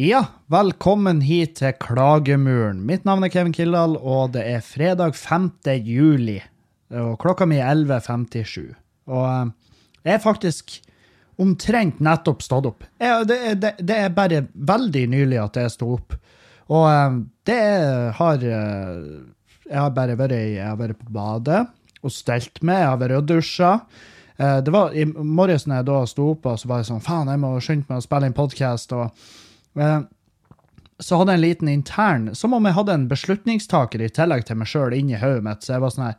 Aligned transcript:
Ja, 0.00 0.39
velkommen 0.50 1.20
hit 1.22 1.60
til 1.60 1.74
Klagemuren. 1.78 2.82
Mitt 2.86 3.04
navn 3.06 3.22
er 3.22 3.30
Kevin 3.30 3.54
Kildahl, 3.54 3.94
og 3.96 4.32
det 4.34 4.42
er 4.50 4.64
fredag 4.66 5.14
5. 5.14 5.52
juli. 5.86 6.40
Og 6.90 7.14
klokka 7.22 7.46
mi 7.46 7.60
er 7.62 7.70
11.57. 7.76 8.72
Og 9.10 9.26
eh, 9.28 9.52
jeg 10.08 10.16
er 10.16 10.24
faktisk 10.24 10.74
omtrent 11.40 12.02
nettopp 12.02 12.42
stått 12.42 12.66
opp. 12.66 12.86
Jeg, 12.98 13.28
det, 13.30 13.38
det, 13.62 13.74
det, 13.78 13.96
er 13.96 14.16
bare 14.16 14.42
veldig 14.54 15.06
nylig 15.14 15.38
at 15.38 15.60
jeg 15.62 15.74
sto 15.76 15.94
opp. 16.00 16.18
Og 16.74 16.86
eh, 16.90 17.18
det 17.46 17.62
har 18.18 18.42
eh, 18.42 18.94
Jeg 19.70 19.78
har 19.78 19.90
bare 19.94 20.18
vært, 20.18 20.34
jeg 20.34 20.66
har 20.66 20.78
vært 20.80 20.98
på 20.98 21.12
badet 21.14 21.66
og 22.02 22.10
stelt 22.10 22.58
meg. 22.66 22.82
Jeg 22.82 22.90
har 22.90 23.02
vært 23.04 23.20
og 23.20 23.28
dusja. 23.28 23.74
Det 24.40 24.72
var 24.72 24.94
I 24.96 25.04
morges 25.04 25.66
da 25.68 25.82
jeg 25.84 26.08
sto 26.08 26.30
opp, 26.32 26.46
og 26.48 26.56
så 26.58 26.66
var 26.66 26.80
jeg 26.80 26.88
sånn 26.88 27.02
Faen, 27.04 27.28
jeg 27.28 27.38
må 27.42 27.50
skynde 27.60 27.84
meg 27.90 28.00
å 28.00 28.04
spille 28.06 28.30
inn 28.30 28.34
podkast. 28.34 28.94
Og 28.96 29.12
så 31.00 31.16
hadde 31.16 31.34
jeg 31.34 31.40
en 31.40 31.44
liten 31.44 31.68
intern, 31.72 32.30
som 32.36 32.54
om 32.56 32.66
jeg 32.68 32.76
hadde 32.76 32.94
en 32.94 33.08
beslutningstaker 33.10 34.02
i 34.04 34.10
tillegg 34.12 34.46
til 34.46 34.58
meg 34.60 34.68
sjøl 34.70 34.96
inni 34.96 35.18
hodet 35.20 35.44
mitt. 35.46 35.64
Så 35.64 35.74
jeg 35.74 35.84
var 35.84 35.94
sånn 35.94 36.08
her 36.10 36.18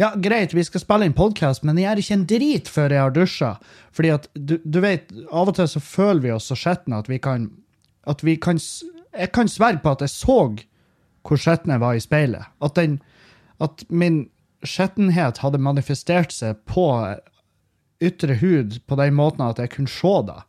Ja, 0.00 0.08
greit, 0.16 0.54
vi 0.56 0.64
skal 0.64 0.80
spille 0.80 1.06
inn 1.06 1.14
podkast, 1.14 1.66
men 1.68 1.76
jeg 1.76 1.84
gjør 1.84 2.00
ikke 2.02 2.14
en 2.16 2.28
drit 2.30 2.68
før 2.72 2.94
jeg 2.94 3.02
har 3.02 3.12
dusja. 3.12 3.50
Fordi 3.92 4.12
at 4.14 4.28
du, 4.34 4.54
du, 4.64 4.78
vet, 4.80 5.12
av 5.30 5.50
og 5.52 5.58
til 5.58 5.68
så 5.68 5.82
føler 5.84 6.22
vi 6.24 6.32
oss 6.32 6.48
så 6.48 6.56
skitne 6.58 7.02
at 7.02 7.10
vi 7.10 7.20
kan 7.22 7.50
At 8.06 8.24
vi 8.24 8.36
kan 8.36 8.58
Jeg 9.12 9.32
kan 9.32 9.48
sverge 9.48 9.82
på 9.82 9.90
at 9.90 10.00
jeg 10.00 10.10
så 10.10 10.38
hvor 11.22 11.38
skitten 11.38 11.70
jeg 11.70 11.80
var 11.80 11.94
i 11.94 12.00
speilet. 12.00 12.46
At 12.62 12.74
den 12.74 13.02
At 13.60 13.84
min 13.90 14.30
skittenhet 14.64 15.38
hadde 15.38 15.58
manifestert 15.58 16.32
seg 16.32 16.56
på 16.66 16.86
ytre 18.02 18.34
hud 18.40 18.80
på 18.86 18.98
den 18.98 19.14
måten 19.14 19.44
at 19.46 19.58
jeg 19.58 19.70
kunne 19.70 19.90
se 19.90 20.14
det. 20.26 20.40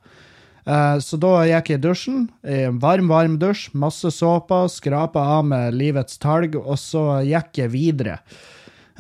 Eh, 0.64 0.98
så 1.04 1.20
da 1.20 1.34
gikk 1.48 1.74
jeg 1.74 1.82
i 1.82 1.84
dusjen, 1.84 2.20
i 2.48 2.64
en 2.70 2.80
varm, 2.84 3.10
varm 3.12 3.36
dusj, 3.40 3.70
masse 3.76 4.14
såpe, 4.16 4.64
skrapa 4.72 5.24
av 5.38 5.48
med 5.50 5.76
livets 5.76 6.20
talg, 6.24 6.56
og 6.60 6.78
så 6.80 7.24
gikk 7.28 7.64
jeg 7.64 7.74
videre. 7.76 8.20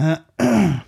Uh, 0.03 0.80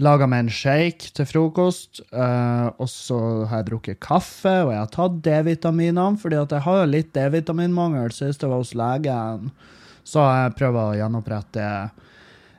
Laga 0.00 0.24
meg 0.28 0.46
en 0.46 0.50
shake 0.52 1.10
til 1.16 1.26
frokost, 1.28 2.02
uh, 2.12 2.68
og 2.80 2.88
så 2.88 3.16
har 3.48 3.62
jeg 3.62 3.66
drukket 3.70 4.00
kaffe, 4.04 4.52
og 4.64 4.70
jeg 4.72 4.80
har 4.80 4.90
tatt 4.92 5.18
D-vitaminene, 5.24 6.20
fordi 6.20 6.38
at 6.40 6.52
jeg 6.52 6.64
har 6.64 6.88
litt 6.88 7.10
D-vitaminmangel 7.16 8.12
sist 8.12 8.44
jeg 8.44 8.52
var 8.52 8.60
hos 8.60 8.72
legen. 8.76 9.50
Så 10.04 10.24
jeg 10.24 10.54
prøver 10.60 10.80
å 10.82 10.96
gjenopprette 11.00 11.66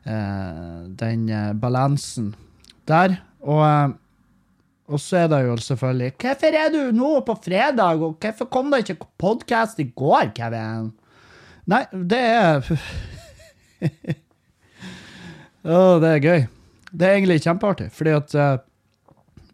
den 0.03 1.25
balansen 1.61 2.33
der. 2.89 3.17
Og 3.45 3.95
og 4.87 4.99
så 4.99 5.23
er 5.23 5.29
det 5.31 5.39
jo 5.45 5.55
selvfølgelig 5.63 6.11
Hvorfor 6.19 6.57
er 6.59 6.73
du 6.73 6.81
nå 6.95 7.11
på 7.23 7.35
fredag, 7.45 8.01
og 8.03 8.17
hvorfor 8.19 8.49
kom 8.51 8.71
det 8.71 8.83
ikke 8.83 9.07
podkast 9.21 9.79
i 9.79 9.87
går, 9.95 10.33
Kevin? 10.35 10.91
Nei, 11.71 11.85
det 11.93 12.19
er 12.19 12.67
Å, 15.63 15.99
det 16.03 16.09
er 16.09 16.19
gøy. 16.19 16.41
Det 16.91 17.07
er 17.07 17.15
egentlig 17.15 17.39
kjempeartig, 17.45 17.87
fordi 17.95 18.11
at 18.17 18.33
uh, 18.35 18.57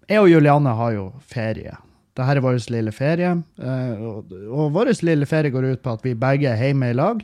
jeg 0.10 0.24
og 0.24 0.32
Juliane 0.32 0.74
har 0.74 0.96
jo 0.96 1.06
ferie. 1.30 1.76
Dette 2.18 2.34
er 2.34 2.42
vår 2.42 2.58
lille 2.74 2.92
ferie, 2.92 3.36
uh, 3.62 4.02
og, 4.10 4.34
vår 4.74 4.90
lille 5.06 5.30
ferie 5.30 5.54
går 5.54 5.70
ut 5.76 5.84
på 5.86 5.94
at 5.94 6.06
vi 6.08 6.18
begge 6.18 6.50
er 6.50 6.58
hjemme 6.66 6.90
i 6.90 6.98
lag. 6.98 7.22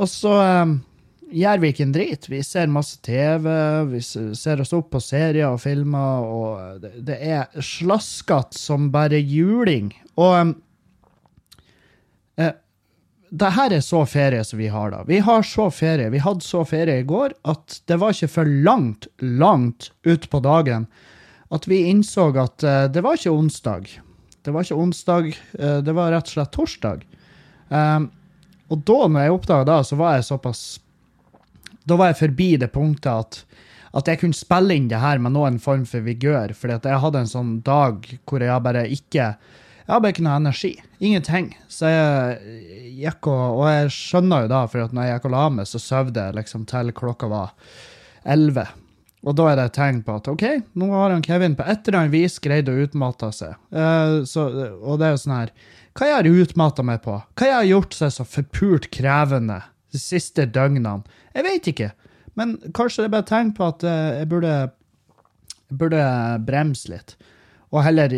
Og 0.00 0.08
så 0.08 0.32
um, 0.64 0.78
gjør 1.32 1.62
vi 1.62 1.70
ikke 1.72 1.86
en 1.86 1.94
drit. 1.94 2.28
Vi 2.30 2.42
ser 2.46 2.70
masse 2.72 3.00
TV, 3.04 3.48
vi 3.90 4.02
ser 4.02 4.62
oss 4.62 4.74
opp 4.76 4.92
på 4.94 5.00
serier 5.02 5.48
og 5.48 5.62
filmer, 5.62 6.26
og 6.26 6.84
det, 6.84 6.92
det 7.08 7.18
er 7.18 7.64
slaskete 7.64 8.58
som 8.58 8.90
bare 8.94 9.18
juling. 9.20 9.90
Og 10.20 10.54
eh, 12.38 12.54
det 13.30 13.50
her 13.56 13.74
er 13.74 13.82
så 13.84 14.04
ferie 14.08 14.44
som 14.46 14.60
vi 14.60 14.70
har, 14.70 14.92
da. 14.94 15.02
Vi 15.08 15.18
har 15.24 15.42
så 15.46 15.68
ferie. 15.74 16.12
Vi 16.14 16.22
hadde 16.22 16.46
så 16.46 16.62
ferie 16.68 17.02
i 17.02 17.06
går 17.06 17.34
at 17.50 17.80
det 17.90 17.98
var 18.00 18.14
ikke 18.14 18.32
for 18.38 18.56
langt, 18.66 19.08
langt 19.20 19.90
utpå 20.06 20.40
dagen 20.44 20.86
at 21.54 21.66
vi 21.70 21.84
innså 21.90 22.30
at 22.42 22.64
uh, 22.66 22.86
det 22.90 23.02
var 23.04 23.18
ikke 23.18 23.34
onsdag. 23.34 23.90
Det 24.42 24.54
var 24.54 24.66
ikke 24.66 24.78
onsdag, 24.78 25.28
uh, 25.58 25.78
det 25.82 25.94
var 25.94 26.12
rett 26.14 26.30
og 26.30 26.34
slett 26.36 26.54
torsdag. 26.54 27.04
Um, 27.68 28.10
og 28.70 28.82
da 28.86 28.98
når 29.06 29.26
jeg 29.26 29.36
oppdaga 29.36 29.66
det, 29.68 29.78
så 29.86 29.98
var 29.98 30.16
jeg 30.16 30.26
såpass 30.26 30.62
da 31.86 31.98
var 31.98 32.12
jeg 32.12 32.20
forbi 32.24 32.48
det 32.60 32.72
punktet 32.74 33.12
at, 33.12 33.38
at 33.96 34.10
jeg 34.10 34.20
kunne 34.22 34.36
spille 34.36 34.74
inn 34.76 34.88
det 34.90 35.02
her 35.02 35.22
med 35.22 35.36
noen 35.36 35.60
form 35.62 35.86
for 35.88 36.04
vigør. 36.04 36.54
fordi 36.54 36.80
jeg 36.90 37.04
hadde 37.04 37.22
en 37.22 37.30
sånn 37.30 37.54
dag 37.66 38.08
hvor 38.26 38.42
jeg 38.42 38.66
bare 38.66 38.88
ikke 38.90 39.34
jeg 39.86 40.02
bare 40.02 40.10
ikke 40.10 40.24
noe 40.26 40.38
energi. 40.40 40.72
Ingenting. 40.98 41.52
Så 41.70 41.86
jeg 41.86 42.96
gikk 43.04 43.28
og 43.30 43.60
Og 43.60 43.68
jeg 43.70 43.92
skjønner 43.94 44.42
jo 44.42 44.50
da, 44.50 44.64
for 44.66 44.90
når 44.90 45.06
jeg 45.06 45.14
gikk 45.14 45.28
og 45.28 45.36
la 45.36 45.44
meg, 45.54 45.68
så 45.70 45.78
sov 45.78 46.10
jeg 46.14 46.34
liksom 46.34 46.66
til 46.66 46.90
klokka 46.96 47.30
var 47.30 47.54
elleve. 48.26 48.66
Og 49.26 49.34
da 49.34 49.46
er 49.50 49.58
det 49.58 49.68
et 49.70 49.76
tegn 49.78 50.02
på 50.06 50.18
at 50.20 50.28
OK, 50.30 50.44
nå 50.78 50.90
har 50.92 51.14
han 51.14 51.24
Kevin 51.24 51.56
på 51.58 51.64
et 51.66 51.86
eller 51.86 52.00
annet 52.00 52.14
vis 52.14 52.38
greid 52.42 52.68
å 52.70 52.76
utmatte 52.84 53.30
seg. 53.34 53.56
Uh, 53.74 54.22
så, 54.28 54.46
og 54.82 55.00
det 55.00 55.08
er 55.08 55.14
jo 55.14 55.22
sånn 55.22 55.38
her 55.38 55.54
Hva 55.96 56.10
jeg 56.10 56.18
har 56.18 56.28
utmatta 56.42 56.84
meg 56.86 57.00
på? 57.06 57.16
Hva 57.38 57.48
jeg 57.48 57.56
har 57.56 57.70
gjort 57.70 57.96
seg 57.96 58.12
så 58.14 58.26
forpult 58.28 58.90
krevende 58.94 59.62
de 59.94 60.02
siste 60.02 60.46
døgnene? 60.50 61.06
Jeg 61.36 61.44
vet 61.44 61.70
ikke. 61.72 61.90
Men 62.36 62.56
kanskje 62.76 63.04
det 63.04 63.08
er 63.10 63.14
bare 63.16 63.28
tegn 63.28 63.54
på 63.56 63.68
at 63.68 63.84
eh, 63.84 64.20
jeg 64.20 64.28
burde, 64.32 64.52
burde 65.72 66.02
bremse 66.48 66.90
litt. 66.92 67.16
Og 67.74 67.82
heller 67.82 68.12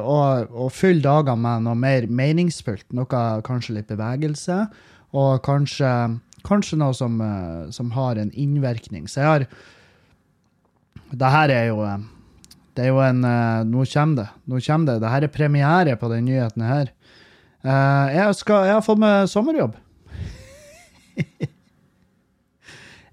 og 0.00 0.70
fylle 0.72 1.04
dagene 1.04 1.42
med 1.42 1.66
noe 1.66 1.78
mer 1.78 2.06
meningsfullt. 2.10 2.86
Noe 2.96 3.08
kanskje 3.46 3.76
litt 3.76 3.90
bevegelse, 3.90 4.62
og 5.18 5.42
kanskje, 5.44 5.90
kanskje 6.46 6.78
noe 6.80 6.96
som, 6.96 7.18
eh, 7.22 7.66
som, 7.74 7.92
har 7.94 8.18
en 8.18 8.32
innvirkning. 8.32 9.06
Så 9.10 9.20
jeg 9.22 9.28
har 9.28 9.48
Det 11.10 11.30
her 11.32 11.48
er 11.48 11.66
jo 11.70 11.84
eh, 11.84 11.98
Det 12.76 12.84
er 12.84 12.88
jo 12.88 13.00
en 13.02 13.20
Nå 13.70 13.84
kommer 13.92 14.16
det. 14.22 14.28
Nå 14.46 14.60
kommer 14.60 14.86
det. 14.92 15.00
Det 15.02 15.10
her 15.10 15.22
er 15.22 15.36
premiere 15.38 15.96
på 15.96 16.08
den 16.08 16.24
nyheten 16.24 16.62
her. 16.62 16.92
Jeg, 17.64 18.34
skal, 18.38 18.66
jeg 18.66 18.74
har 18.74 18.82
fått 18.86 18.98
meg 19.02 19.28
sommerjobb. 19.28 19.74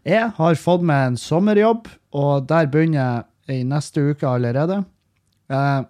Jeg 0.05 0.35
har 0.37 0.57
fått 0.61 0.83
meg 0.85 1.07
en 1.07 1.15
sommerjobb, 1.17 1.87
og 2.13 2.45
der 2.45 2.67
begynner 2.69 3.25
jeg 3.47 3.61
i 3.61 3.63
neste 3.65 4.03
uke 4.11 4.27
allerede. 4.29 4.83
Eh, 5.49 5.81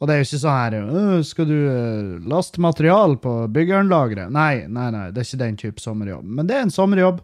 og 0.00 0.08
det 0.08 0.14
er 0.14 0.20
jo 0.20 0.26
ikke 0.26 0.38
sånn 0.42 0.56
her 0.58 1.22
Skal 1.24 1.46
du 1.48 1.54
uh, 1.54 2.24
laste 2.28 2.60
material 2.60 3.14
på 3.20 3.32
byggeanlageret? 3.54 4.32
Nei, 4.32 4.64
nei, 4.68 4.88
nei, 4.92 5.06
det 5.12 5.22
er 5.22 5.28
ikke 5.28 5.42
den 5.44 5.58
type 5.60 5.84
sommerjobb. 5.84 6.24
Men 6.24 6.48
det 6.48 6.56
er 6.56 6.64
en 6.64 6.72
sommerjobb, 6.72 7.20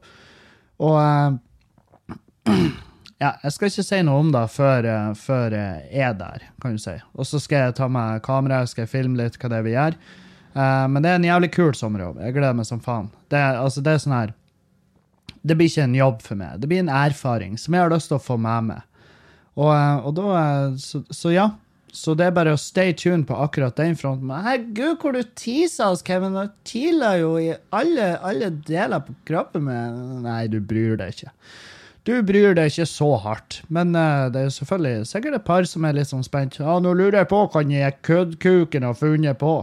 og 0.84 1.00
eh, 1.00 2.52
Ja, 3.20 3.34
jeg 3.44 3.52
skal 3.52 3.68
ikke 3.68 3.84
si 3.84 3.98
noe 4.08 4.20
om 4.22 4.30
det 4.32 4.46
før, 4.52 4.86
uh, 4.88 5.10
før 5.16 5.56
jeg 5.56 6.04
er 6.04 6.14
der, 6.16 6.44
kan 6.60 6.76
du 6.76 6.80
si. 6.80 6.94
Og 7.16 7.28
så 7.28 7.40
skal 7.40 7.66
jeg 7.66 7.78
ta 7.80 7.88
med 7.92 8.22
kamera, 8.24 8.62
skal 8.68 8.86
jeg 8.86 8.92
filme 8.92 9.20
litt 9.20 9.36
hva 9.40 9.50
det 9.52 9.58
er 9.58 9.66
vi 9.66 9.74
gjør. 9.76 9.96
men 10.88 11.04
det 11.04 11.10
er 11.10 11.18
en 11.18 11.26
jævlig 11.28 11.50
kul 11.52 11.74
sommerjobb. 11.76 12.16
Jeg 12.24 12.32
gleder 12.34 12.56
meg 12.56 12.66
som 12.66 12.80
faen. 12.80 13.10
Det, 13.28 13.38
altså, 13.38 13.84
det 13.84 13.92
er 13.92 14.00
sånn 14.02 14.16
her 14.16 14.32
det 15.42 15.56
blir 15.56 15.70
ikke 15.70 15.88
en 15.88 15.96
jobb 15.96 16.22
for 16.24 16.40
meg. 16.40 16.60
Det 16.60 16.68
blir 16.68 16.82
en 16.82 16.92
erfaring 16.92 17.56
som 17.60 17.74
jeg 17.74 17.84
har 17.84 17.92
lyst 17.92 18.10
til 18.12 18.18
å 18.18 18.24
få 18.24 18.36
med 18.40 18.70
meg. 18.72 18.86
Og, 19.56 19.72
eh, 19.72 20.06
og 20.06 20.14
da, 20.18 20.28
eh, 20.40 20.78
så, 20.80 21.02
så, 21.10 21.32
ja. 21.34 21.48
Så 21.90 22.14
det 22.14 22.28
er 22.28 22.36
bare 22.36 22.52
å 22.54 22.60
stay 22.60 22.92
tuned 22.94 23.26
på 23.26 23.38
akkurat 23.42 23.74
den 23.80 23.96
fronten. 23.98 24.28
Men 24.28 24.44
herregud, 24.46 25.00
hvor 25.02 25.16
du 25.16 25.24
teaser 25.34 25.90
oss, 25.90 26.04
Kevin. 26.06 26.36
Du 26.36 26.52
kiler 26.68 27.18
jo 27.18 27.32
i 27.40 27.50
alle, 27.74 28.12
alle 28.22 28.52
deler 28.68 29.02
på 29.02 29.16
kroppen 29.26 29.66
min. 29.66 30.22
Nei, 30.22 30.44
du 30.52 30.60
bryr 30.62 30.94
deg 31.00 31.16
ikke. 31.16 31.34
Du 32.06 32.12
bryr 32.24 32.54
deg 32.56 32.70
ikke 32.70 32.86
så 32.86 33.10
hardt. 33.24 33.58
Men 33.68 33.90
uh, 33.98 34.30
det 34.30 34.44
er 34.46 34.54
selvfølgelig 34.54 35.10
sikkert 35.10 35.40
et 35.40 35.48
par 35.48 35.66
som 35.68 35.84
er 35.84 35.98
litt 35.98 36.12
sånn 36.12 36.22
spent. 36.24 36.60
Ja, 36.62 36.78
nå 36.78 36.94
lurer 36.94 37.24
jeg 37.24 37.30
på 37.32 37.42
hva 37.42 37.64
den 37.66 37.98
køddkuken 38.06 38.86
har 38.86 38.96
funnet 39.00 39.42
på. 39.42 39.56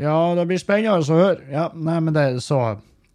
Ja, 0.00 0.16
det 0.34 0.48
blir 0.48 0.58
spennende 0.58 0.96
å 0.96 1.20
høre. 1.20 1.44
Ja, 1.52 1.68
nei, 1.76 2.00
men 2.00 2.16
det 2.16 2.24
er 2.24 2.40
så 2.42 2.62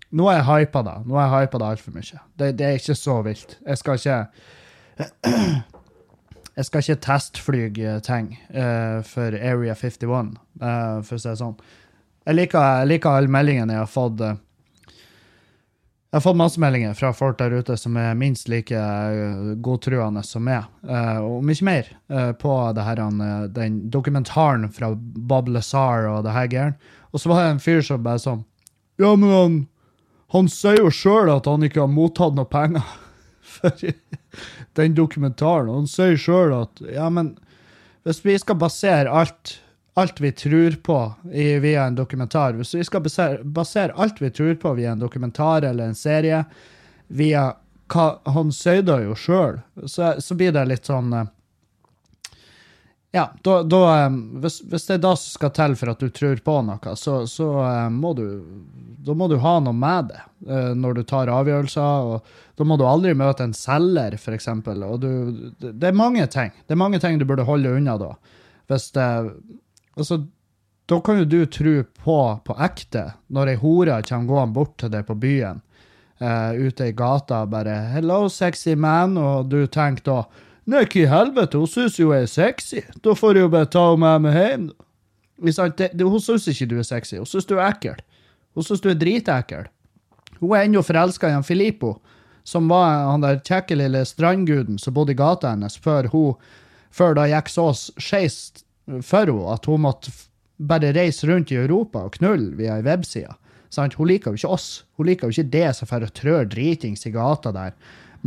nå 0.09 0.29
er 0.29 0.39
jeg 0.39 0.47
hypa 0.49 0.81
da. 0.85 0.95
Nå 1.05 1.17
er 1.17 1.27
jeg 1.27 1.45
hypa 1.45 1.61
det 1.61 1.67
altfor 1.73 1.95
mye. 1.95 2.21
Det, 2.39 2.53
det, 2.57 2.65
er 2.65 2.79
ikke 2.79 2.97
så 2.97 3.19
vilt. 3.25 3.57
Jeg 3.65 3.81
skal 3.81 3.99
ikke 3.99 4.21
Jeg 6.59 6.67
skal 6.67 6.83
ikke 6.83 7.01
testflyge 7.05 7.99
ting 8.03 8.33
uh, 8.51 8.99
for 9.07 9.31
Area 9.37 9.75
51, 9.77 10.33
uh, 10.59 10.65
eh, 10.67 10.97
for 11.07 11.15
å 11.15 11.21
si 11.21 11.29
det 11.29 11.39
sånn. 11.39 11.55
Jeg 12.27 12.35
liker, 12.35 12.83
liker 12.89 13.15
alle 13.15 13.31
meldingene 13.31 13.77
jeg 13.77 13.85
har 13.85 13.91
fått. 13.93 14.19
Uh, 14.19 14.35
Jeg 16.09 16.17
har 16.17 16.23
fått 16.25 16.39
masse 16.39 16.57
meldinger 16.57 16.95
fra 16.97 17.11
folk 17.13 17.37
der 17.37 17.53
ute 17.53 17.75
som 17.77 17.93
er 18.01 18.15
minst 18.17 18.47
like 18.49 18.79
godtruende 19.61 20.23
som 20.25 20.41
meg, 20.41 20.65
og 21.21 21.43
mye 21.45 21.65
mer, 21.67 21.91
på 22.41 22.53
her, 22.81 23.01
den 23.53 23.75
dokumentaren 23.93 24.71
fra 24.73 24.89
Bob 24.97 25.51
Lazar 25.53 26.07
og 26.09 26.23
det 26.25 26.33
her 26.33 26.49
greiene. 26.49 26.95
Og 27.13 27.21
så 27.21 27.29
var 27.29 27.43
det 27.43 27.51
en 27.51 27.61
fyr 27.61 27.85
som 27.85 28.01
bare 28.01 28.23
sånn 28.25 28.41
Ja, 28.97 29.13
men 29.13 29.67
han, 30.33 30.49
sier 30.51 30.81
jo 30.81 30.91
sjøl 30.93 31.31
at 31.33 31.47
han 31.49 31.65
ikke 31.65 31.83
har 31.83 31.91
mottatt 31.91 32.35
noe 32.37 32.49
penger 32.49 32.85
for 33.55 33.85
den 34.79 34.97
dokumentaren. 34.97 35.71
Han 35.73 35.89
sier 35.89 36.19
sjøl 36.19 36.55
at 36.61 36.83
Ja, 36.93 37.09
men 37.13 37.35
hvis 38.07 38.23
vi 38.25 38.37
skal 38.39 38.57
basere 38.61 39.11
alt 39.11 39.59
alt 39.99 40.21
vi 40.21 40.31
tror 40.31 40.71
på 40.71 41.13
i, 41.31 41.59
via 41.59 41.83
en 41.83 41.95
dokumentar. 41.95 42.53
Hvis 42.53 42.75
vi 42.75 42.83
skal 42.83 43.01
basere, 43.01 43.43
basere, 43.43 43.93
alt 43.95 44.21
vi 44.21 44.29
tror 44.31 44.55
på 44.55 44.73
via 44.73 44.91
en 44.91 44.99
dokumentar 44.99 45.61
eller 45.61 45.87
en 45.87 45.95
serie, 45.95 46.43
via 47.07 47.49
hva 47.89 48.05
han 48.29 48.53
sier 48.53 49.03
jo 49.03 49.17
sjøl, 49.17 49.59
så, 49.85 50.13
så, 50.21 50.37
blir 50.37 50.53
det 50.55 50.67
litt 50.69 50.87
sånn 50.87 51.13
eh, 51.13 51.31
Ja, 53.11 53.23
da, 53.41 53.63
da 53.65 54.05
eh, 54.05 54.17
hvis, 54.43 54.59
hvis, 54.69 54.85
det 54.85 54.99
er 54.99 55.03
det 55.07 55.13
som 55.17 55.33
skal 55.33 55.53
til 55.57 55.75
for 55.79 55.91
at 55.93 56.01
du 56.03 56.11
tror 56.13 56.41
på 56.45 56.57
noe, 56.65 56.95
så, 56.99 57.23
så 57.29 57.47
eh, 57.65 57.87
må 57.89 58.13
du 58.17 58.25
Da 59.05 59.15
må 59.17 59.29
du 59.31 59.39
ha 59.41 59.55
noe 59.63 59.73
med 59.73 60.11
det 60.11 60.25
når 60.79 60.93
du 60.93 61.03
tar 61.07 61.31
avgjørelser. 61.31 61.81
og 61.81 62.57
Da 62.59 62.65
må 62.67 62.77
du 62.77 62.85
aldri 62.87 63.13
møte 63.17 63.43
en 63.43 63.55
selger, 63.55 64.13
f.eks. 64.15 64.45
Du, 64.99 65.09
det 65.59 65.87
er 65.87 65.95
mange 65.95 66.27
ting. 66.31 66.51
Det 66.67 66.75
er 66.75 66.79
mange 66.79 66.99
ting 66.99 67.17
du 67.19 67.25
burde 67.27 67.47
holde 67.47 67.73
unna 67.75 67.97
da. 67.99 68.13
Hvis 68.69 68.91
det 68.95 69.07
Altså, 69.99 70.21
da 70.89 70.99
kan 71.03 71.19
jo 71.19 71.25
du 71.25 71.45
tro 71.45 71.73
på 72.03 72.19
på 72.45 72.55
ekte, 72.65 73.03
når 73.27 73.53
ei 73.53 73.57
hore 73.61 74.01
kommer 74.07 74.29
gående 74.29 74.55
bort 74.55 74.77
til 74.81 74.91
deg 74.93 75.05
på 75.05 75.17
byen, 75.21 75.59
uh, 76.21 76.51
ute 76.55 76.87
i 76.89 76.95
gata, 76.95 77.45
bare 77.45 77.75
'Hello, 77.93 78.27
sexy 78.29 78.75
man', 78.75 79.17
og 79.17 79.49
du 79.49 79.67
tenker 79.67 80.03
da 80.03 80.23
hva 80.69 80.85
i 80.85 81.07
helvete, 81.09 81.57
hun 81.57 81.67
syns 81.69 81.97
jo 81.99 82.11
jeg 82.13 82.27
er 82.27 82.31
sexy', 82.31 82.85
da 83.03 83.15
får 83.15 83.35
jeg 83.35 83.47
jo 83.47 83.49
bare 83.55 83.69
ta 83.69 83.89
henne 83.91 83.99
med 84.05 84.21
meg 84.27 84.37
hjem'. 84.37 84.69
Det, 85.77 85.91
det, 85.93 86.05
hun 86.05 86.19
syns 86.19 86.47
ikke 86.47 86.67
du 86.67 86.77
er 86.79 86.87
sexy, 86.87 87.17
hun 87.17 87.25
syns 87.25 87.47
du 87.47 87.57
er 87.57 87.69
ekkel. 87.69 87.99
Hun 88.55 88.63
syns 88.63 88.81
du 88.81 88.89
er 88.89 88.99
dritekkel. 88.99 89.67
Hun 90.39 90.55
er 90.55 90.67
ennå 90.67 90.83
forelska 90.83 91.29
i 91.29 91.35
han 91.35 91.43
Filippo, 91.43 91.99
som 92.43 92.67
var 92.67 93.11
han 93.11 93.21
der 93.21 93.39
kjekke 93.39 93.75
lille 93.75 94.05
strandguden 94.05 94.79
som 94.79 94.93
bodde 94.93 95.13
i 95.13 95.19
gata 95.19 95.53
hennes, 95.53 95.77
før 95.77 96.09
hun 96.11 96.35
før 96.91 97.13
det 97.15 97.29
gikk 97.29 97.51
så 97.53 97.69
skeis 97.75 98.39
for 99.05 99.29
henne 99.29 99.53
at 99.53 99.69
hun 99.69 99.85
måtte 99.85 100.11
bare 100.59 100.91
reise 100.95 101.27
rundt 101.29 101.53
i 101.53 101.59
Europa 101.59 102.03
og 102.07 102.17
knulle 102.17 102.55
via 102.57 102.79
ei 102.79 102.85
webside. 102.85 103.31
Hun 103.77 104.09
liker 104.09 104.33
jo 104.33 104.39
ikke 104.39 104.53
oss. 104.57 104.83
Hun 104.97 105.07
liker 105.07 105.29
jo 105.29 105.35
ikke 105.35 105.51
det 105.53 105.69
som 105.77 105.87
får 105.87 106.09
trør 106.17 106.49
dritings 106.49 107.05
i 107.05 107.13
gata 107.13 107.53
der 107.55 107.75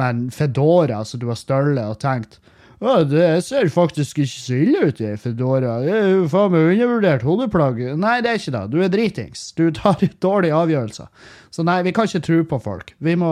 med 0.00 0.08
en 0.08 0.24
Fedora 0.32 1.02
som 1.04 1.20
du 1.20 1.28
har 1.28 1.38
stølle 1.38 1.84
og 1.90 2.00
tenkt 2.02 2.38
å, 2.82 3.04
det 3.06 3.44
ser 3.46 3.68
faktisk 3.70 4.18
ikke 4.24 4.40
så 4.42 4.56
ille 4.58 4.86
ut 4.90 5.00
i 5.04 5.12
Fedora. 5.20 5.76
Det 5.84 5.92
er 5.94 6.08
jo 6.16 6.22
faen 6.30 6.50
meg 6.50 6.72
undervurdert 6.72 7.22
hodeplagg. 7.22 7.78
Nei, 7.94 8.16
det 8.24 8.32
er 8.32 8.40
ikke 8.40 8.54
det. 8.56 8.62
Du 8.72 8.80
er 8.82 8.90
dritings. 8.90 9.44
Du 9.54 9.68
tar 9.76 10.02
dårlige 10.26 10.56
avgjørelser. 10.58 11.28
Så 11.54 11.62
nei, 11.66 11.78
vi 11.86 11.92
kan 11.94 12.10
ikke 12.10 12.24
tro 12.26 12.40
på 12.50 12.58
folk. 12.64 12.90
Vi 12.98 13.14
må 13.18 13.30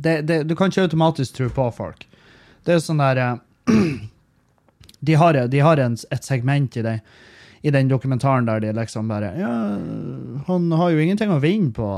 det, 0.00 0.22
det, 0.24 0.38
Du 0.48 0.54
kan 0.56 0.72
ikke 0.72 0.86
automatisk 0.88 1.36
tro 1.36 1.50
på 1.52 1.66
folk. 1.76 2.06
Det 2.64 2.78
er 2.78 2.80
sånn 2.80 3.02
der 3.02 3.20
uh, 3.20 3.34
de 5.10 5.20
har, 5.20 5.42
de 5.52 5.60
har 5.60 5.84
en, 5.84 5.98
et 6.08 6.24
segment 6.24 6.80
i, 6.80 6.86
det, 6.86 6.96
i, 7.62 7.70
den 7.70 7.88
dokumentaren 7.88 8.46
der 8.48 8.60
de 8.60 8.72
liksom 8.76 9.08
bare 9.10 9.32
Ja, 9.38 9.52
han 10.46 10.70
har 10.72 10.90
jo 10.90 11.00
ingenting 11.02 11.32
å 11.32 11.40
vinne 11.42 11.72
på 11.76 11.88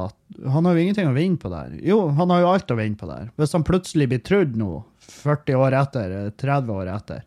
Han 0.48 0.66
har 0.66 0.74
jo 0.74 0.82
ingenting 0.82 1.10
å 1.10 1.14
vinne 1.14 1.38
på 1.38 1.50
der. 1.52 1.76
Jo, 1.86 2.08
han 2.16 2.30
har 2.34 2.42
jo 2.42 2.52
alt 2.52 2.72
å 2.72 2.78
vinne 2.78 2.98
på 2.98 3.06
der. 3.06 3.28
Hvis 3.38 3.52
han 3.54 3.66
plutselig 3.66 4.08
blir 4.10 4.22
trudd 4.24 4.56
nå, 4.58 4.80
40 5.22 5.60
år 5.60 5.76
etter, 5.76 6.16
30 6.40 6.72
år 6.72 6.90
etter, 6.94 7.20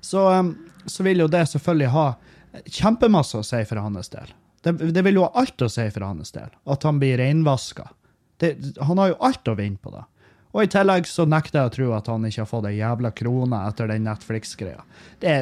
så, 0.00 0.24
så 0.86 1.06
vil 1.06 1.22
jo 1.22 1.28
det 1.30 1.44
selvfølgelig 1.52 1.92
ha 1.94 2.06
kjempemasse 2.64 3.38
å 3.38 3.46
si 3.46 3.60
for 3.68 3.82
hans 3.84 4.10
del. 4.10 4.32
Det, 4.64 4.72
det, 4.90 5.04
vil 5.06 5.20
jo 5.20 5.26
ha 5.28 5.42
alt 5.42 5.62
å 5.62 5.70
si 5.70 5.84
for 5.94 6.08
hans 6.08 6.32
del, 6.34 6.50
at 6.50 6.86
han 6.88 6.98
blir 7.02 7.20
reinvaska. 7.20 7.90
Han 8.88 8.98
har 8.98 9.12
jo 9.12 9.20
alt 9.28 9.52
å 9.52 9.56
vinne 9.58 9.78
på 9.78 9.92
det. 9.94 10.02
Og 10.56 10.64
i 10.64 10.70
tillegg 10.72 11.04
så 11.04 11.26
nekter 11.28 11.60
jeg 11.60 11.68
å 11.68 11.74
tro 11.74 11.90
at 11.98 12.06
han 12.08 12.24
ikke 12.24 12.40
har 12.40 12.48
fått 12.48 12.70
ei 12.70 12.78
jævla 12.78 13.10
krone 13.12 13.58
etter 13.68 13.90
den 13.92 14.06
Netflix-greia. 14.08 14.80
Det, 15.20 15.34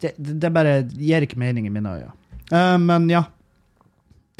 det, 0.00 0.14
det, 0.16 0.50
bare 0.54 0.78
gir 0.96 1.26
ikke 1.26 1.40
mening 1.42 1.68
i 1.68 1.72
mine 1.74 1.92
øyne. 1.98 2.14
Uh, 2.48 2.78
men 2.80 3.10
ja. 3.12 3.26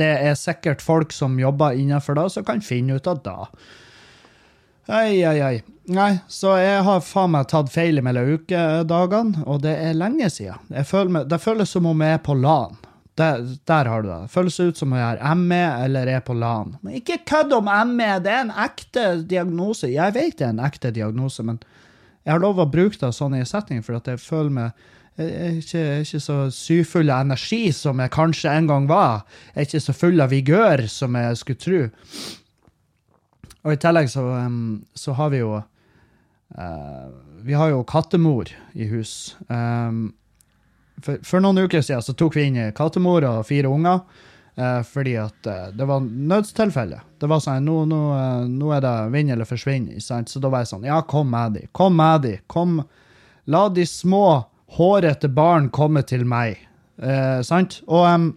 Det 0.01 0.09
er 0.25 0.39
sikkert 0.41 0.81
folk 0.81 1.13
som 1.13 1.37
jobber 1.37 1.77
innenfor 1.77 2.17
det, 2.17 2.31
som 2.33 2.47
kan 2.49 2.65
finne 2.65 2.97
ut 2.97 3.11
av 3.13 3.21
det. 3.27 3.37
Ei, 4.89 5.21
ei, 5.21 5.37
ei. 5.45 5.61
Nei, 5.93 6.15
så 6.33 6.57
jeg 6.57 6.81
har 6.87 7.05
faen 7.05 7.35
meg 7.35 7.51
tatt 7.53 7.69
feil 7.75 8.01
mellom 8.03 8.33
ukedagene, 8.39 9.45
og 9.45 9.61
det 9.67 9.75
er 9.85 9.99
lenge 9.99 10.31
siden. 10.33 10.73
Føler, 10.89 11.29
det 11.29 11.43
føles 11.45 11.77
som 11.77 11.91
om 11.91 12.03
jeg 12.03 12.17
er 12.17 12.25
på 12.25 12.39
LAN. 12.41 12.81
Der, 13.19 13.43
der, 13.69 13.89
har 13.89 14.03
du 14.03 14.09
det. 14.09 14.31
Føles 14.33 14.57
ut 14.61 14.79
som 14.81 14.95
jeg 14.97 15.19
har 15.21 15.35
ME 15.37 15.61
eller 15.85 16.09
er 16.09 16.23
på 16.25 16.33
LAN. 16.33 16.77
Men 16.81 16.97
ikke 16.97 17.19
kødd 17.29 17.53
om 17.53 17.69
ME, 17.91 18.09
det 18.25 18.33
er 18.33 18.47
en 18.47 18.55
ekte 18.65 19.05
diagnose. 19.29 19.91
Jeg 19.93 20.15
vet 20.15 20.39
det 20.39 20.47
er 20.47 20.55
en 20.55 20.65
ekte 20.65 20.91
diagnose, 20.97 21.45
men 21.45 21.61
jeg 22.25 22.33
har 22.33 22.41
lov 22.41 22.63
å 22.63 22.71
bruke 22.71 22.97
det 22.97 23.13
sånn 23.13 23.37
i 23.37 23.45
setting, 23.45 23.83
for 23.85 23.99
at 23.99 24.09
jeg 24.09 24.23
føler 24.23 24.57
meg 24.57 24.89
jeg 25.21 25.29
er 25.29 25.57
ikke, 25.61 25.81
ikke 26.07 26.21
så 26.25 26.37
syfull 26.57 27.11
av 27.13 27.27
energi 27.27 27.67
som 27.77 28.01
jeg 28.01 28.13
kanskje 28.15 28.55
en 28.57 28.69
gang 28.71 28.87
var. 28.89 29.27
Jeg 29.53 29.61
er 29.61 29.69
ikke 29.69 29.83
så 29.85 29.95
full 29.97 30.25
av 30.25 30.33
vigør 30.33 30.87
som 30.89 31.19
jeg 31.21 31.37
skulle 31.37 31.61
tro. 31.61 31.83
Og 33.63 33.75
i 33.75 33.81
tillegg 33.83 34.09
så, 34.11 34.25
så 34.97 35.15
har 35.19 35.35
vi 35.35 35.43
jo 35.43 35.53
uh, 35.59 37.11
Vi 37.45 37.53
har 37.59 37.75
jo 37.75 37.85
kattemor 37.85 38.49
i 38.73 38.89
hus. 38.89 39.37
Um, 39.49 40.15
for, 41.05 41.23
for, 41.27 41.43
noen 41.45 41.65
uker 41.65 41.83
siden 41.83 42.05
så 42.05 42.15
tok 42.17 42.37
vi 42.39 42.49
inn 42.49 42.61
kattemor 42.77 43.27
og 43.29 43.47
fire 43.49 43.71
unger. 43.71 44.05
Eh, 44.55 44.83
fordi 44.85 45.15
at 45.17 45.47
eh, 45.49 45.69
det 45.73 45.85
var 45.89 46.03
nødstilfelle. 46.05 46.99
Det 47.21 47.29
var 47.31 47.41
sånn 47.41 47.65
nå, 47.65 47.77
nå, 47.89 48.01
eh, 48.19 48.49
nå 48.53 48.73
er 48.77 48.83
det 48.85 48.97
vinn 49.15 49.33
eller 49.33 49.49
forsvinn. 49.49 49.89
Sant? 50.05 50.29
Så 50.29 50.43
da 50.43 50.51
var 50.53 50.65
jeg 50.65 50.75
sånn 50.75 50.89
Ja, 50.89 51.01
kom 51.09 51.31
med 51.33 51.57
de. 51.57 51.67
Kom 51.73 51.97
med 51.97 52.27
de. 52.27 52.35
Kom. 52.53 52.83
La 53.49 53.63
de 53.73 53.87
små, 53.89 54.43
hårete 54.77 55.31
barn 55.33 55.71
komme 55.73 56.05
til 56.05 56.27
meg. 56.29 56.61
Eh, 57.01 57.41
sant? 57.47 57.81
Og 57.89 58.05
um, 58.05 58.29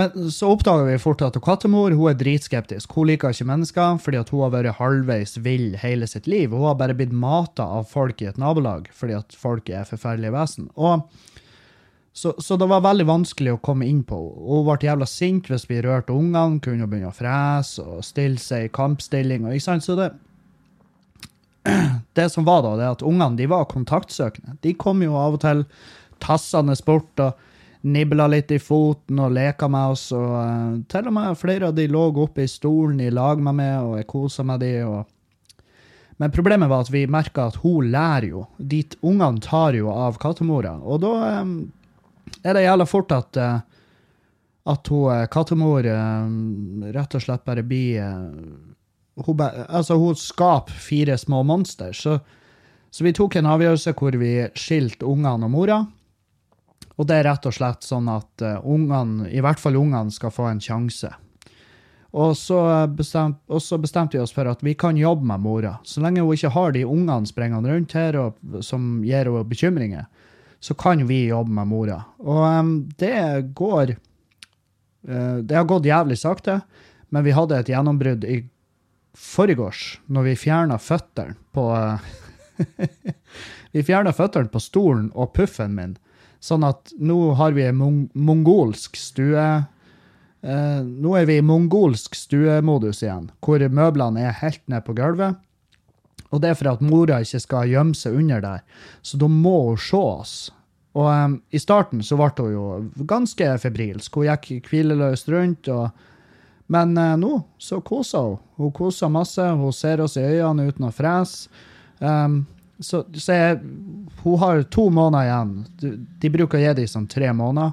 men 0.00 0.30
så 0.32 0.48
oppdaga 0.48 0.86
vi 0.88 0.98
fort 0.98 1.20
at 1.24 1.36
kattemor 1.44 1.92
hun 1.92 2.08
er 2.08 2.16
dritskeptisk. 2.16 2.94
Hun 2.96 3.10
liker 3.10 3.34
ikke 3.34 3.48
mennesker 3.50 3.98
fordi 4.00 4.22
hun 4.30 4.44
har 4.46 4.54
vært 4.54 4.78
halvveis 4.78 5.36
vill 5.44 5.76
hele 5.82 6.08
sitt 6.08 6.26
liv. 6.30 6.54
Hun 6.54 6.64
har 6.64 6.78
bare 6.80 6.96
blitt 6.96 7.12
mata 7.12 7.66
av 7.76 7.90
folk 7.90 8.22
i 8.22 8.30
et 8.30 8.40
nabolag 8.40 8.88
fordi 8.96 9.18
at 9.18 9.36
folk 9.36 9.68
er 9.68 9.84
forferdelige 9.88 10.32
vesen. 10.32 10.70
Og 10.80 11.04
så, 12.12 12.34
så, 12.38 12.56
det 12.60 12.68
var 12.68 12.84
veldig 12.84 13.06
vanskelig 13.08 13.54
å 13.54 13.60
komme 13.64 13.86
inn 13.88 14.02
på 14.04 14.16
henne. 14.16 14.48
Hun 14.48 14.66
ble 14.68 14.88
jævla 14.88 15.08
sint 15.08 15.48
hvis 15.48 15.68
vi 15.68 15.80
rørte 15.84 16.16
ungene, 16.16 16.60
kunne 16.64 16.88
begynne 16.88 17.12
å 17.12 17.16
frese 17.16 17.84
og 17.84 18.04
stille 18.04 18.40
seg 18.40 18.68
i 18.68 18.72
kampstilling. 18.72 19.46
Og, 19.46 19.56
ikke 19.56 19.68
sant? 19.68 19.84
Så 19.84 19.96
det, 19.96 20.10
det 22.18 22.28
som 22.32 22.48
var 22.48 22.64
da, 22.64 22.74
det 22.80 22.90
at 22.98 23.06
ungene 23.06 23.40
de 23.40 23.48
var 23.48 23.68
kontaktsøkende. 23.68 24.58
De 24.64 24.76
kom 24.76 25.04
jo 25.04 25.16
av 25.20 25.36
og 25.36 25.44
til 25.44 25.64
tassende 26.20 26.76
bort. 26.84 27.12
og 27.20 27.48
nibla 27.82 28.28
litt 28.30 28.52
i 28.54 28.60
foten 28.62 29.18
og 29.22 29.34
leka 29.34 29.68
med 29.70 29.94
oss. 29.94 30.06
Og 30.16 30.30
uh, 30.36 30.78
til 30.90 31.08
og 31.10 31.16
med 31.16 31.38
flere 31.40 31.70
av 31.70 31.76
de 31.76 31.88
lå 31.90 32.04
oppe 32.24 32.44
i 32.44 32.50
stolen 32.50 33.00
i 33.02 33.10
lag 33.10 33.42
med 33.42 33.58
meg, 33.58 33.74
og 33.82 33.98
jeg 34.00 34.08
kosa 34.10 34.46
med 34.46 34.62
de. 34.64 34.72
Og... 34.86 35.68
Men 36.22 36.34
problemet 36.34 36.70
var 36.70 36.86
at 36.86 36.92
vi 36.94 37.04
merka 37.10 37.48
at 37.50 37.60
hun 37.64 37.90
lærer 37.92 38.30
jo. 38.30 38.46
De 38.58 38.82
ungene 39.02 39.42
tar 39.42 39.78
jo 39.78 39.92
av 39.92 40.20
kattemora. 40.22 40.76
Og 40.82 41.02
da 41.02 41.14
um, 41.42 41.56
er 42.42 42.56
det 42.56 42.66
jævla 42.66 42.88
fort 42.88 43.14
at 43.18 43.42
uh, 43.42 43.60
at 44.62 44.86
hun 44.86 45.26
kattemor 45.26 45.82
rett 46.94 47.14
og 47.18 47.22
slett 47.24 47.42
bare 47.42 47.64
blir 47.66 47.98
hun, 49.14 49.40
altså, 49.68 49.96
hun 49.98 50.14
skaper 50.16 50.72
fire 50.72 51.18
små 51.18 51.42
monster. 51.42 51.92
Så, 51.92 52.18
så 52.90 53.04
vi 53.04 53.12
tok 53.16 53.36
en 53.36 53.50
avgjørelse 53.52 53.94
hvor 53.98 54.16
vi 54.20 54.34
skilte 54.58 55.08
ungene 55.08 55.48
og 55.48 55.52
mora. 55.52 55.80
Og 57.02 57.08
det 57.10 57.18
er 57.18 57.26
rett 57.26 57.46
og 57.50 57.54
slett 57.56 57.82
sånn 57.82 58.06
at 58.12 58.44
uh, 58.46 58.62
ungene, 58.62 59.26
i 59.34 59.42
hvert 59.42 59.58
fall 59.58 59.74
ungene, 59.80 60.14
skal 60.14 60.30
få 60.30 60.46
en 60.52 60.62
sjanse. 60.62 61.10
Og 62.12 62.36
så, 62.36 62.58
bestemt, 62.92 63.40
og 63.48 63.62
så, 63.64 63.78
bestemte 63.80 64.18
vi 64.18 64.22
oss 64.22 64.34
for 64.36 64.46
at 64.46 64.60
vi 64.62 64.76
kan 64.78 64.98
jobbe 65.00 65.26
med 65.26 65.42
mora. 65.42 65.72
Så 65.82 66.02
lenge 66.04 66.22
hun 66.22 66.36
ikke 66.36 66.52
har 66.52 66.74
de 66.76 66.84
ungene 66.84 67.26
sprengende 67.26 67.72
rundt 67.72 67.96
her 67.96 68.18
og, 68.20 68.36
som 68.62 69.00
gir 69.02 69.26
henne 69.26 69.42
bekymringer, 69.48 70.06
så 70.62 70.76
kan 70.78 71.02
vi 71.08 71.24
jobbe 71.24 71.56
med 71.56 71.70
mora. 71.72 71.98
Og 72.22 72.42
um, 72.44 72.72
det 73.00 73.16
går 73.58 73.96
uh, 73.96 75.38
Det 75.40 75.56
har 75.56 75.66
gått 75.66 75.88
jævlig 75.88 76.20
sakte, 76.20 76.60
men 77.10 77.26
vi 77.26 77.34
hadde 77.34 77.58
et 77.58 77.72
gjennombrudd 77.72 78.28
i 78.28 78.42
forgårs, 79.18 79.98
når 80.06 80.28
vi 80.28 80.38
fjerna 80.44 80.78
føttene 80.78 81.34
på 81.56 81.66
uh, 81.72 82.12
Vi 83.72 83.82
fjerna 83.82 84.12
føttene 84.12 84.52
på 84.52 84.60
stolen 84.60 85.08
og 85.16 85.32
puffen 85.32 85.72
min. 85.74 85.96
Sånn 86.42 86.66
at 86.66 86.90
nå 86.98 87.34
har 87.38 87.54
vi 87.54 87.68
mong 87.76 88.08
mongolsk 88.18 88.98
stue 88.98 89.46
Eh, 90.42 90.80
nå 90.82 91.14
er 91.14 91.26
vi 91.28 91.36
i 91.38 91.44
mongolsk 91.46 92.16
stuemodus 92.18 93.04
igjen, 93.04 93.28
hvor 93.46 93.62
møblene 93.62 94.24
er 94.26 94.40
helt 94.40 94.62
ned 94.70 94.82
på 94.86 94.96
gulvet. 94.98 95.38
Og 96.32 96.40
det 96.42 96.50
er 96.50 96.58
for 96.58 96.72
at 96.72 96.82
mora 96.82 97.20
ikke 97.22 97.42
skal 97.44 97.70
gjemme 97.70 97.94
seg 97.94 98.16
under 98.18 98.42
der. 98.42 98.64
Så 99.06 99.20
da 99.20 99.28
må 99.30 99.54
hun 99.68 99.78
se 99.78 100.00
oss. 100.00 100.34
Og 100.98 101.06
um, 101.08 101.36
i 101.52 101.60
starten 101.60 102.02
så 102.04 102.18
ble 102.18 102.32
hun 102.40 102.54
jo 102.56 103.04
ganske 103.08 103.52
febrilsk. 103.62 104.16
Hun 104.16 104.32
gikk 104.32 104.70
hvileløst 104.72 105.30
rundt. 105.32 105.68
og 105.68 105.92
men 106.72 106.96
uh, 106.96 107.14
nå 107.20 107.36
så 107.60 107.82
koser 107.84 108.32
hun. 108.32 108.40
Hun 108.56 108.72
koser 108.74 109.12
masse. 109.12 109.44
Hun 109.44 109.76
ser 109.76 110.02
oss 110.02 110.16
i 110.16 110.24
øynene 110.24 110.72
uten 110.72 110.88
å 110.88 110.92
frese. 110.96 111.52
Um, 112.00 112.46
så, 112.82 113.04
så 113.14 113.36
jeg, 113.36 113.60
hun 114.22 114.38
har 114.42 114.62
to 114.74 114.88
måneder 114.90 115.28
igjen. 115.28 116.02
De, 116.20 116.30
bruker 116.32 116.58
å 116.58 116.62
gi 116.62 116.74
dem 116.80 116.90
sånn 116.90 117.08
tre 117.10 117.32
måneder. 117.36 117.72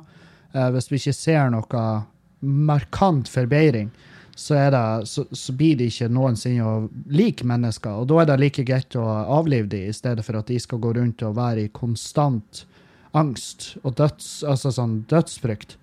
Uh, 0.53 0.69
hvis 0.73 0.89
vi 0.89 1.01
ikke 1.01 1.17
ser 1.17 1.51
noe 1.53 1.83
markant 2.39 3.29
forbedring, 3.29 3.91
så, 4.39 4.55
det, 4.71 5.07
så, 5.11 5.25
så, 5.31 5.53
blir 5.53 5.75
de 5.75 5.89
ikke 5.91 6.07
noensinne 6.15 6.87
like 7.11 7.45
mennesker. 7.45 8.01
Og 8.01 8.07
da 8.09 8.21
er 8.21 8.29
det 8.29 8.39
like 8.39 8.63
greit 8.67 8.95
å 8.95 9.03
avlive 9.35 9.67
dem, 9.67 9.89
i 9.91 9.95
stedet 9.95 10.23
for 10.25 10.39
at 10.39 10.47
de 10.47 10.59
skal 10.63 10.79
gå 10.79 10.93
rundt 10.95 11.25
og 11.27 11.35
være 11.37 11.67
i 11.67 11.73
konstant 11.75 12.63
angst 13.17 13.73
og 13.83 13.97
døds, 13.99 14.39
altså 14.47 14.71
sånn 14.73 15.01
dødsfrykt. 15.11 15.75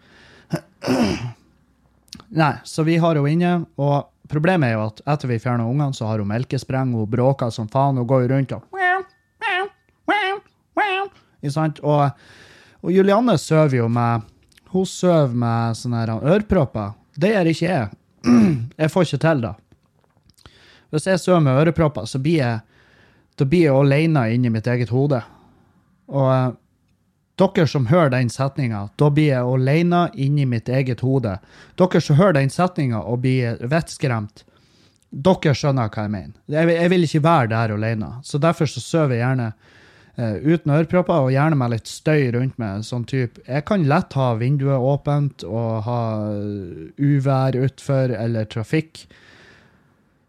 Nei, 2.41 2.55
så 2.65 2.87
vi 2.87 2.97
har 3.03 3.19
henne 3.19 3.35
inne, 3.35 3.53
og 3.77 4.09
problemet 4.31 4.71
er 4.71 4.79
jo 4.79 4.87
at 4.87 5.05
etter 5.05 5.31
vi 5.35 5.41
fjerner 5.43 5.69
ungene, 5.69 5.95
så 5.95 6.09
har 6.09 6.23
hun 6.23 6.31
melkespreng, 6.31 6.95
hun 6.97 7.11
bråker 7.11 7.53
som 7.53 7.69
faen, 7.69 8.01
hun 8.01 8.09
går 8.09 8.29
rundt 8.33 8.57
og 8.57 8.65
og, 11.83 12.11
og 12.83 12.93
Julianne 12.93 13.37
sover 13.39 13.79
jo 13.81 13.89
med 13.93 14.27
Hun 14.73 14.87
sover 14.87 15.33
med 15.33 15.77
sånne 15.79 16.19
ørepropper. 16.21 16.97
Det 17.17 17.31
gjør 17.33 17.53
ikke 17.53 17.71
jeg. 17.71 17.95
Jeg 18.83 18.93
får 18.93 19.07
ikke 19.07 19.23
til 19.23 19.45
det. 19.45 19.55
Hvis 20.91 21.07
jeg 21.07 21.21
sover 21.21 21.41
med 21.43 21.59
ørepropper, 21.61 22.07
så 22.07 22.19
blir 22.23 22.39
jeg, 22.39 22.61
da 23.37 23.45
blir 23.45 23.67
jeg 23.67 23.75
alene 23.75 24.23
inni 24.35 24.51
mitt 24.55 24.69
eget 24.71 24.93
hode. 24.95 25.19
Og 26.07 26.57
dere 27.37 27.67
som 27.69 27.89
hører 27.91 28.13
den 28.15 28.31
setninga, 28.33 28.87
da 28.97 29.09
blir 29.13 29.33
jeg 29.33 29.55
alene 29.57 30.07
inni 30.15 30.47
mitt 30.49 30.69
eget 30.69 31.03
hode. 31.05 31.35
Dere 31.77 32.01
som 32.01 32.17
hører 32.17 32.39
den 32.39 32.53
setninga 32.53 33.03
og 33.03 33.25
blir 33.27 33.59
vettskremt, 33.69 34.45
dere 35.11 35.55
skjønner 35.57 35.91
hva 35.91 36.07
jeg 36.07 36.15
mener. 36.15 36.37
Jeg, 36.53 36.91
vil 36.93 37.05
ikke 37.07 37.25
være 37.25 37.51
der 37.53 37.75
alene. 37.77 38.13
Så 38.25 38.41
derfor 38.43 38.71
så 38.71 38.81
sover 38.81 39.17
jeg 39.17 39.25
gjerne 39.25 39.51
uh, 40.21 40.37
uten 40.43 40.73
ørepropper 40.77 41.29
og 41.29 41.35
gjerne 41.35 41.59
med 41.61 41.75
litt 41.75 41.91
støy 41.91 42.33
rundt 42.37 42.59
meg. 42.63 42.85
Sånn 42.87 43.07
type 43.09 43.43
Jeg 43.47 43.67
kan 43.69 43.87
lett 43.89 44.17
ha 44.19 44.33
vinduet 44.41 44.81
åpent 44.81 45.47
og 45.47 45.87
ha 45.87 46.03
uvær 46.97 47.59
utfor 47.67 48.15
eller 48.17 48.49
trafikk. 48.51 49.07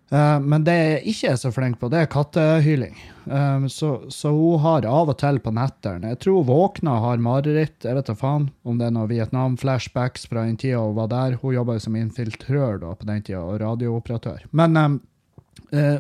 Uh, 0.08 0.38
men 0.39 0.63
det 0.63 0.74
jeg 0.75 1.00
ikke 1.12 1.32
er 1.34 1.39
så 1.41 1.50
flink 1.51 1.82
på, 1.82 1.89
det 1.91 2.00
er 2.00 2.12
kattehyling. 2.12 2.96
Um, 3.25 3.65
så, 3.67 3.89
så, 4.13 4.32
hun 4.32 4.62
har 4.63 4.88
av 4.88 5.10
og 5.12 5.17
til 5.20 5.36
på 5.44 5.51
nettene 5.51 6.13
Jeg 6.13 6.20
tror 6.24 6.38
hun 6.38 6.48
våkna 6.48 6.94
og 6.96 7.03
har 7.03 7.25
mareritt. 7.25 7.75
Jeg 7.84 7.98
vet 7.98 8.08
da 8.08 8.15
faen 8.15 8.48
om 8.63 8.79
det 8.79 8.88
er 8.88 8.96
noen 8.96 9.12
Vietnam-flashbacks 9.12 10.29
fra 10.32 10.46
den 10.48 10.56
tida 10.62 10.79
hun 10.79 10.96
var 10.96 11.12
der. 11.12 11.36
Hun 11.41 11.58
jobba 11.58 11.75
som 11.84 12.00
infiltrør 12.00 12.79
da, 12.86 12.94
på 12.96 13.10
den 13.10 13.20
tida, 13.27 13.44
og 13.44 13.60
radiooperatør. 13.65 14.48
Men 14.56 14.79
uh, 14.79 14.96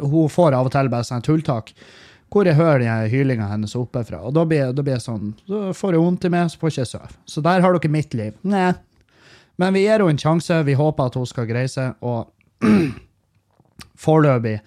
hun 0.07 0.31
får 0.31 0.55
av 0.55 0.71
og 0.71 0.77
til 0.77 0.93
bare 0.93 1.09
sånn 1.09 1.27
tulltak 1.27 1.75
hvor 2.33 2.47
jeg 2.47 2.57
hører 2.57 2.83
den 2.83 3.11
hylinga 3.11 3.47
hennes 3.51 3.75
oppe 3.79 4.03
fra. 4.07 4.19
Og 4.27 4.33
da 4.35 4.43
blir, 4.47 4.73
da 4.75 4.83
blir 4.83 4.97
jeg 4.97 5.05
sånn 5.05 5.31
Så 5.47 5.61
får 5.77 5.95
jeg 5.95 6.03
vondt 6.03 6.27
i 6.27 6.31
meg, 6.33 6.49
så 6.51 6.59
får 6.59 6.69
jeg 6.69 6.75
ikke 6.75 6.91
sove. 6.91 7.11
Så 7.25 7.43
der 7.45 7.63
har 7.63 7.77
dere 7.77 7.93
mitt 7.93 8.17
liv. 8.17 8.35
Nei. 8.43 8.71
Men 9.57 9.73
vi 9.73 9.85
gir 9.85 10.03
henne 10.03 10.13
en 10.13 10.21
sjanse. 10.21 10.59
Vi 10.67 10.75
håper 10.77 11.09
at 11.09 11.17
hun 11.17 11.27
skal 11.29 11.47
greie 11.49 11.71
seg. 11.71 11.95
Og 12.05 12.27
foreløpig 14.05 14.59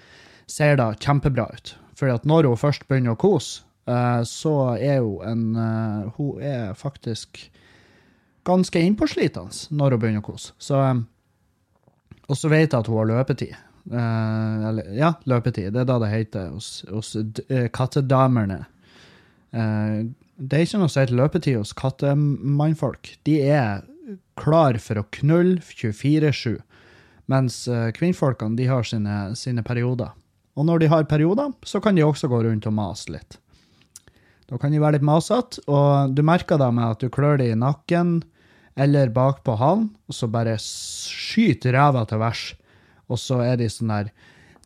ser 0.50 0.80
det 0.80 0.88
kjempebra 1.04 1.46
ut. 1.52 1.74
For 1.98 2.10
at 2.10 2.24
når 2.28 2.48
hun 2.48 2.60
først 2.60 2.88
begynner 2.88 3.14
å 3.14 3.20
kose, 3.20 3.62
uh, 3.90 4.24
så 4.26 4.54
er 4.80 5.04
hun 5.04 5.20
en 5.28 5.46
uh, 5.60 6.10
Hun 6.16 6.40
er 6.42 6.72
faktisk 6.74 7.44
ganske 8.48 8.80
innpåslitende 8.80 9.76
når 9.76 9.94
hun 9.94 10.02
begynner 10.02 10.24
å 10.24 10.30
kose. 10.32 10.54
Så, 10.58 10.80
um, 10.80 11.04
og 12.26 12.38
så 12.40 12.48
vet 12.48 12.70
jeg 12.70 12.78
at 12.78 12.88
hun 12.88 13.02
har 13.02 13.12
løpetid. 13.12 13.58
Uh, 13.88 14.68
eller, 14.70 14.90
ja, 14.96 15.14
løpetid. 15.30 15.72
Det 15.74 15.82
er 15.82 15.88
da 15.88 15.98
det 16.02 16.10
heter 16.12 16.50
hos, 16.54 16.82
hos 16.90 17.14
kattedamerne. 17.74 18.64
det 19.50 20.56
er 20.56 20.62
ikke 20.62 20.78
noe 20.78 20.90
som 20.92 21.02
heter 21.02 21.18
løpetid 21.18 21.56
hos 21.58 21.72
kattemannfolk. 21.74 23.16
De 23.26 23.40
er 23.42 23.86
klar 24.38 24.78
for 24.78 25.00
å 25.00 25.08
knulle 25.18 25.58
24-7. 25.64 26.60
Mens 27.30 27.62
kvinnfolkene 27.96 28.58
de 28.58 28.66
har 28.70 28.86
sine, 28.86 29.18
sine, 29.38 29.62
perioder. 29.66 30.14
Og 30.58 30.66
når 30.66 30.82
de 30.82 30.90
har 30.90 31.06
perioder, 31.10 31.52
så 31.66 31.80
kan 31.82 31.98
de 31.98 32.06
også 32.06 32.30
gå 32.30 32.42
rundt 32.46 32.66
og 32.66 32.74
mase 32.74 33.12
litt. 33.14 33.38
Da 34.50 34.58
kan 34.58 34.74
de 34.74 34.80
være 34.82 34.98
litt 34.98 35.06
masete, 35.06 35.62
og 35.70 36.14
du 36.14 36.24
merker 36.26 36.58
da 36.58 36.72
med 36.74 36.96
at 36.96 37.02
du 37.02 37.10
klør 37.12 37.38
dem 37.38 37.54
i 37.54 37.58
nakken 37.58 38.16
eller 38.80 39.12
bakpå 39.14 39.54
halen, 39.60 39.90
og 40.10 40.16
så 40.16 40.26
bare 40.30 40.56
skyter 40.58 41.76
ræva 41.76 42.02
til 42.08 42.20
værs. 42.22 42.42
Og 43.10 43.20
så 43.20 43.40
er 43.44 43.60
de 43.60 43.70
sånn 43.70 43.92
der 43.92 44.12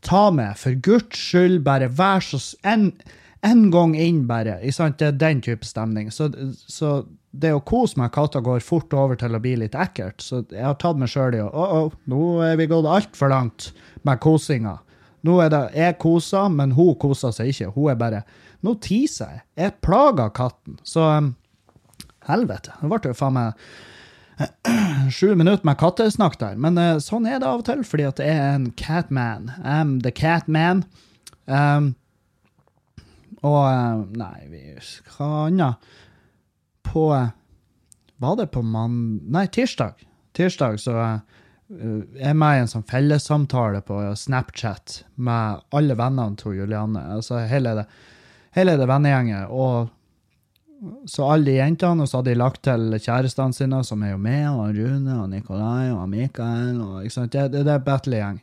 Ta 0.04 0.26
med, 0.28 0.58
for 0.60 0.76
guds 0.84 1.16
skyld, 1.16 1.62
bare 1.64 1.86
vær 1.88 2.20
så 2.20 2.36
en, 2.68 2.90
en 3.40 3.62
gang 3.72 3.94
inn, 3.96 4.26
bare. 4.28 4.58
Det 4.60 5.06
er 5.06 5.14
den 5.16 5.40
type 5.40 5.64
stemning. 5.64 6.10
Så, 6.12 6.28
så 6.52 7.06
det 7.32 7.54
å 7.56 7.62
kose 7.64 7.98
med 7.98 8.12
katta 8.14 8.42
går 8.44 8.60
fort 8.60 8.92
over 8.92 9.16
til 9.16 9.34
å 9.34 9.40
bli 9.40 9.54
litt 9.62 9.72
ekkelt. 9.72 10.20
Så 10.20 10.42
jeg 10.52 10.64
har 10.66 10.76
tatt 10.76 11.00
meg 11.00 11.08
sjøl 11.08 11.38
i 11.38 11.40
å 11.42 11.48
oh, 11.48 11.72
oh, 11.78 11.96
nå 12.10 12.20
er 12.44 12.58
vi 12.60 12.68
gått 12.70 12.88
altfor 12.90 13.32
langt 13.32 13.70
med 14.04 14.20
kosinga. 14.22 14.76
Nå 15.24 15.38
er 15.40 15.50
det 15.54 15.62
jeg 15.72 15.96
koser, 16.04 16.52
men 16.52 16.76
hun 16.76 16.92
koser 17.00 17.32
seg 17.32 17.54
ikke. 17.54 17.72
Hun 17.72 17.94
er 17.94 18.00
bare 18.00 18.26
Nå 18.64 18.78
tiser 18.80 19.28
jeg. 19.28 19.42
Jeg 19.60 19.72
plager 19.84 20.30
katten. 20.32 20.78
Så 20.88 21.02
um, 21.04 21.34
helvete. 22.28 22.72
Nå 22.80 22.88
ble 22.88 23.02
det 23.04 23.10
jo 23.12 23.18
faen 23.18 23.34
meg 23.36 23.66
sju 25.10 25.34
minutter 25.34 25.66
med 25.66 25.78
kattesnakk 25.78 26.38
der. 26.40 26.56
Men 26.60 26.78
uh, 26.80 26.96
sånn 27.02 27.28
er 27.28 27.40
det 27.40 27.48
av 27.48 27.62
og 27.62 27.68
til, 27.68 27.84
fordi 27.86 28.08
at 28.08 28.22
jeg 28.22 28.34
er 28.34 28.56
en 28.56 28.70
catman. 28.78 29.52
I'm 29.62 29.98
the 30.04 30.12
catman. 30.14 30.84
Um, 31.46 31.92
og 33.44 33.62
uh, 33.68 34.02
Nei, 34.16 34.46
vi 34.48 34.64
Hva 35.14 35.46
annet? 35.46 35.92
på 36.84 37.08
Var 38.16 38.36
det 38.38 38.50
på 38.54 38.62
mann... 38.62 38.98
Nei, 39.32 39.46
tirsdag. 39.52 40.04
Tirsdag 40.36 40.78
så 40.82 40.94
uh, 40.94 41.16
er 42.20 42.36
med 42.38 42.58
i 42.58 42.62
en 42.62 42.70
sånn 42.70 42.86
fellessamtale 42.86 43.80
på 43.86 43.98
Snapchat 44.18 45.00
med 45.16 45.64
alle 45.74 45.96
vennene 45.98 46.38
til 46.38 46.60
Julianne. 46.60 47.02
Altså 47.16 47.42
hele 47.50 47.74
det, 47.80 47.86
hele 48.54 48.76
det 48.78 48.88
vennegjenget. 48.90 49.50
Og 49.50 49.90
så 51.08 51.28
alle 51.32 51.56
jentene, 51.56 52.04
og 52.04 52.10
så 52.10 52.20
hadde 52.20 52.32
de 52.32 52.40
lagt 52.40 52.62
til 52.66 52.96
kjærestene 52.98 53.56
sine, 53.56 53.82
som 53.86 54.02
er 54.04 54.14
jo 54.14 54.20
med, 54.20 54.46
og 54.52 54.76
Rune 54.76 55.18
og 55.22 55.28
Nikolai 55.32 55.92
og 55.94 56.08
Mikael. 56.12 56.80
og 56.80 57.04
ikke 57.04 57.16
sant? 57.18 57.32
Det, 57.32 57.46
det, 57.52 57.64
det 57.68 57.76
er 57.76 57.86
battle-gjeng. 57.86 58.40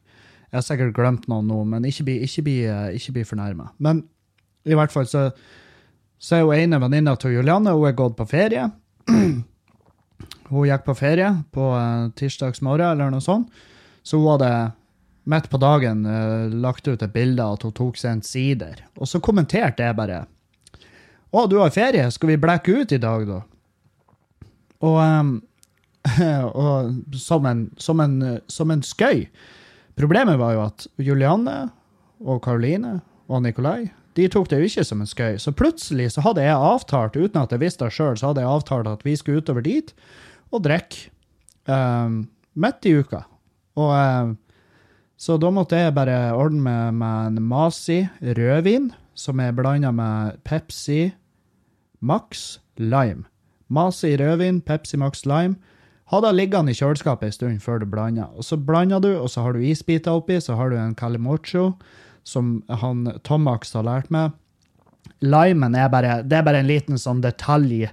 Jeg 0.52 0.58
har 0.58 0.66
sikkert 0.66 0.96
glemt 0.98 1.28
noen 1.32 1.48
nå, 1.48 1.64
men 1.70 1.86
ikke 1.88 2.08
bli, 2.08 2.18
ikke 2.26 2.44
bli, 2.48 2.56
ikke 2.98 3.16
bli 3.16 3.26
fornærma. 3.28 3.70
Men 3.80 4.04
i 4.68 4.78
hvert 4.78 4.92
fall 4.94 5.08
så 5.10 5.30
så 6.22 6.38
er 6.38 6.46
hun 6.46 6.54
ene 6.54 6.78
venninna 6.84 7.16
til 7.18 7.34
Julianne 7.40 7.74
hun 7.74 7.88
er 7.90 7.98
gått 7.98 8.14
på 8.20 8.28
ferie. 8.30 8.68
hun 10.52 10.68
gikk 10.70 10.84
på 10.86 10.96
ferie 11.00 11.32
på 11.54 11.72
uh, 11.74 12.12
tirsdagsmorgen 12.18 12.94
eller 12.94 13.10
noe 13.10 13.26
sånt. 13.26 13.50
Så 14.06 14.20
hun 14.22 14.36
hadde 14.36 14.52
midt 15.32 15.50
på 15.50 15.58
dagen 15.62 16.06
uh, 16.06 16.46
lagt 16.54 16.86
ut 16.86 17.02
et 17.02 17.16
bilde 17.16 17.42
av 17.42 17.58
at 17.58 17.66
hun 17.66 17.74
tok 17.74 17.98
seg 17.98 18.14
en 18.14 18.22
sider. 18.26 18.84
Og 19.02 19.10
så 19.10 19.22
kommenterte 19.24 19.88
jeg 19.88 19.98
bare 19.98 20.28
Å, 21.32 21.46
du 21.48 21.58
har 21.62 21.72
ferie, 21.72 22.10
skal 22.12 22.34
vi 22.34 22.42
blekke 22.42 22.82
ut 22.82 22.92
i 22.92 23.00
dag, 23.00 23.24
da? 23.30 23.40
Og, 24.82 24.98
um, 25.00 25.32
og 26.66 27.16
som, 27.16 27.48
en, 27.48 27.66
som, 27.80 28.02
en, 28.04 28.18
som 28.52 28.74
en 28.74 28.84
skøy. 28.84 29.26
Problemet 30.00 30.40
var 30.42 30.58
jo 30.58 30.66
at 30.66 30.88
Julianne 31.00 31.58
og 32.22 32.44
Karoline 32.44 33.00
og 33.32 33.44
Nikolai 33.46 33.92
de 34.20 34.28
tok 34.32 34.50
det 34.52 34.60
jo 34.60 34.68
ikke 34.68 34.86
som 34.88 35.02
en 35.04 35.10
skøy. 35.10 35.38
Så 35.40 35.54
plutselig 35.56 36.12
så 36.16 36.24
hadde 36.26 36.44
jeg 36.44 36.58
avtalt, 36.58 37.16
uten 37.16 37.42
at 37.42 37.54
jeg 37.54 37.64
visste 37.64 37.88
det 37.88 37.96
sjøl, 37.96 38.18
så 38.20 38.32
hadde 38.32 38.44
jeg 38.44 38.52
avtalt 38.52 38.90
at 38.92 39.06
vi 39.08 39.16
skulle 39.20 39.44
utover 39.44 39.64
dit 39.66 39.94
og 40.52 40.66
drikke 40.66 41.12
um, 41.72 42.26
midt 42.60 42.90
i 42.90 42.96
uka. 43.00 43.24
Og 43.80 43.94
um, 43.96 44.38
Så 45.22 45.38
da 45.38 45.52
måtte 45.54 45.78
jeg 45.78 45.94
bare 45.94 46.34
ordne 46.34 46.64
med, 46.66 46.98
med 46.98 47.28
en 47.28 47.44
Masi 47.46 48.02
rødvin, 48.22 48.90
som 49.14 49.40
er 49.40 49.54
blanda 49.54 49.92
med 49.94 50.40
Pepsi 50.44 51.12
Max 52.02 52.60
Lime. 52.76 53.28
Masi 53.72 54.18
rødvin, 54.18 54.62
Pepsi 54.62 54.98
Max 54.98 55.26
Lime. 55.26 55.56
Ha 56.12 56.20
det 56.20 56.34
liggende 56.36 56.74
i 56.74 56.76
kjøleskapet 56.76 57.30
en 57.30 57.36
stund 57.36 57.62
før 57.64 57.80
du 57.80 57.88
blander. 57.88 58.28
Og 58.36 58.44
så 58.44 58.58
blander 58.60 59.00
du, 59.00 59.14
og 59.16 59.30
så 59.32 59.46
har 59.46 59.56
du 59.56 59.64
isbiter 59.64 60.18
oppi, 60.20 60.42
så 60.44 60.58
har 60.60 60.72
du 60.72 60.76
en 60.76 60.96
calimocho 60.96 61.70
som 62.28 62.58
han 62.68 63.06
Tomax 63.24 63.72
har 63.78 63.88
lært 63.88 64.12
meg. 64.12 64.34
limen 65.22 65.76
er 65.76 65.90
bare, 65.90 66.22
det 66.24 66.38
er 66.38 66.44
bare 66.44 66.60
en 66.60 66.68
liten 66.68 66.98
sånn 66.98 67.22
detalj 67.22 67.88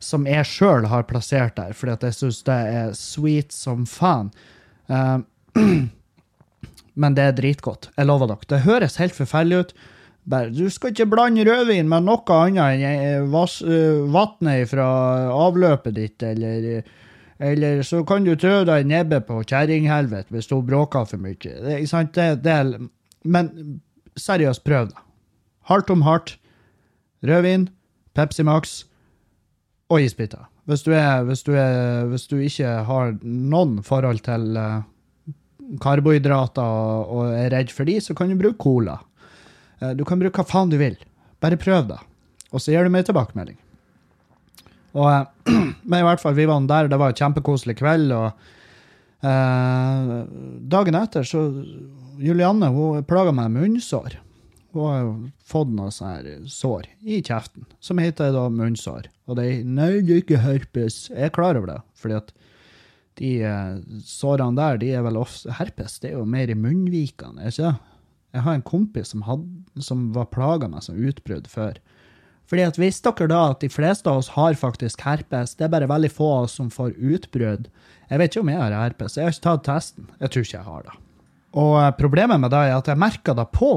som 0.00 0.26
jeg 0.26 0.48
sjøl 0.48 0.86
har 0.88 1.04
plassert 1.08 1.56
der, 1.56 1.74
fordi 1.76 1.92
at 1.92 2.04
jeg 2.08 2.16
syns 2.16 2.42
det 2.46 2.58
er 2.72 2.92
sweet 2.96 3.52
som 3.52 3.84
faen. 3.86 4.30
Uh, 4.88 5.20
men 7.00 7.16
det 7.16 7.26
er 7.26 7.36
dritgodt. 7.36 7.90
Jeg 7.96 8.08
lover 8.08 8.32
dere. 8.32 8.48
Det 8.48 8.62
høres 8.64 8.98
helt 9.00 9.16
forferdelig 9.16 9.60
ut. 9.60 9.74
Bare, 10.28 10.50
du 10.52 10.68
skal 10.70 10.92
ikke 10.92 11.08
blande 11.10 11.44
rødvin 11.48 11.88
med 11.88 12.04
noe 12.06 12.36
annet 12.36 12.84
enn 12.84 13.30
vannet 13.32 14.68
fra 14.70 14.88
avløpet 15.32 15.96
ditt, 15.96 16.22
eller, 16.22 16.82
eller 17.40 17.82
så 17.86 18.02
kan 18.06 18.26
du 18.26 18.34
trø 18.36 18.60
deg 18.68 18.84
i 18.84 18.90
nebbet 18.90 19.26
på 19.26 19.40
kjerringhelvete 19.42 20.34
hvis 20.34 20.50
hun 20.52 20.66
bråker 20.68 21.08
for 21.08 21.22
mye. 21.22 21.38
Det, 21.40 21.80
det, 22.14 22.28
det, 22.44 22.58
men 23.24 23.80
seriøst, 24.20 24.64
prøv 24.66 24.92
da. 24.92 25.02
Hardt 25.70 25.90
om 25.92 26.04
hardt. 26.06 26.36
Rødvin, 27.26 27.68
Pepsi 28.16 28.44
Max 28.46 28.84
og 29.90 30.02
isbiter. 30.02 30.46
Hvis 30.64 30.84
du, 30.86 30.92
hvis, 31.26 31.42
hvis 32.12 32.26
du 32.30 32.36
ikke 32.38 32.70
har 32.86 33.16
noen 33.24 33.80
forhold 33.84 34.22
til 34.24 34.56
uh, 34.56 34.82
karbohydrater 35.82 36.62
og, 36.62 37.10
og, 37.10 37.32
er 37.34 37.50
redd 37.54 37.72
for 37.74 37.88
de, 37.88 37.98
så 38.00 38.14
kan 38.16 38.30
du 38.30 38.38
bruke 38.38 38.60
cola. 38.62 38.98
Uh, 39.80 39.92
du 39.96 40.04
kan 40.08 40.20
bruke 40.20 40.40
hva 40.40 40.46
faen 40.48 40.72
du 40.72 40.78
vil. 40.80 40.96
Bare 41.42 41.60
prøv 41.60 41.88
det. 41.90 41.98
Og 42.50 42.62
så 42.62 42.74
gir 42.74 42.86
du 42.86 42.92
meg 42.92 43.06
tilbakemelding. 43.08 43.58
Og, 44.94 45.06
uh, 45.06 45.52
men 45.88 46.00
i 46.00 46.06
hvert 46.06 46.22
fall, 46.22 46.36
vi 46.38 46.48
var 46.50 46.64
der, 46.68 46.88
og 46.88 46.94
det 46.94 47.02
var 47.02 47.14
en 47.14 47.20
kjempekoselig 47.22 47.78
kveld. 47.80 48.16
og 48.16 48.56
Dagen 49.20 50.96
etter 50.96 51.26
så 51.28 51.42
Julianne 52.24 52.70
hun 52.72 53.04
plaga 53.04 53.34
meg 53.36 53.50
med 53.52 53.66
munnsår. 53.66 54.16
Hun 54.72 54.86
har 54.86 55.08
fått 55.44 55.72
noe 55.74 55.90
sånn 55.92 56.46
sår 56.48 56.86
i 57.02 57.18
kjeften, 57.26 57.66
som 57.84 58.00
heter 58.00 58.32
da 58.32 58.46
munnsår. 58.52 59.10
Og 59.28 59.36
det 59.36 59.46
er 59.46 59.66
Nei, 59.66 59.90
ikke 60.16 60.40
herpes. 60.40 61.08
Jeg 61.10 61.28
er 61.28 61.34
klar 61.34 61.58
over 61.58 61.74
det, 61.74 61.80
fordi 62.00 62.16
at 62.20 62.32
de 63.20 63.30
eh, 63.44 63.78
sårene 64.06 64.56
der, 64.56 64.80
de 64.80 64.90
er 64.96 65.04
vel 65.04 65.18
ofte 65.20 65.52
Herpes 65.58 65.98
det 66.00 66.12
er 66.12 66.18
jo 66.18 66.26
mer 66.28 66.50
i 66.50 66.56
munnvikene, 66.56 67.50
ikke 67.50 67.66
det? 67.66 67.74
Jeg 68.34 68.44
har 68.46 68.56
en 68.56 68.66
kompis 68.66 69.10
som, 69.12 69.24
had, 69.26 69.46
som 69.82 70.10
var 70.14 70.30
plaga 70.30 70.68
med 70.70 70.84
sånn 70.86 71.00
utbrudd 71.10 71.48
før. 71.50 71.80
Fordi 72.50 72.64
at 72.66 72.78
Visste 72.82 73.12
dere 73.14 73.30
da 73.30 73.40
at 73.52 73.62
de 73.62 73.70
fleste 73.70 74.10
av 74.10 74.22
oss 74.22 74.32
har 74.34 74.56
faktisk 74.58 75.02
herpes? 75.06 75.54
Det 75.54 75.66
er 75.66 75.72
bare 75.72 75.90
veldig 75.90 76.10
få 76.10 76.30
av 76.38 76.48
oss 76.48 76.56
som 76.58 76.70
får 76.72 76.96
utbrudd. 76.98 77.68
Jeg 78.10 78.18
vet 78.18 78.32
ikke 78.32 78.42
om 78.42 78.50
jeg 78.50 78.58
har 78.58 78.74
herpes. 78.74 79.16
Jeg 79.18 79.26
har 79.28 79.34
ikke 79.34 79.46
tatt 79.46 79.66
testen. 79.68 80.08
Jeg 80.18 80.32
tror 80.32 80.46
ikke 80.46 80.56
jeg 80.56 80.66
har 80.66 80.86
det. 80.88 80.96
Og 81.60 81.74
eh, 81.78 81.92
problemet 81.98 82.42
med 82.42 82.50
det 82.54 82.62
er 82.66 82.76
at 82.76 82.90
jeg 82.90 82.98
merker 82.98 83.38
det 83.38 83.46
på 83.54 83.72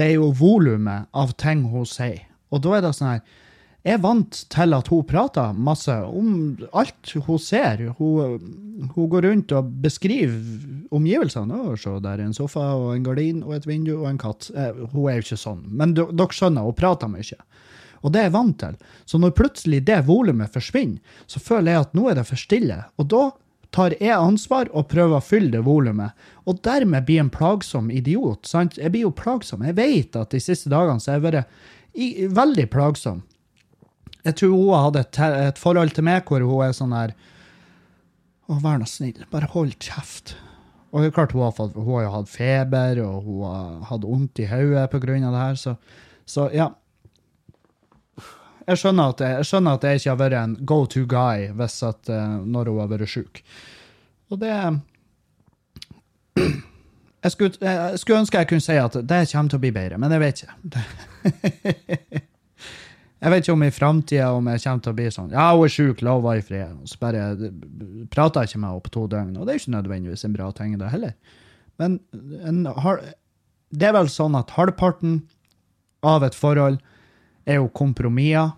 det 0.00 0.08
er 0.08 0.16
jo 0.16 0.32
volumet 0.32 1.10
av 1.12 1.34
ting 1.40 1.66
hun 1.68 1.84
sier. 1.88 2.24
Og 2.50 2.62
da 2.64 2.78
er 2.78 2.84
det 2.86 2.96
sånn 2.96 3.12
her 3.12 3.38
Jeg 3.80 3.96
er 3.96 4.00
vant 4.04 4.38
til 4.52 4.76
at 4.76 4.88
hun 4.92 5.04
prater 5.08 5.56
masse 5.56 5.94
om 6.04 6.32
alt 6.76 7.12
hun 7.24 7.38
ser. 7.40 7.80
Hun, 7.96 8.50
hun 8.92 9.06
går 9.12 9.24
rundt 9.24 9.54
og 9.56 9.70
beskriver 9.80 10.90
omgivelsene. 10.92 11.62
Å, 11.64 11.78
se, 11.80 11.94
der 12.04 12.18
er 12.18 12.26
en 12.26 12.36
sofa 12.36 12.66
og 12.76 12.90
en 12.92 13.06
gardin 13.06 13.40
og 13.40 13.54
et 13.56 13.68
vindu 13.68 13.94
og 13.94 14.10
en 14.10 14.20
katt. 14.20 14.50
Eh, 14.52 14.82
hun 14.92 15.08
er 15.08 15.16
jo 15.16 15.24
ikke 15.24 15.40
sånn, 15.40 15.62
men 15.72 15.94
dere 15.96 16.28
skjønner, 16.28 16.68
hun 16.68 16.76
prater 16.76 17.08
mye. 17.08 17.40
Og 18.04 18.12
det 18.12 18.20
er 18.20 18.28
jeg 18.28 18.36
vant 18.36 18.58
til. 18.60 18.76
Så 19.08 19.20
når 19.20 19.36
plutselig 19.36 19.80
det 19.88 20.02
volumet 20.08 20.52
forsvinner, 20.52 21.16
så 21.24 21.40
føler 21.40 21.72
jeg 21.72 21.86
at 21.86 21.96
nå 21.96 22.04
er 22.10 22.20
det 22.20 22.28
for 22.28 22.40
stille. 22.40 22.82
Og 23.00 23.08
da 23.12 23.24
tar 23.74 23.94
jeg 24.00 24.14
ansvar 24.16 24.70
og 24.74 24.88
prøver 24.90 25.18
å 25.18 25.24
fylle 25.24 25.52
det 25.54 25.62
volumet. 25.66 26.16
Og 26.48 26.60
dermed 26.66 27.06
blir 27.06 27.22
en 27.22 27.32
plagsom 27.32 27.90
idiot. 27.94 28.46
sant? 28.46 28.78
Jeg 28.78 28.92
blir 28.92 29.06
jo 29.06 29.14
plagsom. 29.14 29.64
Jeg 29.66 29.78
vet 29.78 30.16
at 30.18 30.34
de 30.34 30.42
siste 30.42 30.72
dagene 30.72 31.00
så 31.00 31.12
har 31.12 31.20
jeg 31.20 31.26
vært 31.28 32.34
veldig 32.36 32.66
plagsom. 32.70 33.22
Jeg 34.26 34.36
tror 34.36 34.52
hun 34.52 34.84
hadde 34.84 35.04
et, 35.06 35.18
et, 35.48 35.58
forhold 35.58 35.94
til 35.96 36.04
meg 36.04 36.28
hvor 36.28 36.44
hun 36.44 36.66
er 36.66 36.76
sånn 36.76 36.92
her 36.92 37.14
Å, 38.50 38.56
vær 38.58 38.80
nå 38.82 38.86
snill, 38.90 39.22
bare 39.30 39.48
hold 39.52 39.76
kjeft. 39.78 40.34
Og 40.90 41.00
det 41.00 41.12
er 41.12 41.14
klart 41.14 41.32
hun 41.36 41.44
har, 41.46 41.54
fått, 41.54 41.76
hun 41.78 41.86
har 41.94 42.02
jo 42.02 42.14
hatt 42.16 42.30
feber, 42.32 42.98
og 43.04 43.28
hun 43.28 43.44
har 43.46 43.68
hatt 43.92 44.06
vondt 44.08 44.40
i 44.42 44.48
hodet 44.50 44.88
pga. 44.90 45.14
det 45.22 45.30
her, 45.44 45.54
så, 45.54 45.76
så 46.26 46.48
ja 46.50 46.72
jeg 48.70 48.80
skjønner, 48.80 49.12
at 49.14 49.22
jeg, 49.24 49.36
jeg 49.40 49.48
skjønner 49.50 49.76
at 49.76 49.84
jeg 49.86 50.00
ikke 50.00 50.10
har 50.12 50.20
vært 50.20 50.38
en 50.40 50.56
go 50.68 50.80
to 50.86 51.04
guy 51.10 51.50
hvis 51.58 51.76
at, 51.86 52.10
uh, 52.10 52.40
når 52.46 52.70
hun 52.70 52.80
har 52.82 52.90
vært 52.92 53.10
sjuk. 53.10 53.42
Og 54.30 54.40
det 54.42 54.54
jeg 57.24 57.34
skulle, 57.34 57.52
jeg 57.60 58.00
skulle, 58.00 58.20
ønske 58.22 58.42
jeg 58.42 58.50
kunne 58.50 58.64
si 58.64 58.76
at 58.80 58.96
det 58.96 59.22
kommer 59.32 59.52
til 59.52 59.60
å 59.60 59.64
bli 59.64 59.72
bedre, 59.74 59.98
men 60.00 60.14
jeg 60.14 60.22
vet 60.22 60.42
ikke. 60.44 60.84
jeg 63.20 63.32
vet 63.34 63.42
ikke 63.42 63.56
om 63.56 63.66
i 63.66 63.72
framtida 63.74 64.30
om 64.36 64.52
jeg 64.52 64.62
kommer 64.64 64.84
til 64.86 64.94
å 64.94 64.98
bli 65.00 65.08
sånn 65.12 65.34
Ja, 65.34 65.50
hun 65.52 65.66
er 65.66 65.74
sjuk, 65.74 66.04
la 66.06 66.14
henne 66.14 66.28
være 66.28 66.44
i 66.44 66.46
fred. 66.46 66.78
Og 66.78 66.92
så 66.92 67.02
bare 67.02 67.24
prater 68.12 68.46
jeg 68.46 68.52
ikke 68.52 68.62
med 68.62 68.70
henne 68.70 68.86
på 68.86 68.94
to 68.94 69.08
døgn. 69.12 69.34
Og 69.36 69.44
det 69.44 69.52
er 69.52 69.62
ikke 69.62 69.76
nødvendigvis 69.76 70.24
en 70.28 70.36
bra 70.38 70.52
ting, 70.56 70.78
det 70.80 70.94
heller. 70.94 71.18
Men 71.80 71.98
en, 72.46 72.62
det 73.70 73.88
er 73.88 73.96
vel 73.96 74.08
sånn 74.12 74.38
at 74.38 74.54
halvparten 74.56 75.20
av 76.06 76.24
et 76.24 76.36
forhold 76.36 76.80
er 77.48 77.60
jo 77.60 77.68
kompromisser. 77.76 78.54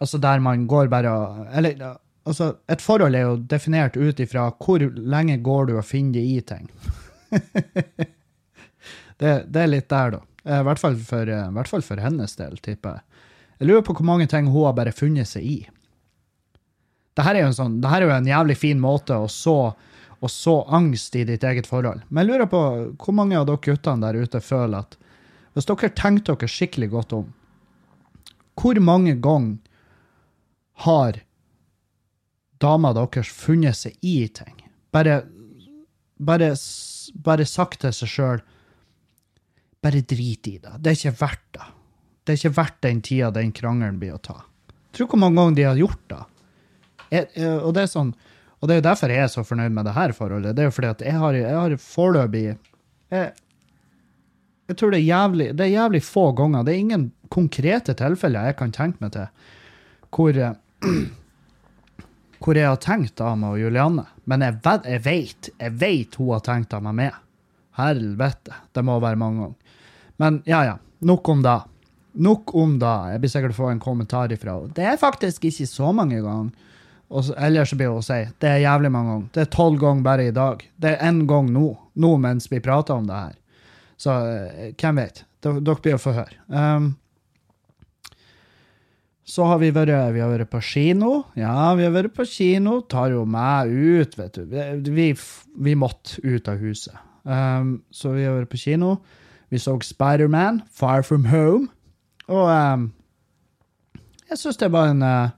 Altså 0.00 0.18
der 0.18 0.40
man 0.40 0.66
går 0.66 0.88
bare 0.88 1.10
Eller 1.52 1.76
altså, 2.24 2.54
et 2.68 2.82
forhold 2.82 3.14
er 3.14 3.26
jo 3.28 3.36
definert 3.36 3.96
ut 3.96 4.20
ifra 4.20 4.48
hvor 4.56 4.84
lenge 4.96 5.38
går 5.44 5.70
du 5.70 5.76
og 5.76 5.84
finner 5.84 6.18
det 6.18 6.24
i 6.24 6.40
ting. 6.40 6.70
det, 9.20 9.32
det, 9.46 9.60
er 9.62 9.70
litt 9.70 9.88
der, 9.90 10.16
da. 10.16 10.22
I 10.44 10.62
hvert 10.64 10.80
fall 10.80 10.96
for, 10.96 11.28
hvert 11.28 11.68
fall 11.68 11.84
for 11.84 12.00
hennes 12.00 12.36
del, 12.38 12.56
tipper 12.64 12.98
jeg. 12.98 13.06
Jeg 13.60 13.68
lurer 13.68 13.84
på 13.84 13.94
hvor 13.98 14.08
mange 14.08 14.26
ting 14.26 14.48
hun 14.48 14.64
har 14.70 14.76
bare 14.78 14.96
funnet 14.96 15.28
seg 15.28 15.44
i. 15.44 15.58
Dette 17.18 17.32
er 17.34 17.42
jo 17.42 17.50
en, 17.50 17.56
sånn, 17.56 17.76
er 17.84 18.06
jo 18.06 18.12
en 18.14 18.28
jævlig 18.28 18.56
fin 18.56 18.80
måte 18.80 19.18
å 19.20 19.26
så, 19.28 19.74
å 20.16 20.30
så 20.32 20.54
angst 20.72 21.16
i 21.18 21.26
ditt 21.28 21.44
eget 21.44 21.68
forhold. 21.68 22.06
Men 22.08 22.24
jeg 22.24 22.30
lurer 22.30 22.48
på 22.48 22.60
hvor 22.96 23.16
mange 23.16 23.36
av 23.36 23.44
dere 23.50 23.60
guttene 23.66 24.06
der 24.06 24.16
ute 24.22 24.40
føler 24.40 24.80
at 24.80 24.96
hvis 25.52 25.66
dere 25.68 25.90
tenker 25.98 26.38
dere 26.38 26.48
skikkelig 26.48 26.88
godt 26.94 27.12
om, 27.18 27.26
hvor 28.60 28.80
mange 28.80 29.16
ganger 29.20 29.58
har 30.86 31.20
dama 32.60 32.92
deres 32.96 33.28
funnet 33.32 33.78
seg 33.78 33.96
i 34.04 34.24
ting? 34.28 34.56
Bare 34.92 35.22
bare, 36.20 36.54
bare 37.14 37.46
sagt 37.48 37.80
til 37.84 37.94
seg 37.96 38.10
sjøl 38.12 38.40
Bare 39.80 40.02
drit 40.04 40.44
i 40.44 40.58
det. 40.60 40.74
Det 40.76 40.90
er 40.90 40.96
ikke 40.98 41.18
verdt 41.22 41.46
det. 41.56 41.66
Det 42.20 42.32
er 42.32 42.36
ikke 42.36 42.56
verdt 42.58 42.82
den 42.84 42.98
tida 43.00 43.30
den 43.32 43.52
krangelen 43.56 43.96
blir 43.96 44.18
å 44.18 44.20
ta. 44.20 44.34
Tror 44.92 45.08
hvor 45.08 45.22
mange 45.22 45.40
ganger 45.40 45.56
de 45.56 45.64
har 45.64 45.78
gjort 45.80 46.02
det. 46.12 46.18
Jeg, 47.10 47.46
og 47.64 47.72
det 47.74 47.86
er 47.86 47.88
sånn 47.94 48.10
og 48.60 48.68
det 48.68 48.74
er 48.74 48.80
jo 48.82 48.84
derfor 48.84 49.12
jeg 49.12 49.24
er 49.24 49.30
så 49.32 49.42
fornøyd 49.48 49.72
med 49.72 49.86
det 49.88 49.94
her 49.96 50.12
forholdet. 50.12 50.52
Det 50.52 50.62
er 50.62 50.68
jo 50.68 50.74
fordi 50.76 50.90
at 50.90 51.04
jeg 51.06 51.16
har, 51.22 51.36
jeg 51.38 51.56
har 51.56 51.74
foreløpig 51.80 52.42
jeg, 52.44 53.30
jeg 54.68 54.76
tror 54.78 54.92
det 54.92 55.00
er, 55.00 55.06
jævlig, 55.06 55.46
det 55.56 55.64
er 55.64 55.72
jævlig 55.72 56.02
få 56.04 56.26
ganger. 56.36 56.66
Det 56.66 56.74
er 56.74 56.82
ingen 56.84 57.06
konkrete 57.32 57.96
tilfeller 57.96 58.50
jeg 58.50 58.58
kan 58.60 58.74
tenke 58.76 59.00
meg 59.00 59.14
til 59.16 59.48
hvor, 60.12 60.36
eh, 60.36 60.59
hvor 62.40 62.56
jeg 62.56 62.68
har 62.68 62.80
tenkt 62.80 63.20
av 63.20 63.36
meg 63.40 63.56
og 63.56 63.60
Julianne. 63.60 64.06
Men 64.30 64.44
jeg, 64.46 64.58
vet- 64.64 64.88
jeg 64.88 65.02
vet, 65.04 65.50
jeg 65.60 65.74
vet 65.80 66.20
hun 66.20 66.32
har 66.34 66.44
tenkt 66.46 66.76
av 66.76 66.84
meg 66.86 66.96
med. 67.02 67.18
Helvete. 67.80 68.56
Det 68.72 68.84
må 68.84 68.98
være 69.02 69.20
mange 69.20 69.44
ganger. 69.44 69.76
Men 70.20 70.40
ja, 70.48 70.62
ja. 70.68 70.78
Nok 71.06 71.28
om 71.32 71.42
det. 71.44 71.58
Nok 72.20 72.54
om 72.60 72.78
det. 72.80 72.96
Jeg 73.12 73.22
blir 73.22 73.32
sikkert 73.32 73.56
få 73.56 73.70
en 73.70 73.80
kommentar 73.80 74.32
ifra 74.34 74.56
henne. 74.58 74.74
Det 74.76 74.84
er 74.84 75.00
faktisk 75.00 75.46
ikke 75.48 75.68
så 75.68 75.92
mange 75.96 76.20
ganger. 76.24 76.50
Og 77.10 77.24
så, 77.26 77.34
blir 77.34 77.90
hun 77.90 77.98
å 77.98 78.06
si 78.06 78.20
det 78.38 78.48
er 78.48 78.62
jævlig 78.62 78.90
mange 78.94 79.10
ganger. 79.14 79.30
Det 79.34 79.42
er 79.42 79.52
tolv 79.56 79.80
ganger 79.82 80.06
bare 80.06 80.26
i 80.28 80.34
dag. 80.34 80.62
Det 80.78 80.92
er 80.92 81.08
én 81.08 81.24
gang 81.26 81.48
nå. 81.50 81.72
Nå 81.98 82.10
mens 82.22 82.46
vi 82.52 82.60
prater 82.62 82.94
om 82.94 83.08
det 83.08 83.16
her. 83.18 83.36
Så 84.00 84.14
eh, 84.30 84.70
hvem 84.78 85.00
vet? 85.02 85.24
Dere 85.42 85.76
blir 85.82 85.96
å 85.96 86.00
få 86.00 86.14
høre. 86.14 86.36
Um, 86.46 86.92
så 89.30 89.46
har 89.46 89.60
vi 89.62 89.70
vært, 89.74 89.92
vi 90.14 90.22
har 90.22 90.32
vært 90.32 90.50
på 90.50 90.60
kino. 90.64 91.12
Ja, 91.38 91.72
vi 91.78 91.86
har 91.86 91.94
vært 91.94 92.16
på 92.16 92.26
kino. 92.26 92.80
Tar 92.90 93.12
jo 93.14 93.22
meg 93.28 93.70
ut, 93.70 94.16
vet 94.18 94.38
du. 94.40 94.56
Vi, 94.90 95.10
vi 95.66 95.74
måtte 95.78 96.18
ut 96.24 96.50
av 96.50 96.58
huset. 96.58 96.96
Um, 97.22 97.76
så 97.94 98.14
vi 98.16 98.24
har 98.26 98.40
vært 98.40 98.50
på 98.50 98.58
kino. 98.58 98.96
Vi 99.50 99.60
så 99.62 99.76
Spiderman, 99.86 100.62
Far 100.74 101.04
From 101.06 101.28
Home. 101.30 101.68
Og 102.30 102.50
um, 102.50 102.88
jeg 104.30 104.38
syns 104.38 104.58
det 104.58 104.70
var 104.74 104.92
en 104.92 105.02
uh, 105.02 105.34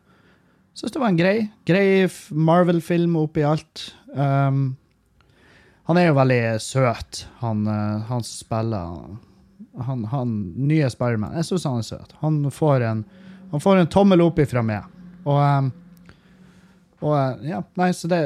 synes 0.77 0.95
det 0.95 1.01
var 1.03 1.13
en 1.13 1.21
grei, 1.21 1.37
grei 1.69 1.87
Marvel-film 2.33 3.17
oppi 3.21 3.45
alt. 3.45 3.91
Um, 4.13 4.77
han 5.89 5.99
er 5.99 6.09
jo 6.09 6.17
veldig 6.17 6.43
søt, 6.63 7.27
han, 7.43 7.67
uh, 7.67 8.05
han 8.09 8.25
spiller 8.25 9.19
han, 9.89 10.05
han 10.13 10.33
nye 10.69 10.89
Spiderman. 10.93 11.37
Jeg 11.41 11.49
syns 11.49 11.67
han 11.69 11.81
er 11.81 11.89
søt. 11.89 12.17
Han 12.21 12.43
får 12.53 12.85
en, 12.89 13.05
han 13.53 13.61
får 13.61 13.77
en 13.77 13.91
tommel 13.93 14.25
opp 14.25 14.41
ifra 14.43 14.63
meg. 14.65 14.89
Og, 15.29 15.39
um, 15.39 15.69
og 17.05 17.13
uh, 17.15 17.45
ja, 17.47 17.61
nei, 17.79 17.93
så 17.95 18.09
det 18.11 18.23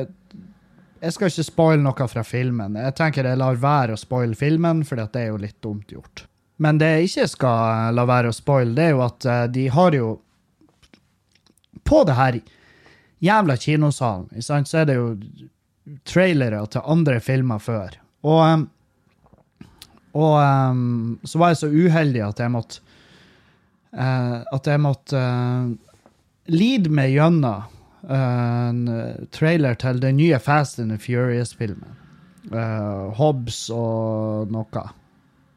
Jeg 1.03 1.13
skal 1.13 1.29
ikke 1.29 1.45
spoile 1.45 1.83
noe 1.85 2.07
fra 2.09 2.23
filmen. 2.25 2.79
Jeg 2.81 2.95
tenker 2.97 3.27
jeg 3.29 3.39
lar 3.39 3.59
være 3.61 3.95
å 3.95 4.01
spoile 4.01 4.39
filmen, 4.39 4.81
for 4.87 4.97
det 4.97 5.21
er 5.21 5.29
jo 5.29 5.43
litt 5.43 5.59
dumt 5.63 5.93
gjort. 5.93 6.25
Men 6.57 6.79
det 6.81 6.89
jeg 6.95 7.11
ikke 7.11 7.27
skal 7.35 7.93
la 7.95 8.07
være 8.09 8.31
å 8.33 8.37
spoile, 8.37 8.73
det 8.75 8.87
er 8.87 8.95
jo 8.95 9.03
at 9.05 9.27
uh, 9.29 9.43
de 9.53 9.67
har 9.75 9.99
jo 9.99 10.15
På 11.87 12.01
det 12.07 12.17
her 12.19 12.41
jævla 13.23 13.57
kinosalen, 13.57 14.43
så 14.43 14.79
er 14.81 14.89
det 14.89 14.97
jo 14.97 15.11
trailere 16.09 16.65
til 16.67 16.83
andre 16.83 17.21
filmer 17.21 17.61
før. 17.63 17.99
Og 18.27 18.41
um, 18.43 18.65
og 20.17 20.37
ehm, 20.41 21.19
så 21.25 21.41
var 21.41 21.53
jeg 21.53 21.61
så 21.61 21.71
uheldig 21.71 22.23
at 22.25 22.41
jeg 22.41 22.53
måtte 22.53 22.86
eh, 23.97 24.37
At 24.53 24.69
jeg 24.69 24.83
måtte 24.85 25.21
uh, 25.21 25.73
lide 26.53 26.93
meg 26.93 27.15
gjennom 27.17 27.65
uh, 27.65 28.13
en 28.13 28.83
eh, 28.93 29.25
trailer 29.35 29.79
til 29.81 30.01
den 30.03 30.21
nye 30.21 30.39
Fast 30.43 30.79
and 30.83 30.95
Furious-filmen. 31.03 31.97
Uh, 32.53 33.11
Hobbs 33.19 33.67
og 33.75 34.53
noe. 34.55 34.85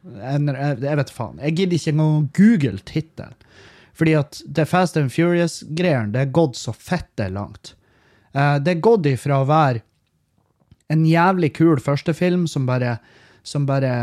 Jeg, 0.10 0.56
jeg 0.82 1.02
vet 1.02 1.14
faen. 1.14 1.44
Jeg 1.44 1.58
gidder 1.58 1.78
ikke 1.78 1.94
engang 1.94 2.30
google 2.38 2.80
tittelen. 2.90 3.36
Fordi 4.00 4.16
at 4.16 4.40
det 4.48 4.70
Fast 4.72 4.98
and 4.98 5.12
Furious-greiene, 5.12 6.14
det 6.16 6.24
er 6.24 6.34
gått 6.34 6.56
så 6.58 6.72
fette 6.72 7.28
langt. 7.36 7.74
Eh, 8.32 8.58
det 8.64 8.76
er 8.76 8.84
gått 8.86 9.10
ifra 9.10 9.42
å 9.42 9.48
være 9.50 9.84
en 10.90 11.06
jævlig 11.06 11.52
kul 11.58 11.82
førstefilm 11.84 12.48
som 12.50 12.68
bare 12.70 12.98
som 13.44 13.66
bare 13.70 13.94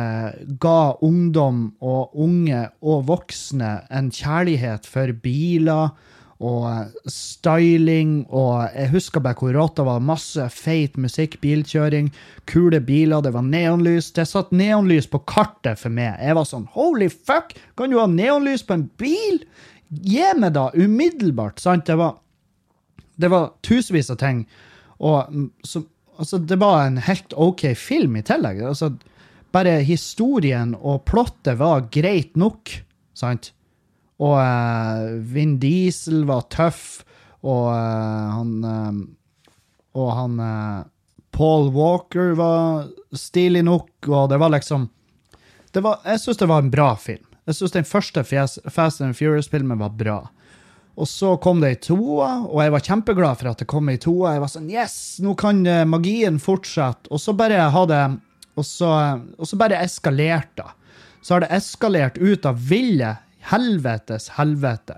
ga 0.63 0.97
ungdom 1.05 1.71
og 1.85 2.17
unge 2.27 2.67
og 2.83 3.07
voksne 3.11 3.79
en 3.91 4.11
kjærlighet 4.15 4.89
for 4.89 5.13
biler 5.23 5.97
og 6.37 6.93
styling, 7.09 8.27
og 8.29 8.67
jeg 8.75 8.91
husker 8.93 9.23
bare 9.25 9.39
hvor 9.41 9.55
rått 9.57 9.79
det 9.79 9.87
var. 9.89 10.03
Masse 10.05 10.49
feit 10.53 10.99
musikk, 11.01 11.39
bilkjøring, 11.41 12.11
kule 12.51 12.81
biler, 12.85 13.25
det 13.25 13.33
var 13.33 13.47
neonlys. 13.47 14.11
Det 14.13 14.27
satt 14.29 14.53
neonlys 14.53 15.09
på 15.09 15.23
kartet 15.29 15.81
for 15.81 15.93
meg. 15.93 16.19
Jeg 16.21 16.37
var 16.37 16.49
sånn 16.49 16.69
holy 16.77 17.09
fuck, 17.09 17.57
kan 17.79 17.93
du 17.93 18.01
ha 18.03 18.07
neonlys 18.11 18.67
på 18.67 18.77
en 18.77 18.87
bil? 19.01 19.41
Gi 19.89 20.29
meg 20.37 20.53
da, 20.59 20.69
umiddelbart, 20.77 21.61
sant? 21.63 21.87
Det 21.89 21.97
var, 21.97 22.19
det 23.17 23.33
var 23.33 23.55
tusenvis 23.65 24.13
av 24.13 24.21
ting. 24.21 24.45
Og 25.01 25.33
mm, 25.33 25.51
så, 25.65 25.87
altså, 26.19 26.41
det 26.43 26.61
var 26.61 26.85
en 26.85 27.01
helt 27.01 27.33
OK 27.33 27.71
film 27.81 28.19
i 28.21 28.25
tillegg. 28.27 28.61
Altså, 28.75 28.93
bare 29.57 29.79
historien 29.87 30.75
og 30.77 31.05
plottet 31.09 31.57
var 31.61 31.87
greit 31.93 32.37
nok, 32.37 32.73
sant? 33.17 33.53
Og 34.21 34.37
uh, 34.37 35.17
Vin 35.33 35.57
Diesel 35.61 36.25
var 36.29 36.47
tøff, 36.53 37.05
og 37.47 37.69
uh, 37.69 38.33
han 38.33 38.53
eh, 38.65 39.01
Og 39.97 40.09
han 40.13 40.41
Paul 41.33 41.69
Walker 41.73 42.35
var 42.37 42.89
stilig 43.17 43.63
nok, 43.65 44.09
og 44.09 44.29
det 44.33 44.39
var 44.41 44.51
liksom 44.53 44.89
det 45.73 45.81
var, 45.85 46.01
Jeg 46.05 46.21
syns 46.21 46.41
det 46.41 46.49
var 46.49 46.65
en 46.65 46.73
bra 46.73 46.91
film. 46.97 47.25
Jeg 47.47 47.57
syns 47.57 47.73
den 47.73 47.89
første 47.89 48.25
Fast 48.25 49.01
and 49.01 49.17
Furious-filmen 49.17 49.79
var 49.79 49.95
bra. 49.97 50.19
Og 50.97 51.09
så 51.09 51.37
kom 51.41 51.61
det 51.61 51.71
ei 51.71 51.79
toa, 51.81 52.49
og 52.49 52.61
jeg 52.65 52.73
var 52.73 52.85
kjempeglad 52.85 53.41
for 53.41 53.53
at 53.53 53.61
det 53.61 53.69
kom 53.69 53.89
ei 53.93 54.01
toa. 54.01 54.35
Jeg 54.35 54.43
var 54.43 54.53
sånn 54.53 54.71
Yes, 54.73 54.97
nå 55.25 55.37
kan 55.37 55.61
magien 55.89 56.41
fortsette. 56.41 57.09
Og 57.13 57.21
så 57.21 57.37
bare 57.37 57.71
hadde 57.73 57.93
det 57.93 58.26
Og 58.57 58.65
så, 58.65 58.91
og 59.37 59.49
så 59.49 59.59
bare 59.61 59.83
eskalerte 59.85 60.65
det. 60.65 60.73
Så 61.27 61.35
har 61.35 61.43
det 61.43 61.53
eskalert 61.57 62.19
ut 62.23 62.47
av 62.47 62.59
ville 62.69 63.17
helvetes 63.51 64.29
helvete. 64.37 64.95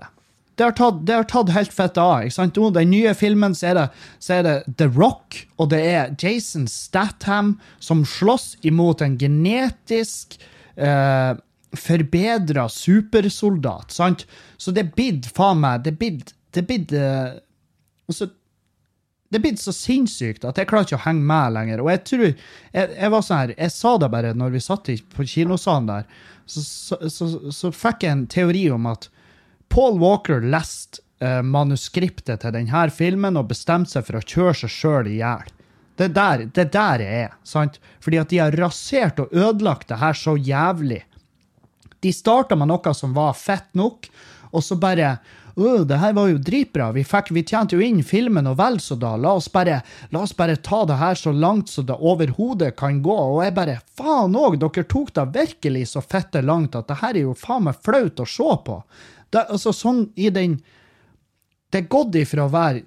Det 0.59 0.65
har 0.67 0.75
tatt, 0.75 0.97
det 1.07 1.15
har 1.15 1.27
tatt 1.29 1.49
helt 1.55 1.73
fett 1.73 1.97
av. 1.97 2.25
ikke 2.25 2.35
sant? 2.35 2.57
Og 2.59 2.73
Den 2.75 2.91
nye 2.91 3.13
filmen 3.17 3.55
så 3.55 3.71
er, 3.71 3.77
det, 3.79 3.85
så 4.19 4.33
er 4.35 4.43
det 4.45 4.55
The 4.77 4.89
Rock, 4.91 5.37
og 5.57 5.71
det 5.71 5.79
er 5.87 6.15
Jason 6.19 6.67
Statham 6.67 7.53
som 7.79 8.03
slåss 8.05 8.57
imot 8.67 9.01
en 9.01 9.15
genetisk 9.17 10.35
eh, 10.75 11.33
forbedra 11.73 12.67
supersoldat. 12.69 13.95
sant? 13.95 14.25
Så 14.59 14.75
det 14.75 14.91
bidde 14.97 15.31
faen 15.33 15.63
meg 15.63 15.85
Det 15.85 15.95
er 15.95 16.67
blitt 16.67 16.89
det 19.29 19.37
er 19.37 19.43
blitt 19.43 19.61
så 19.61 19.73
sinnssykt 19.75 20.45
at 20.47 20.57
jeg 20.57 20.69
klarer 20.69 20.87
ikke 20.87 20.97
å 20.97 21.03
henge 21.03 21.25
med 21.29 21.53
lenger. 21.53 21.83
Og 21.83 21.91
jeg 21.93 22.01
tror 22.09 22.25
jeg, 22.25 22.87
jeg 22.89 23.11
var 23.13 23.25
sånn 23.25 23.41
her, 23.43 23.53
jeg 23.59 23.73
sa 23.75 23.91
det 24.01 24.09
bare 24.13 24.33
når 24.37 24.55
vi 24.55 24.61
satt 24.65 24.89
på 25.13 25.25
kinosalen 25.29 25.89
der, 25.91 26.07
så, 26.49 26.63
så, 26.65 26.97
så, 27.13 27.27
så 27.53 27.69
fikk 27.75 28.07
jeg 28.07 28.15
en 28.15 28.25
teori 28.31 28.63
om 28.73 28.89
at 28.89 29.05
Paul 29.69 29.99
Walker 30.01 30.41
leste 30.41 31.03
eh, 31.21 31.43
manuskriptet 31.45 32.41
til 32.41 32.55
denne 32.55 32.87
filmen 32.89 33.37
og 33.37 33.51
bestemte 33.51 33.93
seg 33.93 34.07
for 34.07 34.17
å 34.17 34.25
kjøre 34.25 34.55
seg 34.63 34.73
sjøl 34.73 35.11
i 35.11 35.19
hjel. 35.19 35.53
Det 35.99 36.07
er 36.07 36.15
der, 36.15 36.45
er 36.47 36.71
der 36.73 37.03
jeg 37.03 37.23
er. 37.27 37.37
sant? 37.43 37.77
Fordi 38.01 38.21
at 38.21 38.31
de 38.31 38.41
har 38.41 38.55
rasert 38.57 39.19
og 39.21 39.33
ødelagt 39.35 39.91
det 39.91 39.99
her 39.99 40.17
så 40.17 40.37
jævlig. 40.39 41.03
De 41.99 42.13
starta 42.15 42.55
med 42.55 42.71
noe 42.71 42.93
som 42.95 43.13
var 43.13 43.35
fett 43.35 43.67
nok, 43.77 44.07
og 44.49 44.63
så 44.65 44.79
bare 44.79 45.17
Åh, 45.59 45.81
det 45.85 45.97
her 45.99 46.13
var 46.13 46.29
jo 46.31 46.37
dritbra. 46.37 46.91
Vi, 46.95 47.03
vi 47.29 47.43
tjente 47.43 47.75
jo 47.75 47.83
inn 47.83 47.99
filmen 48.03 48.47
og 48.47 48.55
vel 48.61 48.77
så 48.79 48.95
da. 48.95 49.17
La 49.19 49.33
oss, 49.35 49.49
bare, 49.51 49.81
la 50.13 50.21
oss 50.23 50.31
bare 50.37 50.55
ta 50.63 50.85
det 50.87 50.95
her 51.01 51.19
så 51.19 51.33
langt 51.35 51.67
som 51.67 51.87
det 51.89 51.97
overhodet 51.99 52.77
kan 52.79 53.01
gå. 53.03 53.17
Og 53.33 53.41
jeg 53.43 53.55
bare 53.57 53.79
Faen 53.99 54.37
òg, 54.39 54.55
dere 54.61 54.85
tok 54.87 55.11
det 55.17 55.25
virkelig 55.35 55.89
så 55.91 56.03
fitte 56.05 56.39
langt 56.45 56.77
at 56.79 56.87
det 56.87 57.01
her 57.01 57.11
er 57.11 57.27
jo 57.27 57.35
faen 57.35 57.67
meg 57.67 57.81
flaut 57.83 58.23
å 58.23 58.27
se 58.29 58.49
på. 58.69 58.77
Det, 59.29 59.43
altså 59.43 59.75
sånn 59.75 60.05
i 60.15 60.31
den 60.33 60.61
Det 61.69 61.83
er 61.83 61.91
gått 61.91 62.15
ifra 62.17 62.47
å 62.47 62.49
være 62.49 62.79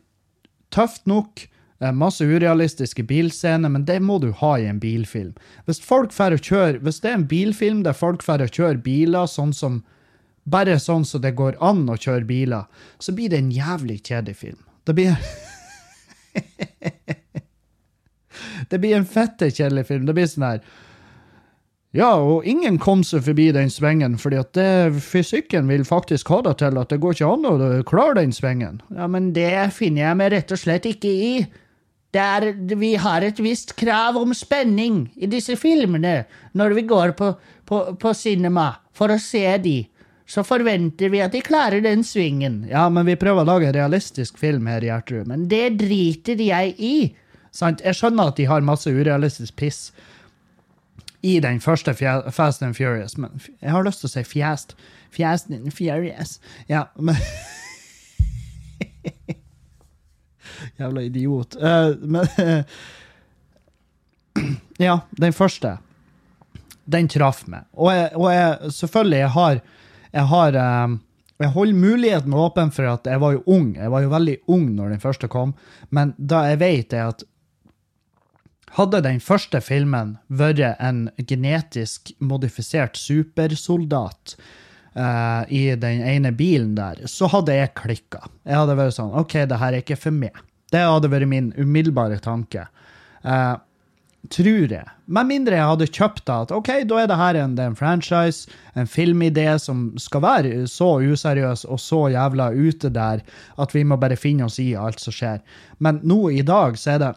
tøft 0.74 1.04
nok, 1.06 1.44
eh, 1.78 1.92
masse 1.92 2.24
urealistiske 2.24 3.04
bilscener, 3.06 3.68
men 3.70 3.84
det 3.84 4.00
må 4.02 4.16
du 4.18 4.32
ha 4.40 4.56
i 4.58 4.64
en 4.66 4.80
bilfilm. 4.80 5.36
Hvis 5.68 5.78
folk 5.78 6.10
får 6.10 6.34
å 6.34 6.40
kjøre, 6.40 6.80
hvis 6.80 6.98
det 7.04 7.12
er 7.12 7.20
en 7.20 7.28
bilfilm 7.28 7.84
der 7.84 7.94
folk 7.94 8.24
får 8.26 8.42
å 8.42 8.50
kjøre 8.50 8.82
biler 8.82 9.28
sånn 9.30 9.52
som 9.54 9.84
bare 10.44 10.78
sånn 10.82 11.04
så 11.06 11.20
det 11.22 11.34
går 11.38 11.58
an 11.62 11.84
å 11.90 11.96
kjøre 11.96 12.26
biler, 12.26 12.66
så 12.98 13.14
blir 13.14 13.30
det 13.32 13.38
en 13.42 13.52
jævlig 13.54 14.00
kjedelig 14.02 14.36
film. 14.40 14.62
Det 14.86 14.94
blir 14.98 15.16
Det 18.70 18.78
blir 18.80 18.96
en 18.96 19.06
fette 19.06 19.50
kjedelig 19.52 19.86
film. 19.90 20.06
Det 20.08 20.14
blir 20.16 20.26
sånn 20.30 20.48
her 20.48 20.62
Ja, 21.92 22.14
og 22.16 22.46
ingen 22.48 22.78
kom 22.80 23.02
seg 23.04 23.26
forbi 23.26 23.50
den 23.52 23.70
svingen, 23.70 24.16
fordi 24.18 24.38
at 24.40 24.54
det, 24.56 25.02
fysikken 25.04 25.68
vil 25.68 25.84
faktisk 25.84 26.30
ha 26.32 26.40
det 26.46 26.54
til 26.62 26.78
at 26.80 26.88
det 26.88 27.02
går 27.02 27.18
ikke 27.18 27.32
an 27.34 27.44
å 27.50 27.82
klare 27.88 28.16
den 28.22 28.32
svingen. 28.32 28.80
Ja, 28.96 29.06
men 29.12 29.34
det 29.36 29.52
finner 29.76 30.06
jeg 30.06 30.18
meg 30.22 30.32
rett 30.32 30.54
og 30.56 30.62
slett 30.62 30.88
ikke 30.88 31.12
i. 31.12 31.34
det 32.12 32.20
er, 32.20 32.48
vi 32.80 32.94
har 32.96 33.22
et 33.24 33.38
visst 33.40 33.76
krav 33.76 34.16
om 34.16 34.32
spenning 34.36 35.12
i 35.16 35.28
disse 35.28 35.56
filmene 35.56 36.24
når 36.56 36.74
vi 36.76 36.82
går 36.88 37.12
på, 37.16 37.34
på, 37.68 37.84
på 38.00 38.14
cinema 38.16 38.70
for 38.92 39.12
å 39.12 39.20
se 39.20 39.44
de. 39.60 39.78
Så 40.32 40.40
forventer 40.48 41.10
vi 41.12 41.18
at 41.20 41.34
de 41.34 41.42
klarer 41.44 41.82
den 41.84 42.00
svingen. 42.04 42.62
Ja, 42.70 42.86
men 42.88 43.04
vi 43.04 43.16
prøver 43.20 43.42
å 43.42 43.48
lage 43.50 43.66
en 43.68 43.74
realistisk 43.76 44.38
film 44.40 44.64
her, 44.70 44.80
Gjertrud. 44.80 45.26
Men 45.28 45.44
det 45.50 45.76
driter 45.82 46.40
jeg 46.40 46.72
i. 46.80 47.12
Sant? 47.52 47.82
Jeg 47.84 47.92
skjønner 47.98 48.30
at 48.32 48.38
de 48.40 48.46
har 48.48 48.64
masse 48.64 48.88
urealistisk 48.88 49.52
piss 49.60 49.92
i 51.20 51.36
den 51.44 51.60
første 51.60 51.92
Fast 52.32 52.64
and 52.64 52.72
Furious, 52.78 53.18
men 53.20 53.28
jeg 53.60 53.70
har 53.74 53.84
lyst 53.84 54.00
til 54.00 54.08
å 54.08 54.12
si 54.14 54.22
Fjæst. 54.30 54.72
Fjæst 55.12 55.52
and 55.52 55.68
Furious. 55.76 56.40
Ja, 56.70 56.86
men 56.96 57.16
Jævla 60.80 61.00
idiot. 61.10 61.60
Uh, 61.60 61.92
men 62.00 62.24
Ja, 64.88 65.04
den 65.20 65.36
første. 65.36 65.76
Den 66.88 67.04
traff 67.12 67.44
meg. 67.46 67.68
Og, 67.76 67.92
jeg, 67.92 68.16
og 68.16 68.32
jeg, 68.32 68.56
selvfølgelig, 68.80 69.18
jeg 69.18 69.28
har 69.36 69.60
Jeg 70.12 70.28
har 70.30 70.58
um, 70.84 71.00
jeg 71.42 71.50
holder 71.56 71.74
muligheten 71.74 72.34
åpen 72.38 72.70
for 72.70 72.86
at 72.86 73.08
jeg 73.08 73.18
var 73.18 73.34
jo 73.34 73.42
ung. 73.50 73.72
Jeg 73.74 73.90
var 73.90 74.04
jo 74.04 74.12
veldig 74.12 74.36
ung 74.52 74.66
når 74.76 74.94
den 74.94 75.02
første 75.02 75.28
kom, 75.32 75.54
men 75.90 76.14
da 76.16 76.44
jeg 76.52 76.60
vet 76.60 76.94
er 76.94 77.10
at 77.10 77.24
hadde 78.76 79.02
den 79.04 79.18
første 79.20 79.60
filmen 79.60 80.16
vært 80.32 80.78
en 80.80 81.08
genetisk 81.28 82.12
modifisert 82.24 82.96
supersoldat 82.96 84.36
uh, 84.96 85.42
i 85.52 85.74
den 85.76 86.04
ene 86.08 86.32
bilen 86.36 86.76
der, 86.78 87.02
så 87.10 87.28
hadde 87.32 87.58
jeg 87.58 87.74
klikka. 87.80 88.22
Jeg 88.46 88.62
hadde 88.62 88.78
vært 88.78 88.96
sånn 88.96 89.12
OK, 89.18 89.36
det 89.48 89.60
her 89.60 89.74
er 89.74 89.84
ikke 89.84 90.00
for 90.00 90.14
meg. 90.14 90.38
Det 90.72 90.80
hadde 90.80 91.10
vært 91.12 91.28
min 91.28 91.50
umiddelbare 91.58 92.22
tanke. 92.24 92.68
Uh, 93.26 93.58
tror 94.30 94.70
jeg. 94.70 94.86
Med 95.10 95.26
mindre 95.26 95.56
jeg 95.58 95.66
hadde 95.66 95.88
kjøpt 95.90 96.24
det, 96.28 96.36
at 96.46 96.52
OK, 96.54 96.70
da 96.88 97.00
er 97.02 97.08
det 97.10 97.18
her 97.18 97.38
en, 97.42 97.56
det 97.58 97.64
en 97.66 97.78
franchise, 97.78 98.50
en 98.78 98.86
filmidé 98.86 99.48
som 99.58 99.90
skal 100.00 100.22
være 100.22 100.52
så 100.70 100.94
useriøs 101.02 101.64
og 101.66 101.80
så 101.82 102.04
jævla 102.14 102.52
ute 102.54 102.92
der 102.94 103.24
at 103.58 103.74
vi 103.74 103.82
må 103.84 103.98
bare 104.00 104.18
finne 104.20 104.46
oss 104.46 104.60
i 104.62 104.72
alt 104.78 105.02
som 105.02 105.14
skjer. 105.16 105.42
Men 105.82 106.00
nå 106.06 106.20
i 106.30 106.44
dag 106.46 106.78
så 106.78 106.96
er 106.96 107.02
det 107.02 107.12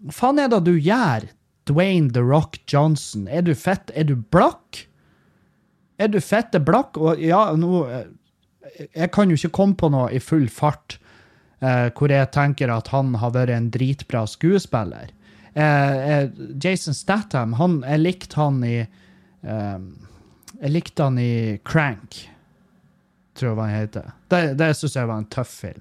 Hva 0.00 0.14
faen 0.14 0.40
er 0.42 0.50
det 0.52 0.64
du 0.66 0.74
gjør, 0.76 1.28
Dwayne 1.70 2.10
The 2.12 2.22
Rock 2.24 2.58
Johnson? 2.70 3.28
Er 3.28 3.46
du 3.46 3.54
fett? 3.54 3.92
Er 3.94 4.08
du 4.08 4.16
blakk? 4.16 4.86
Er 6.00 6.10
du 6.10 6.18
fette 6.24 6.60
blakk? 6.60 6.98
Og 6.98 7.20
ja, 7.22 7.50
nå 7.56 7.84
Jeg 8.96 9.10
kan 9.12 9.30
jo 9.30 9.38
ikke 9.38 9.54
komme 9.54 9.76
på 9.76 9.90
noe 9.92 10.10
i 10.14 10.20
full 10.22 10.48
fart 10.48 10.98
eh, 11.60 11.88
hvor 11.94 12.12
jeg 12.12 12.30
tenker 12.34 12.72
at 12.72 12.90
han 12.94 13.14
har 13.20 13.34
vært 13.34 13.52
en 13.54 13.70
dritbra 13.72 14.24
skuespiller. 14.30 15.10
Uh, 15.56 16.30
Jason 16.62 16.94
Statham, 16.94 17.56
han, 17.58 17.80
jeg 17.82 18.04
likte 18.04 18.38
han 18.38 18.60
i 18.66 18.76
Jeg 19.40 20.68
likte 20.68 21.06
han 21.06 21.16
i 21.16 21.56
Crank, 21.64 22.18
tror 23.32 23.48
jeg 23.48 23.56
hva 23.56 23.68
han 23.70 23.78
heter. 23.78 24.10
Det, 24.28 24.40
det 24.60 24.74
syns 24.76 24.98
jeg 24.98 25.08
var 25.08 25.22
en 25.22 25.30
tøff 25.32 25.54
film. 25.62 25.80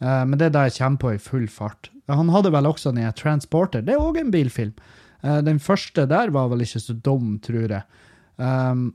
men 0.00 0.38
det 0.40 0.46
er 0.46 0.54
da 0.54 0.62
jeg 0.64 0.78
kommer 0.78 1.02
på 1.02 1.10
i 1.12 1.18
full 1.20 1.44
fart. 1.52 1.90
Han 2.08 2.32
hadde 2.32 2.54
vel 2.54 2.70
også 2.70 2.94
den 2.96 3.12
Transporter. 3.12 3.84
Det 3.84 3.92
er 3.92 4.00
òg 4.00 4.16
en 4.16 4.32
bilfilm. 4.32 4.72
den 5.20 5.60
første 5.60 6.06
der 6.08 6.32
var 6.32 6.48
vel 6.48 6.64
ikke 6.64 6.80
så 6.80 6.96
dum, 6.96 7.36
tror 7.44 7.68
jeg. 7.68 7.82
Um, 8.40 8.94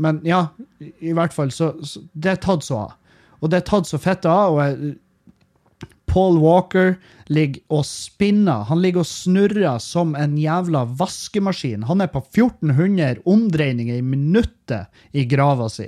men 0.00 0.20
ja, 0.24 0.46
i 1.00 1.12
hvert 1.12 1.34
fall, 1.36 1.52
så, 1.52 1.74
så 1.84 2.02
Det 2.12 2.32
er 2.32 2.40
tatt 2.40 2.64
så 2.64 2.84
av. 2.86 2.96
Og 3.40 3.52
det 3.52 3.60
er 3.60 3.68
tatt 3.68 3.88
så 3.88 4.00
fett 4.00 4.26
av. 4.28 4.54
og 4.56 4.60
jeg, 4.64 4.94
Paul 6.10 6.40
Walker 6.42 6.96
ligger 7.30 7.62
og 7.70 7.84
spinner. 7.86 8.64
Han 8.66 8.82
ligger 8.82 9.04
og 9.04 9.10
snurrer 9.10 9.78
som 9.82 10.16
en 10.18 10.34
jævla 10.38 10.82
vaskemaskin. 10.98 11.86
Han 11.86 12.02
er 12.02 12.10
på 12.10 12.24
1400 12.24 13.22
omdreininger 13.30 14.00
i 14.00 14.02
minuttet 14.02 14.90
i 15.14 15.24
grava 15.30 15.68
si. 15.70 15.86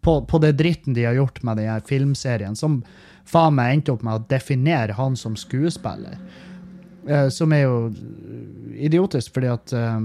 På, 0.00 0.20
på 0.22 0.38
det 0.38 0.54
dritten 0.60 0.94
de 0.94 1.08
har 1.08 1.18
gjort 1.18 1.42
med 1.42 1.58
denne 1.58 1.80
filmserien, 1.88 2.54
som 2.56 2.84
faen 3.26 3.56
meg 3.58 3.74
endte 3.74 3.96
opp 3.96 4.04
med 4.06 4.14
å 4.20 4.26
definere 4.30 4.94
han 4.94 5.18
som 5.18 5.34
skuespiller. 5.36 6.20
Eh, 7.08 7.28
som 7.34 7.52
er 7.52 7.66
jo 7.66 7.78
idiotisk, 8.78 9.34
fordi 9.34 9.50
at 9.50 9.74
eh, 9.74 10.00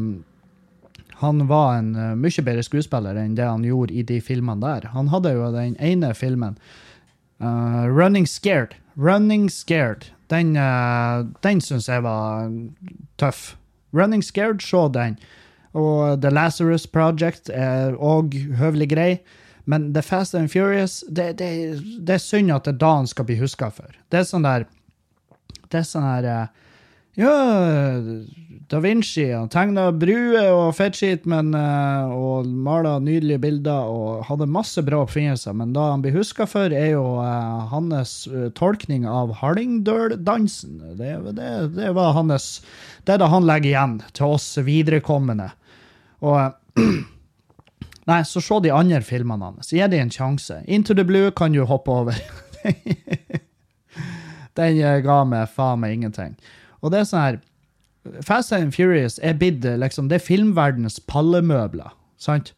han 1.23 1.47
var 1.47 1.77
en 1.77 1.93
uh, 1.95 2.15
mye 2.19 2.43
bedre 2.43 2.63
skuespiller 2.65 3.15
enn 3.21 3.35
det 3.37 3.45
han 3.47 3.63
gjorde 3.63 3.93
i 3.95 4.01
de 4.03 4.17
filmene 4.19 4.59
der. 4.59 4.89
Han 4.91 5.07
hadde 5.13 5.31
jo 5.37 5.51
den 5.53 5.77
ene 5.79 6.09
filmen, 6.17 6.57
uh, 7.39 7.85
'Running 7.87 8.25
Scared'. 8.27 8.75
Running 8.95 9.49
Scared. 9.49 10.11
Den, 10.29 10.55
uh, 10.57 11.25
den 11.43 11.61
syns 11.61 11.89
jeg 11.89 12.03
var 12.05 12.49
tøff. 13.17 13.55
Running 13.93 14.23
Scared, 14.23 14.61
se 14.61 14.87
den. 14.93 15.17
Og 15.73 16.21
The 16.21 16.29
Lazarus 16.29 16.85
Project 16.87 17.49
er 17.49 17.97
òg 17.97 18.35
høvelig 18.59 18.89
grei. 18.93 19.11
Men 19.65 19.93
The 19.93 20.01
Fast 20.01 20.35
and 20.35 20.51
Furious, 20.51 21.03
det, 21.07 21.37
det, 21.39 21.49
det 22.03 22.17
er 22.17 22.21
synd 22.21 22.51
at 22.51 22.65
det 22.67 22.75
er 22.75 22.81
da 22.81 22.91
han 22.99 23.07
skal 23.07 23.25
bli 23.29 23.37
huska 23.39 23.69
for. 23.73 23.93
Det 24.11 24.19
er 24.19 24.27
sånn 24.27 24.45
der 24.45 24.67
Det 25.71 25.79
er 25.79 25.87
sånn 25.87 26.05
her 26.05 26.27
Ja, 27.13 27.93
Da 28.69 28.79
Vinci 28.79 29.27
han 29.29 29.49
tegna 29.53 29.91
bruer 29.93 30.47
og 30.49 30.71
fettskitt 30.73 31.27
uh, 31.29 32.09
og 32.09 32.47
mala 32.47 32.95
nydelige 33.03 33.41
bilder 33.43 33.89
og 33.91 34.23
hadde 34.25 34.47
masse 34.49 34.81
bra 34.81 35.03
oppfinnelser, 35.03 35.53
men 35.53 35.75
da 35.75 35.91
han 35.91 36.01
blir 36.01 36.15
huska 36.15 36.47
for, 36.49 36.73
er 36.73 36.95
jo 36.95 37.03
uh, 37.19 37.67
hans 37.69 38.15
uh, 38.31 38.47
tolkning 38.57 39.05
av 39.05 39.35
Hallingdøl-dansen. 39.43 40.79
Det, 40.97 41.11
det, 41.37 41.51
det, 41.75 41.91
var 41.93 42.15
hans 42.17 42.63
Det 43.05 43.13
er 43.13 43.21
det 43.21 43.29
han 43.29 43.45
legger 43.45 43.69
igjen 43.75 43.95
til 44.17 44.33
oss 44.39 44.47
viderekommende. 44.57 45.51
Og 46.25 46.57
Nei, 48.09 48.19
så 48.27 48.41
se 48.43 48.57
de 48.65 48.73
andre 48.73 48.99
filmene 49.05 49.51
hans. 49.51 49.69
Gi 49.71 49.85
dem 49.85 50.07
en 50.07 50.09
sjanse. 50.11 50.57
Into 50.67 50.97
the 50.97 51.05
Blue 51.07 51.29
kan 51.31 51.53
du 51.53 51.61
hoppe 51.69 51.93
over. 51.93 52.17
Den 54.57 54.81
ga 55.05 55.21
meg 55.29 55.53
faen 55.53 55.79
meg 55.79 55.95
ingenting. 55.95 56.35
Og 56.83 56.93
det 56.93 57.01
er 57.01 57.09
sånn 57.09 57.23
her 57.23 57.41
Fast 58.27 58.51
and 58.51 58.73
Furious 58.75 59.15
er 59.23 59.37
blitt 59.39 59.63
liksom, 59.63 60.09
det 60.11 60.19
er 60.19 60.25
filmverdenens 60.25 60.99
pallemøbler. 61.07 61.93
sant? 62.19 62.51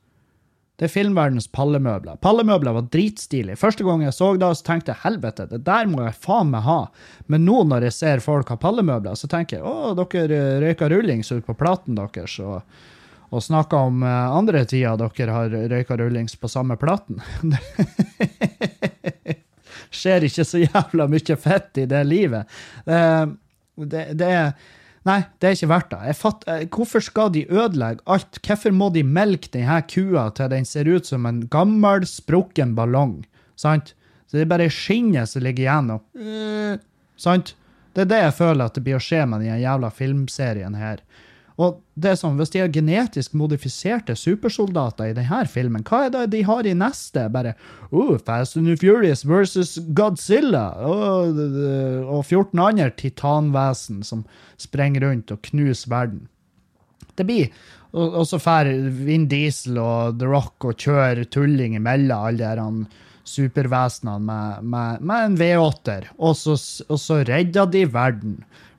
Det 0.76 0.90
er 0.90 0.92
filmverdenens 0.92 1.46
pallemøbler. 1.56 2.18
Pallemøbler 2.20 2.74
var 2.76 2.88
dritstilig. 2.92 3.56
Første 3.62 3.86
gang 3.88 4.02
jeg 4.04 4.12
så 4.18 4.34
det, 4.36 4.50
så 4.60 4.66
tenkte 4.68 4.92
jeg 4.92 5.04
helvete, 5.06 5.46
det 5.48 5.62
der 5.64 5.88
må 5.88 6.02
jeg 6.04 6.18
faen 6.20 6.50
meg 6.52 6.66
ha. 6.66 6.82
Men 7.32 7.46
nå 7.48 7.62
når 7.70 7.86
jeg 7.88 7.96
ser 7.96 8.24
folk 8.26 8.52
ha 8.52 8.58
pallemøbler, 8.60 9.16
så 9.16 9.30
tenker 9.32 9.62
jeg 9.62 9.70
å, 9.70 9.94
dere 9.96 10.42
røyker 10.66 10.92
rullings 10.92 11.32
ut 11.32 11.48
på 11.48 11.56
platen 11.56 11.96
deres 11.96 12.36
og, 12.44 12.60
og 13.30 13.46
snakker 13.46 13.88
om 13.88 14.04
andre 14.04 14.66
tider 14.68 15.00
dere 15.00 15.38
har 15.38 15.56
røyka 15.72 15.96
rullings 16.02 16.36
på 16.36 16.52
samme 16.52 16.76
platen. 16.82 17.24
Skjer 19.96 20.28
ikke 20.28 20.44
så 20.44 20.66
jævla 20.66 21.08
mye 21.08 21.40
fett 21.40 21.86
i 21.86 21.88
det 21.88 22.04
livet. 22.10 22.52
Det, 22.84 23.00
det, 23.76 24.08
det 24.20 24.32
er 24.32 24.50
Nei, 25.06 25.20
det 25.38 25.48
er 25.48 25.54
ikke 25.54 25.70
verdt 25.70 25.92
det. 25.92 26.14
Fatt, 26.18 26.48
hvorfor 26.74 27.04
skal 27.06 27.28
de 27.36 27.44
ødelegge 27.46 28.02
alt? 28.10 28.40
Hvorfor 28.42 28.74
må 28.74 28.88
de 28.90 29.04
melke 29.06 29.52
denne 29.54 29.78
kua 29.86 30.32
til 30.34 30.50
den 30.50 30.66
ser 30.66 30.90
ut 30.90 31.06
som 31.06 31.28
en 31.30 31.44
gammel, 31.54 32.08
sprukken 32.10 32.74
ballong? 32.74 33.20
Sant? 33.54 33.94
Så 34.26 34.40
det 34.40 34.48
er 34.48 34.50
bare 34.56 34.72
skinnet 34.74 35.30
som 35.30 35.46
ligger 35.46 35.68
igjen. 35.68 35.92
Og, 35.94 36.02
øh, 36.18 36.82
sant? 37.22 37.54
Det 37.94 38.08
er 38.08 38.10
det 38.10 38.22
jeg 38.24 38.38
føler 38.40 38.66
at 38.66 38.76
det 38.76 38.84
blir 38.88 38.98
å 38.98 39.04
skje 39.06 39.22
med 39.30 39.46
den 39.46 39.62
jævla 39.62 39.92
filmserien 39.94 40.74
her. 40.76 41.06
Og 41.56 41.78
det 41.96 42.12
er 42.12 42.18
sånn, 42.20 42.36
Hvis 42.36 42.52
de 42.52 42.60
har 42.60 42.72
genetisk 42.74 43.36
modifiserte 43.38 44.15
supersoldater 44.20 45.12
i 45.12 45.15
denne 45.15 45.46
filmen, 45.48 45.86
hva 45.88 46.06
er 46.06 46.12
det 46.12 46.26
de 46.34 46.44
har 46.44 46.68
i 46.68 46.76
neste? 46.76 47.30
Bare 47.32 47.56
oh, 47.91 48.18
Fast 48.20 48.58
and 48.60 48.74
Furious 48.82 49.24
versus 49.24 49.78
Godzilla! 49.96 50.68
Og, 50.84 51.39
og 52.10 52.26
14 52.26 52.60
andre 52.60 52.91
titanvesen 53.00 54.04
som 54.04 54.26
sprenger 54.60 55.08
rundt 55.08 55.32
og 55.32 55.41
knuser 55.48 55.91
verden. 55.91 56.28
Det 57.15 57.24
blir 57.28 57.50
Og, 57.96 58.12
og 58.12 58.26
så 58.28 58.41
drar 58.44 58.68
Vin 59.08 59.30
Diesel 59.32 59.78
og 59.80 60.20
The 60.20 60.28
Rock 60.28 60.65
og 60.68 60.82
kjører 60.84 61.24
tulling 61.32 61.78
imellom 61.78 62.28
alle 62.28 62.50
de 62.60 63.04
supervesenene 63.26 64.20
med, 64.20 64.65
med, 64.68 65.02
med 65.02 65.30
en 65.30 65.38
V8-er, 65.39 66.10
og, 66.20 66.36
og 66.36 67.00
så 67.00 67.22
redder 67.26 67.72
de 67.72 67.86
verden 67.89 68.36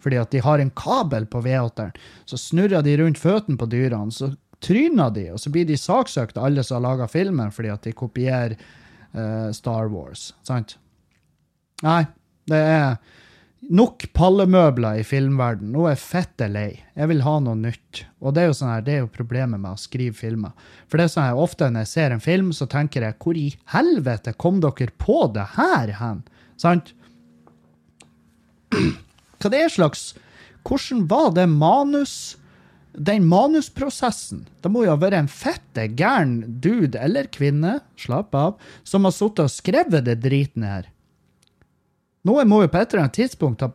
fordi 0.07 0.21
at 0.23 0.31
de 0.31 0.39
har 0.45 0.63
en 0.63 0.71
kabel 0.79 1.27
på 1.27 1.41
V8-eren. 1.43 1.95
Så 2.31 2.39
snurrer 2.39 2.85
de 2.87 2.93
rundt 3.01 3.19
føttene 3.19 3.59
på 3.59 3.67
dyrene, 3.67 4.15
så 4.15 4.31
tryner 4.63 5.11
de, 5.11 5.25
og 5.35 5.41
så 5.43 5.51
blir 5.51 5.67
de 5.67 5.77
saksøkt, 5.79 6.39
alle 6.39 6.63
som 6.65 6.79
har 6.79 6.85
laga 6.85 7.09
filmen, 7.11 7.51
fordi 7.51 7.73
at 7.75 7.83
de 7.83 7.93
kopierer 7.97 8.55
uh, 8.55 9.51
Star 9.55 9.91
Wars. 9.91 10.29
Sant? 10.47 10.77
Nei, 11.83 12.05
det 12.47 12.61
er 12.63 12.95
nok 13.67 14.07
pallemøbler 14.15 15.01
i 15.01 15.07
filmverden. 15.07 15.73
Nå 15.75 15.89
er 15.89 15.97
jeg 15.97 16.05
fette 16.05 16.49
lei. 16.55 16.69
Jeg 16.95 17.11
vil 17.11 17.25
ha 17.27 17.35
noe 17.43 17.59
nytt. 17.59 18.05
Og 18.23 18.37
det 18.37 18.45
er 18.45 18.51
jo 18.53 18.59
sånn 18.61 18.71
her, 18.71 18.85
det 18.87 18.95
er 18.95 19.03
jo 19.03 19.11
problemet 19.13 19.59
med 19.59 19.75
å 19.75 19.81
skrive 19.81 20.15
filmer. 20.17 20.55
For 20.87 21.01
det 21.01 21.09
er 21.09 21.15
sånn 21.17 21.27
her, 21.27 21.41
ofte 21.43 21.67
når 21.67 21.83
jeg 21.83 21.93
ser 21.97 22.15
en 22.15 22.23
film, 22.23 22.53
så 22.55 22.71
tenker 22.71 23.09
jeg 23.09 23.19
hvor 23.23 23.43
i 23.43 23.49
helvete 23.75 24.37
kom 24.39 24.63
dere 24.63 24.95
på 25.03 25.25
det 25.35 25.49
her 25.57 25.97
hen? 25.99 26.23
Sant? 26.63 26.95
Hva 29.41 29.53
det 29.53 29.63
er 29.65 29.73
slags 29.73 30.11
Hvordan 30.67 31.05
var 31.11 31.31
det 31.37 31.47
manus 31.47 32.37
Den 32.93 33.27
manusprosessen? 33.29 34.47
Det 34.63 34.73
må 34.73 34.85
jo 34.87 34.95
ha 34.95 35.01
vært 35.01 35.19
en 35.19 35.31
fette 35.31 35.85
gæren 35.99 36.61
dude 36.65 36.99
eller 36.99 37.29
kvinne, 37.29 37.81
slapp 38.01 38.35
av, 38.35 38.55
som 38.89 39.05
har 39.05 39.13
sittet 39.13 39.45
og 39.45 39.53
skrevet 39.53 40.07
det 40.07 40.17
driten 40.25 40.65
her. 40.65 40.89
Noen 42.27 42.49
må 42.49 42.63
jo 42.65 42.71
på 42.73 42.81
et 42.81 42.95
eller 42.95 43.07
annet 43.07 43.21
tidspunkt 43.21 43.63
ha 43.67 43.73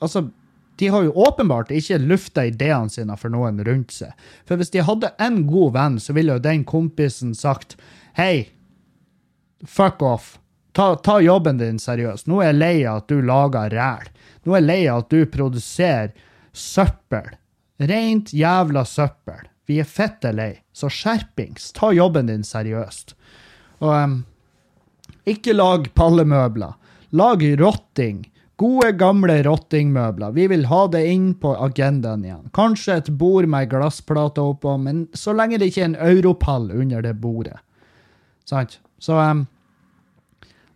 Altså, 0.00 0.30
de 0.80 0.88
har 0.88 1.04
jo 1.04 1.12
åpenbart 1.12 1.72
ikke 1.76 1.98
lufta 2.00 2.46
ideene 2.48 2.88
sine 2.88 3.12
for 3.20 3.28
noen 3.32 3.60
rundt 3.66 3.92
seg. 3.92 4.14
For 4.48 4.56
hvis 4.56 4.72
de 4.72 4.80
hadde 4.86 5.10
en 5.20 5.42
god 5.44 5.74
venn, 5.74 5.98
så 6.00 6.14
ville 6.16 6.38
jo 6.38 6.40
den 6.40 6.64
kompisen 6.64 7.34
sagt 7.36 7.76
Hei, 8.16 8.48
fuck 9.60 10.00
off. 10.00 10.38
Ta, 10.72 10.94
ta 10.96 11.18
jobben 11.20 11.58
din 11.58 11.78
seriøst. 11.82 12.28
Nå 12.30 12.40
er 12.40 12.52
jeg 12.52 12.58
lei 12.60 12.74
av 12.86 13.02
at 13.02 13.10
du 13.10 13.20
lager 13.26 13.74
ræl. 13.74 14.10
Nå 14.46 14.54
er 14.54 14.62
jeg 14.62 14.68
lei 14.68 14.80
av 14.88 15.04
at 15.04 15.12
du 15.12 15.24
produserer 15.30 16.12
søppel. 16.52 17.30
Rent 17.80 18.34
jævla 18.36 18.84
søppel. 18.86 19.48
Vi 19.66 19.80
er 19.82 19.88
fitte 19.88 20.32
lei. 20.34 20.52
Så 20.72 20.90
skjerpings. 20.92 21.70
Ta 21.76 21.92
jobben 21.94 22.30
din 22.30 22.44
seriøst. 22.46 23.14
Og 23.80 23.94
um, 23.94 24.18
ikke 25.28 25.54
lag 25.56 25.88
pallemøbler. 25.96 26.76
Lag 27.16 27.42
rotting. 27.60 28.24
Gode, 28.60 28.92
gamle 29.00 29.38
rottingmøbler. 29.46 30.34
Vi 30.36 30.46
vil 30.52 30.66
ha 30.68 30.82
det 30.92 31.00
inn 31.08 31.30
på 31.40 31.54
agendaen 31.64 32.26
igjen. 32.26 32.50
Kanskje 32.56 32.98
et 33.00 33.08
bord 33.16 33.48
med 33.48 33.64
ei 33.64 33.70
glassplate 33.70 34.42
oppå, 34.44 34.74
men 34.76 35.06
så 35.16 35.32
lenge 35.32 35.58
det 35.58 35.70
ikke 35.70 35.86
er 35.86 35.88
en 35.94 36.02
europall 36.10 36.68
under 36.74 37.06
det 37.06 37.14
bordet. 37.22 37.56
Sant? 38.44 38.76
Så 39.00 39.16
um, 39.16 39.46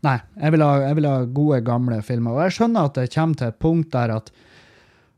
Nei, 0.04 0.18
jeg 0.36 0.52
vil, 0.52 0.64
ha, 0.64 0.72
jeg 0.84 0.98
vil, 0.98 1.06
ha, 1.08 1.28
gode, 1.36 1.60
gamle 1.64 2.00
filmer. 2.04 2.36
Og 2.36 2.44
jeg 2.44 2.58
skjønner 2.58 2.90
at 2.90 2.98
det 2.98 3.12
kommer 3.14 3.40
til 3.40 3.52
et 3.52 3.62
punkt 3.62 3.92
der 3.94 4.12
at 4.18 4.30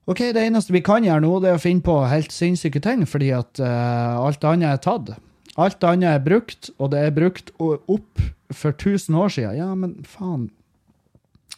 OK, 0.07 0.21
det 0.37 0.45
eneste 0.45 0.75
vi 0.75 0.85
kan 0.87 1.03
gjøre 1.03 1.25
nå, 1.25 1.33
det 1.43 1.51
er 1.51 1.59
å 1.59 1.63
finne 1.63 1.83
på 1.83 1.97
helt 2.07 2.31
sinnssyke 2.31 2.79
ting, 2.83 3.03
fordi 3.11 3.33
at 3.35 3.59
uh, 3.59 4.23
alt 4.23 4.45
annet 4.47 4.77
er 4.77 4.83
tatt. 4.85 5.11
Alt 5.59 5.83
annet 5.89 6.13
er 6.13 6.23
brukt, 6.23 6.71
og 6.79 6.93
det 6.93 7.01
er 7.03 7.17
brukt 7.17 7.51
opp 7.59 8.23
for 8.55 8.71
1000 8.71 9.19
år 9.19 9.35
siden. 9.35 9.59
Ja, 9.59 9.73
men 9.75 9.97
faen. 10.07 10.47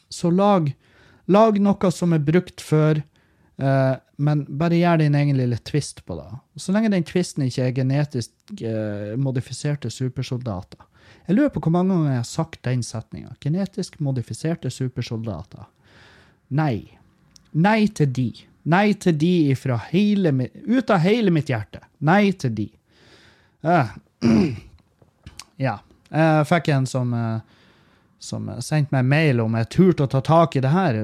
Så 0.08 0.32
lag, 0.32 0.70
lag 1.28 1.60
noe 1.60 1.92
som 1.92 2.16
er 2.16 2.24
brukt 2.24 2.64
før, 2.64 3.02
uh, 3.60 3.94
men 4.16 4.46
bare 4.48 4.80
gjør 4.80 5.02
din 5.02 5.20
egen 5.20 5.36
lille 5.36 5.60
twist 5.68 6.00
på 6.08 6.16
det. 6.16 6.30
Så 6.56 6.72
lenge 6.72 6.94
den 6.94 7.04
twisten 7.04 7.44
ikke 7.44 7.68
er 7.68 7.76
genetisk 7.76 8.32
uh, 8.64 9.12
modifiserte 9.20 9.92
supersoldater. 9.92 10.88
Jeg 11.28 11.36
lurer 11.36 11.50
på 11.52 11.60
hvor 11.60 11.74
mange 11.74 11.92
ganger 11.92 12.14
jeg 12.14 12.22
har 12.22 12.28
sagt 12.28 12.62
den 12.64 12.82
setninga. 12.82 13.34
Genetisk 13.44 13.98
modifiserte 14.00 14.70
supersoldater. 14.72 15.66
Nei. 16.56 16.86
Nei 17.52 17.82
til 17.92 18.08
de. 18.16 18.30
Nei 18.68 18.94
til 18.96 19.18
de 19.20 19.32
ifra 19.52 19.76
hele, 19.90 20.32
ut 20.64 20.90
av 20.90 21.04
hele 21.04 21.32
mitt 21.34 21.52
hjerte. 21.52 21.82
Nei 22.08 22.32
til 22.32 22.54
de. 22.56 22.66
Uh, 23.60 23.92
ja. 25.66 25.78
Jeg 26.08 26.48
fikk 26.48 26.70
en 26.72 26.88
som, 26.88 27.12
uh, 27.12 27.74
som 28.18 28.48
sendte 28.64 28.96
meg 28.96 29.10
mail 29.12 29.44
om 29.44 29.58
jeg 29.60 29.68
turte 29.74 30.08
å 30.08 30.12
ta 30.14 30.24
tak 30.24 30.56
i 30.56 30.64
det 30.64 30.72
her. 30.72 30.96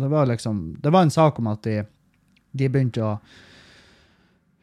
Det 0.00 0.08
var 0.08 0.32
liksom, 0.32 0.70
det 0.80 0.92
var 0.94 1.04
en 1.04 1.12
sak 1.12 1.42
om 1.42 1.52
at 1.52 1.68
de, 1.68 1.82
de 2.56 2.72
begynte 2.72 3.04
å 3.04 3.18
Eh, 3.18 3.55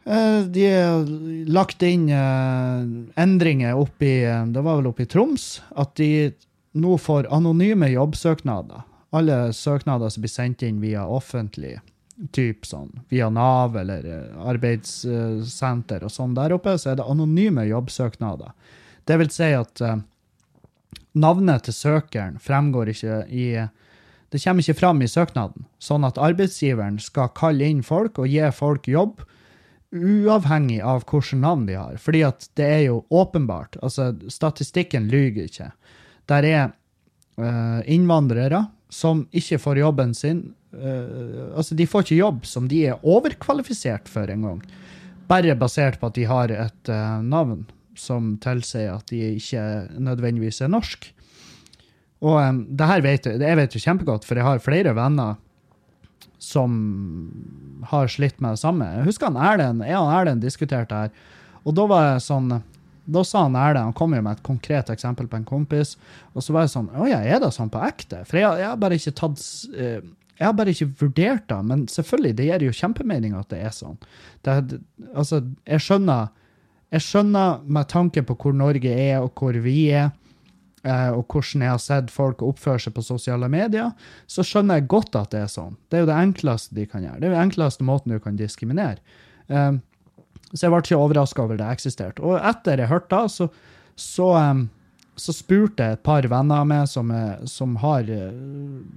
de 0.03 0.63
har 0.67 1.05
lagt 1.47 1.83
inn 1.83 2.09
eh, 2.11 3.21
endringer 3.23 3.77
oppi 3.79 4.19
Det 4.51 4.61
var 4.61 4.81
vel 4.81 4.89
oppe 4.91 5.05
i 5.05 5.09
Troms. 5.09 5.61
At 5.79 5.95
de 5.95 6.33
nå 6.73 6.97
får 6.99 7.29
anonyme 7.31 7.87
jobbsøknader. 7.93 8.83
Alle 9.13 9.53
søknader 9.53 10.09
som 10.09 10.25
blir 10.25 10.33
sendt 10.33 10.63
inn 10.65 10.81
via 10.81 11.05
offentlig, 11.05 11.77
typ 12.33 12.65
sånn 12.65 12.89
via 13.13 13.29
Nav 13.31 13.77
eller 13.79 14.07
eh, 14.09 14.47
arbeidssenter 14.51 16.03
og 16.03 16.11
sånn 16.11 16.35
der 16.35 16.55
oppe, 16.57 16.75
så 16.77 16.91
er 16.91 16.99
det 16.99 17.07
anonyme 17.07 17.63
jobbsøknader. 17.69 18.51
Det 19.07 19.19
vil 19.19 19.31
si 19.31 19.51
at 19.55 19.81
navnet 21.13 21.65
til 21.67 21.75
søkeren 21.75 22.37
fremgår 22.41 22.93
ikke 22.93 23.23
i 23.29 23.47
Det 24.33 24.39
kommer 24.41 24.63
ikke 24.63 24.79
fram 24.79 25.01
i 25.01 25.07
søknaden. 25.07 25.67
Sånn 25.77 26.03
at 26.07 26.17
arbeidsgiveren 26.17 26.97
skal 26.99 27.29
kalle 27.37 27.67
inn 27.69 27.83
folk 27.85 28.17
og 28.17 28.27
gi 28.27 28.47
folk 28.51 28.87
jobb 28.89 29.21
uavhengig 29.93 30.81
av 30.81 31.03
hvilket 31.05 31.39
navn 31.39 31.67
de 31.69 31.77
har. 31.77 31.97
Fordi 32.01 32.23
at 32.25 32.47
det 32.57 32.65
er 32.67 32.81
jo 32.87 33.03
åpenbart. 33.13 33.77
Altså, 33.85 34.11
statistikken 34.31 35.07
lyver 35.11 35.47
ikke. 35.47 35.69
Der 36.31 36.47
er 36.49 36.63
uh, 37.37 37.81
innvandrere 37.85 38.65
som 38.93 39.25
ikke 39.33 39.61
får 39.61 39.81
jobben 39.83 40.13
sin. 40.17 40.43
Uh, 40.73 41.53
altså, 41.57 41.77
de 41.77 41.87
får 41.89 42.07
ikke 42.07 42.21
jobb 42.21 42.45
som 42.49 42.67
de 42.71 42.85
er 42.89 43.05
overkvalifisert 43.05 44.09
for 44.11 44.29
engang. 44.29 44.63
Bare 45.29 45.55
basert 45.57 45.99
på 46.01 46.09
at 46.09 46.17
de 46.17 46.27
har 46.29 46.53
et 46.53 46.91
uh, 46.91 47.21
navn 47.23 47.65
som 47.99 48.33
tilsier 48.41 48.95
at 48.95 49.11
de 49.11 49.35
ikke 49.37 49.63
nødvendigvis 50.01 50.63
er 50.65 50.73
norsk. 50.73 51.11
Og 52.23 52.39
um, 52.39 52.63
det 52.71 52.87
her 52.89 53.03
vet 53.03 53.27
jeg, 53.27 53.41
jeg 53.43 53.59
vet 53.59 53.75
jo 53.75 53.83
kjempegodt, 53.83 54.25
for 54.25 54.39
jeg 54.39 54.47
har 54.47 54.63
flere 54.63 54.95
venner 54.97 55.35
som 56.43 56.75
har 57.89 58.11
slitt 58.11 58.41
med 58.43 58.55
det 58.55 58.63
samme. 58.63 58.89
Jeg 58.97 59.07
husker 59.07 59.31
han 59.31 59.39
Erlend 59.39 59.85
jeg 59.87 59.99
og 59.99 60.11
Erlend 60.11 60.43
diskuterte 60.43 61.05
her, 61.05 61.13
og 61.63 61.75
da 61.77 61.87
var 61.87 62.07
jeg 62.11 62.25
sånn 62.27 62.51
da 63.03 63.19
sa 63.27 63.41
han 63.43 63.55
Erlend 63.59 63.89
Han 63.89 63.95
kom 63.97 64.13
jo 64.15 64.21
med 64.23 64.37
et 64.37 64.45
konkret 64.45 64.87
eksempel 64.93 65.27
på 65.27 65.35
en 65.35 65.47
kompis. 65.47 65.97
Og 66.33 66.43
så 66.43 66.53
var 66.55 66.63
jeg 66.63 66.71
sånn 66.75 66.91
Å 66.95 67.07
ja, 67.09 67.19
er 67.19 67.41
det 67.43 67.49
sånn 67.55 67.71
på 67.71 67.81
ekte? 67.83 68.21
For 68.29 68.39
jeg, 68.39 68.61
jeg 68.61 68.69
har 68.69 68.77
bare 68.79 68.99
ikke 68.99 69.15
tatt 69.19 69.43
eh, 69.75 70.05
Jeg 70.39 70.45
har 70.47 70.55
bare 70.55 70.71
ikke 70.71 70.87
vurdert 71.01 71.49
det. 71.51 71.59
Men 71.67 71.83
selvfølgelig, 71.91 72.37
det 72.39 72.47
gir 72.47 72.65
jo 72.69 72.77
kjempemening 72.77 73.35
at 73.35 73.49
det 73.51 73.59
er 73.67 73.75
sånn. 73.75 73.99
Det, 74.47 74.79
altså, 75.11 75.41
jeg 75.67 75.83
skjønner 75.83 76.31
Jeg 76.95 77.07
skjønner 77.09 77.67
med 77.67 77.91
tanke 77.91 78.23
på 78.23 78.37
hvor 78.39 78.55
Norge 78.55 78.95
er, 78.95 79.19
og 79.19 79.35
hvor 79.35 79.59
vi 79.65 79.77
er, 79.91 80.13
og 80.83 81.31
hvordan 81.31 81.63
jeg 81.63 81.71
har 81.71 81.79
sett 81.79 82.11
folk 82.11 82.41
oppføre 82.43 82.81
seg 82.83 82.95
på 82.97 83.05
sosiale 83.05 83.47
medier, 83.51 83.93
så 84.27 84.43
skjønner 84.43 84.81
jeg 84.81 84.89
godt 84.91 85.15
at 85.15 85.31
det 85.31 85.45
er 85.45 85.51
sånn. 85.51 85.77
Det 85.87 85.97
er 85.97 86.03
jo 86.03 86.09
det 86.09 86.19
enkleste 86.19 86.75
de 86.75 86.85
kan 86.89 87.05
gjøre. 87.05 87.21
Det 87.21 87.27
er 87.27 87.31
jo 87.31 87.37
den 87.37 87.47
enkleste 87.47 87.87
måten 87.87 88.11
du 88.11 88.19
kan 88.23 88.39
diskriminere. 88.39 88.99
Um, 89.47 89.79
så 90.51 90.65
jeg 90.65 90.73
ble 90.73 90.81
ikke 90.83 90.99
overraska 90.99 91.45
over 91.45 91.59
det 91.61 91.69
eksisterte. 91.71 92.23
Og 92.23 92.35
etter 92.35 92.83
jeg 92.83 92.91
hørte 92.91 93.15
det, 93.15 93.31
så, 93.31 93.47
så, 93.95 94.27
um, 94.35 94.65
så, 95.15 95.37
spurte 95.37 95.87
jeg 95.87 95.97
et 95.97 96.03
par 96.03 96.27
venner 96.27 96.65
av 96.65 96.67
meg 96.69 96.91
som, 96.91 97.15
som 97.47 97.79
har 97.79 98.11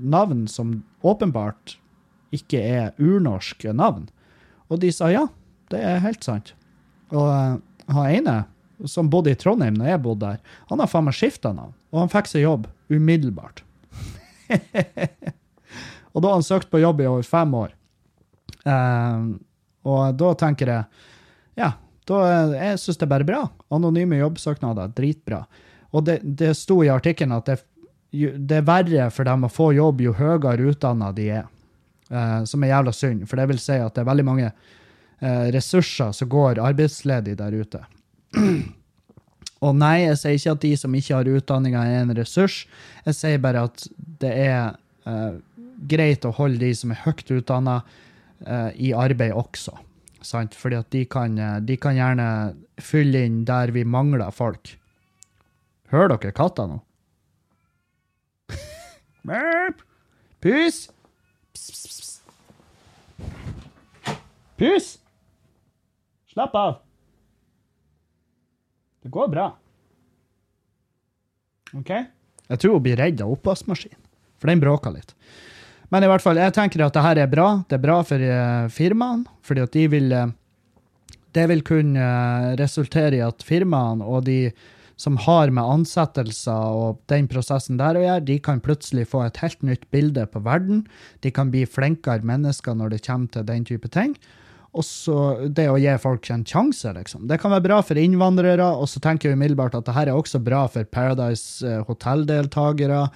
navn 0.03 0.44
som 0.51 0.81
åpenbart 1.07 1.79
ikke 2.35 2.61
er 2.61 2.99
urnorske 2.99 3.70
navn. 3.79 4.09
Og 4.66 4.83
de 4.83 4.90
sa 4.90 5.12
ja, 5.14 5.29
det 5.70 5.87
er 5.87 6.03
helt 6.03 6.27
sant. 6.27 6.57
Og 7.14 7.31
han 7.94 8.11
ene 8.11 8.40
som 8.85 9.09
bodde 9.11 9.33
i 9.33 9.39
Trondheim 9.39 9.77
når 9.79 9.93
jeg 9.93 10.03
bodde 10.05 10.33
der, 10.33 10.57
han 10.71 10.83
har 10.83 10.91
faen 10.91 11.07
meg 11.09 11.17
skifta 11.17 11.53
navn. 11.57 11.75
Og 11.95 12.03
han 12.03 12.12
fikk 12.12 12.31
seg 12.31 12.45
jobb 12.45 12.69
umiddelbart. 12.93 13.62
og 16.12 16.23
da 16.23 16.29
har 16.29 16.37
han 16.37 16.47
søkt 16.47 16.71
på 16.71 16.83
jobb 16.83 17.01
i 17.03 17.09
over 17.11 17.27
fem 17.27 17.55
år. 17.57 17.73
Um, 18.67 19.29
og 19.87 20.17
da 20.19 20.33
tenker 20.39 20.73
jeg 20.73 21.05
ja, 21.57 21.71
da, 22.07 22.21
jeg 22.53 22.81
syns 22.83 22.99
det 23.01 23.07
er 23.07 23.15
bare 23.15 23.27
bra. 23.29 23.41
Anonyme 23.73 24.19
jobbsøknader, 24.21 24.93
dritbra. 24.95 25.45
Og 25.97 26.05
det, 26.05 26.21
det 26.23 26.53
sto 26.59 26.83
i 26.85 26.93
artikkelen 26.93 27.37
at 27.39 27.49
det, 27.49 27.59
det, 28.12 28.61
er 28.61 28.67
verre 28.67 29.11
for 29.15 29.29
dem 29.29 29.47
å 29.47 29.53
få 29.53 29.71
jobb 29.77 30.03
jo 30.05 30.15
høyere 30.19 30.73
utdanna 30.73 31.12
de 31.17 31.31
er. 31.41 31.47
Uh, 32.07 32.45
som 32.47 32.62
er 32.62 32.71
jævla 32.71 32.93
synd, 32.95 33.25
for 33.27 33.41
det 33.41 33.49
vil 33.51 33.59
si 33.59 33.81
at 33.83 33.97
det 33.97 34.05
er 34.05 34.07
veldig 34.07 34.27
mange 34.29 34.51
uh, 34.53 35.47
ressurser 35.55 36.12
som 36.15 36.29
går 36.31 36.61
arbeidsledig 36.62 37.35
der 37.41 37.57
ute. 37.57 37.81
Og 39.64 39.72
nei, 39.77 40.05
jeg 40.05 40.18
sier 40.20 40.37
ikke 40.37 40.55
at 40.57 40.64
de 40.64 40.72
som 40.79 40.96
ikke 40.96 41.16
har 41.16 41.31
utdanninga, 41.38 41.85
er 41.88 42.05
en 42.05 42.14
ressurs. 42.16 42.64
Jeg 43.07 43.16
sier 43.16 43.42
bare 43.42 43.64
at 43.70 43.87
det 44.20 44.33
er 44.44 44.77
uh, 45.09 45.38
greit 45.88 46.27
å 46.29 46.35
holde 46.37 46.61
de 46.61 46.72
som 46.77 46.92
er 46.92 47.03
høyt 47.07 47.31
utdanna, 47.38 47.81
uh, 48.44 48.70
i 48.77 48.92
arbeid 48.96 49.33
også. 49.37 49.75
Sant? 50.27 50.56
Fordi 50.58 50.81
at 50.81 50.90
de 50.92 51.04
kan, 51.08 51.38
uh, 51.40 51.56
de 51.65 51.79
kan 51.81 51.96
gjerne 51.96 52.29
fylle 52.83 53.25
inn 53.27 53.44
der 53.48 53.73
vi 53.75 53.87
mangler 53.88 54.35
folk. 54.35 54.77
Hører 55.92 56.17
dere 56.17 56.37
katta 56.37 56.67
nå? 56.69 56.81
Pus! 60.44 60.83
Pus! 64.56 64.96
Slapp 66.33 66.54
av. 66.58 66.86
Det 69.07 69.13
går 69.15 69.29
bra. 69.31 69.44
OK? 71.79 71.90
Jeg 72.50 72.59
tror 72.59 72.73
hun 72.75 72.83
blir 72.83 72.98
redd 72.98 73.21
av 73.23 73.37
oppvaskmaskinen, 73.37 74.00
for 74.35 74.50
den 74.50 74.63
bråker 74.63 74.96
litt. 74.96 75.13
Men 75.94 76.02
i 76.02 76.09
hvert 76.11 76.25
fall, 76.25 76.40
jeg 76.42 76.54
tenker 76.57 76.83
at 76.83 76.96
det 76.96 77.04
her 77.04 77.21
er 77.23 77.29
bra. 77.31 77.44
Det 77.71 77.77
er 77.79 77.85
bra 77.85 78.00
for 78.07 78.19
uh, 78.19 78.67
firmaene, 78.75 79.31
fordi 79.46 79.63
at 79.63 79.77
de 79.77 79.85
vil 79.92 80.11
uh, 80.11 80.33
Det 81.37 81.44
vil 81.52 81.63
kunne 81.63 82.02
uh, 82.02 82.57
resultere 82.59 83.21
i 83.21 83.23
at 83.23 83.46
firmaene 83.46 84.02
og 84.02 84.25
de 84.27 84.50
som 84.98 85.19
har 85.23 85.52
med 85.54 85.63
ansettelser 85.63 86.75
og 86.75 86.98
den 87.13 87.29
prosessen 87.31 87.79
der 87.79 87.98
å 87.98 88.02
gjøre, 88.02 88.25
de 88.27 88.38
kan 88.42 88.63
plutselig 88.65 89.04
få 89.13 89.23
et 89.27 89.38
helt 89.44 89.63
nytt 89.63 89.85
bilde 89.94 90.25
på 90.33 90.40
verden. 90.42 90.87
De 91.23 91.31
kan 91.31 91.52
bli 91.52 91.63
flinkere 91.69 92.27
mennesker 92.27 92.75
når 92.75 92.96
det 92.96 93.04
kommer 93.07 93.31
til 93.31 93.46
den 93.46 93.69
type 93.69 93.92
ting. 93.94 94.17
Og 94.77 94.85
så 94.85 95.18
det 95.56 95.68
å 95.72 95.79
gi 95.81 95.92
folk 96.02 96.29
en 96.31 96.44
sjanse, 96.44 96.90
liksom. 96.92 97.24
Det 97.31 97.38
kan 97.40 97.54
være 97.54 97.64
bra 97.64 97.79
for 97.85 98.00
innvandrere, 98.00 98.66
og 98.77 98.90
så 98.92 99.00
tenker 99.02 99.31
jeg 99.31 99.38
umiddelbart 99.38 99.77
at 99.79 99.87
det 99.88 99.94
her 99.96 100.10
er 100.10 100.18
også 100.18 100.42
bra 100.44 100.66
for 100.72 100.85
Paradise 100.85 101.64
eh, 101.64 101.81
Hotel-deltakere, 101.88 103.06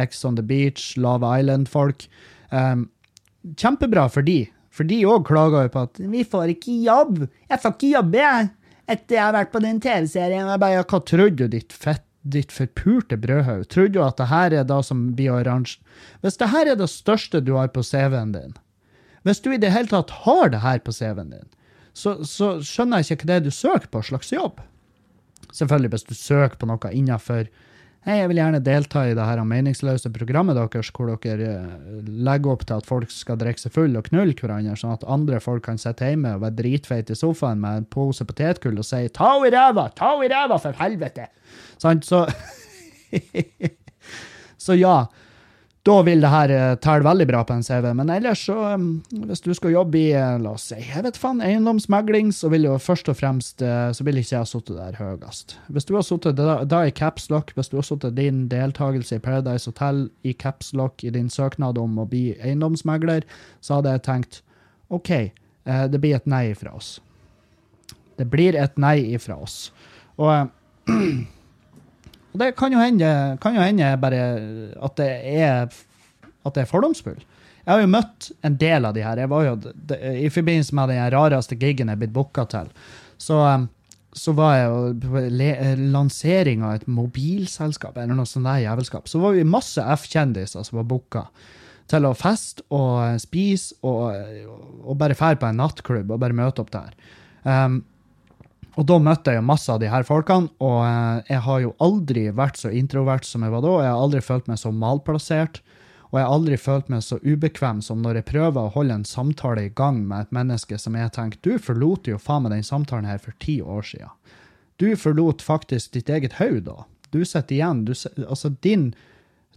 Ex 0.00 0.24
on 0.24 0.38
the 0.38 0.46
Beach, 0.46 0.94
Love 0.96 1.26
Island-folk. 1.26 2.06
Um, 2.50 2.88
kjempebra 3.60 4.08
for 4.12 4.24
de, 4.26 4.46
for 4.72 4.88
de 4.88 5.02
òg 5.08 5.26
klager 5.28 5.66
jo 5.66 5.74
på 5.74 5.84
at 5.88 6.00
'vi 6.00 6.24
får 6.24 6.54
ikke 6.56 6.78
jobb', 6.86 7.28
'jeg 7.28 7.60
får 7.62 7.76
ikke 7.76 7.92
jobbe', 7.94 8.24
jeg 8.24 8.48
etter 8.90 9.16
jeg 9.16 9.24
har 9.24 9.36
vært 9.36 9.52
på 9.54 9.62
den 9.62 9.80
TV-serien. 9.82 10.48
Jeg 10.50 10.62
bare, 10.62 10.84
Hva 10.84 11.00
trodde 11.06 11.36
du, 11.36 11.46
ditt 11.48 11.72
fett, 11.72 12.04
ditt 12.22 12.52
forpurte 12.52 13.16
brødhaug? 13.20 13.68
Trodde 13.68 13.94
du 13.96 14.02
at 14.04 14.18
det 14.20 14.28
her 14.32 14.56
er 14.60 14.66
da 14.68 14.80
som 14.82 15.12
blir 15.16 15.32
oransje? 15.38 15.78
Hvis 16.24 16.40
det 16.40 16.50
her 16.52 16.72
er 16.72 16.80
det 16.80 16.90
største 16.92 17.40
du 17.44 17.54
har 17.56 17.70
på 17.72 17.84
CV-en 17.86 18.34
din, 18.34 18.56
hvis 19.26 19.42
du 19.44 19.50
i 19.52 19.60
det 19.60 19.72
hele 19.74 19.90
tatt 19.90 20.12
har 20.24 20.52
det 20.52 20.62
her 20.64 20.82
på 20.84 20.94
CV-en 20.96 21.34
din, 21.34 21.48
så, 21.92 22.20
så, 22.24 22.58
skjønner 22.64 23.02
jeg 23.02 23.16
ikke 23.18 23.26
hva 23.26 23.32
det 23.32 23.40
er 23.40 23.48
du 23.48 23.54
søker 23.54 23.90
på 23.92 24.02
slags 24.06 24.30
jobb. 24.32 24.60
Selvfølgelig 25.52 25.90
hvis 25.94 26.06
du 26.06 26.14
søker 26.14 26.60
på 26.60 26.70
noe 26.70 26.94
innafor 26.94 27.50
Hei, 28.00 28.14
jeg 28.16 28.30
vil 28.30 28.38
gjerne 28.40 28.62
delta 28.64 29.02
i 29.04 29.12
det 29.12 29.24
her 29.28 29.42
meningsløse 29.44 30.08
programmet 30.14 30.56
deres, 30.56 30.88
hvor 30.96 31.10
dere 31.20 31.48
eh, 31.52 31.98
legger 32.24 32.54
opp 32.54 32.62
til 32.64 32.78
at 32.80 32.86
folk 32.88 33.10
skal 33.12 33.36
drikke 33.36 33.60
seg 33.60 33.74
full 33.74 33.98
og 34.00 34.06
knulle 34.06 34.32
hverandre, 34.38 34.72
sånn 34.80 34.94
at 34.94 35.04
andre 35.04 35.36
folk 35.44 35.66
kan 35.66 35.76
sitte 35.76 36.08
hjemme 36.08 36.32
og 36.38 36.46
være 36.46 36.56
dritfeite 36.62 37.12
i 37.12 37.20
sofaen 37.20 37.60
med 37.60 37.82
en 37.82 37.88
pose 37.92 38.24
potetgull 38.24 38.80
og 38.80 38.88
si 38.88 39.02
'ta 39.04 39.34
henne 39.34 39.50
i 39.50 39.52
ræva! 39.52 39.84
Ta 39.92 40.14
henne 40.14 40.30
i 40.30 40.32
ræva, 40.32 40.56
for 40.64 40.80
helvete!' 40.80 41.28
Sant? 41.76 42.08
Så 42.08 42.24
Så 44.64 44.80
ja 44.80 45.04
da 45.82 45.94
vil 46.04 46.20
det 46.20 46.28
her 46.28 46.52
uh, 46.52 46.74
telle 46.82 47.06
veldig 47.06 47.26
bra 47.30 47.40
på 47.48 47.54
en 47.56 47.62
CV. 47.64 47.86
Men 47.96 48.10
ellers, 48.12 48.42
så, 48.44 48.56
um, 48.74 48.88
hvis 49.30 49.40
du 49.40 49.52
skal 49.56 49.72
jobbe 49.72 49.96
i 49.96 50.10
uh, 50.12 50.36
la 50.42 50.52
oss 50.58 50.66
si, 50.68 50.76
jeg 50.84 51.04
vet 51.06 51.16
faen, 51.16 51.40
eiendomsmegling, 51.44 52.34
så 52.36 52.50
vil 52.52 52.66
jo 52.68 52.76
først 52.82 53.08
og 53.08 53.16
fremst 53.16 53.64
uh, 53.64 53.88
så 53.96 54.04
vil 54.04 54.20
ikke 54.20 54.34
jeg 54.34 54.44
ha 54.44 54.50
sittet 54.50 54.76
der 54.76 55.00
høyest. 55.00 55.56
Hvis 55.72 55.88
du 55.88 55.94
har 55.96 56.04
sittet 56.04 56.36
da, 56.36 56.60
da, 56.68 56.82
i 56.84 56.92
capslock, 56.92 57.54
hvis 57.56 57.72
du 57.72 57.78
har 57.80 57.88
sittet 57.88 58.18
din 58.20 58.44
deltakelse 58.52 59.16
i 59.16 59.24
Paradise 59.24 59.72
Hotel 59.72 60.08
i 60.20 60.36
capslock 60.36 61.04
i 61.04 61.14
din 61.16 61.32
søknad 61.32 61.80
om 61.80 61.96
å 62.02 62.08
bli 62.10 62.34
eiendomsmegler, 62.36 63.24
så 63.64 63.80
hadde 63.80 63.96
jeg 63.96 64.04
tenkt 64.10 64.42
OK, 64.92 65.10
det 65.64 66.00
blir 66.02 66.16
et 66.16 66.26
nei 66.28 66.50
fra 66.58 66.72
oss. 66.74 66.96
Det 68.18 68.26
blir 68.28 68.56
et 68.58 68.74
nei 68.80 69.14
fra 69.22 69.36
oss. 69.38 69.68
Og 70.20 70.50
Og 72.30 72.38
det 72.42 72.52
kan 72.58 72.72
jo 72.72 72.80
hende, 72.82 73.10
kan 73.42 73.56
jo 73.56 73.64
hende 73.64 73.90
bare 74.00 74.22
at 74.78 74.96
det 75.00 75.10
er, 75.34 75.74
at 76.46 76.54
det 76.54 76.62
er 76.62 76.70
fordomsfull. 76.70 77.18
Jeg 77.60 77.72
har 77.74 77.82
jo 77.82 77.90
møtt 77.92 78.30
en 78.46 78.56
del 78.58 78.86
av 78.88 78.94
de 78.96 79.04
her. 79.04 79.20
Jeg 79.20 79.30
var 79.30 79.44
jo, 79.46 79.56
I 79.98 80.30
forbindelse 80.32 80.76
med 80.78 80.92
den 80.94 81.12
rareste 81.14 81.58
gigen 81.58 81.90
jeg 81.90 81.98
er 81.98 82.00
blitt 82.00 82.14
booka 82.14 82.46
til, 82.50 82.70
så, 83.20 83.36
um, 83.44 83.68
så 84.16 84.32
var 84.34 84.56
jeg 84.56 84.70
jo 84.70 84.78
på 85.04 85.22
lansering 85.92 86.64
av 86.66 86.78
et 86.78 86.88
mobilselskap 86.90 87.98
eller 87.98 88.16
noe 88.18 88.26
sånt 88.26 88.48
der 88.48 88.64
jævelskap. 88.64 89.10
Så 89.10 89.20
var 89.22 89.36
vi 89.36 89.46
masse 89.46 89.84
F-kjendiser 89.98 90.64
som 90.66 90.80
var 90.80 90.88
booka 90.90 91.26
til 91.90 92.06
å 92.06 92.14
feste 92.14 92.64
og 92.74 93.20
spise 93.22 93.76
og, 93.86 94.14
og 94.86 94.98
bare 94.98 95.18
fære 95.18 95.38
på 95.42 95.50
en 95.50 95.60
nattklubb 95.60 96.10
og 96.10 96.22
bare 96.22 96.36
møte 96.38 96.64
opp 96.64 96.72
der. 96.74 96.94
Um, 97.44 97.82
og 98.80 98.86
da 98.88 98.96
møtte 99.02 99.34
jeg 99.34 99.42
jo 99.42 99.44
masse 99.44 99.68
av 99.68 99.80
de 99.82 99.90
her 99.92 100.06
folkene, 100.08 100.48
og 100.64 100.78
eh, 100.86 101.34
jeg 101.34 101.44
har 101.44 101.58
jo 101.60 101.74
aldri 101.84 102.22
vært 102.32 102.56
så 102.56 102.70
introvert 102.72 103.26
som 103.28 103.44
jeg 103.44 103.52
var 103.52 103.64
da. 103.66 103.74
Jeg 103.84 103.92
har 103.92 104.04
aldri 104.06 104.22
følt 104.24 104.48
meg 104.48 104.60
så 104.62 104.72
malplassert, 104.72 105.60
og 106.08 106.16
jeg 106.16 106.26
har 106.26 106.36
aldri 106.38 106.56
følt 106.58 106.88
meg 106.90 107.04
så 107.04 107.18
ubekvem 107.20 107.82
som 107.84 108.00
når 108.02 108.22
jeg 108.22 108.28
prøver 108.32 108.62
å 108.62 108.72
holde 108.74 108.96
en 108.96 109.04
samtale 109.06 109.66
i 109.68 109.74
gang 109.76 110.00
med 110.08 110.24
et 110.24 110.32
menneske 110.34 110.78
som 110.80 110.96
jeg 110.96 111.12
tenker 111.14 111.38
du 111.44 111.60
forlot 111.62 112.08
jo 112.08 112.16
faen 112.18 112.46
meg 112.46 112.56
den 112.56 112.66
samtalen 112.66 113.06
her 113.06 113.20
for 113.22 113.36
ti 113.44 113.60
år 113.60 113.84
siden. 113.92 114.16
Du 114.80 114.88
forlot 114.96 115.44
faktisk 115.44 115.92
ditt 115.94 116.08
eget 116.08 116.38
hode 116.40 116.64
da. 116.72 116.88
Du 117.12 117.20
sitter 117.20 117.58
igjen 117.58 117.84
du, 117.84 117.92
Altså, 118.24 118.48
din 118.64 118.94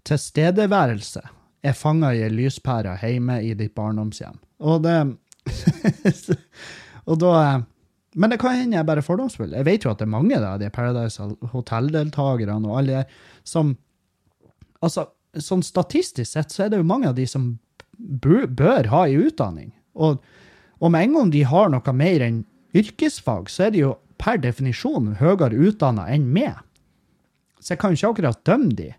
tilstedeværelse 0.04 1.24
er 1.64 1.80
fanga 1.80 2.12
i 2.12 2.26
ei 2.28 2.34
lyspære 2.34 3.00
hjemme 3.02 3.40
i 3.40 3.54
ditt 3.56 3.74
barndomshjem. 3.78 4.36
Og 4.60 4.84
det 4.84 5.00
Og 7.10 7.20
da 7.20 7.32
eh, 7.40 7.64
men 8.14 8.34
det 8.34 8.40
kan 8.42 8.56
hende 8.58 8.78
jeg 8.78 8.84
er 8.84 8.88
bare 8.88 9.06
fordomsfull. 9.06 9.56
Jeg 9.56 9.66
vet 9.68 9.86
jo 9.86 9.92
at 9.92 10.02
det 10.02 10.08
er 10.08 10.14
mange 10.14 10.38
av 10.38 10.60
de 10.62 10.70
Paradise 10.74 11.24
Hotel-deltakerne 11.54 12.70
og 12.70 12.80
alle 12.82 13.02
der 13.02 13.20
som 13.48 13.76
Altså, 14.84 15.06
sånn 15.40 15.62
statistisk 15.64 16.28
sett 16.28 16.52
så 16.52 16.66
er 16.66 16.74
det 16.74 16.82
jo 16.82 16.84
mange 16.84 17.08
av 17.08 17.14
de 17.16 17.24
som 17.24 17.54
bør 17.96 18.90
ha 18.92 19.06
i 19.08 19.16
utdanning. 19.16 19.70
Og, 19.96 20.18
og 20.84 20.92
med 20.92 21.06
en 21.06 21.14
gang 21.16 21.30
de 21.32 21.46
har 21.48 21.72
noe 21.72 21.94
mer 21.96 22.26
enn 22.26 22.42
yrkesfag, 22.76 23.48
så 23.48 23.70
er 23.70 23.72
de 23.72 23.84
jo 23.86 23.94
per 24.20 24.42
definisjon 24.44 25.14
høyere 25.22 25.56
utdanna 25.56 26.10
enn 26.12 26.28
meg. 26.36 26.60
Så 27.64 27.74
jeg 27.74 27.80
kan 27.80 27.96
ikke 27.96 28.12
akkurat 28.12 28.44
dømme 28.44 28.76
de. 28.76 28.90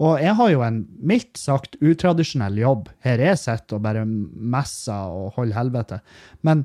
Og 0.00 0.16
jeg 0.22 0.32
har 0.38 0.52
jo 0.54 0.62
en 0.64 0.80
mildt 1.04 1.36
sagt 1.36 1.76
utradisjonell 1.84 2.56
jobb. 2.62 2.88
Her 3.04 3.20
er 3.20 3.34
jeg 3.34 3.42
sitter 3.42 3.76
og 3.76 3.84
bare 3.84 4.06
messer 4.08 5.12
og 5.12 5.34
holder 5.36 5.58
helvete. 5.58 5.98
Men, 6.46 6.64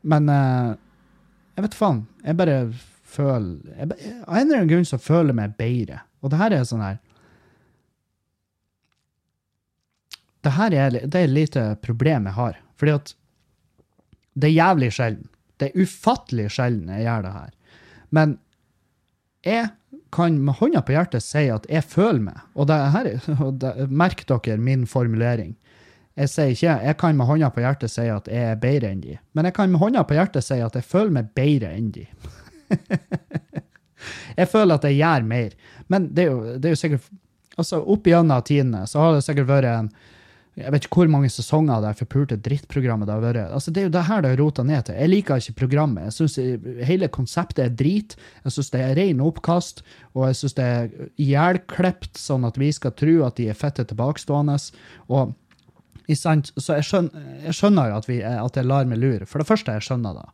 men 0.00 0.32
uh, 0.32 0.72
jeg 1.54 1.64
vet 1.66 1.76
faen. 1.78 2.04
Jeg 2.24 2.38
bare 2.38 2.58
føler 3.14 3.74
jeg, 3.78 4.14
Av 4.26 4.36
en 4.36 4.46
eller 4.46 4.62
annen 4.62 4.70
grunn 4.72 4.88
så 4.88 4.98
føler 5.00 5.32
jeg 5.32 5.38
meg 5.38 5.58
bedre. 5.58 6.00
Og 6.24 6.32
det 6.32 6.40
her 6.40 6.56
er 6.56 6.64
sånn 6.68 6.84
her 6.84 7.00
Det 10.44 10.52
her 10.58 10.74
er, 10.76 10.96
det 11.08 11.20
er 11.22 11.30
lite 11.30 11.62
problem 11.80 12.26
jeg 12.28 12.36
har. 12.36 12.58
Fordi 12.76 12.92
at 12.98 13.14
det 14.34 14.50
er 14.50 14.58
jævlig 14.58 14.90
sjelden. 14.92 15.30
Det 15.56 15.70
er 15.70 15.86
ufattelig 15.86 16.50
sjelden 16.52 16.90
jeg 16.92 17.06
gjør 17.06 17.24
det 17.24 17.32
her. 17.32 17.52
Men 18.12 18.34
jeg 19.46 19.70
kan 20.14 20.36
med 20.44 20.58
hånda 20.58 20.82
på 20.84 20.94
hjertet 20.94 21.24
si 21.24 21.46
at 21.52 21.64
jeg 21.70 21.86
føler 21.88 22.20
meg. 22.26 22.42
Og, 22.54 22.68
det 22.68 22.76
her, 22.92 23.08
merk 23.88 24.26
dere 24.28 24.58
min 24.60 24.84
formulering. 24.90 25.54
Jeg 26.14 26.30
sier 26.30 26.52
ikke, 26.54 26.74
jeg 26.86 26.96
kan 27.00 27.16
med 27.18 27.26
hånda 27.26 27.50
på 27.50 27.62
hjertet 27.64 27.90
si 27.90 28.04
at 28.06 28.28
jeg 28.30 28.52
er 28.52 28.58
bedre 28.62 28.92
enn 28.94 29.02
de, 29.02 29.16
men 29.34 29.48
jeg 29.48 29.56
kan 29.56 29.72
med 29.72 29.82
hånda 29.82 30.04
på 30.06 30.14
hjertet 30.14 30.46
si 30.46 30.60
at 30.62 30.76
jeg 30.78 30.86
føler 30.86 31.10
meg 31.16 31.32
bedre 31.34 31.72
enn 31.74 31.90
de. 31.94 32.04
jeg 34.40 34.50
føler 34.52 34.76
at 34.76 34.86
jeg 34.86 35.00
gjør 35.00 35.26
mer. 35.26 35.56
Men 35.90 36.08
det 36.14 36.26
er 36.26 36.30
jo, 36.30 36.40
det 36.54 36.70
er 36.70 36.76
jo 36.76 36.82
sikkert 36.84 37.12
altså 37.54 37.78
Opp 37.86 38.08
gjennom 38.10 38.42
tidene 38.42 38.80
så 38.90 38.98
har 38.98 39.12
det 39.14 39.22
sikkert 39.26 39.50
vært 39.50 39.70
en 39.70 39.94
jeg 40.54 40.70
vet 40.70 40.84
ikke 40.86 41.00
hvor 41.00 41.08
mange 41.10 41.28
sesonger 41.34 41.80
det 41.82 41.96
forpulte 41.98 42.36
drittprogrammet 42.38 43.08
det 43.08 43.14
har 43.16 43.22
vært. 43.24 43.54
Altså, 43.56 43.72
det 43.74 43.80
er 43.80 43.88
jo 43.88 43.94
det 43.96 44.04
her 44.06 44.20
det 44.22 44.28
har 44.30 44.38
rota 44.38 44.62
ned 44.62 44.84
til. 44.86 44.98
Jeg 45.00 45.10
liker 45.10 45.40
ikke 45.42 45.56
programmet. 45.64 46.04
Jeg 46.06 46.14
syns 46.14 46.36
hele 46.86 47.08
konseptet 47.10 47.64
er 47.64 47.72
drit. 47.74 48.14
Jeg 48.44 48.54
syns 48.54 48.70
det 48.70 48.82
er 48.84 48.94
ren 49.00 49.24
oppkast, 49.26 49.82
og 50.14 50.28
jeg 50.28 50.38
syns 50.38 50.54
det 50.54 50.68
er 50.76 50.92
ihjelklipt, 51.24 52.12
sånn 52.22 52.46
at 52.46 52.60
vi 52.62 52.70
skal 52.76 52.94
tro 52.94 53.16
at 53.26 53.40
de 53.40 53.48
er 53.50 53.58
fette 53.58 53.82
tilbakestående. 53.90 54.54
Og 55.10 55.34
så 56.08 56.78
jeg 56.78 56.84
skjønner, 56.84 57.28
jeg 57.46 57.56
skjønner 57.56 57.90
jo 57.90 57.98
at, 58.00 58.08
vi, 58.08 58.18
at, 58.22 58.56
jeg 58.58 58.68
lar 58.68 58.88
meg 58.88 59.00
lure. 59.00 59.28
For 59.28 59.40
det 59.40 59.48
første, 59.48 59.72
jeg 59.72 59.86
skjønner 59.86 60.18
det. 60.18 60.26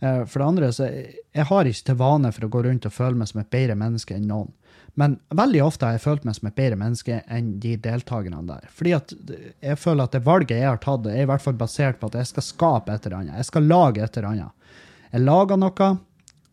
Eh, 0.00 0.22
for 0.30 0.38
det 0.38 0.46
andre, 0.46 0.70
så 0.72 0.86
jeg, 0.86 1.18
jeg 1.34 1.48
har 1.50 1.70
ikke 1.70 1.88
til 1.90 1.98
vane 1.98 2.32
for 2.34 2.46
å 2.46 2.52
gå 2.54 2.62
rundt 2.68 2.86
og 2.86 2.94
føle 2.94 3.18
meg 3.18 3.30
som 3.30 3.42
et 3.42 3.50
bedre 3.50 3.78
menneske 3.78 4.14
enn 4.14 4.28
noen. 4.30 4.52
Men 4.98 5.14
veldig 5.30 5.60
ofte 5.62 5.86
har 5.86 5.94
jeg 5.94 6.02
følt 6.02 6.24
meg 6.26 6.34
som 6.38 6.48
et 6.48 6.56
bedre 6.58 6.78
menneske 6.78 7.20
enn 7.30 7.52
de 7.62 7.76
deltakerne 7.78 8.40
der. 8.48 8.64
Fordi 8.74 8.94
at 8.96 9.14
jeg 9.62 9.78
føler 9.78 10.08
at 10.08 10.16
det 10.16 10.24
valget 10.26 10.58
jeg 10.58 10.66
har 10.66 10.80
tatt, 10.82 11.06
er 11.06 11.22
i 11.22 11.28
hvert 11.30 11.44
fall 11.44 11.58
basert 11.58 12.00
på 12.00 12.10
at 12.10 12.18
jeg 12.18 12.30
skal 12.32 12.46
skape 12.46 12.94
et 12.94 13.06
eller 13.06 13.20
annet. 13.20 13.36
Jeg 13.38 13.50
skal 13.50 13.68
lage 13.70 14.02
et 14.02 14.18
eller 14.18 14.30
annet. 14.32 14.72
Jeg 15.12 15.22
lager 15.22 15.60
noe, 15.60 15.90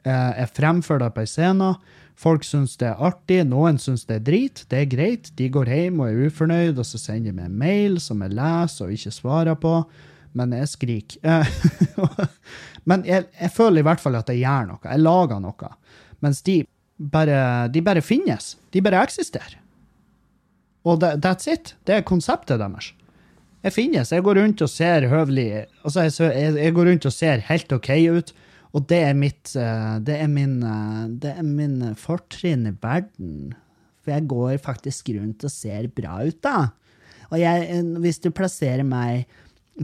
eh, 0.05 0.31
jeg 0.41 0.53
fremfører 0.59 1.07
det 1.07 1.13
på 1.15 1.23
en 1.25 1.31
scene, 1.31 1.71
Folk 2.15 2.45
syns 2.47 2.77
det 2.79 2.87
er 2.87 3.01
artig, 3.03 3.41
noen 3.47 3.77
syns 3.81 4.05
det 4.07 4.21
er 4.21 4.27
drit. 4.29 4.63
Det 4.71 4.81
er 4.81 4.91
greit. 4.91 5.31
De 5.35 5.49
går 5.51 5.71
hjem 5.71 5.99
og 5.99 6.07
er 6.09 6.29
ufornøyd, 6.29 6.77
og 6.79 6.87
så 6.87 6.99
sender 7.01 7.31
de 7.31 7.35
meg 7.35 7.49
en 7.49 7.57
mail 7.59 7.97
som 8.03 8.23
jeg 8.23 8.37
leser 8.37 8.87
og 8.87 8.95
ikke 8.95 9.13
svarer 9.17 9.59
på. 9.59 9.73
Men 10.35 10.55
jeg 10.55 10.71
skriker. 10.71 11.51
Men 12.89 13.03
jeg, 13.07 13.27
jeg, 13.33 13.51
føler 13.55 13.81
i 13.81 13.87
hvert 13.87 14.03
fall 14.03 14.15
at 14.19 14.31
jeg 14.31 14.43
gjør 14.43 14.71
noe. 14.71 14.81
Jeg 14.83 15.03
lager 15.03 15.43
noe. 15.43 15.71
Mens 16.23 16.41
de 16.47 16.61
bare, 16.95 17.67
de 17.71 17.83
bare 17.83 18.03
finnes. 18.03 18.55
De 18.71 18.83
bare 18.83 19.03
eksisterer. 19.03 19.59
Og 20.85 20.99
that, 21.01 21.19
that's 21.23 21.49
it. 21.51 21.73
Det 21.87 21.97
er 21.97 22.07
konseptet 22.07 22.61
deres. 22.61 22.93
Jeg 23.65 23.73
finnes. 23.73 24.11
Jeg 24.13 24.23
går 24.23 24.39
rundt 24.39 24.61
og 24.61 24.69
ser 24.69 25.07
høvelig 25.09 25.65
Altså, 25.83 26.05
jeg, 26.05 26.53
jeg, 26.59 26.73
går 26.73 26.91
rundt 26.91 27.07
og 27.09 27.13
ser 27.13 27.43
helt 27.47 27.73
OK 27.73 27.89
ut. 28.13 28.35
Og 28.75 28.87
det 28.89 29.01
er 29.07 29.15
mitt 29.17 29.53
eh, 29.55 29.93
Det 30.03 30.17
er 30.19 30.31
min, 30.31 30.57
eh, 30.63 31.05
det 31.23 31.35
er 31.39 31.45
min 31.47 31.93
fortrinn 31.99 32.67
i 32.69 32.75
verden. 32.81 33.53
For 34.03 34.13
jeg 34.13 34.27
går 34.29 34.57
faktisk 34.63 35.13
rundt 35.15 35.45
og 35.47 35.53
ser 35.53 35.87
bra 35.95 36.19
ut, 36.25 36.41
da. 36.45 36.69
Og 37.31 37.39
jeg, 37.41 37.69
eh, 37.71 37.93
hvis 38.03 38.21
du 38.21 38.29
plasserer 38.35 38.85
meg 38.85 39.25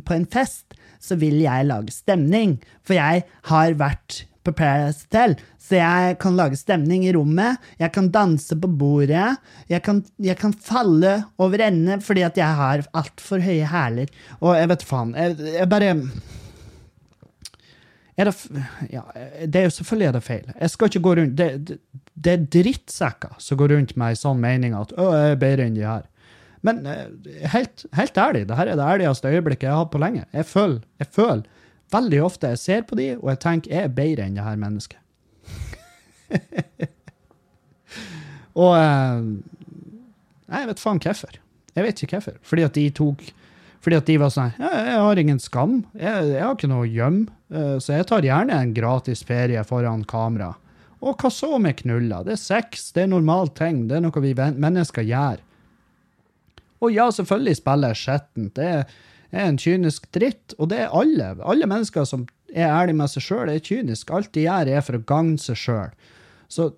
på 0.06 0.16
en 0.16 0.28
fest, 0.30 0.76
så 1.02 1.18
vil 1.20 1.40
jeg 1.42 1.70
lage 1.70 1.94
stemning. 1.96 2.60
For 2.86 3.00
jeg 3.00 3.24
har 3.50 3.80
vært 3.80 4.26
på 4.46 4.54
Paradise 4.58 5.06
Hotel, 5.06 5.36
så 5.62 5.78
jeg 5.78 6.16
kan 6.22 6.38
lage 6.38 6.58
stemning 6.58 7.04
i 7.06 7.12
rommet, 7.14 7.62
jeg 7.78 7.92
kan 7.94 8.08
danse 8.10 8.56
på 8.58 8.70
bordet, 8.74 9.36
jeg 9.70 9.84
kan, 9.86 10.00
jeg 10.18 10.34
kan 10.42 10.56
falle 10.58 11.12
over 11.42 11.62
ende 11.68 12.00
fordi 12.02 12.24
at 12.26 12.40
jeg 12.42 12.58
har 12.58 12.82
altfor 12.98 13.44
høye 13.46 13.70
hæler. 13.70 14.10
Og 14.42 14.58
jeg 14.58 14.72
vet 14.74 14.88
faen, 14.90 15.14
jeg, 15.14 15.38
jeg 15.60 15.70
bare 15.70 15.94
er 18.20 18.28
det, 18.28 18.36
ja, 18.92 19.02
det 19.48 19.60
er 19.60 19.68
jo 19.68 19.74
selvfølgelig 19.78 20.08
er 20.08 20.16
det 20.18 20.24
feil. 20.26 20.54
Jeg 20.60 20.74
skal 20.74 20.90
ikke 20.90 21.04
gå 21.06 21.14
rundt, 21.20 21.38
det, 21.38 21.50
det, 21.68 21.78
det 22.14 22.34
er 22.34 22.48
drittsekker 22.58 23.38
som 23.40 23.60
går 23.60 23.76
rundt 23.76 23.94
med 23.96 24.14
ei 24.14 24.20
sånn 24.20 24.42
mening 24.44 24.76
at 24.78 24.92
å, 25.00 25.12
jeg 25.16 25.36
er 25.36 25.42
bedre 25.42 25.68
enn 25.68 25.78
de 25.78 25.86
her. 25.88 26.08
Men 26.68 26.84
eh, 26.86 27.06
helt, 27.54 27.86
helt 27.98 28.20
ærlig, 28.22 28.46
det 28.50 28.58
her 28.60 28.70
er 28.70 28.78
det 28.78 28.90
ærligste 28.96 29.32
øyeblikket 29.32 29.70
jeg 29.70 29.74
har 29.74 29.86
hatt 29.86 29.94
på 29.94 30.04
lenge. 30.04 30.26
Jeg 30.36 30.50
føler, 30.50 30.82
jeg 31.02 31.14
føler 31.16 31.46
veldig 31.92 32.20
ofte 32.24 32.52
jeg 32.54 32.62
ser 32.62 32.84
på 32.88 32.98
de, 33.00 33.08
og 33.20 33.32
jeg 33.34 33.42
tenker 33.44 33.74
jeg 33.74 33.88
er 33.88 33.96
bedre 33.96 34.28
enn 34.28 34.38
det 34.38 34.46
her 34.46 34.60
mennesket. 34.60 35.00
og 38.62 38.76
eh, 38.78 39.24
Nei, 40.52 40.66
jeg 40.66 40.68
vet 40.68 40.82
faen 40.84 41.00
hvorfor. 41.00 41.36
Jeg 41.72 41.86
vet 41.86 42.02
ikke 42.04 42.18
hvorfor. 42.20 42.40
Fordi 42.44 42.64
at 42.68 42.76
de 42.76 42.82
tok 42.92 43.22
Fordi 43.82 43.98
at 43.98 44.06
de 44.06 44.16
var 44.22 44.30
sånn 44.30 44.52
jeg, 44.62 44.82
Jeg 44.92 44.98
har 45.02 45.20
ingen 45.22 45.40
skam. 45.42 45.78
Jeg, 45.98 46.26
jeg 46.36 46.44
har 46.46 46.54
ikke 46.56 46.70
noe 46.70 46.86
å 46.86 46.90
gjemme. 46.92 47.32
eh, 47.50 47.78
Så 47.82 47.96
jeg 47.98 48.06
tar 48.12 48.22
gjerne 48.28 48.58
en 48.62 48.74
gratis 48.78 49.24
ferie 49.26 49.64
foran 49.66 50.04
kamera. 50.06 50.52
Og 51.02 51.18
hva 51.18 51.32
så 51.34 51.58
med 51.58 51.80
knuller? 51.82 52.24
Det 52.28 52.36
er 52.36 52.42
sex, 52.44 52.92
det 52.94 53.04
er 53.08 53.10
normalt 53.10 53.56
ting. 53.58 53.88
Det 53.90 53.98
er 53.98 54.04
noe 54.06 54.22
vi 54.22 54.36
mennesker 54.38 55.02
gjør. 55.08 55.40
Og 56.82 56.94
ja, 56.94 57.08
selvfølgelig 57.14 57.58
spiller 57.58 57.94
jeg 57.96 58.00
skjettent. 58.04 58.54
Det 58.58 58.68
er 58.70 58.86
en 59.48 59.58
kynisk 59.62 60.06
dritt, 60.14 60.54
og 60.60 60.70
det 60.70 60.84
er 60.86 60.94
alle. 60.98 61.32
Alle 61.42 61.66
mennesker 61.70 62.06
som 62.10 62.28
er 62.54 62.70
ærlige 62.70 62.98
med 63.02 63.10
seg 63.14 63.26
sjøl, 63.26 63.50
er 63.50 63.62
kynisk. 63.66 64.10
Alt 64.14 64.32
de 64.38 64.46
gjør, 64.46 64.70
er 64.78 64.82
for 64.86 64.98
å 65.00 65.04
gagne 65.10 65.42
seg 65.42 65.58
sjøl. 65.62 65.94
Så 66.52 66.70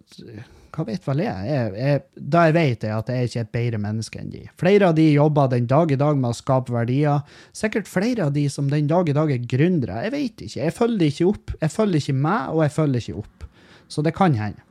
hva 0.74 0.86
vet 0.88 1.06
vel 1.06 1.22
jeg? 1.22 1.48
jeg, 1.50 1.72
jeg 1.78 2.28
da 2.34 2.44
jeg 2.48 2.56
vet, 2.58 2.86
jeg 2.88 2.98
at 2.98 3.10
jeg 3.14 3.30
ikke 3.30 3.40
er 3.40 3.46
et 3.46 3.56
bedre 3.56 3.80
menneske 3.84 4.20
enn 4.22 4.32
de. 4.34 4.44
Flere 4.60 4.90
av 4.90 4.96
de 4.98 5.06
jobber 5.14 5.52
den 5.52 5.68
dag 5.70 5.92
i 5.94 6.00
dag 6.02 6.20
med 6.20 6.32
å 6.32 6.38
skape 6.38 6.74
verdier. 6.74 7.22
Sikkert 7.56 7.90
flere 7.90 8.28
av 8.28 8.36
de 8.36 8.48
som 8.50 8.70
den 8.72 8.90
dag 8.90 9.10
i 9.10 9.16
dag 9.16 9.32
er 9.34 9.50
gründere. 9.50 10.02
Jeg 10.08 10.14
vet 10.16 10.46
ikke. 10.48 10.62
Jeg 10.64 10.76
følger 10.78 11.10
ikke 11.10 11.28
opp. 11.30 11.58
Jeg 11.62 11.74
følger 11.74 12.02
ikke 12.02 12.22
meg, 12.26 12.54
og 12.54 12.64
jeg 12.66 12.74
følger 12.78 13.04
ikke 13.06 13.26
opp. 13.26 13.46
Så 13.94 14.06
det 14.06 14.16
kan 14.18 14.38
hende. 14.40 14.66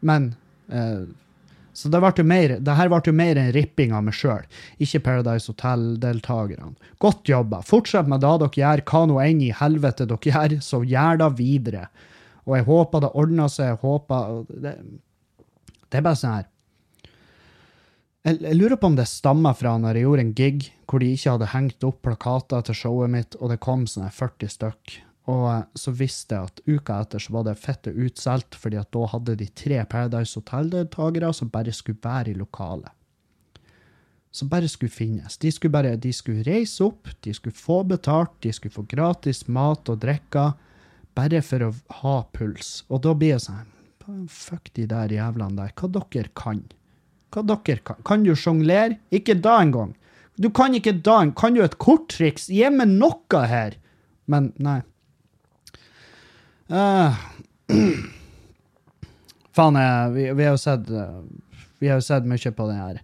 Men 0.00 0.34
eh, 0.70 1.08
Så 1.78 1.90
det, 1.90 2.00
ble 2.02 2.24
mer, 2.26 2.56
det 2.58 2.74
her 2.74 2.90
ble 2.90 3.12
mer 3.14 3.38
en 3.38 3.52
ripping 3.54 3.92
av 3.94 4.02
meg 4.02 4.16
sjøl, 4.18 4.46
ikke 4.82 4.98
Paradise 5.04 5.46
Hotel-deltakerne. 5.46 6.72
Godt 6.98 7.30
jobba. 7.30 7.60
Fortsett 7.62 8.08
med 8.10 8.24
det 8.24 8.32
dere 8.42 8.62
gjør, 8.62 8.82
hva 8.88 9.02
nå 9.06 9.18
enn 9.22 9.42
i 9.46 9.52
helvete 9.54 10.08
dere 10.10 10.32
gjør, 10.32 10.56
så 10.64 10.82
gjør 10.82 11.20
det 11.22 11.28
videre. 11.38 11.84
Og 12.48 12.56
jeg 12.56 12.66
håper 12.66 13.04
det 13.04 13.12
ordner 13.20 13.52
seg. 13.52 13.74
Jeg 13.74 13.80
håper 13.84 14.42
det, 14.64 14.74
det 15.88 16.00
er 16.00 16.06
bare 16.06 16.20
sånn 16.20 16.38
her 16.38 16.48
jeg, 18.26 18.40
jeg 18.42 18.56
lurer 18.58 18.78
på 18.80 18.90
om 18.90 18.96
det 18.98 19.08
stammer 19.08 19.56
fra 19.56 19.76
når 19.80 19.98
jeg 19.98 20.06
gjorde 20.06 20.24
en 20.26 20.36
gig 20.36 20.70
hvor 20.88 21.02
de 21.02 21.10
ikke 21.14 21.34
hadde 21.34 21.52
hengt 21.52 21.84
opp 21.86 22.00
plakater 22.04 22.64
til 22.64 22.76
showet 22.76 23.12
mitt, 23.12 23.36
og 23.38 23.52
det 23.52 23.60
kom 23.64 23.84
sånne 23.88 24.08
40 24.14 24.52
stykk. 24.54 24.94
Og 25.28 25.44
eh, 25.52 25.64
så 25.76 25.92
visste 25.96 26.36
jeg 26.36 26.50
at 26.50 26.62
uka 26.66 27.00
etter 27.04 27.22
så 27.22 27.34
var 27.36 27.44
det 27.48 27.58
fette 27.60 27.92
utsolgt, 27.92 28.56
fordi 28.56 28.80
at 28.80 28.90
da 28.96 29.08
hadde 29.12 29.36
de 29.40 29.48
tre 29.52 29.82
Paradise 29.90 30.40
Hotel-deltakere 30.40 31.32
som 31.36 31.52
bare 31.52 31.74
skulle 31.76 32.00
være 32.04 32.32
i 32.32 32.38
lokalet. 32.38 32.94
Som 34.32 34.50
bare 34.52 34.68
skulle 34.68 34.92
finnes. 34.92 35.38
De 35.40 35.52
skulle 35.52 35.72
bare 35.72 35.96
de 35.96 36.12
skulle 36.12 36.44
reise 36.46 36.84
opp, 36.84 37.08
de 37.24 37.32
skulle 37.36 37.56
få 37.56 37.82
betalt, 37.88 38.34
de 38.44 38.52
skulle 38.52 38.74
få 38.74 38.84
gratis 38.88 39.46
mat 39.48 39.88
og 39.88 40.00
drikke, 40.04 40.50
bare 41.16 41.40
for 41.44 41.68
å 41.68 41.72
ha 42.02 42.18
puls. 42.32 42.82
Og 42.88 43.02
da 43.04 43.16
blir 43.16 43.36
det 43.36 43.44
sånn 43.44 43.77
Fuck 44.28 44.70
de 44.74 44.86
der 44.88 45.12
jævlene 45.12 45.56
der. 45.58 45.72
Hva 45.76 45.88
dere 45.92 46.30
kan? 46.36 46.62
Hva 47.34 47.42
dere 47.44 47.82
kan? 47.84 47.98
Kan 48.08 48.24
du 48.24 48.32
sjonglere? 48.36 48.96
Ikke 49.12 49.36
da 49.36 49.58
engang. 49.62 49.94
Du 50.40 50.48
kan 50.50 50.74
ikke 50.74 50.94
da 51.02 51.20
en- 51.22 51.34
Kan 51.34 51.54
du 51.54 51.62
et 51.62 51.78
korttriks? 51.78 52.46
Gi 52.48 52.68
meg 52.70 52.88
noe 52.88 53.46
her! 53.46 53.74
Men 54.26 54.52
nei. 54.58 54.80
Uh, 56.70 57.16
faen, 59.56 59.78
vi, 60.14 60.32
vi 60.36 60.44
har 60.44 60.52
jo 60.52 60.60
sett 60.60 60.90
eh, 60.90 61.22
Vi 61.80 61.88
har 61.88 61.96
jo 61.96 62.04
sett 62.04 62.26
mye 62.28 62.50
på 62.52 62.66
den 62.68 62.76
her 62.76 62.98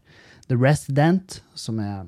The 0.49 0.57
Resident, 0.61 1.41
som 1.55 1.79
er 1.81 2.05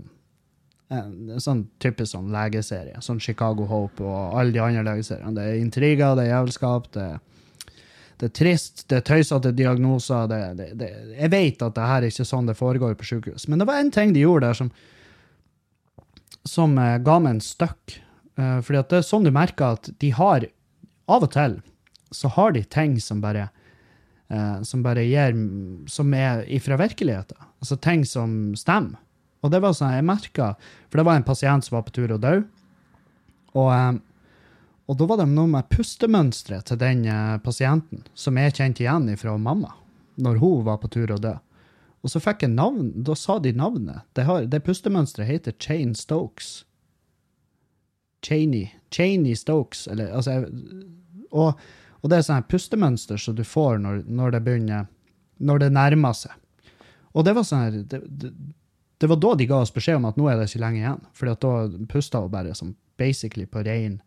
en 0.93 1.39
sånn 1.41 1.63
typisk 1.81 2.13
sånn 2.13 2.29
legeserie. 2.31 3.01
Sånn 3.01 3.19
Chicago 3.19 3.65
Hope 3.67 4.05
og 4.05 4.37
alle 4.39 4.53
de 4.53 4.61
andre 4.61 4.83
legeseriene. 4.85 5.33
Det 5.35 5.47
er 5.49 5.63
intriger, 5.63 6.13
det 6.19 6.27
er 6.27 6.35
jævelskap, 6.35 6.91
det 6.93 7.07
er 7.15 7.17
det 8.21 8.31
er 8.31 8.35
trist, 8.39 8.87
det 8.89 9.01
er 9.01 9.05
tøysete 9.05 9.53
diagnoser. 9.53 10.29
Det, 10.31 10.41
det, 10.57 10.69
det, 10.81 10.91
jeg 11.19 11.33
vet 11.35 11.64
at 11.67 11.77
det 11.77 11.89
her 11.91 12.03
er 12.03 12.12
ikke 12.12 12.29
sånn 12.29 12.49
det 12.49 12.57
foregår 12.57 12.97
på 12.97 13.09
sykehus, 13.11 13.47
men 13.51 13.61
det 13.61 13.69
var 13.69 13.81
en 13.81 13.93
ting 13.93 14.14
de 14.17 14.25
gjorde 14.25 14.49
der 14.49 14.57
som, 14.57 14.71
som 16.49 16.79
eh, 16.81 16.97
ga 17.05 17.19
meg 17.21 17.37
en 17.37 17.45
støkk. 17.45 17.99
Eh, 18.41 18.59
fordi 18.64 18.81
at 18.81 18.93
det 18.93 19.03
er 19.03 19.09
sånn 19.11 19.29
du 19.29 19.33
merker 19.35 19.77
at 19.77 19.91
de 20.01 20.12
har 20.17 20.49
Av 21.07 21.23
og 21.23 21.31
til 21.31 21.61
så 22.11 22.27
har 22.35 22.51
de 22.57 22.64
ting 22.67 22.97
som 23.03 23.21
bare 23.23 23.45
eh, 24.27 24.62
som 24.67 24.83
bare 24.83 25.05
gir 25.07 25.37
Som 25.91 26.14
er 26.14 26.43
ifra 26.51 26.79
virkeligheten. 26.81 27.39
Altså 27.61 27.77
ting 27.77 28.05
som 28.05 28.57
stemmer. 28.59 28.99
Og 29.45 29.53
det 29.53 29.61
var 29.62 29.77
sånn 29.77 29.95
jeg 29.95 30.07
merka 30.07 30.55
For 30.89 30.99
det 30.99 31.07
var 31.07 31.21
en 31.21 31.27
pasient 31.27 31.67
som 31.67 31.77
var 31.77 31.87
på 31.87 31.95
tur 31.95 32.17
å 32.17 32.19
dø. 32.19 32.41
Og 33.55 34.01
og 34.87 34.99
da 34.99 35.09
var 35.11 35.18
det 35.18 35.26
noe 35.32 35.51
med 35.51 35.66
pustemønsteret 35.72 36.68
til 36.70 36.78
den 36.78 37.03
eh, 37.11 37.39
pasienten 37.43 38.05
som 38.14 38.39
jeg 38.39 38.55
kjente 38.55 38.84
igjen 38.84 39.11
fra 39.18 39.34
mamma, 39.39 39.72
når 40.22 40.39
hun 40.43 40.64
var 40.68 40.78
på 40.82 40.91
tur 40.95 41.11
å 41.14 41.18
dø. 41.18 41.34
Og 42.07 42.12
så 42.12 42.22
fikk 42.22 42.45
jeg 42.45 42.55
navn, 42.55 42.93
da 43.03 43.16
sa 43.18 43.41
de 43.43 43.51
navnet. 43.57 44.05
Det, 44.14 44.28
har, 44.28 44.45
det 44.47 44.62
pustemønsteret 44.62 45.26
heter 45.26 45.57
Chain 45.59 45.95
Stokes. 45.99 46.61
Cheney. 48.22 48.68
Cheney 48.95 49.34
Stokes. 49.34 49.89
Eller, 49.91 50.12
altså, 50.14 50.45
og, 51.34 51.59
og 52.01 52.12
det 52.12 52.20
er 52.20 52.28
sånn 52.28 52.47
pustemønster 52.47 53.18
som 53.18 53.34
du 53.34 53.43
får 53.43 53.82
når, 53.82 54.05
når 54.07 54.37
det 54.37 54.43
begynner 54.47 54.87
Når 55.37 55.59
det 55.59 55.72
nærmer 55.74 56.14
seg. 56.16 56.32
Og 57.12 57.26
det 57.26 57.34
var 57.37 57.45
sånn 57.45 57.64
her 57.64 57.74
det, 57.91 57.99
det, 58.07 58.30
det 59.03 59.09
var 59.11 59.18
da 59.20 59.34
de 59.37 59.49
ga 59.51 59.59
oss 59.64 59.74
beskjed 59.74 59.99
om 59.99 60.07
at 60.09 60.16
nå 60.16 60.30
er 60.30 60.39
det 60.39 60.47
ikke 60.49 60.62
lenge 60.62 60.80
igjen. 60.80 61.03
For 61.12 61.28
da 61.28 61.57
pusta 61.91 62.22
hun 62.22 62.32
bare 62.32 62.55
som 62.57 62.76
basically 62.97 63.45
på 63.51 63.66
rein 63.66 63.99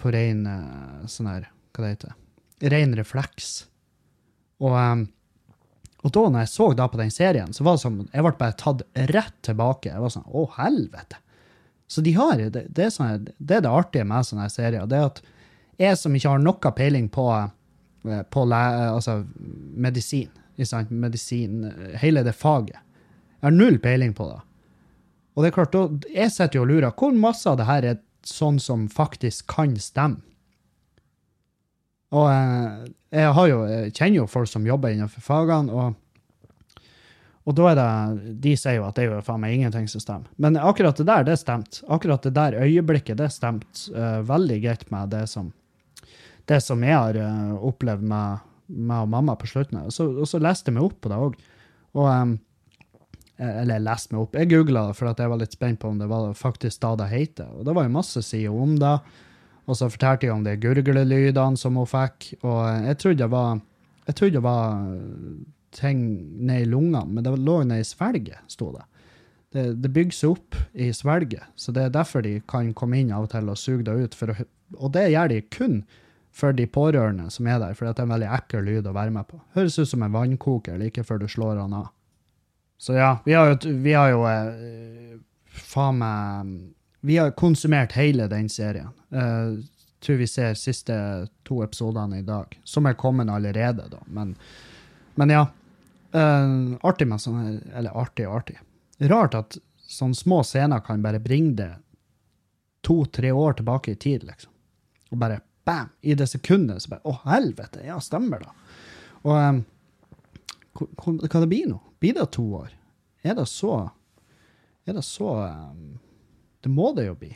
på 0.00 0.12
ren 0.14 0.46
eh, 0.48 1.06
sånn 1.10 1.30
her, 1.30 1.48
hva 1.76 1.84
det 1.84 1.94
heter, 1.94 2.16
ren 2.72 2.96
refleks. 2.98 3.52
Og, 4.64 4.74
og 4.74 6.12
da 6.14 6.24
når 6.26 6.44
jeg 6.44 6.52
så 6.54 6.68
da 6.78 6.88
på 6.90 7.00
den 7.00 7.12
serien, 7.14 7.52
så 7.54 7.66
var 7.66 7.76
det 7.76 7.84
som, 7.84 8.00
jeg 8.12 8.26
ble 8.26 8.34
bare 8.40 8.58
tatt 8.58 8.84
rett 9.12 9.36
tilbake. 9.46 9.92
Jeg 9.92 10.02
var 10.02 10.14
sånn, 10.14 10.26
å 10.26 10.48
helvete. 10.56 11.20
Så 11.88 12.02
de 12.04 12.12
har, 12.16 12.40
det, 12.40 12.66
det, 12.68 12.88
er 12.88 12.90
sånne, 12.92 13.34
det 13.38 13.58
er 13.58 13.62
det 13.64 13.72
artige 13.72 14.08
med 14.08 14.26
sånne 14.28 14.48
serier, 14.52 14.88
det 14.88 14.98
er 14.98 15.06
at 15.08 15.22
jeg 15.78 15.96
som 15.96 16.16
ikke 16.16 16.34
har 16.34 16.42
noe 16.42 16.72
peiling 16.74 17.06
på, 17.12 17.24
eh, 17.38 18.24
på 18.28 18.44
altså, 18.50 19.22
medisin, 19.78 20.28
medisin, 20.90 21.62
eh, 21.70 21.96
hele 22.02 22.24
det 22.26 22.34
faget, 22.36 22.82
jeg 23.38 23.46
har 23.46 23.54
null 23.54 23.78
peiling 23.78 24.12
på 24.18 24.26
det. 24.26 24.40
Og 25.38 25.44
det 25.44 25.52
er 25.52 25.54
klart, 25.54 25.76
jeg 26.10 26.34
sitter 26.34 26.58
jo 26.58 26.64
og 26.64 26.70
lurer, 26.72 26.92
hvor 26.98 27.14
masse 27.14 27.46
av 27.46 27.60
det 27.60 27.68
her 27.68 27.86
er 27.86 28.00
sånn 28.30 28.58
som 28.62 28.86
faktisk 28.92 29.48
kan 29.50 29.76
stemme? 29.80 30.22
Og 32.16 32.28
eh, 32.32 32.88
jeg, 33.12 33.32
har 33.36 33.48
jo, 33.50 33.62
jeg 33.68 33.94
kjenner 33.94 34.22
jo 34.22 34.28
folk 34.30 34.48
som 34.48 34.66
jobber 34.66 34.94
innenfor 34.94 35.24
fagene, 35.24 35.74
og, 35.74 36.80
og 37.48 37.56
da 37.56 37.66
er 37.70 37.78
det, 37.78 37.88
de 38.44 38.54
sier 38.56 38.78
jo 38.78 38.86
at 38.86 38.96
det 38.96 39.04
er 39.04 39.12
jo 39.12 39.24
faen 39.26 39.42
meg 39.44 39.56
ingenting 39.58 39.88
som 39.92 40.02
stemmer. 40.04 40.32
Men 40.40 40.56
akkurat 40.56 40.96
det 40.96 41.08
der, 41.08 41.26
det 41.28 41.36
stemte. 41.40 41.82
Akkurat 41.92 42.24
det 42.24 42.34
der 42.36 42.56
øyeblikket, 42.60 43.20
det 43.20 43.30
stemte 43.32 43.92
uh, 43.92 44.20
veldig 44.28 44.58
greit 44.64 44.84
med 44.92 45.12
det 45.12 45.24
som, 45.32 45.52
det 46.48 46.60
som 46.64 46.84
jeg 46.84 46.96
har 46.96 47.16
uh, 47.20 47.56
opplevd 47.68 48.04
med, 48.08 48.44
meg 48.68 49.06
og 49.06 49.12
mamma 49.12 49.36
på 49.40 49.48
slutten. 49.48 49.80
Så, 49.92 50.10
og 50.12 50.28
så 50.28 50.40
leste 50.44 50.68
jeg 50.68 50.76
meg 50.76 50.88
opp 50.88 50.98
på 51.04 51.12
det 51.12 51.20
òg. 51.24 51.38
Og 51.96 52.08
em, 52.12 52.36
eller 53.38 53.78
jeg 53.78 53.86
leste 53.86 54.14
meg 54.14 54.24
opp. 54.24 54.36
Jeg 54.38 54.50
googla 54.50 54.88
det 54.88 54.98
for 54.98 55.12
jeg 55.12 55.32
var 55.32 55.40
litt 55.40 55.54
spent 55.54 55.80
på 55.82 55.92
om 55.92 56.00
det 56.00 56.10
var 56.10 56.32
faktisk 56.34 56.82
da 56.82 56.94
det 56.98 57.10
heter. 57.12 57.52
Og 57.54 57.68
det 57.68 57.74
var 57.76 57.86
jo 57.86 57.94
masse 57.94 58.22
sider 58.26 58.54
om 58.54 58.74
det. 58.80 58.96
Og 59.68 59.76
så 59.78 59.90
fortalte 59.92 60.26
jeg 60.26 60.34
om 60.34 60.44
de 60.46 60.56
gurglelydene 60.58 61.60
som 61.60 61.76
hun 61.78 61.88
fikk. 61.88 62.32
Og 62.40 62.60
jeg 62.88 62.98
trodde 63.02 63.22
det 63.22 63.30
var, 63.32 63.60
jeg 64.08 64.18
trodde 64.18 64.38
det 64.38 64.44
var 64.46 64.82
ting 65.76 66.00
ned 66.48 66.64
i 66.64 66.68
lungene, 66.68 67.04
men 67.06 67.24
det 67.24 67.34
lå 67.36 67.60
ned 67.68 67.84
i 67.84 67.86
svelget, 67.86 68.40
sto 68.50 68.72
det. 68.74 68.86
Det, 69.52 69.64
det 69.80 69.90
bygger 69.92 70.16
seg 70.16 70.34
opp 70.34 70.56
i 70.76 70.90
svelget, 70.92 71.44
så 71.56 71.72
det 71.72 71.86
er 71.86 71.94
derfor 71.94 72.24
de 72.24 72.34
kan 72.48 72.72
komme 72.76 72.98
inn 73.00 73.12
av 73.16 73.28
og 73.28 73.32
til 73.32 73.48
og 73.48 73.60
suge 73.60 73.84
det 73.86 73.94
ut. 73.96 74.16
Å, 74.16 74.48
og 74.76 74.92
det 74.96 75.06
gjør 75.12 75.32
de 75.32 75.40
kun 75.52 75.78
for 76.38 76.56
de 76.56 76.66
pårørende 76.68 77.30
som 77.32 77.48
er 77.48 77.60
der, 77.62 77.76
for 77.76 77.88
det 77.88 77.94
er 77.96 78.08
en 78.08 78.12
veldig 78.16 78.32
ekkel 78.36 78.66
lyd 78.68 78.88
å 78.88 78.96
være 78.96 79.14
med 79.14 79.28
på. 79.30 79.40
Høres 79.56 79.78
ut 79.80 79.88
som 79.90 80.04
en 80.04 80.14
vannkoker 80.14 80.76
like 80.80 81.04
før 81.04 81.22
du 81.22 81.28
slår 81.30 81.60
han 81.62 81.76
av. 81.76 81.88
Så 82.78 82.94
ja, 82.94 83.18
vi 83.24 83.34
har 83.34 83.48
jo, 83.48 83.72
vi 83.82 83.92
har 83.92 84.12
jo 84.12 84.22
eh, 84.30 85.18
faen 85.50 85.98
meg 85.98 86.52
Vi 87.00 87.16
har 87.18 87.30
konsumert 87.38 87.92
hele 87.94 88.26
den 88.30 88.48
serien. 88.50 88.90
Eh, 89.10 89.58
tror 90.00 90.16
vi 90.16 90.26
ser 90.26 90.54
siste 90.54 90.94
to 91.46 91.62
episodene 91.64 92.18
i 92.18 92.26
dag, 92.26 92.60
som 92.64 92.86
er 92.86 92.98
kommet 92.98 93.30
allerede, 93.30 93.88
da. 93.90 94.02
Men, 94.06 94.34
men 95.14 95.30
ja. 95.30 95.46
Uh, 96.08 96.78
artig 96.88 97.04
med 97.04 97.20
sånne 97.20 97.58
Eller 97.76 97.92
artig 97.92 98.24
og 98.24 98.38
artig. 98.38 98.54
Rart 99.10 99.34
at 99.36 99.58
sånne 99.88 100.16
små 100.16 100.40
scener 100.46 100.80
kan 100.80 101.02
bare 101.04 101.20
bringe 101.20 101.52
det 101.58 101.72
to-tre 102.86 103.32
år 103.32 103.58
tilbake 103.58 103.92
i 103.92 103.98
tid, 104.00 104.24
liksom. 104.24 104.52
Og 105.10 105.18
bare 105.20 105.40
bam! 105.68 105.90
I 106.00 106.14
det 106.14 106.30
sekundet 106.30 106.82
så 106.82 106.94
bare 106.94 107.04
Å, 107.04 107.18
helvete! 107.28 107.82
Ja, 107.84 107.98
stemmer, 108.00 108.40
da. 108.40 108.54
Og 109.26 109.36
um, 109.36 109.60
hva 111.26 111.42
det 111.42 111.50
blir 111.50 111.68
nå? 111.68 111.82
Blir 111.98 112.14
det 112.14 112.30
to 112.36 112.44
år? 112.54 112.72
Er 113.22 113.34
det 113.34 113.48
så 113.50 113.90
Er 114.86 114.94
det 114.94 115.04
så 115.04 115.30
um, 115.44 115.98
Det 116.62 116.70
må 116.70 116.92
det 116.96 117.06
jo 117.06 117.14
bli. 117.14 117.32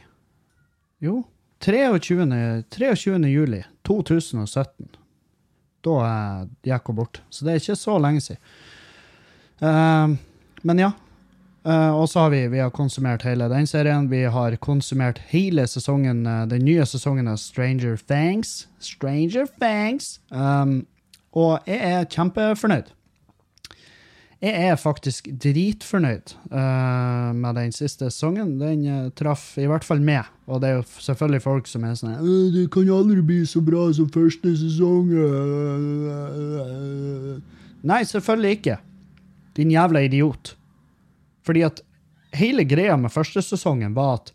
Jo. 1.03 1.23
23. 1.63 2.63
23. 2.71 3.29
juli 3.29 3.63
2017 3.87 4.89
da 5.83 5.95
uh, 5.99 6.49
gikk 6.63 6.91
hun 6.91 6.97
bort. 6.97 7.23
Så 7.31 7.45
det 7.45 7.53
er 7.53 7.63
ikke 7.63 7.79
så 7.79 7.97
lenge 7.99 8.23
siden. 8.23 8.43
Uh, 9.63 10.15
men 10.63 10.83
ja. 10.83 10.93
Uh, 11.63 11.95
og 11.95 12.09
så 12.11 12.25
har 12.25 12.33
vi, 12.35 12.41
vi 12.51 12.59
har 12.59 12.71
konsumert 12.75 13.23
hele 13.23 13.47
den 13.51 13.67
serien. 13.67 14.09
Vi 14.11 14.25
har 14.25 14.57
konsumert 14.63 15.21
hele 15.31 15.67
sesongen, 15.71 16.25
uh, 16.27 16.45
den 16.51 16.65
nye 16.67 16.87
sesongen 16.87 17.31
av 17.31 17.39
Stranger 17.39 17.99
Things. 18.11 18.67
Stranger 18.83 19.47
Things. 19.61 20.21
Um, 20.31 20.85
og 21.33 21.63
jeg 21.67 21.79
er 21.79 22.11
kjempefornøyd. 22.11 22.91
Jeg 24.43 24.73
er 24.73 24.79
faktisk 24.81 25.29
dritfornøyd 25.39 26.33
uh, 26.51 27.31
med 27.31 27.55
den 27.61 27.71
siste 27.71 28.09
sesongen. 28.11 28.57
Den 28.59 28.81
uh, 28.91 29.11
traff 29.15 29.53
i 29.55 29.69
hvert 29.71 29.87
fall 29.87 30.03
meg. 30.03 30.27
Og 30.51 30.59
det 30.63 30.71
er 30.71 30.81
jo 30.81 30.87
selvfølgelig 31.05 31.45
folk 31.45 31.71
som 31.71 31.85
er 31.87 31.95
sånn 31.99 32.17
Det 32.51 32.65
kan 32.75 32.91
aldri 32.91 33.23
bli 33.23 33.39
så 33.47 33.63
bra 33.63 33.85
som 33.95 34.11
første 34.11 34.57
sesong. 34.59 35.15
Nei, 37.87 38.03
selvfølgelig 38.11 38.59
ikke. 38.59 38.77
Din 39.55 39.71
jævla 39.71 40.03
idiot. 40.09 40.57
Fordi 41.47 41.63
at 41.69 41.83
hele 42.35 42.67
greia 42.67 42.99
med 42.99 43.15
første 43.15 43.43
sesongen 43.47 43.95
var 43.95 44.19
at 44.19 44.35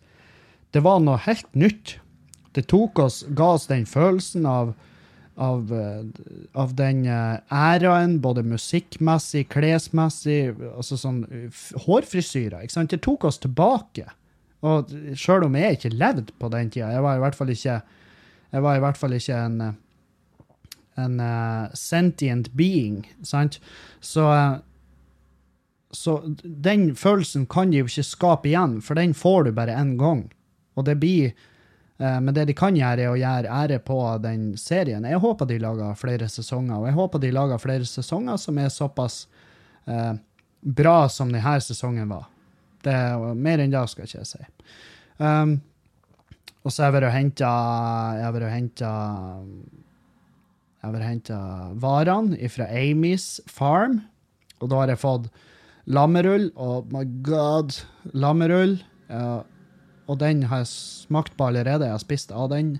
det 0.71 0.83
var 0.87 1.03
noe 1.03 1.19
helt 1.27 1.51
nytt. 1.51 1.97
Det 2.55 2.69
tok 2.71 2.99
oss, 3.03 3.25
ga 3.27 3.57
oss 3.57 3.67
den 3.67 3.83
følelsen 3.89 4.47
av 4.47 4.71
av, 5.37 5.73
eh, 5.73 6.03
av 6.57 6.75
den 6.75 7.05
eh, 7.05 7.39
æraen, 7.53 8.17
både 8.21 8.43
musikkmessig, 8.47 9.45
klesmessig, 9.53 10.55
altså 10.73 10.97
sånn 10.97 11.23
hårfrisyrer. 11.85 12.63
ikke 12.63 12.73
sant? 12.73 12.93
Det 12.93 13.03
tok 13.05 13.27
oss 13.29 13.37
tilbake. 13.43 14.07
Og 14.65 14.93
sjøl 15.17 15.45
om 15.45 15.57
jeg 15.57 15.77
ikke 15.77 15.93
levde 15.93 16.33
på 16.41 16.49
den 16.53 16.71
tida, 16.73 16.89
jeg 16.95 17.05
var 17.05 17.17
i 17.17 17.21
hvert 17.21 17.37
fall 17.37 17.51
ikke, 17.53 17.81
jeg 18.55 18.63
var 18.65 18.77
i 18.77 18.81
hvert 18.81 18.97
fall 18.97 19.13
ikke 19.13 19.41
en, 19.43 19.59
en 20.97 21.19
uh, 21.21 21.67
sentient 21.77 22.49
being, 22.57 23.03
sant? 23.21 23.59
Så, 24.01 24.25
uh, 24.25 24.57
så 25.93 26.17
den 26.41 26.89
følelsen 26.97 27.45
kan 27.45 27.69
de 27.69 27.83
jo 27.83 27.91
ikke 27.91 28.07
skape 28.07 28.49
igjen, 28.49 28.79
for 28.81 28.97
den 28.97 29.13
får 29.13 29.45
du 29.45 29.53
bare 29.59 29.77
én 29.77 29.93
gang. 30.01 30.25
Og 30.73 30.89
det 30.89 30.97
blir 31.01 31.37
men 31.97 32.33
det 32.33 32.45
de 32.45 32.53
kan 32.57 32.75
gjøre, 32.77 33.07
er 33.07 33.09
å 33.09 33.17
gjøre 33.17 33.53
ære 33.63 33.79
på 33.85 33.97
den 34.21 34.51
serien. 34.61 35.05
Jeg 35.09 35.21
håper 35.23 35.49
de 35.49 35.57
lager 35.63 35.97
flere 35.97 36.27
sesonger, 36.29 36.75
og 36.77 36.85
jeg 36.89 36.97
håper 36.97 37.23
de 37.23 37.31
lager 37.33 37.61
flere 37.61 37.87
sesonger 37.89 38.37
som 38.41 38.59
er 38.61 38.69
såpass 38.73 39.23
eh, 39.89 40.13
bra 40.61 40.97
som 41.09 41.31
denne 41.33 41.55
sesongen 41.63 42.09
var. 42.11 42.27
Det, 42.85 42.93
mer 43.35 43.63
enn 43.63 43.73
det 43.73 43.81
skal 43.89 44.05
ikke 44.05 44.21
jeg 44.21 44.29
si. 44.29 44.45
Um, 45.17 45.57
og 46.61 46.69
så 46.69 46.83
har 46.83 46.91
jeg 46.91 46.97
vært 46.97 47.07
og 47.07 47.15
henta 47.15 47.49
Jeg 48.19 48.21
har 48.21 48.33
vært 48.35 48.45
og 48.45 48.51
henta 48.53 48.89
Jeg 50.77 50.83
har 50.85 50.93
vært 50.93 51.05
og 51.05 51.09
henta 51.09 51.39
varene 51.81 52.49
fra 52.53 52.67
Amys 52.69 53.27
Farm, 53.49 54.01
og 54.61 54.69
da 54.69 54.83
har 54.83 54.93
jeg 54.93 55.01
fått 55.01 55.29
lammerull. 55.87 56.51
Oh 56.53 56.83
my 56.91 57.05
god, 57.25 57.73
lammerull. 58.13 58.77
Uh, 59.09 59.41
og 60.07 60.19
den 60.21 60.45
har 60.49 60.63
jeg 60.63 60.71
smakt 60.71 61.35
på 61.37 61.49
allerede. 61.49 61.87
Jeg 61.87 61.97
har 61.97 62.03
spist 62.03 62.31
av 62.31 62.49
den, 62.53 62.77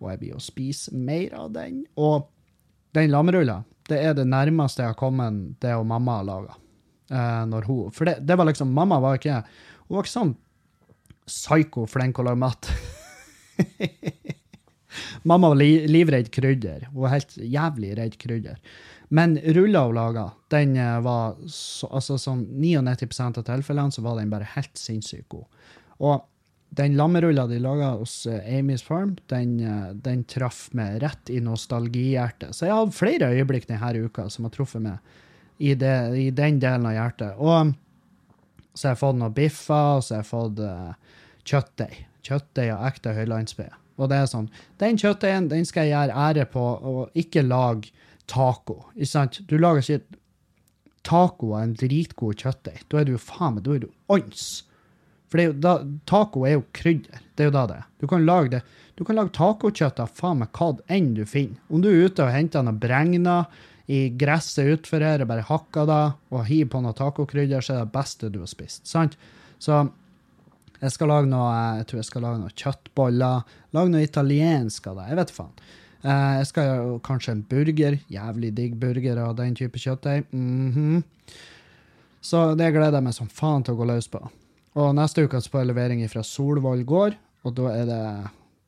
og 0.00 0.12
jeg 0.12 0.22
blir 0.22 0.38
å 0.38 0.42
spise 0.42 0.94
mer 0.96 1.34
av 1.36 1.52
den. 1.54 1.82
Og 2.00 2.28
den 2.96 3.10
lammerulla, 3.12 3.60
det 3.90 4.00
er 4.00 4.14
det 4.18 4.26
nærmeste 4.30 4.84
jeg 4.84 4.94
har 4.94 4.98
kommet 4.98 5.56
det 5.62 5.74
og 5.76 5.86
mamma 5.90 6.20
har 6.20 6.28
laga. 6.28 6.56
Eh, 7.10 7.90
for 7.90 8.06
det, 8.06 8.20
det, 8.22 8.36
var 8.38 8.46
liksom 8.46 8.70
Mamma 8.70 9.00
var 9.02 9.16
ikke 9.18 9.40
Hun 9.88 9.96
var 9.96 10.04
ikke 10.04 10.12
sånn 10.12 10.36
psyko 11.26 11.86
flink 11.90 12.18
å 12.18 12.24
lage 12.26 12.38
mat. 12.38 12.68
mamma 15.30 15.50
var 15.52 15.58
li, 15.58 15.86
livredd 15.90 16.30
krydder. 16.34 16.88
Hun 16.90 17.04
var 17.04 17.14
helt 17.16 17.36
jævlig 17.38 17.92
redd 17.98 18.16
krydder. 18.18 18.58
Men 19.14 19.36
rulla 19.54 19.84
hun 19.88 19.94
laga, 19.98 20.24
den 20.54 20.76
eh, 20.78 20.96
var 21.02 21.38
så, 21.50 21.90
altså 21.90 22.18
sånn 22.18 22.44
99 22.62 23.10
av 23.26 23.44
tilfellene 23.46 23.94
så 23.94 24.02
var 24.06 24.18
den 24.18 24.30
bare 24.30 24.48
helt 24.56 24.78
sinnssykt 24.78 25.28
god. 25.34 25.46
Og 25.98 26.22
den 26.70 26.96
lammerulla 26.96 27.46
de 27.50 27.58
laga 27.58 27.90
hos 27.98 28.26
uh, 28.30 28.38
Amy's 28.46 28.82
Farm, 28.86 29.16
den, 29.32 29.56
uh, 29.60 29.90
den 29.94 30.22
traff 30.30 30.68
meg 30.76 31.00
rett 31.02 31.30
i 31.30 31.40
nostalgihjertet. 31.42 32.54
Så 32.54 32.68
jeg 32.68 32.76
har 32.76 32.92
flere 32.94 33.32
øyeblikk 33.34 33.66
denne 33.68 34.06
uka 34.06 34.28
som 34.30 34.46
har 34.46 34.54
truffet 34.54 34.84
meg 34.84 34.98
i, 35.58 35.74
det, 35.74 35.96
i, 36.16 36.30
den 36.30 36.60
delen 36.62 36.86
av 36.86 36.94
hjertet. 36.94 37.42
Og 37.42 37.74
så 38.72 38.88
har 38.88 38.94
jeg 38.94 39.02
fått 39.02 39.18
noen 39.18 39.34
biffer, 39.36 39.96
og 39.98 40.06
så 40.06 40.16
har 40.16 40.22
jeg 40.22 40.30
fått 40.30 40.62
uh, 40.62 41.18
kjøttdeig. 41.50 41.98
Kjøttdeig 42.30 42.70
av 42.76 42.86
ekte 42.90 43.16
høylandsbe. 43.18 43.68
Og 44.00 44.08
det 44.08 44.22
er 44.22 44.30
sånn, 44.30 44.48
den 44.80 44.96
kjøttdeigen 45.00 45.50
den 45.50 45.66
skal 45.68 45.88
jeg 45.88 45.96
gjøre 45.96 46.22
ære 46.30 46.46
på, 46.54 46.64
og 46.94 47.18
ikke 47.18 47.44
lage 47.44 47.90
taco. 48.30 48.84
Ikke 48.94 49.10
sant? 49.10 49.42
Du 49.50 49.58
lager 49.58 49.82
ikke 49.82 50.20
taco 51.04 51.54
av 51.56 51.66
en 51.66 51.76
dritgod 51.76 52.38
kjøttdeig. 52.40 52.84
Da 52.88 53.02
er 53.02 53.10
du 53.10 53.16
faen 53.20 53.58
meg, 53.58 53.66
da 53.66 53.76
er 53.76 53.84
du 53.84 53.90
ånds. 54.12 54.50
For 55.30 55.54
da, 55.62 55.76
taco 56.10 56.44
er 56.46 56.58
jo 56.58 56.66
krydder. 56.74 57.22
Det 57.34 57.44
er 57.44 57.50
jo 57.50 57.54
da 57.54 57.66
det 57.70 57.82
Du 58.02 58.06
kan 58.10 58.24
lage 58.26 58.56
det. 58.56 58.62
Du 58.98 59.04
kan 59.04 59.16
lage 59.16 59.32
tacokjøtt 59.32 60.00
av 60.02 60.10
faen 60.12 60.42
meg 60.42 60.50
hva 60.58 60.74
enn 60.92 61.14
du 61.16 61.22
finner. 61.24 61.60
Om 61.70 61.80
du 61.80 61.88
er 61.88 62.08
ute 62.10 62.26
og 62.26 62.34
henter 62.34 62.64
noe 62.66 62.76
bregna 62.76 63.44
i 63.90 64.08
gresset 64.14 64.68
utfor 64.74 65.02
her 65.02 65.22
og 65.22 65.30
bare 65.30 65.46
hakker 65.48 65.86
det 65.88 66.02
og 66.30 66.44
hiver 66.46 66.68
på 66.74 66.82
noe 66.84 66.96
tacokrydder, 66.98 67.64
så 67.64 67.78
er 67.78 67.86
det 67.86 67.94
beste 67.94 68.28
du 68.30 68.42
har 68.42 68.50
spist. 68.50 68.84
Sant? 68.90 69.16
Så 69.58 69.78
jeg 70.80 70.94
skal 70.94 71.10
lage 71.12 71.30
noe 71.30 71.48
jeg 71.80 71.88
tror 71.88 72.00
jeg 72.00 72.08
skal 72.10 72.26
lage 72.26 72.42
noe 72.42 72.56
kjøttboller. 72.56 73.54
Lage 73.76 73.94
noe 73.94 74.04
italiensk 74.04 74.90
av 74.90 75.00
det. 75.00 75.06
Jeg 75.12 75.20
vet 75.20 75.32
faen. 75.38 75.54
Eh, 76.00 76.34
jeg 76.40 76.50
skal 76.50 76.68
gjøre 76.68 77.00
kanskje 77.06 77.34
en 77.36 77.46
burger. 77.50 77.98
Jævlig 78.12 78.52
digg 78.56 78.76
burger 78.80 79.22
av 79.24 79.34
den 79.40 79.56
type 79.56 79.78
kjøttdeig. 79.78 80.26
Mm 80.32 80.72
-hmm. 80.74 81.02
Så 82.20 82.54
det 82.54 82.72
gleder 82.72 83.00
jeg 83.00 83.04
meg 83.04 83.14
som 83.14 83.28
faen 83.28 83.62
til 83.64 83.74
å 83.74 83.76
gå 83.76 83.84
løs 83.84 84.08
på. 84.08 84.20
Og 84.78 84.92
neste 84.94 85.24
uke 85.26 85.40
så 85.42 85.50
får 85.50 85.64
jeg 85.64 85.70
levering 85.72 86.02
fra 86.10 86.22
Solvoll 86.26 86.84
gård, 86.86 87.16
og 87.42 87.56
da 87.58 87.70
er 87.74 87.86
det 87.88 88.02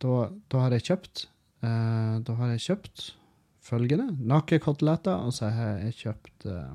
Da, 0.03 0.15
da 0.51 0.63
har 0.65 0.73
jeg 0.75 0.87
kjøpt 0.89 1.27
uh, 1.63 2.19
Da 2.27 2.35
har 2.39 2.55
jeg 2.55 2.65
kjøpt 2.67 3.11
følgende 3.63 4.09
nakkekoteletter, 4.19 5.15
og 5.23 5.35
så 5.37 5.53
har 5.55 5.77
jeg 5.85 5.95
kjøpt 6.01 6.47
uh, 6.51 6.73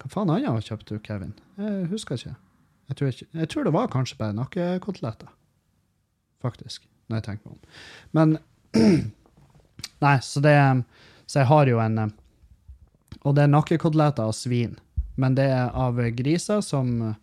Hva 0.00 0.10
faen 0.10 0.32
annet 0.32 0.50
har 0.50 0.66
kjøpt 0.66 0.90
du, 0.90 0.98
Kevin? 0.98 1.36
Jeg 1.60 1.86
husker 1.92 2.16
ikke. 2.16 2.34
Jeg 2.88 2.96
tror, 2.96 3.06
jeg, 3.12 3.28
jeg 3.36 3.48
tror 3.52 3.64
det 3.68 3.72
var 3.76 3.90
kanskje 3.92 4.16
bare 4.18 4.34
nakkekoteletter, 4.34 5.28
faktisk, 6.42 6.88
når 7.06 7.20
jeg 7.20 7.26
tenker 7.28 7.50
meg 7.50 7.54
om. 7.54 7.62
Men 8.16 8.38
Nei, 10.00 10.16
så 10.24 10.40
det 10.40 10.56
Så 11.26 11.42
jeg 11.42 11.46
har 11.50 11.68
jo 11.68 11.80
en 11.82 11.98
eh, 11.98 12.12
Og 13.20 13.34
det 13.36 13.44
er 13.44 13.52
nakkekoteletter 13.52 14.30
av 14.30 14.34
svin 14.34 14.78
men 15.16 15.34
det 15.38 15.48
er 15.50 15.74
av 15.74 15.98
griser 16.16 16.60
som 16.64 17.14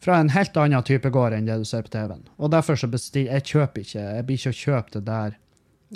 fra 0.00 0.16
en 0.16 0.32
helt 0.32 0.56
annen 0.56 0.84
type 0.86 1.10
gård 1.12 1.36
enn 1.36 1.48
det 1.48 1.58
du 1.60 1.66
ser 1.68 1.84
på 1.84 1.92
TV-en. 1.92 2.24
Og 2.40 2.52
derfor 2.52 2.78
så 2.80 2.88
bestiller 2.88 3.36
jeg 3.36 3.48
kjøper 3.52 3.84
ikke 3.84 4.04
Jeg 4.04 4.26
blir 4.26 4.40
ikke 4.40 4.52
å 4.52 4.60
kjøpe 4.60 4.94
det 4.96 5.02
der. 5.08 5.36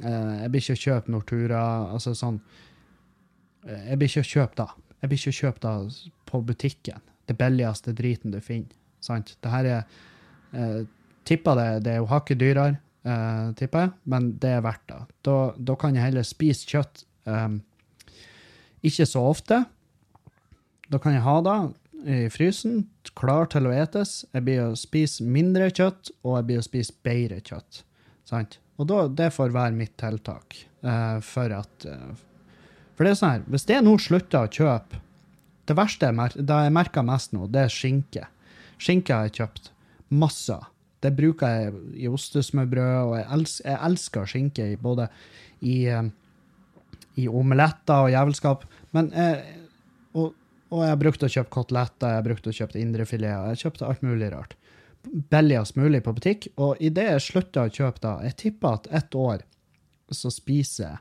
Eh, 0.02 0.34
jeg 0.42 0.50
blir 0.52 0.64
ikke 0.64 0.76
å 0.76 0.82
kjøpe 0.84 1.14
Nortura, 1.14 1.62
altså 1.94 2.12
sånn 2.18 2.40
eh, 3.64 3.90
Jeg 3.90 3.98
blir 4.00 4.12
ikke 4.12 4.26
å 4.26 4.30
kjøpe 4.34 4.60
da. 4.60 4.68
Jeg 5.00 5.08
blir 5.08 5.22
ikke 5.22 5.34
å 5.34 5.40
kjøpe 5.40 5.64
da 5.64 5.74
på 6.28 6.42
butikken. 6.50 7.06
Det 7.24 7.38
billigste 7.40 7.94
driten 7.96 8.34
du 8.34 8.40
finner. 8.44 8.76
Sant? 9.00 9.36
Det 9.40 9.52
her 9.52 9.70
er 9.70 9.82
eh, 10.52 10.82
Tipper 11.24 11.56
det, 11.56 11.68
det 11.86 11.92
er 11.94 12.02
jo 12.02 12.08
hakket 12.10 12.36
dyrere, 12.36 12.76
eh, 13.08 13.52
tipper 13.56 13.86
jeg, 13.86 13.92
men 14.12 14.26
det 14.42 14.50
er 14.58 14.64
verdt 14.64 14.82
det. 14.90 14.98
Da, 15.24 15.36
da 15.56 15.76
kan 15.80 15.96
jeg 15.96 16.04
heller 16.04 16.26
spise 16.28 16.68
kjøtt 16.68 17.06
eh, 17.32 17.54
ikke 18.84 19.06
så 19.08 19.22
ofte, 19.30 19.62
da 20.92 21.00
kan 21.00 21.16
jeg 21.16 21.24
ha 21.24 21.38
det 21.44 21.56
i 22.04 22.18
frysen, 22.32 22.84
klar 23.16 23.48
til 23.52 23.68
å 23.68 23.72
etes. 23.72 24.24
Jeg 24.34 24.44
blir 24.44 24.60
å 24.66 24.76
spise 24.76 25.24
mindre 25.24 25.70
kjøtt, 25.70 26.12
og 26.24 26.38
jeg 26.38 26.48
blir 26.50 26.60
å 26.60 26.66
spise 26.66 26.96
bedre 27.06 27.40
kjøtt. 27.40 27.80
Sant? 28.28 28.58
Og 28.80 28.88
da, 28.90 29.04
det 29.08 29.30
får 29.34 29.54
være 29.54 29.76
mitt 29.76 29.94
tiltak. 30.00 30.58
Uh, 30.84 31.20
for 31.24 31.52
at 31.54 31.86
uh, 31.88 32.12
For 32.92 33.06
det 33.06 33.14
er 33.14 33.16
sånn 33.16 33.30
her, 33.38 33.44
hvis 33.48 33.64
jeg 33.70 33.84
nå 33.86 33.94
slutter 33.96 34.44
å 34.44 34.50
kjøpe 34.52 34.98
Det 35.64 35.72
verste 35.78 36.10
jeg, 36.10 36.42
det 36.44 36.58
jeg 36.66 36.74
merker 36.76 37.06
mest 37.08 37.32
nå, 37.32 37.46
det 37.48 37.62
er 37.62 37.72
skinke. 37.72 38.26
Skinke 38.76 39.16
har 39.16 39.30
jeg 39.30 39.38
kjøpt 39.38 39.70
masse 40.12 40.58
Det 41.00 41.14
bruker 41.16 41.54
jeg 41.54 41.72
i 42.04 42.10
ostesmørbrød, 42.12 42.98
og 42.98 43.14
jeg, 43.16 43.26
els, 43.38 43.56
jeg 43.64 43.80
elsker 43.88 44.28
skinke 44.28 44.68
i 44.74 44.76
både 44.76 45.08
i, 45.64 45.78
uh, 45.88 46.04
i 47.16 47.24
omeletter 47.32 48.04
og 48.04 48.12
jævelskap. 48.12 48.68
Men 48.92 49.08
og, 50.12 50.34
og 50.74 50.82
jeg 50.82 51.00
brukte 51.00 51.28
å 51.28 51.30
kjøpe 51.30 51.52
koteletter, 51.54 52.16
jeg 52.16 52.26
brukte 52.26 52.50
å 52.50 52.56
kjøpe 52.56 52.80
indrefileter. 52.80 53.52
Jeg 53.52 53.62
kjøpte 53.62 53.86
alt 53.88 54.02
mulig 54.02 54.30
rart. 54.32 54.56
Billigst 55.30 55.76
mulig 55.78 56.00
på 56.02 56.14
butikk. 56.16 56.48
Og 56.58 56.80
idet 56.82 57.06
jeg 57.12 57.26
slutta 57.28 57.66
å 57.68 57.72
kjøpe 57.72 58.02
da, 58.02 58.14
jeg 58.26 58.38
tipper 58.40 58.80
at 58.80 58.88
ett 59.02 59.14
år 59.18 59.44
så 60.14 60.30
spiser 60.30 60.84
jeg 60.84 60.98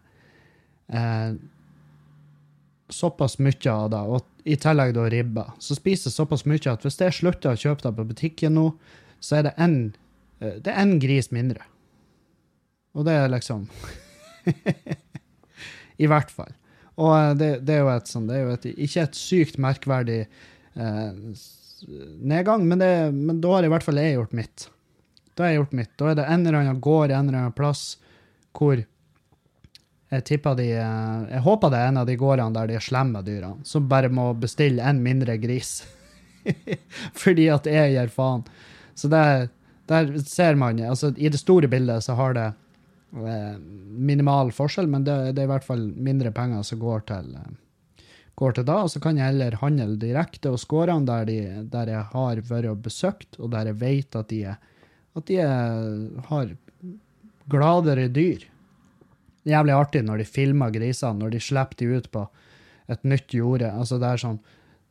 eh, 0.97 1.33
såpass 2.93 3.39
mye 3.41 3.73
av 3.73 3.89
det, 3.91 3.99
og 3.99 4.47
i 4.49 4.55
tillegg 4.59 4.93
da 4.95 5.05
ribba, 5.11 5.45
så 5.61 5.75
spiser 5.77 6.09
jeg 6.09 6.17
såpass 6.17 6.45
mye 6.49 6.71
at 6.71 6.85
hvis 6.85 6.99
jeg 7.01 7.17
slutter 7.19 7.53
å 7.53 7.59
kjøpe 7.59 7.85
det 7.85 7.93
på 7.97 8.07
butikken 8.09 8.57
nå, 8.57 8.65
så 9.23 9.39
er 9.39 9.47
det 9.47 9.53
en, 9.61 9.77
eh, 10.39 10.57
det 10.63 10.73
er 10.73 10.81
en 10.83 10.97
gris 11.01 11.31
mindre. 11.35 11.65
Og 12.93 13.07
det 13.07 13.15
er 13.17 13.31
liksom 13.33 13.65
I 16.03 16.09
hvert 16.09 16.33
fall. 16.33 16.53
Og 17.01 17.11
eh, 17.17 17.33
det, 17.39 17.49
det, 17.67 17.79
er 17.79 17.91
et 17.95 18.11
sånn, 18.11 18.29
det 18.29 18.37
er 18.37 18.45
jo 18.45 18.55
et, 18.57 18.69
ikke 18.85 19.07
et 19.07 19.17
sykt 19.17 19.59
merkverdig 19.61 20.21
eh, 20.23 21.11
nedgang, 22.23 22.65
men, 22.67 22.79
det, 22.81 22.93
men, 23.15 23.41
da 23.43 23.57
har 23.57 23.67
i 23.67 23.73
hvert 23.73 23.85
fall 23.85 24.01
jeg 24.01 24.17
gjort 24.17 24.35
mitt. 24.37 24.67
Da 25.33 25.45
har 25.45 25.53
jeg 25.53 25.61
gjort 25.63 25.77
mitt. 25.81 25.93
Da 25.99 26.11
er 26.11 26.19
det 26.19 26.29
en 26.29 26.45
eller 26.45 26.59
annen 26.61 26.83
gård 26.83 27.11
en 27.11 27.29
eller 27.29 27.45
annen 27.45 27.57
plass 27.57 27.95
hvor 28.53 28.77
jeg 30.13 30.25
tipper 30.27 30.53
de 30.59 30.67
eh, 30.77 31.21
Jeg 31.31 31.41
håper 31.45 31.73
det 31.73 31.79
er 31.79 31.89
en 31.89 32.03
av 32.03 32.09
de 32.09 32.19
gårdene 32.19 32.53
der 32.53 32.69
de 32.69 32.77
er 32.77 32.85
slemme 32.85 33.23
dyrene, 33.25 33.65
som 33.65 33.89
bare 33.89 34.11
må 34.13 34.29
bestille 34.37 34.85
en 34.85 35.01
mindre 35.03 35.39
gris. 35.41 35.79
Fordi 37.23 37.49
at 37.49 37.67
jeg 37.69 37.95
gir 37.95 38.13
faen. 38.13 38.45
Så 38.93 39.09
der, 39.09 39.47
der 39.89 40.11
ser 40.21 40.59
man 40.59 40.77
altså 40.85 41.09
I 41.17 41.31
det 41.33 41.39
store 41.41 41.69
bildet 41.71 42.05
så 42.05 42.13
har 42.19 42.35
det 42.37 42.51
minimal 43.13 44.51
forskjell, 44.51 44.87
men 44.89 45.05
det, 45.05 45.17
det, 45.33 45.43
er 45.43 45.47
i 45.47 45.51
hvert 45.51 45.67
fall 45.67 45.85
mindre 45.93 46.31
penger 46.33 46.63
som 46.65 46.79
går 46.81 47.05
til, 47.11 47.33
eh, 47.37 48.05
går 48.39 48.57
til 48.57 48.65
da. 48.67 48.79
Og 48.85 48.93
så 48.93 49.01
kan 49.03 49.19
jeg 49.19 49.29
heller 49.29 49.59
handle 49.61 49.97
direkte 50.01 50.53
hos 50.53 50.65
gårdene 50.69 51.05
der, 51.09 51.29
de, 51.29 51.67
der 51.73 51.91
jeg 51.93 52.07
har 52.13 52.41
vært 52.49 52.71
og 52.71 52.81
besøkt, 52.85 53.37
og 53.39 53.53
der 53.53 53.69
jeg 53.69 53.79
vet 53.83 54.17
at 54.17 54.31
de, 54.33 54.41
at 55.13 55.29
de 55.29 55.37
har 56.29 56.55
gladere 57.51 58.07
dyr 58.07 58.47
Det 59.43 59.51
er 59.51 59.57
jævlig 59.57 59.73
artig 59.75 60.01
når 60.07 60.21
de 60.21 60.25
filmer 60.25 60.71
grisene, 60.71 61.19
når 61.19 61.33
de 61.35 61.39
slipper 61.43 61.77
de 61.77 61.97
ut 61.97 62.11
på 62.11 62.27
et 62.89 63.03
nytt 63.03 63.33
jorde. 63.33 63.69
Altså, 63.69 63.99
det 63.99 64.09
er 64.09 64.21
sånn 64.21 64.39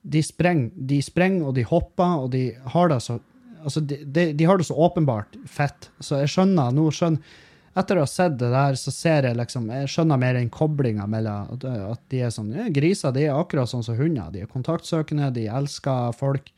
De 0.02 0.22
sprenger, 0.22 0.70
de 0.76 0.98
sprenger 1.02 1.48
og 1.48 1.54
de 1.56 1.64
hopper, 1.64 2.24
og 2.24 2.30
de 2.32 2.50
har 2.74 2.90
det 2.90 3.00
så 3.02 3.18
altså, 3.64 3.80
de, 3.80 4.02
de, 4.04 4.32
de, 4.34 4.44
har 4.44 4.58
det 4.58 4.66
så 4.66 4.74
åpenbart 4.74 5.36
fett. 5.46 5.90
Så 6.00 6.20
jeg 6.20 6.30
skjønner 6.32 6.74
nå 6.74 6.90
skjønner, 6.94 7.40
Etter 7.72 7.96
å 7.96 8.04
ha 8.04 8.08
sett 8.10 8.34
det 8.40 8.50
der, 8.52 8.76
så 8.76 8.92
ser 8.92 9.24
jeg 9.24 9.38
liksom 9.38 9.70
Jeg 9.72 9.88
skjønner 9.88 10.20
mer 10.20 10.36
den 10.36 10.50
koblinga 10.52 11.06
mellom 11.08 11.54
at, 11.56 12.02
de 12.12 12.20
er 12.20 12.32
sånn 12.34 12.50
Griser 12.74 13.14
de 13.16 13.26
er 13.30 13.36
akkurat 13.38 13.70
sånn 13.70 13.84
som 13.86 13.96
hunder. 13.96 14.28
De 14.34 14.42
er 14.44 14.50
kontaktsøkende, 14.50 15.30
de 15.32 15.46
elsker 15.48 16.12
folk 16.18 16.52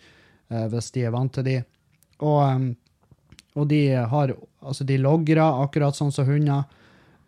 eh, 0.50 0.66
hvis 0.72 0.90
de 0.96 1.04
er 1.06 1.14
vant 1.14 1.30
til 1.34 1.46
de. 1.46 1.58
Og, 2.18 2.40
um, 2.42 2.72
og 3.54 3.70
de 3.70 3.84
har 3.94 4.34
Altså, 4.64 4.86
de 4.88 4.96
logrer 4.96 5.44
akkurat 5.44 5.92
sånn 5.92 6.12
som 6.14 6.24
hunder 6.24 6.62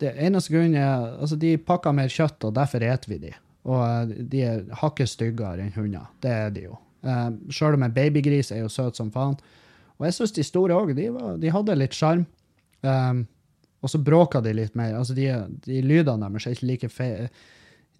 det 0.01 0.12
eneste 0.20 0.53
grunnen 0.53 0.76
er 0.76 1.05
altså 1.20 1.39
De 1.41 1.57
pakker 1.57 1.95
mer 1.97 2.12
kjøtt, 2.12 2.45
og 2.45 2.57
derfor 2.57 2.84
eter 2.84 3.12
vi 3.12 3.20
de. 3.26 3.32
Og 3.66 3.82
eh, 3.82 4.24
de 4.32 4.43
er 4.45 4.66
hakket 4.82 5.12
styggere 5.12 5.64
enn 5.64 5.74
hunder. 5.76 6.11
Det 6.22 6.32
er 6.32 6.53
de 6.55 6.66
jo. 6.68 6.80
Eh, 7.07 7.30
Sjøl 7.55 7.78
om 7.78 7.87
en 7.87 7.95
babygris 7.95 8.53
er 8.53 8.64
jo 8.64 8.72
søt 8.72 8.99
som 8.99 9.12
faen. 9.14 9.39
Og 9.97 10.09
jeg 10.09 10.18
syns 10.18 10.37
de 10.37 10.45
store 10.45 10.76
òg, 10.76 10.93
de, 10.97 11.09
de, 11.41 11.53
hadde 11.53 11.78
litt 11.78 11.97
sjarm. 11.97 12.26
Um, 12.84 13.24
og 13.87 13.93
så 13.93 14.01
bråker 14.03 14.43
de 14.43 14.57
litt 14.59 14.74
mer. 14.74 14.97
Altså, 14.99 15.14
de, 15.14 15.28
de 15.62 15.78
lydene 15.84 16.26
deres 16.26 16.49
er 16.49 16.57
ikke 16.57 16.70
like 16.72 16.91
fe... 16.91 17.11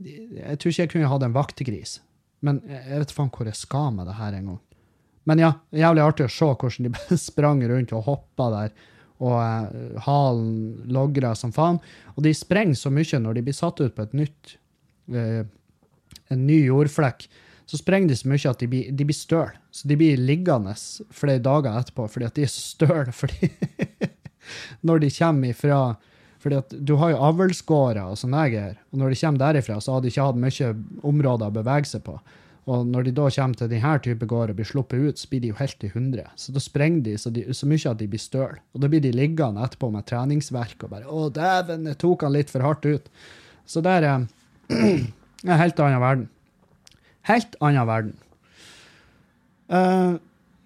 Jeg 0.03 0.59
tror 0.61 0.73
ikke 0.73 0.83
jeg 0.83 0.93
kunne 0.93 1.11
hatt 1.13 1.25
en 1.25 1.37
vaktegris. 1.37 2.01
Men 2.45 2.59
jeg 2.69 2.99
vet 3.05 3.15
faen 3.15 3.31
hvor 3.33 3.49
jeg 3.49 3.57
skal 3.57 3.95
med 3.95 4.11
det 4.11 4.19
her 4.19 4.35
en 4.35 4.51
gang. 4.51 4.61
Men 5.27 5.43
ja, 5.43 5.53
jævlig 5.75 6.03
artig 6.03 6.27
å 6.27 6.35
se 6.35 6.51
hvordan 6.51 6.91
de 6.91 7.19
sprang 7.29 7.63
rundt 7.71 7.95
og 7.95 8.05
hoppa 8.11 8.51
der 8.59 8.77
og 9.17 9.39
eh, 9.41 9.97
halen 10.05 10.51
logra 10.93 11.33
som 11.39 11.55
faen. 11.55 11.79
Og 12.17 12.27
de 12.27 12.35
sprenger 12.37 12.77
så 12.77 12.93
mye 12.93 13.23
når 13.23 13.39
de 13.39 13.47
blir 13.47 13.57
satt 13.57 13.81
ut 13.81 13.95
på 13.97 14.05
et 14.05 14.17
nytt 14.19 14.57
eh, 15.15 15.47
en 16.35 16.47
ny 16.47 16.59
jordflekk. 16.67 17.29
Så 17.67 17.81
sprenger 17.81 18.13
de 18.13 18.19
så 18.19 18.29
mye 18.31 18.51
at 18.51 18.61
de 18.63 18.69
blir, 18.71 18.91
de 18.93 19.07
blir 19.07 19.17
støl. 19.17 19.55
Så 19.75 19.89
de 19.89 19.97
blir 19.99 20.21
liggende 20.21 20.75
flere 21.15 21.43
dager 21.43 21.79
etterpå 21.81 22.11
fordi 22.13 22.29
at 22.29 22.37
de 22.37 22.45
er 22.47 22.53
så. 22.53 22.91
Fordi 23.23 23.51
når 24.87 25.05
de 25.05 25.13
kommer 25.19 25.55
ifra 25.55 25.81
fordi 26.47 26.83
du 26.87 26.95
har 27.01 27.11
jo 27.11 27.23
avlsgårder 27.27 28.05
og 28.07 28.19
sånne 28.21 28.43
jeg 28.47 28.59
er, 28.61 28.75
og 28.93 29.01
når 29.01 29.13
de 29.13 29.17
kommer 29.19 29.41
derifra, 29.43 29.79
så 29.83 29.97
har 29.97 30.03
de 30.03 30.13
ikke 30.13 30.27
hatt 30.29 30.39
mye 30.39 30.69
områder 31.09 31.49
å 31.49 31.55
bevege 31.57 31.91
seg 31.91 32.05
på. 32.07 32.15
Og 32.67 32.87
når 32.87 33.07
de 33.07 33.13
da 33.15 33.29
kommer 33.31 33.59
til 33.59 33.71
denne 33.71 33.93
type 34.03 34.27
gård 34.27 34.51
og 34.51 34.59
blir 34.59 34.67
sluppet 34.67 35.03
ut, 35.03 35.21
så 35.21 35.29
blir 35.31 35.43
de 35.45 35.51
jo 35.53 35.59
helt 35.61 35.85
i 35.87 35.91
hundre. 35.93 36.25
Så 36.39 36.55
da 36.55 36.63
sprenger 36.63 37.05
de 37.07 37.15
så, 37.23 37.31
de 37.31 37.45
så, 37.55 37.67
mye 37.71 37.93
at 37.93 38.01
de 38.01 38.09
blir 38.11 38.23
støl. 38.23 38.59
Og 38.75 38.83
da 38.83 38.91
blir 38.91 39.03
de 39.05 39.13
liggende 39.15 39.63
etterpå 39.63 39.91
med 39.95 40.07
treningsverk 40.11 40.83
og 40.83 40.91
bare 40.91 41.07
'Å, 41.07 41.29
dæven, 41.31 41.87
jeg 41.87 41.99
tok 42.03 42.27
han 42.27 42.35
litt 42.35 42.51
for 42.51 42.67
hardt 42.67 42.87
ut'. 42.87 43.11
Så 43.67 43.83
det 43.87 43.93
er 43.95 44.09
en 44.11 45.61
helt 45.63 45.81
annen 45.81 46.03
verden. 46.03 46.29
Helt 47.31 47.55
annen 47.61 47.87
verden. 47.87 48.17
Uh, 49.71 50.19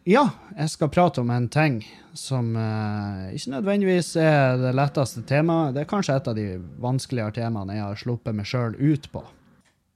ja, 0.08 0.22
jeg 0.56 0.70
skal 0.72 0.88
prate 0.92 1.20
om 1.20 1.30
en 1.30 1.48
ting 1.52 1.82
som 2.16 2.54
uh, 2.56 3.28
ikke 3.36 3.52
nødvendigvis 3.52 4.14
er 4.20 4.56
det 4.60 4.72
letteste 4.76 5.22
temaet. 5.28 5.74
Det 5.74 5.84
er 5.84 5.90
kanskje 5.90 6.16
et 6.16 6.30
av 6.30 6.38
de 6.38 6.46
vanskeligere 6.80 7.36
temaene 7.36 7.76
jeg 7.76 7.84
har 7.84 8.00
sluppet 8.00 8.36
meg 8.36 8.48
sjøl 8.48 8.76
ut 8.78 9.10
på. 9.12 9.22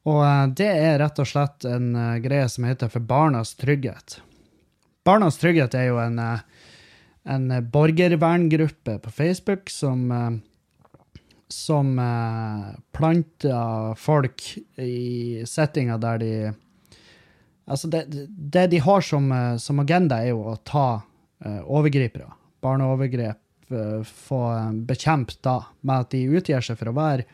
Og 0.04 0.20
eh, 0.20 0.46
det 0.60 0.68
er 0.68 0.98
rett 1.00 1.20
og 1.22 1.28
slett 1.28 1.64
en 1.68 1.94
uh, 1.96 2.16
greie 2.20 2.48
som 2.52 2.66
heter 2.68 2.90
For 2.92 3.00
barnas 3.00 3.54
trygghet. 3.56 4.18
Barnas 5.04 5.40
trygghet 5.40 5.76
er 5.78 5.88
jo 5.88 6.00
en, 6.02 6.18
uh, 6.20 6.42
en 7.24 7.48
borgerverngruppe 7.72 8.98
på 9.00 9.14
Facebook 9.14 9.72
som, 9.72 10.04
uh, 10.12 11.16
som 11.48 11.96
planter 12.92 13.96
folk 14.00 14.44
i 14.80 15.44
settinger 15.48 16.00
der 16.02 16.20
de 16.20 16.34
Altså, 17.64 17.88
det, 17.88 18.04
det 18.28 18.66
de 18.74 18.80
har 18.84 19.04
som, 19.04 19.30
som, 19.58 19.78
agenda, 19.80 20.18
er 20.20 20.34
jo 20.34 20.42
å 20.52 20.58
ta 20.68 20.88
overgripere. 21.44 22.26
Barneovergrep. 22.64 23.40
få 24.04 24.40
bekjempet 24.84 25.38
da, 25.42 25.54
med 25.80 26.04
at 26.04 26.10
de 26.12 26.20
utgir 26.36 26.60
seg 26.64 26.76
for 26.76 26.92
å 26.92 26.96
være 26.96 27.24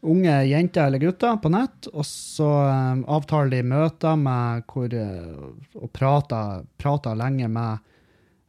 unge 0.00 0.34
jenter 0.44 0.86
eller 0.86 0.98
gutter 1.02 1.36
på 1.42 1.50
nett, 1.52 1.88
og 1.92 2.06
så 2.06 2.48
um, 2.48 3.02
avtaler 3.10 3.58
de 3.58 3.68
møter 3.68 4.16
med 4.20 4.64
hvor 4.70 4.94
uh, 4.96 5.50
Og 5.80 5.90
prater, 5.92 6.64
prater 6.80 7.18
lenge 7.18 7.48
med, 7.48 7.82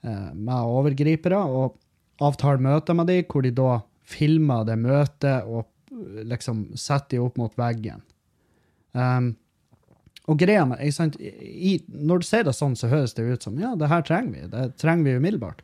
uh, 0.08 0.32
med, 0.34 0.56
overgripere, 0.56 1.42
og 1.42 1.78
avtaler 2.24 2.64
møter 2.64 2.98
med 2.98 3.12
dem 3.12 3.26
hvor 3.28 3.44
de 3.44 3.54
da 3.56 3.82
filmer 4.12 4.66
det 4.68 4.78
møtet 4.80 5.48
og 5.48 5.68
liksom 6.28 6.70
setter 6.80 7.18
de 7.18 7.22
opp 7.24 7.38
mot 7.40 7.54
veggen. 7.60 8.02
Um, 8.96 9.34
og 10.30 10.38
greia 10.38 10.66
med, 10.70 10.82
I, 11.20 11.80
Når 11.88 12.22
du 12.22 12.28
sier 12.28 12.46
det 12.46 12.54
sånn, 12.54 12.76
så 12.78 12.92
høres 12.92 13.16
det 13.18 13.26
ut 13.26 13.48
som 13.48 13.58
ja, 13.60 13.74
det 13.76 13.90
her 13.90 14.04
trenger 14.06 14.36
vi. 14.36 14.50
Det 14.52 14.66
trenger 14.82 15.08
vi 15.08 15.18
umiddelbart. 15.18 15.64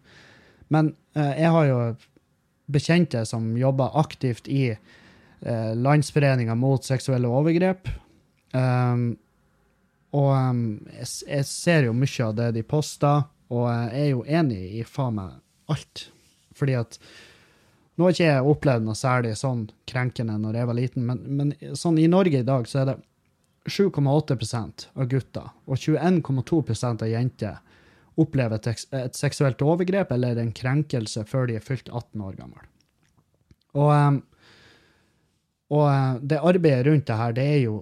Men 0.73 0.95
eh, 1.15 1.33
jeg 1.43 1.53
har 1.53 1.67
jo 1.69 1.79
bekjente 2.67 3.23
som 3.29 3.51
jobber 3.57 3.95
aktivt 3.99 4.49
i 4.51 4.71
eh, 4.73 5.71
Landsforeninga 5.77 6.57
mot 6.59 6.83
seksuelle 6.83 7.29
overgrep. 7.29 7.87
Um, 8.51 9.13
og 10.15 10.31
um, 10.33 10.61
jeg, 10.89 11.07
jeg, 11.27 11.47
ser 11.47 11.87
jo 11.87 11.95
mye 11.95 12.25
av 12.25 12.35
det 12.39 12.51
de 12.57 12.63
poster, 12.65 13.25
og 13.53 13.65
jeg 13.69 14.03
er 14.03 14.11
jo 14.11 14.25
enig 14.25 14.61
i 14.79 14.85
faen 14.87 15.19
meg 15.19 15.39
alt. 15.71 16.07
Fordi 16.57 16.77
at 16.79 17.01
Nå 17.97 18.05
har 18.05 18.13
ikke 18.13 18.25
jeg 18.27 18.49
opplevd 18.51 18.83
noe 18.85 18.93
særlig 18.93 19.31
sånn 19.39 19.63
krenkende 19.89 20.35
når 20.37 20.59
jeg 20.59 20.67
var 20.69 20.75
liten, 20.77 21.05
men, 21.07 21.21
men 21.33 21.53
sånn 21.73 21.95
i 21.97 22.03
Norge 22.05 22.43
i 22.43 22.45
dag 22.45 22.67
så 22.69 22.83
er 22.83 22.91
det 22.91 22.95
7,8% 23.67 24.87
av 24.95 25.09
gutter 25.11 25.51
og 25.67 25.75
21,2% 25.77 27.03
av 27.03 27.11
jenter 27.11 27.59
opplever 28.17 28.57
et, 28.71 29.17
seksuelt 29.17 29.61
overgrep 29.61 30.11
eller 30.15 30.39
en 30.41 30.53
krenkelse 30.55 31.25
før 31.29 31.49
de 31.49 31.59
er 31.59 31.65
fylt 31.65 31.91
18 31.91 32.23
år 32.23 32.39
gammel. 32.39 32.63
Og 33.77 33.91
um, 33.93 34.23
og 35.73 35.87
eh, 35.91 36.13
det 36.23 36.43
arbeidet 36.43 36.87
rundt 36.87 37.07
det 37.09 37.19
her, 37.21 37.33
det 37.35 37.47
er 37.55 37.63
jo 37.67 37.79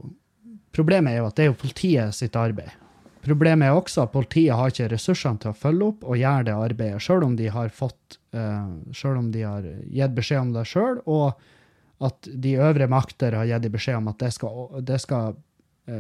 Problemet 0.76 1.14
er 1.14 1.22
jo 1.22 1.28
at 1.30 1.38
det 1.38 1.44
er 1.46 1.48
jo 1.48 1.56
politiet 1.56 2.16
sitt 2.18 2.34
arbeid. 2.36 2.68
Problemet 3.24 3.70
er 3.70 3.78
også 3.78 4.02
at 4.04 4.12
politiet 4.12 4.58
har 4.60 4.74
ikke 4.74 4.90
ressursene 4.92 5.40
til 5.40 5.54
å 5.54 5.56
følge 5.56 5.86
opp 5.88 6.02
og 6.04 6.18
gjøre 6.20 6.50
det 6.50 6.56
arbeidet, 6.66 7.00
sjøl 7.06 7.24
om 7.24 7.38
de 7.40 7.48
har 7.48 7.72
fått 7.72 8.18
uh, 8.36 8.74
Sjøl 8.92 9.22
om 9.22 9.30
de 9.32 9.46
har 9.48 9.64
gitt 9.88 10.18
beskjed 10.18 10.42
om 10.42 10.52
det 10.52 10.66
sjøl, 10.68 11.00
og 11.08 11.40
at 12.04 12.28
de 12.28 12.58
øvre 12.60 12.90
makter 12.92 13.38
har 13.40 13.48
gitt 13.48 13.70
beskjed 13.72 14.02
om 14.02 14.12
at 14.12 14.20
det 14.20 14.34
skal, 14.36 14.68
det 14.84 15.00
skal 15.00 15.40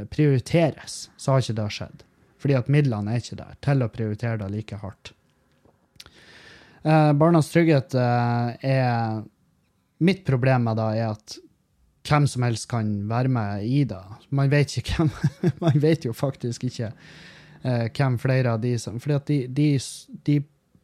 prioriteres, 0.09 1.09
så 1.17 1.35
har 1.35 1.43
ikke 1.43 1.57
det 1.59 1.67
skjedd. 1.75 2.03
Fordi 2.41 2.57
at 2.57 2.71
midlene 2.71 3.13
er 3.13 3.21
ikke 3.21 3.37
der 3.39 3.57
til 3.65 3.83
å 3.85 3.91
prioritere 3.93 4.39
det 4.41 4.51
like 4.53 4.79
hardt. 4.81 5.11
Eh, 6.85 7.11
Barnas 7.17 7.49
trygghet 7.49 7.95
eh, 7.97 8.49
er 8.61 9.23
Mitt 10.05 10.25
problem 10.27 10.67
med 10.67 10.77
det 10.77 10.89
er 10.99 11.13
at 11.13 11.37
hvem 12.05 12.25
som 12.29 12.43
helst 12.45 12.67
kan 12.69 12.89
være 13.09 13.31
med 13.31 13.63
i 13.65 13.79
det. 13.87 14.01
Man 14.29 14.51
vet 14.51 14.75
hvem 14.83 15.09
Man 15.63 15.79
vet 15.81 16.05
jo 16.05 16.13
faktisk 16.13 16.67
ikke 16.67 16.91
eh, 16.91 17.87
hvem 17.89 18.19
flere 18.21 18.53
av 18.53 18.61
de 18.61 18.75
som 18.81 18.99
fordi 19.01 19.15
at 19.17 19.31
de, 19.31 19.39
de, 19.47 19.69
de 20.27 20.35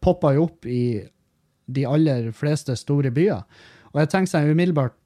popper 0.02 0.40
jo 0.40 0.48
opp 0.48 0.66
i 0.66 1.04
de 1.72 1.86
aller 1.86 2.32
fleste 2.34 2.74
store 2.80 3.12
byer. 3.14 3.44
Og 3.94 4.02
jeg 4.02 4.10
tenker 4.12 4.32
seg 4.32 4.50
umiddelbart 4.50 4.98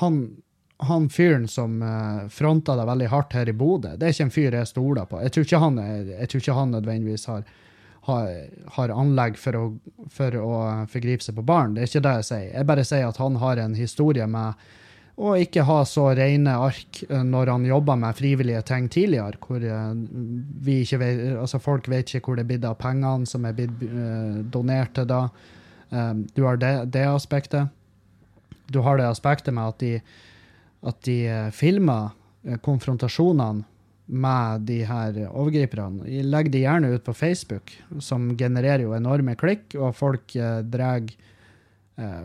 han, 0.00 0.18
han 0.76 1.08
fyren 1.08 1.48
som 1.48 1.82
uh, 1.82 2.28
fronta 2.28 2.74
deg 2.76 2.88
veldig 2.88 3.10
hardt 3.12 3.36
her 3.36 3.48
i 3.48 3.56
Bodø, 3.56 3.94
det 3.96 4.08
er 4.08 4.14
ikke 4.14 4.26
en 4.26 4.34
fyr 4.34 4.56
jeg 4.58 4.70
stoler 4.70 5.10
på. 5.10 5.20
Jeg 5.22 5.34
tror 5.34 5.46
ikke 5.46 5.60
han, 5.62 5.82
jeg 6.10 6.30
tror 6.30 6.42
ikke 6.42 6.56
han 6.58 6.74
nødvendigvis 6.74 7.26
har, 7.30 7.44
har, 8.08 8.32
har 8.76 8.94
anlegg 8.94 9.38
for 9.40 9.58
å, 9.58 9.66
for 10.12 10.38
å 10.40 10.54
forgripe 10.90 11.24
seg 11.24 11.38
på 11.38 11.46
barn. 11.46 11.76
Det 11.76 11.84
er 11.84 11.92
ikke 11.92 12.06
det 12.08 12.16
jeg 12.18 12.30
sier. 12.30 12.48
Jeg 12.56 12.70
bare 12.72 12.86
sier 12.88 13.06
at 13.06 13.22
han 13.22 13.38
har 13.42 13.62
en 13.62 13.78
historie 13.78 14.26
med 14.30 14.66
å 15.14 15.36
ikke 15.38 15.62
ha 15.62 15.78
så 15.86 16.08
rene 16.18 16.56
ark 16.58 17.04
eh, 17.06 17.22
når 17.22 17.52
han 17.52 17.70
jobba 17.70 17.94
med 18.02 18.18
frivillige 18.18 18.64
ting 18.66 18.90
tidligere, 18.90 19.38
hvor 19.38 19.62
vi 19.62 20.80
ikke 20.82 20.98
vet, 21.04 21.24
altså 21.38 21.62
folk 21.62 21.86
vet 21.92 22.10
ikke 22.10 22.32
hvor 22.32 22.40
det 22.40 22.48
er 22.48 22.50
blitt 22.50 22.66
av 22.66 22.80
pengene 22.82 23.30
som 23.30 23.46
er 23.46 23.54
blitt 23.54 23.78
donert 24.50 24.96
til 24.98 25.06
da. 25.06 25.28
Du 26.34 26.42
har 26.42 26.58
det, 26.58 26.74
det 26.90 27.06
aspektet. 27.06 27.70
Du 28.66 28.80
har 28.82 28.98
det 28.98 29.06
aspektet 29.06 29.54
med 29.54 29.70
at 29.70 29.78
de 29.78 29.92
at 30.84 31.00
de 31.06 31.18
eh, 31.28 31.50
filmer 31.50 32.10
eh, 32.44 32.58
konfrontasjonene 32.62 33.64
med 34.06 34.66
de 34.68 34.82
her 34.84 35.16
overgriperne. 35.30 36.04
De 36.04 36.24
legger 36.28 36.52
de 36.52 36.64
gjerne 36.66 36.90
ut 36.92 37.04
på 37.06 37.14
Facebook, 37.16 37.72
som 38.04 38.34
genererer 38.36 38.84
jo 38.84 38.92
enorme 38.92 39.32
klikk, 39.40 39.70
og 39.80 39.94
folk 39.96 40.36
eh, 40.36 40.60
drar 40.64 41.06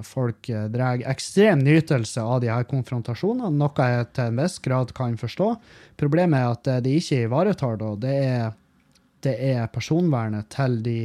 Folk 0.01 0.47
drar 0.73 1.03
ekstrem 1.05 1.59
nytelse 1.61 2.23
av 2.25 2.39
de 2.41 2.47
her 2.49 2.63
konfrontasjonene, 2.65 3.51
noe 3.53 3.85
jeg 3.85 4.07
til 4.17 4.31
en 4.31 4.39
viss 4.41 4.55
grad 4.65 4.89
kan 4.97 5.13
forstå. 5.13 5.49
Problemet 6.01 6.39
er 6.39 6.55
at 6.55 6.69
de 6.87 6.95
ikke 6.97 7.19
ivaretar 7.27 7.77
det, 7.77 7.91
det 8.01 8.15
er, 8.31 8.47
det 9.21 9.35
er 9.51 9.69
personvernet 9.69 10.49
til 10.49 10.79
de 10.87 10.97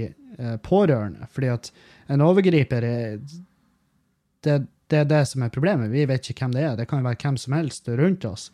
pårørende. 0.64 1.28
Fordi 1.36 1.50
at 1.52 1.68
en 2.16 2.24
overgriper 2.24 2.88
er 2.88 3.20
det, 4.48 4.56
det 4.92 5.00
er 5.00 5.08
det 5.08 5.22
som 5.30 5.44
er 5.44 5.52
problemet. 5.52 5.92
Vi 5.92 6.04
vet 6.08 6.28
ikke 6.30 6.44
hvem 6.44 6.54
det 6.56 6.64
er. 6.64 6.76
Det 6.78 6.86
kan 6.90 7.00
jo 7.00 7.08
være 7.08 7.20
hvem 7.22 7.38
som 7.40 7.56
helst 7.56 7.88
rundt 7.88 8.26
oss. 8.28 8.50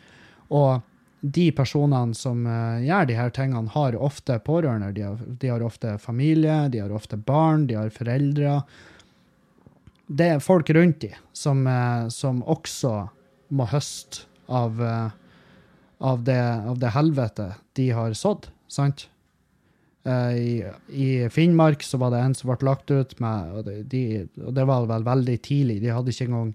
Og 0.50 0.80
de 1.20 1.50
personene 1.52 2.16
som 2.16 2.46
uh, 2.48 2.80
gjør 2.80 3.08
de 3.10 3.16
her 3.18 3.32
tingene, 3.36 3.70
har 3.74 3.98
ofte 3.98 4.38
pårørende. 4.44 4.92
De 4.96 5.04
har, 5.04 5.18
de 5.42 5.50
har, 5.52 5.64
ofte 5.64 5.96
familie, 6.00 6.68
de 6.72 6.80
har 6.80 6.92
ofte 6.96 7.18
barn, 7.20 7.66
de 7.68 7.76
har 7.76 7.92
foreldre. 7.92 8.60
Det 10.10 10.28
er 10.36 10.42
folk 10.42 10.70
rundt 10.74 11.02
de 11.04 11.12
som, 11.36 11.66
uh, 11.68 12.08
som 12.08 12.42
også 12.42 12.94
må 13.54 13.66
høste 13.70 14.24
av, 14.48 14.80
uh, 14.80 15.10
av, 15.98 16.24
det, 16.24 16.40
av 16.72 16.80
det 16.80 16.94
helvete 16.96 17.50
de 17.76 17.90
har 17.96 18.16
sådd. 18.16 18.48
Sant? 18.70 19.08
Uh, 20.06 20.32
i, 20.32 20.64
i, 20.88 21.28
Finnmark 21.28 21.82
så 21.82 21.98
var 22.00 22.14
det 22.14 22.22
en 22.24 22.34
som 22.34 22.48
ble 22.48 22.64
lagt 22.64 22.88
ut 22.88 23.10
med 23.20 23.50
og, 23.52 23.66
de, 23.84 24.04
og 24.40 24.54
det 24.56 24.64
var 24.64 24.86
vel 24.88 25.04
veldig 25.04 25.36
tidlig. 25.44 25.76
De 25.82 25.92
hadde 25.92 26.14
engang 26.24 26.54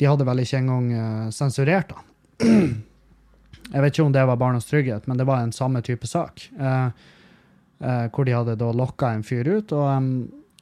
de 0.00 0.08
hadde 0.08 0.24
vel 0.24 0.40
ikke 0.40 0.62
engang 0.62 0.86
uh, 0.96 1.26
sensurert 1.34 1.92
han. 1.92 2.08
Jeg 3.72 3.84
vet 3.84 3.92
ikke 3.92 4.06
om 4.06 4.16
det 4.16 4.24
var 4.28 4.40
Barnas 4.40 4.68
trygghet, 4.68 5.04
men 5.06 5.20
det 5.20 5.28
var 5.28 5.44
en 5.44 5.52
samme 5.52 5.84
type 5.84 6.08
sak. 6.08 6.46
Uh, 6.56 6.90
hvor 8.14 8.24
de 8.24 8.34
hadde 8.34 8.56
da 8.56 8.72
lokka 8.72 9.12
en 9.12 9.24
fyr 9.26 9.48
ut, 9.48 9.72
og 9.74 9.86
um, 9.90 10.10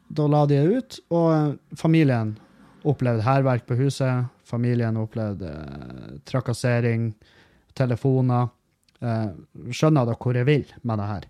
da 0.09 0.27
la 0.31 0.45
de 0.51 0.59
det 0.61 0.77
ut. 0.79 1.01
Og 1.15 1.79
familien 1.79 2.35
opplevde 2.83 3.27
hærverk 3.27 3.67
på 3.69 3.79
huset. 3.79 4.31
Familien 4.49 4.99
opplevde 4.99 5.51
trakassering, 6.27 7.13
telefoner. 7.79 8.49
skjønner 9.01 10.09
dere 10.09 10.19
hvor 10.21 10.37
jeg 10.37 10.49
vil 10.49 10.65
med 10.83 10.99
det 10.99 11.11
her? 11.11 11.29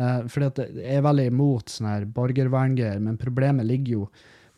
Uh, 0.00 0.24
fordi 0.32 0.46
at 0.48 0.60
jeg 0.80 0.96
er 0.96 1.02
veldig 1.04 1.26
imot 1.28 1.68
sånne 1.68 1.90
her 1.92 2.04
borgerverngreier, 2.14 3.00
men 3.04 3.18
problemet 3.20 3.66
ligger 3.68 3.98
jo 3.98 4.06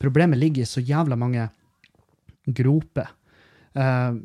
problemet 0.03 0.38
ligger 0.38 0.62
i 0.62 0.68
så 0.68 0.82
jævla 0.82 1.16
mange 1.18 1.49
groper. 2.47 3.11
Uh, 3.74 4.20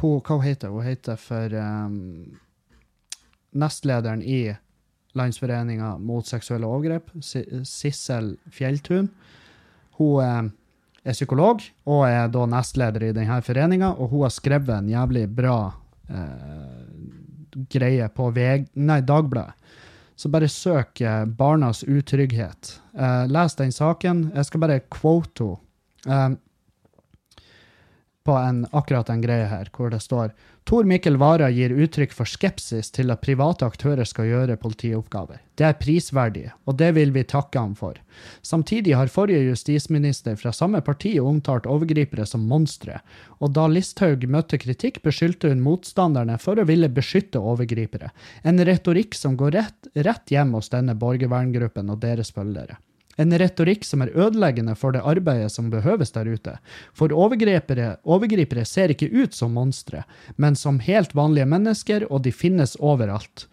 hun, 0.00 0.22
hva 0.24 0.38
heter 0.44 0.72
hun? 0.72 0.80
Hun 0.80 0.88
heter 0.88 1.20
for 1.20 1.56
um, 1.60 1.98
nestlederen 3.60 4.24
i 4.24 4.46
Landsforeninga 5.18 5.98
mot 6.00 6.24
seksuelle 6.28 6.68
overgrep, 6.68 7.12
Sissel 7.20 8.32
Fjelltun. 8.52 9.10
Hun 9.98 10.24
uh, 10.24 10.50
er 11.04 11.16
psykolog 11.16 11.60
og 11.84 12.06
er 12.08 12.32
da 12.32 12.48
nestleder 12.48 13.10
i 13.10 13.14
denne 13.16 13.40
foreninga, 13.44 13.92
og 13.98 14.14
hun 14.14 14.24
har 14.24 14.32
skrevet 14.32 14.76
en 14.78 14.92
jævlig 14.92 15.26
bra 15.28 15.58
greie 17.72 18.08
på 18.12 18.26
VG, 18.34 18.66
nei, 18.80 18.98
Dagbladet 19.06 19.80
så 20.16 20.28
bare 20.28 20.48
søk 20.48 21.00
eh, 21.00 21.24
'Barnas 21.26 21.84
utrygghet'. 21.84 22.78
Uh, 22.92 23.26
les 23.26 23.54
den 23.54 23.72
saken. 23.72 24.32
Jeg 24.34 24.44
skal 24.44 24.60
bare 24.60 24.80
quote 24.90 25.44
henne. 26.06 26.36
Uh, 26.36 26.38
på 28.24 28.34
en, 28.38 28.66
akkurat 28.72 29.06
den 29.06 29.22
greia 29.22 29.46
her, 29.50 29.70
hvor 29.74 29.90
det 29.90 30.02
står 30.02 30.30
Tor 30.64 30.86
Mikkel 30.86 31.16
Wara 31.18 31.48
gir 31.50 31.72
uttrykk 31.74 32.12
for 32.14 32.28
skepsis 32.28 32.92
til 32.94 33.10
at 33.10 33.20
private 33.24 33.66
aktører 33.66 34.06
skal 34.06 34.28
gjøre 34.30 34.56
politioppgaver. 34.62 35.40
Det 35.58 35.66
er 35.66 35.78
prisverdig, 35.80 36.44
og 36.70 36.76
det 36.78 36.92
vil 36.94 37.10
vi 37.12 37.24
takke 37.26 37.58
ham 37.58 37.74
for. 37.76 37.98
Samtidig 38.46 38.94
har 38.94 39.10
forrige 39.10 39.48
justisminister 39.50 40.38
fra 40.38 40.52
samme 40.54 40.80
parti 40.86 41.16
omtalt 41.20 41.66
overgripere 41.66 42.26
som 42.30 42.46
monstre, 42.48 43.00
og 43.42 43.52
da 43.58 43.66
Listhaug 43.66 44.22
møtte 44.30 44.60
kritikk, 44.62 45.02
beskyldte 45.02 45.50
hun 45.50 45.66
motstanderne 45.66 46.38
for 46.38 46.62
å 46.62 46.68
ville 46.68 46.88
beskytte 46.88 47.42
overgripere, 47.42 48.12
en 48.46 48.62
retorikk 48.62 49.18
som 49.18 49.36
går 49.36 49.58
rett, 49.58 49.92
rett 50.06 50.30
hjem 50.30 50.54
hos 50.54 50.70
denne 50.70 50.94
borgerverngruppen 50.94 51.90
og 51.90 52.00
deres 52.06 52.30
følgere. 52.30 52.78
En 53.20 53.34
retorikk 53.38 53.84
som 53.84 54.02
er 54.04 54.12
ødeleggende 54.16 54.74
for 54.78 54.94
det 54.94 55.02
arbeidet 55.04 55.52
som 55.52 55.68
behøves 55.72 56.14
der 56.14 56.30
ute. 56.32 56.54
For 56.96 57.12
overgripere, 57.12 57.96
overgripere 58.08 58.64
ser 58.68 58.94
ikke 58.94 59.10
ut 59.12 59.36
som 59.36 59.52
monstre, 59.56 60.06
men 60.36 60.56
som 60.56 60.80
helt 60.80 61.12
vanlige 61.16 61.48
mennesker, 61.50 62.06
og 62.08 62.24
de 62.24 62.32
finnes 62.32 62.76
overalt. 62.80 63.46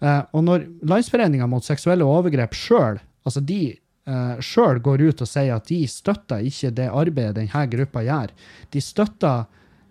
Eh, 0.00 0.22
og 0.32 0.44
når 0.44 0.66
Landsforeninga 0.84 1.48
mot 1.48 1.64
seksuelle 1.64 2.04
overgrep 2.04 2.56
sjøl, 2.56 3.00
altså 3.24 3.40
de 3.40 3.60
eh, 3.72 4.34
sjøl 4.44 4.82
går 4.84 5.06
ut 5.08 5.22
og 5.24 5.30
sier 5.30 5.56
at 5.56 5.70
de 5.70 5.82
støtter 5.88 6.44
ikke 6.46 6.74
det 6.76 6.90
arbeidet 6.90 7.38
denne 7.40 7.66
gruppa 7.72 8.04
gjør. 8.04 8.34
De 8.74 8.82
støtter, 8.84 9.46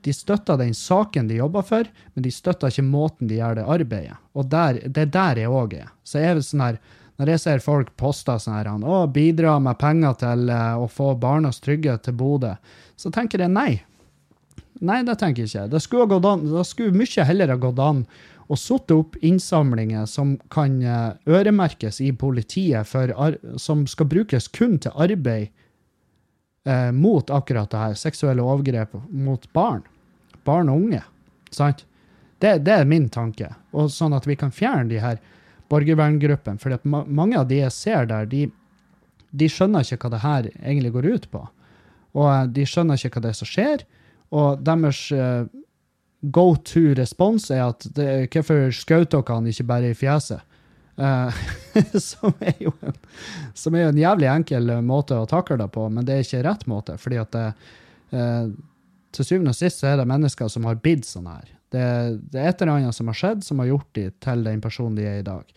de 0.06 0.14
støtter 0.14 0.62
den 0.62 0.76
saken 0.78 1.32
de 1.32 1.40
jobber 1.42 1.66
for, 1.66 1.90
men 2.14 2.28
de 2.28 2.34
støtter 2.34 2.70
ikke 2.70 2.86
måten 2.86 3.32
de 3.32 3.40
gjør 3.40 3.58
det 3.58 3.66
arbeidet. 3.78 4.20
Og 4.38 4.46
der, 4.52 4.84
det 4.86 5.08
er 5.08 5.16
der 5.18 5.44
jeg 5.46 5.58
òg 5.64 5.80
er. 5.80 5.90
Så 6.06 6.22
jeg 6.22 6.36
er 6.36 6.46
sånn 6.46 6.68
her 6.68 6.80
når 7.20 7.32
jeg 7.32 7.44
ser 7.46 7.64
folk 7.64 7.94
poste 8.00 8.36
sånn 8.42 8.58
her, 8.58 8.70
å, 8.76 9.06
bidra 9.08 9.56
med 9.64 9.80
penger 9.80 10.18
til 10.20 10.50
uh, 10.52 10.76
å 10.84 10.88
få 10.92 11.14
Barnas 11.20 11.62
Trygghet 11.64 12.04
til 12.08 12.18
Bodø, 12.20 12.56
så 13.00 13.12
tenker 13.14 13.44
jeg 13.44 13.54
nei. 13.54 13.84
Nei, 14.84 15.02
det 15.08 15.16
tenker 15.22 15.46
jeg 15.46 15.52
ikke. 15.54 15.68
Det 15.72 15.82
skulle, 15.84 16.10
gått 16.12 16.28
an, 16.28 16.44
det 16.52 16.66
skulle 16.68 16.96
mye 16.96 17.28
heller 17.28 17.54
ha 17.54 17.60
gått 17.60 17.80
an 17.80 18.04
å 18.52 18.58
sette 18.60 18.94
opp 18.94 19.16
innsamlinger 19.26 20.06
som 20.10 20.36
kan 20.54 20.76
uh, 20.84 21.16
øremerkes 21.26 22.02
i 22.04 22.12
politiet, 22.12 22.86
for, 22.90 23.14
som 23.62 23.88
skal 23.90 24.12
brukes 24.12 24.52
kun 24.54 24.78
til 24.84 24.94
arbeid 24.94 25.50
eh, 26.66 26.92
mot 26.92 27.30
akkurat 27.30 27.72
det 27.72 27.78
her, 27.78 27.94
seksuelle 27.98 28.44
overgrep 28.44 28.94
mot 29.10 29.48
barn. 29.54 29.84
Barn 30.46 30.70
og 30.70 30.84
unge. 30.88 31.02
Sant? 31.54 31.86
Det, 32.40 32.58
det, 32.68 32.74
er 32.74 32.90
min 32.90 33.08
tanke. 33.10 33.54
Og 33.74 33.90
sånn 33.94 34.14
at 34.14 34.28
vi 34.28 34.38
kan 34.38 34.54
fjerne 34.54 34.90
de 34.92 35.00
her 35.02 35.22
borgerverngruppen. 35.76 36.60
For 36.62 36.80
ma 36.88 37.04
mange 37.06 37.40
av 37.40 37.50
de 37.50 37.62
jeg 37.62 37.76
ser 37.76 38.08
der, 38.10 38.30
de, 38.32 38.48
de, 39.32 39.52
skjønner 39.52 39.86
ikke 39.86 40.00
hva 40.06 40.16
det 40.16 40.24
her 40.24 40.50
egentlig 40.56 40.96
går 40.96 41.12
ut 41.12 41.30
på. 41.34 41.44
Og 42.16 42.26
uh, 42.32 42.42
de 42.48 42.66
skjønner 42.68 43.00
ikke 43.00 43.20
hva 43.20 43.28
det 43.28 43.36
er 43.36 43.40
som 43.42 43.52
skjer. 43.52 43.86
Og 44.36 44.66
deres 44.66 45.06
uh, 45.14 45.46
go 46.34 46.56
to 46.66 46.88
respons 46.98 47.50
er 47.54 47.68
at 47.68 47.88
det, 47.98 48.10
hvorfor 48.34 48.70
skjøt 48.74 49.12
dere 49.14 49.40
han 49.40 49.50
ikke 49.52 49.70
bare 49.70 49.92
i 49.92 49.98
fjeset? 49.98 50.52
Uh, 50.96 51.44
som, 52.00 52.32
er 52.40 52.56
jo 52.64 52.72
en, 52.88 52.96
som 53.54 53.76
er 53.76 53.90
en 53.90 54.00
jævlig 54.00 54.32
enkel 54.32 54.78
måte 54.86 55.20
å 55.20 55.28
takle 55.30 55.60
det 55.60 55.68
på, 55.76 55.90
men 55.92 56.08
det 56.08 56.16
er 56.16 56.24
ikke 56.24 56.46
rett 56.48 56.64
måte. 56.72 56.96
fordi 57.02 57.20
at 57.20 57.36
det, 57.36 57.50
til 59.16 59.28
syvende 59.28 59.54
og 59.54 59.58
sist 59.58 59.82
så 59.82 59.92
er 59.92 60.00
det 60.00 60.08
mennesker 60.10 60.50
som 60.52 60.68
har 60.68 60.80
bidd 60.84 61.06
sånn 61.08 61.30
her. 61.30 61.48
Det, 61.74 61.86
det, 62.32 62.40
er 62.40 62.52
et 62.52 62.62
eller 62.62 62.80
annet 62.80 62.96
som 62.96 63.10
har 63.12 63.18
skjedd, 63.20 63.44
som 63.46 63.62
har 63.62 63.72
gjort 63.72 63.90
de 63.98 64.10
til 64.24 64.44
den 64.46 64.62
personen 64.64 64.98
de 64.98 65.08
er 65.10 65.22
i 65.22 65.26
dag. 65.26 65.48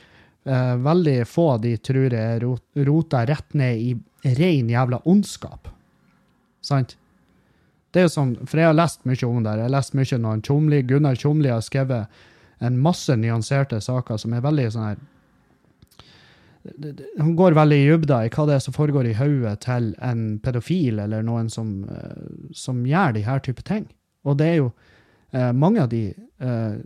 Eh, 0.48 0.76
veldig 0.76 1.26
få 1.28 1.58
de 1.60 1.74
tror 1.76 2.14
er 2.16 2.44
rota 2.88 3.24
rett 3.28 3.54
ned 3.54 3.76
i 3.76 4.34
ren 4.38 4.70
jævla 4.72 5.02
ondskap. 5.04 5.68
Sant? 6.64 6.96
Det 7.92 8.00
er 8.00 8.06
jo 8.06 8.12
som, 8.12 8.32
for 8.46 8.60
jeg 8.60 8.70
har 8.70 8.76
lest 8.76 9.04
mye 9.08 9.28
om 9.28 9.44
det. 9.44 9.58
Jeg 9.58 9.66
har 9.66 9.74
lest 9.74 9.94
mye 9.96 10.20
når 10.24 10.42
Tjomli, 10.48 10.80
Gunnar 10.88 11.20
Tjomli 11.20 11.52
har 11.52 11.64
skrevet 11.64 12.24
en 12.64 12.80
masse 12.80 13.12
nyanserte 13.16 13.80
saker 13.84 14.18
som 14.20 14.34
er 14.34 14.44
veldig 14.44 14.66
sånn 14.74 14.88
her 14.88 15.06
Han 17.20 17.36
går 17.38 17.54
veldig 17.54 17.76
i 17.78 17.86
dybda 17.92 18.24
i 18.26 18.30
hva 18.34 18.44
det 18.48 18.56
er 18.56 18.64
som 18.64 18.74
foregår 18.74 19.06
i 19.08 19.16
hodet 19.16 19.60
til 19.64 19.92
en 20.04 20.22
pedofil 20.42 20.98
eller 21.04 21.22
noen 21.24 21.48
som, 21.52 21.84
eh, 21.88 22.24
som 22.52 22.82
gjør 22.84 23.14
de 23.14 23.22
her 23.24 23.40
type 23.44 23.62
ting. 23.68 23.86
Og 24.24 24.36
det 24.40 24.48
er 24.48 24.56
jo 24.58 24.72
eh, 25.32 25.52
Mange 25.52 25.84
av 25.84 25.88
de 25.92 26.02
eh, 26.12 26.80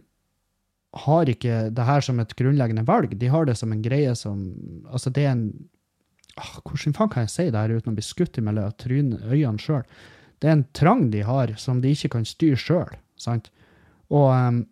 har 0.93 1.29
ikke 1.29 1.71
det 1.73 1.85
her 1.89 2.05
som 2.05 2.21
et 2.21 2.35
grunnleggende 2.37 2.85
valg. 2.89 3.15
De 3.17 3.31
har 3.33 3.47
det 3.49 3.57
som 3.57 3.73
en 3.73 3.83
greie 3.85 4.13
som 4.17 4.53
Altså, 4.93 5.11
det 5.11 5.25
er 5.25 5.33
en 5.33 5.47
ah, 6.37 6.59
Hvordan 6.65 6.97
faen 6.97 7.09
kan 7.13 7.25
jeg 7.25 7.33
si 7.33 7.49
det 7.51 7.59
her 7.59 7.73
uten 7.73 7.93
å 7.93 7.97
bli 7.97 8.05
skutt 8.05 8.39
i 8.39 8.45
mellom 8.45 8.73
øynene 8.77 9.59
sjøl? 9.63 9.87
Det 10.41 10.51
er 10.51 10.59
en 10.59 10.69
trang 10.75 11.11
de 11.11 11.23
har 11.23 11.55
som 11.57 11.81
de 11.81 11.95
ikke 11.95 12.13
kan 12.17 12.27
styre 12.27 12.59
sjøl. 12.59 12.93
Sant? 13.17 13.49
Og, 14.11 14.29
um, 14.35 14.65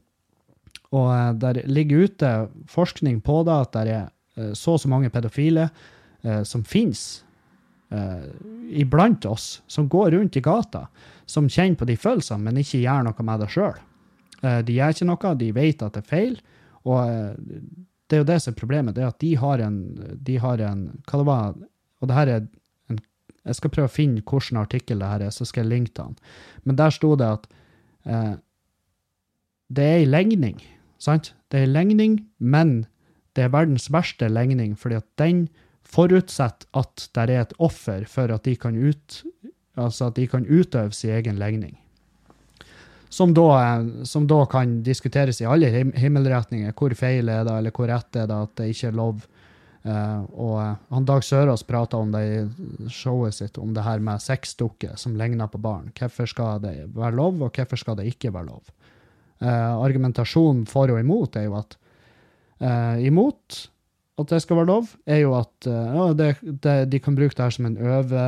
og 0.90 1.08
uh, 1.08 1.32
der 1.38 1.62
ligger 1.70 2.04
ute 2.04 2.30
forskning 2.68 3.20
på 3.22 3.40
det, 3.46 3.54
at 3.54 3.72
det 3.72 3.94
er 3.94 4.08
uh, 4.36 4.52
så 4.52 4.74
og 4.74 4.82
så 4.82 4.90
mange 4.90 5.10
pedofile 5.10 5.70
eh, 6.22 6.42
som 6.44 6.64
finnes 6.64 7.24
iblant 8.70 9.24
oss, 9.26 9.64
som 9.66 9.88
går 9.90 10.12
rundt 10.14 10.36
i 10.38 10.40
gata, 10.40 10.84
som 11.26 11.48
kjenner 11.50 11.74
på 11.74 11.88
de 11.88 11.96
følelsene, 11.98 12.44
men 12.44 12.60
ikke 12.62 12.84
gjør 12.84 13.08
noe 13.08 13.24
med 13.26 13.42
det 13.42 13.48
sjøl. 13.50 13.80
De 14.40 14.72
gjør 14.76 14.94
ikke 14.94 15.06
noe, 15.08 15.34
de 15.36 15.50
vet 15.52 15.82
at 15.84 15.96
det 15.96 16.00
er 16.00 16.08
feil, 16.08 16.36
og 16.88 17.00
det 18.10 18.18
er 18.18 18.24
jo 18.24 18.28
det 18.30 18.40
som 18.42 18.54
er 18.54 18.58
problemet, 18.58 18.96
det 18.96 19.04
er 19.04 19.12
at 19.12 19.22
de 19.22 19.34
har 19.38 19.62
en, 19.62 19.76
de 20.18 20.36
har 20.42 20.62
en 20.66 20.86
Hva 21.06 21.20
det 21.20 21.26
var 21.28 21.52
Og 22.00 22.08
det 22.08 22.16
her 22.16 22.32
er 22.32 22.40
en 22.90 22.98
Jeg 23.44 23.58
skal 23.58 23.70
prøve 23.70 23.90
å 23.90 23.92
finne 23.92 24.24
hvilken 24.24 24.58
artikkel 24.58 25.02
det 25.02 25.10
her 25.12 25.26
er, 25.28 25.30
så 25.30 25.46
skal 25.46 25.64
jeg 25.64 25.70
linke 25.70 25.94
til 25.94 26.10
den. 26.10 26.16
Men 26.64 26.76
der 26.76 26.90
sto 26.92 27.14
det 27.16 27.28
at 27.38 27.46
eh, 28.04 28.34
det 29.70 29.86
er 29.86 30.00
ei 30.00 30.08
legning, 30.08 30.58
sant? 30.98 31.32
Det 31.48 31.60
er 31.60 31.68
ei 31.68 31.70
legning, 31.70 32.18
men 32.38 32.84
det 33.38 33.46
er 33.46 33.54
verdens 33.54 33.86
verste 33.94 34.28
legning, 34.28 34.74
fordi 34.76 34.98
at 34.98 35.06
den 35.22 35.44
forutsetter 35.86 36.66
at 36.76 37.06
det 37.14 37.26
er 37.30 37.44
et 37.44 37.54
offer 37.62 38.04
for 38.10 38.34
at 38.34 38.44
de 38.44 38.56
kan, 38.58 38.74
ut, 38.76 39.22
altså 39.78 40.10
at 40.10 40.18
de 40.18 40.26
kan 40.28 40.46
utøve 40.46 40.92
sin 40.92 41.14
egen 41.14 41.38
legning. 41.38 41.78
Som 43.10 43.34
da, 43.34 43.82
som 44.06 44.26
da, 44.30 44.44
kan 44.46 44.80
diskuteres 44.86 45.40
i 45.42 45.46
alle 45.50 45.66
himmelretninger. 45.98 46.72
Hvor 46.78 46.94
feil 46.94 47.28
er 47.28 47.42
det, 47.46 47.56
eller 47.58 47.74
hvor 47.74 47.90
rett 47.90 48.16
er 48.16 48.28
det 48.30 48.36
at 48.46 48.52
det 48.60 48.68
ikke 48.70 48.92
er 48.92 48.98
lov? 49.00 49.24
Uh, 49.80 50.26
og 50.36 50.56
uh, 50.60 50.74
han 50.92 51.06
Dag 51.08 51.24
Sørås 51.24 51.62
prata 51.64 51.96
om 51.96 52.10
det 52.12 52.20
i 52.20 52.88
showet 52.92 53.38
sitt, 53.38 53.56
om 53.58 53.72
det 53.72 53.82
her 53.86 54.02
med 54.04 54.20
sexdukker 54.20 54.92
som 55.00 55.16
ligner 55.16 55.48
på 55.48 55.58
barn. 55.62 55.88
Hvorfor 55.96 56.28
skal 56.28 56.60
det 56.60 56.74
være 56.92 57.16
lov, 57.16 57.40
og 57.40 57.56
hvorfor 57.56 57.80
skal 57.80 57.96
det 57.96 58.10
ikke 58.12 58.32
være 58.34 58.50
lov? 58.50 58.62
Uh, 59.40 59.80
argumentasjonen 59.80 60.66
for 60.68 60.92
og 60.92 61.00
imot 61.00 61.40
er 61.40 61.48
jo 61.48 61.58
at 61.62 61.78
imot 63.00 63.56
at 64.20 64.32
det 64.34 64.42
skal 64.44 64.58
være 64.58 64.68
lov, 64.68 64.90
er 65.08 65.22
jo 65.22 65.30
at 65.32 65.64
det, 66.18 66.34
det, 66.60 66.74
de 66.92 66.98
kan 67.00 67.14
bruke 67.16 67.32
det 67.32 67.46
her 67.46 67.54
som 67.56 67.70
en 67.70 67.78
øve 67.80 68.24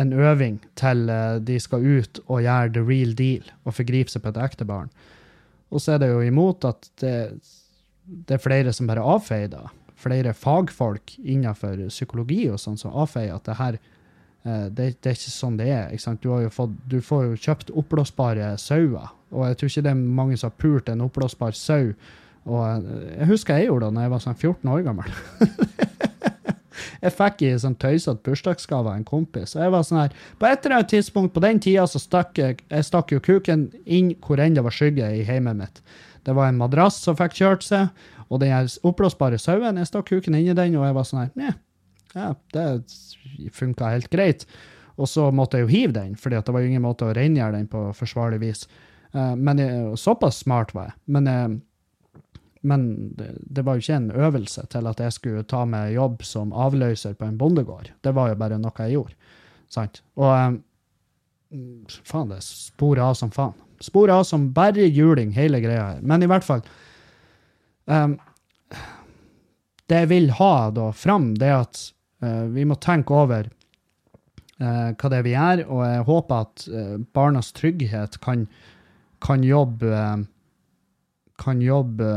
en 0.00 0.12
øving 0.16 0.58
til 0.80 1.06
de 1.46 1.58
skal 1.60 1.84
ut 1.84 2.20
og 2.26 2.42
gjøre 2.44 2.72
the 2.74 2.84
real 2.84 3.12
deal 3.16 3.46
og 3.64 3.76
forgripe 3.76 4.12
seg 4.12 4.24
på 4.24 4.32
et 4.32 4.40
ekte 4.40 4.66
barn. 4.68 4.90
Og 5.70 5.82
så 5.82 5.94
er 5.94 6.02
det 6.02 6.10
jo 6.10 6.22
imot 6.24 6.64
at 6.66 6.88
det, 7.02 7.14
det 8.04 8.36
er 8.36 8.42
flere 8.42 8.72
som 8.74 8.88
bare 8.90 9.04
avfeier 9.04 9.52
det. 9.52 9.62
Flere 10.00 10.32
fagfolk 10.34 11.14
innenfor 11.20 11.86
psykologi 11.92 12.46
og 12.50 12.58
sånn 12.62 12.80
som 12.80 12.96
avfeier 12.96 13.36
at 13.36 13.46
det 13.46 13.58
her 13.60 13.80
det, 14.44 14.70
det, 15.02 15.10
er 15.10 15.16
ikke 15.18 15.32
sånn 15.32 15.58
det 15.60 15.68
er. 15.68 15.90
Du, 16.22 16.28
fått, 16.52 16.76
du, 16.88 17.00
får 17.04 17.26
jo 17.26 17.40
kjøpt 17.44 17.72
oppblåsbare 17.76 18.54
sauer, 18.60 19.12
og 19.30 19.46
jeg 19.46 19.58
tror 19.60 19.72
ikke 19.72 19.84
det 19.84 19.92
er 19.92 20.00
mange 20.00 20.38
som 20.40 20.48
har 20.48 20.60
pult 20.62 20.88
en 20.88 21.04
oppblåsbar 21.04 21.56
sau. 21.58 21.92
Og 22.48 22.62
eh, 22.64 23.18
jeg 23.18 23.28
husker 23.34 23.60
jeg 23.60 23.68
gjorde 23.68 23.90
det 23.90 23.98
da 23.98 24.06
jeg 24.06 24.14
var 24.14 24.22
sånn 24.24 24.38
14 24.38 24.72
år 24.72 24.86
gammel. 24.86 25.12
jeg 27.00 27.16
fikk 27.16 27.42
i 27.46 27.54
sånn 27.62 27.78
tøysete 27.80 28.22
bursdagsgave 28.26 28.90
av 28.90 28.98
en 28.98 29.06
kompis. 29.08 29.56
Og 29.56 29.64
jeg 29.64 29.74
var 29.74 29.86
sånn 29.86 30.02
her, 30.02 30.14
På 30.38 30.46
et 30.48 30.64
eller 30.64 30.80
annet 30.80 30.92
tidspunkt 30.92 31.34
på 31.34 31.44
den 31.44 31.60
tida 31.60 31.86
så 31.86 32.02
stakk 32.02 32.38
jeg, 32.38 32.60
jeg 32.70 32.86
stakk 32.86 33.12
jo 33.12 33.20
kuken 33.20 33.70
inn 33.84 34.14
hvor 34.24 34.40
enn 34.40 34.54
det 34.54 34.64
var 34.64 34.74
skygge 34.74 35.08
i 35.20 35.24
heimet 35.24 35.56
mitt. 35.56 35.82
Det 36.24 36.34
var 36.36 36.48
en 36.48 36.60
madrass 36.60 37.00
som 37.00 37.16
fikk 37.16 37.38
kjørt 37.38 37.64
seg, 37.64 37.88
og 38.30 38.40
den 38.42 38.68
oppblåsbare 38.86 39.38
sauen, 39.40 39.80
jeg 39.80 39.88
stakk 39.88 40.10
kuken 40.12 40.36
inn 40.38 40.52
i 40.52 40.56
den, 40.56 40.76
og 40.78 40.86
jeg 40.86 40.96
var 40.96 41.08
sånn 41.08 41.24
her, 41.24 41.56
ja, 42.14 42.34
det 42.54 43.52
funka 43.54 43.90
helt 43.92 44.10
greit. 44.10 44.46
Og 45.00 45.08
så 45.08 45.30
måtte 45.32 45.58
jeg 45.58 45.66
jo 45.66 45.72
hive 45.72 45.96
den, 45.96 46.14
for 46.18 46.32
det 46.32 46.42
var 46.44 46.62
jo 46.62 46.70
ingen 46.70 46.84
måte 46.84 47.08
å 47.08 47.14
rengjøre 47.16 47.56
den 47.56 47.68
på 47.70 47.86
forsvarlig 47.96 48.40
vis. 48.42 48.66
Uh, 49.14 49.34
men 49.36 49.60
jeg, 49.62 49.98
såpass 49.98 50.42
smart 50.44 50.74
var 50.76 50.90
jeg. 50.90 50.98
Men, 51.16 51.30
uh, 51.30 51.58
men 52.60 53.12
det, 53.16 53.30
det, 53.40 53.64
var 53.64 53.76
jo 53.76 53.84
ikke 53.84 53.96
en 53.96 54.10
øvelse 54.10 54.66
til 54.72 54.88
at 54.90 55.00
jeg 55.00 55.16
skulle 55.16 55.44
ta 55.48 55.64
med 55.68 55.94
jobb 55.94 56.24
som 56.26 56.52
avløser 56.52 57.14
på 57.16 57.24
en 57.24 57.38
bondegård. 57.40 57.92
Det 58.04 58.12
var 58.16 58.32
jo 58.32 58.40
bare 58.40 58.58
noe 58.60 58.84
jeg 58.84 58.96
gjorde. 58.98 59.16
Sant? 59.72 60.02
Og 60.20 60.32
um, 60.34 60.58
faen, 62.04 62.32
det 62.32 62.42
sporer 62.44 63.04
av 63.06 63.16
som 63.18 63.32
faen. 63.32 63.56
Sporer 63.80 64.18
av 64.18 64.26
som 64.28 64.50
bare 64.52 64.90
juling, 64.90 65.32
hele 65.32 65.62
greia 65.62 65.94
her. 65.94 66.02
Men 66.04 66.24
i 66.24 66.28
hvert 66.28 66.44
fall 66.44 66.60
um, 67.88 68.18
Det 69.88 70.02
jeg 70.02 70.10
vil 70.10 70.28
ha 70.36 70.52
da 70.74 70.90
fram, 70.92 71.32
det 71.40 71.48
er 71.48 71.62
at 71.62 71.80
uh, 72.26 72.44
vi 72.52 72.66
må 72.68 72.76
tenke 72.80 73.16
over 73.16 73.50
hva 74.60 75.08
det 75.08 75.16
er 75.16 75.22
vi 75.24 75.30
gjør, 75.32 75.60
og 75.72 75.78
jeg 75.88 76.00
håper 76.04 76.42
at 76.44 76.64
barnas 77.16 77.46
trygghet 77.56 78.18
kan 78.20 78.42
kan 79.20 79.44
jobbe 79.44 80.24
kan 81.40 81.62
jobbe 81.64 82.10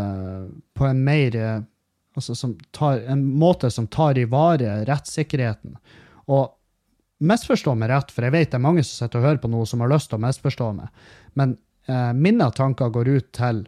på 0.75 0.85
en 0.85 0.99
mer 1.03 1.37
altså 2.13 2.35
som 2.35 2.57
tar, 2.71 2.99
en 3.09 3.23
måte 3.25 3.71
som 3.71 3.87
tar 3.87 4.17
i 4.17 4.25
vare 4.29 4.83
rettssikkerheten. 4.85 5.77
Og 6.29 6.51
misforstå 7.23 7.75
meg 7.77 7.91
rett, 7.91 8.11
for 8.13 8.27
jeg 8.27 8.35
vet 8.35 8.51
det 8.51 8.59
er 8.59 8.65
mange 8.65 8.83
som 8.85 9.05
sitter 9.05 9.21
og 9.21 9.27
hører 9.29 9.41
på 9.43 9.51
noe 9.51 9.67
som 9.69 9.83
har 9.83 9.91
lyst 9.91 10.11
til 10.11 10.19
å 10.19 10.25
misforstå 10.25 10.69
meg, 10.77 11.05
men 11.39 11.55
eh, 11.87 12.11
mine 12.13 12.49
tanker 12.55 12.93
går 12.93 13.11
ut 13.15 13.29
til 13.35 13.63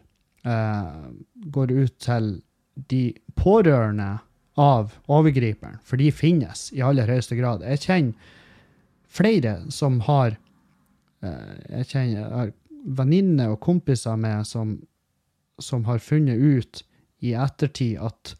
eh, 0.46 0.96
går 1.56 1.74
ut 1.74 1.96
til 2.02 2.32
de 2.90 3.02
pårørende 3.38 4.10
av 4.60 4.94
overgriperen, 5.12 5.80
for 5.84 6.00
de 6.00 6.10
finnes 6.14 6.68
i 6.76 6.82
aller 6.84 7.08
høyeste 7.08 7.36
grad. 7.36 7.64
Jeg 7.64 7.82
kjenner 7.84 8.34
flere 9.16 9.58
som 9.72 10.00
har 10.04 10.36
eh, 11.24 11.54
Jeg 11.78 11.88
kjenner 11.92 12.52
venninner 12.86 13.54
og 13.54 13.60
kompiser 13.64 14.16
med 14.20 14.46
som, 14.46 14.76
som, 15.58 15.84
har 15.88 16.02
funnet 16.02 16.36
ut 16.36 16.82
i 17.24 17.32
ettertid 17.32 18.00
at 18.02 18.34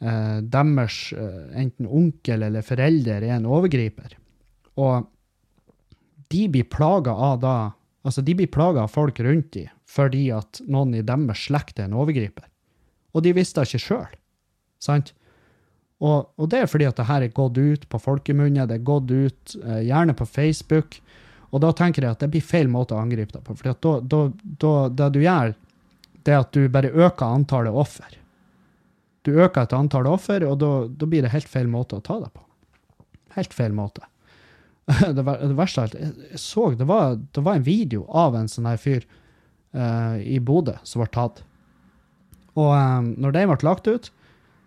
eh, 0.00 0.38
deres 0.42 0.98
eh, 1.16 1.44
enten 1.62 1.88
onkel 1.88 2.44
eller 2.48 2.66
forelder 2.66 3.24
er 3.24 3.38
en 3.38 3.48
overgriper. 3.48 4.16
Og 4.80 5.08
de 6.32 6.42
blir 6.48 6.68
plaga 6.68 7.12
av 7.12 7.38
da 7.44 7.54
Altså, 8.02 8.18
de 8.26 8.34
blir 8.34 8.48
plaga 8.50 8.82
av 8.82 8.90
folk 8.90 9.20
rundt 9.22 9.52
dem 9.54 9.70
fordi 9.92 10.24
at 10.34 10.58
noen 10.66 10.96
i 10.98 11.04
deres 11.06 11.44
slekt 11.46 11.78
er 11.78 11.86
en 11.86 11.98
overgriper. 12.00 12.48
Og 13.12 13.22
de 13.22 13.34
visste 13.36 13.60
det 13.60 13.68
ikke 13.68 13.82
sjøl. 13.84 14.14
Sant? 14.82 15.12
Og, 16.02 16.32
og, 16.34 16.46
det 16.50 16.62
er 16.62 16.70
fordi 16.70 16.88
at 16.88 16.98
det 16.98 17.06
her 17.06 17.26
er 17.26 17.34
gått 17.36 17.60
ut 17.60 17.84
på 17.92 18.00
folkemunne, 18.02 18.66
det 18.66 18.80
er 18.80 18.86
gått 18.88 19.12
ut 19.12 19.54
eh, 19.60 19.84
gjerne 19.86 20.16
på 20.18 20.26
Facebook. 20.26 20.96
Og 21.52 21.62
da 21.62 21.70
tenker 21.76 22.02
jeg 22.02 22.16
at 22.16 22.24
det 22.24 22.30
blir 22.32 22.44
feil 22.44 22.70
måte 22.72 22.96
å 22.96 23.02
angripe 23.02 23.36
det 23.36 23.44
på. 23.46 23.54
For 23.58 23.70
da, 23.70 23.92
da, 24.00 24.22
da, 24.64 24.72
det 24.98 25.10
du 25.14 25.20
gjør, 25.22 25.52
det 26.26 26.36
at 26.38 26.52
du 26.54 26.66
bare 26.72 26.92
øker 26.92 27.26
antallet 27.38 27.74
offer. 27.74 28.18
Du 29.22 29.34
øker 29.38 29.62
et 29.62 29.74
antall 29.76 30.08
offer, 30.10 30.44
og 30.46 30.58
da 30.58 31.06
blir 31.06 31.22
det 31.22 31.32
helt 31.34 31.50
feil 31.50 31.68
måte 31.70 31.98
å 31.98 32.04
ta 32.04 32.18
det 32.22 32.32
på. 32.34 32.42
Helt 33.36 33.54
feil 33.54 33.74
måte. 33.76 34.06
Det, 34.92 35.22
det 35.22 35.54
verste 35.54 35.78
av 35.78 35.84
alt, 35.86 35.92
jeg 35.94 36.38
så 36.42 36.64
det 36.74 36.84
var, 36.88 37.14
det 37.14 37.42
var, 37.46 37.54
en 37.54 37.62
video 37.64 38.02
av 38.10 38.34
en 38.34 38.48
sånn 38.50 38.66
her 38.66 38.80
fyr 38.82 39.04
uh, 39.78 40.18
i 40.18 40.40
Bodø 40.42 40.74
som 40.82 41.00
ble 41.00 41.06
tatt. 41.14 41.38
Og 42.58 42.72
um, 42.74 43.12
når 43.22 43.36
den 43.36 43.52
ble 43.52 43.68
lagt 43.68 43.86
ut, 43.86 44.10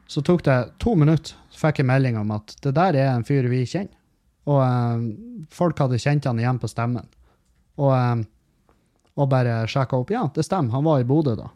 så 0.07 0.23
tok 0.23 0.45
det 0.47 0.55
to 0.81 0.95
minutter, 0.95 1.35
så 1.51 1.65
fikk 1.65 1.81
jeg 1.81 1.89
melding 1.91 2.15
om 2.21 2.31
at 2.31 2.55
det 2.63 2.73
der 2.77 2.95
er 2.95 3.11
en 3.11 3.27
fyr 3.27 3.49
vi 3.51 3.65
kjenner. 3.67 3.91
Og 4.47 4.63
um, 4.63 5.05
folk 5.51 5.83
hadde 5.83 5.99
kjent 6.01 6.29
han 6.29 6.39
igjen 6.39 6.63
på 6.63 6.71
stemmen. 6.71 7.11
Og, 7.75 7.91
um, 7.91 8.23
og 9.16 9.30
bare 9.32 9.61
sjekka 9.72 9.99
opp. 10.01 10.11
Ja, 10.13 10.26
det 10.36 10.45
stemmer, 10.47 10.76
han 10.76 10.88
var 10.88 11.01
i 11.01 11.07
Bodø 11.07 11.36
da. 11.39 11.49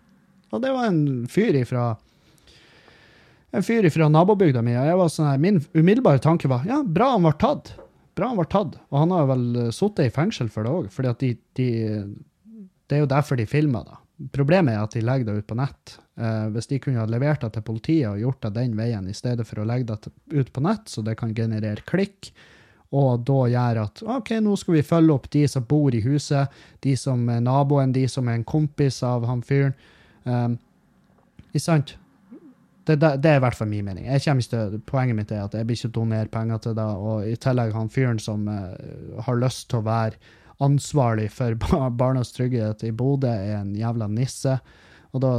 Og 0.49 0.63
det 0.63 0.71
var 0.73 0.87
en 0.89 1.27
fyr 1.29 1.57
ifra 1.59 1.91
en 3.51 3.65
fyr 3.65 3.87
fra 3.89 4.09
nabobygda 4.09 4.61
mi. 4.61 4.75
og 4.77 5.07
sånn 5.11 5.41
Min 5.41 5.61
umiddelbare 5.73 6.21
tanke 6.21 6.49
var 6.49 6.67
ja, 6.69 6.83
bra 6.83 7.13
han 7.15 7.25
var 7.25 7.37
tatt. 7.41 7.73
Bra 8.17 8.29
han 8.29 8.37
var 8.37 8.49
tatt. 8.51 8.77
Og 8.91 8.99
han 8.99 9.15
har 9.15 9.29
vel 9.31 9.47
eh, 9.55 9.71
sittet 9.73 10.09
i 10.09 10.13
fengsel 10.13 10.51
for 10.53 10.65
det 10.65 10.75
òg, 10.75 10.91
for 10.93 11.07
de, 11.07 11.33
de, 11.57 11.69
det 12.89 12.97
er 12.97 13.03
jo 13.05 13.09
derfor 13.09 13.39
de 13.39 13.47
filmer 13.49 13.87
da. 13.87 13.97
Problemet 14.35 14.75
er 14.75 14.83
at 14.83 14.93
de 14.93 15.01
legger 15.05 15.29
det 15.29 15.41
ut 15.41 15.49
på 15.49 15.57
nett. 15.57 15.95
Eh, 16.19 16.45
hvis 16.53 16.69
de 16.69 16.81
kunne 16.83 17.01
ha 17.01 17.07
levert 17.09 17.45
det 17.45 17.53
til 17.55 17.65
politiet 17.65 18.09
og 18.11 18.21
gjort 18.21 18.43
det 18.45 18.55
den 18.59 18.77
veien, 18.77 19.07
i 19.07 19.17
stedet 19.17 19.47
for 19.47 19.61
å 19.61 19.67
legge 19.67 19.95
det 19.95 20.13
ut 20.35 20.53
på 20.53 20.63
nett, 20.65 20.91
så 20.91 21.01
det 21.05 21.15
kan 21.21 21.33
generere 21.35 21.85
klikk, 21.87 22.33
og 22.89 23.21
da 23.21 23.43
gjør 23.51 23.83
at 23.83 24.01
OK, 24.17 24.31
nå 24.41 24.55
skal 24.57 24.79
vi 24.79 24.85
følge 24.85 25.13
opp 25.13 25.27
de 25.33 25.43
som 25.51 25.65
bor 25.69 25.93
i 25.93 26.01
huset, 26.01 26.49
de 26.81 26.95
som 26.97 27.21
er 27.29 27.43
naboen, 27.45 27.93
de 27.93 28.07
som 28.09 28.27
er 28.27 28.39
en 28.39 28.47
kompis 28.47 29.03
av 29.05 29.27
han 29.29 29.43
fyren. 29.45 29.75
Um, 30.25 30.57
ikke 31.51 31.61
sant? 31.67 31.93
Det, 32.89 32.95
det, 32.97 33.11
det 33.21 33.29
er 33.29 33.37
i 33.37 33.43
hvert 33.43 33.57
fall 33.59 33.69
min 33.69 33.85
mening. 33.85 34.09
Til, 34.09 34.79
Poenget 34.89 35.19
mitt 35.19 35.35
er 35.35 35.45
at 35.45 35.53
jeg 35.53 35.69
blir 35.69 35.77
ikke 35.77 35.93
donere 35.99 36.33
penger 36.33 36.65
til 36.65 36.75
det. 36.79 36.87
Og 36.97 37.29
i 37.29 37.37
tillegg 37.37 37.77
han 37.77 37.93
fyren 37.93 38.21
som 38.21 38.49
uh, 38.49 38.73
har 39.27 39.37
lyst 39.37 39.67
til 39.69 39.83
å 39.83 39.85
være 39.85 40.17
ansvarlig 40.65 41.29
for 41.31 41.61
barnas 42.01 42.33
trygghet 42.33 42.87
i 42.89 42.91
Bodø, 42.91 43.29
er 43.29 43.61
en 43.61 43.75
jævla 43.77 44.09
nisse. 44.09 44.57
Og 45.13 45.21
da 45.21 45.35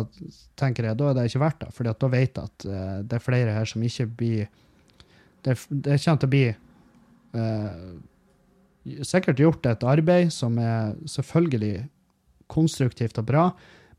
tenker 0.59 0.86
jeg, 0.86 1.03
da 1.03 1.11
er 1.11 1.18
det 1.18 1.26
ikke 1.32 1.42
verdt 1.42 1.62
det, 1.66 1.74
for 1.74 1.90
da 1.90 2.14
vet 2.14 2.38
jeg 2.38 2.46
at 2.46 2.70
uh, 2.70 2.96
det 3.03 3.18
er 3.18 3.26
flere 3.26 3.59
her 3.59 3.66
som 3.66 3.82
ikke 3.82 4.07
blir 4.07 4.51
Det, 5.40 5.55
det 5.70 5.94
kommer 6.05 6.18
til 6.20 6.28
å 6.28 6.30
bli 6.34 6.48
uh, 7.37 7.99
sikkert 9.07 9.41
gjort 9.41 9.66
et 9.68 9.85
arbeid 9.87 10.33
som 10.35 10.59
er 10.61 10.95
selvfølgelig 11.09 11.89
konstruktivt 12.51 13.18
og 13.20 13.28
bra, 13.28 13.45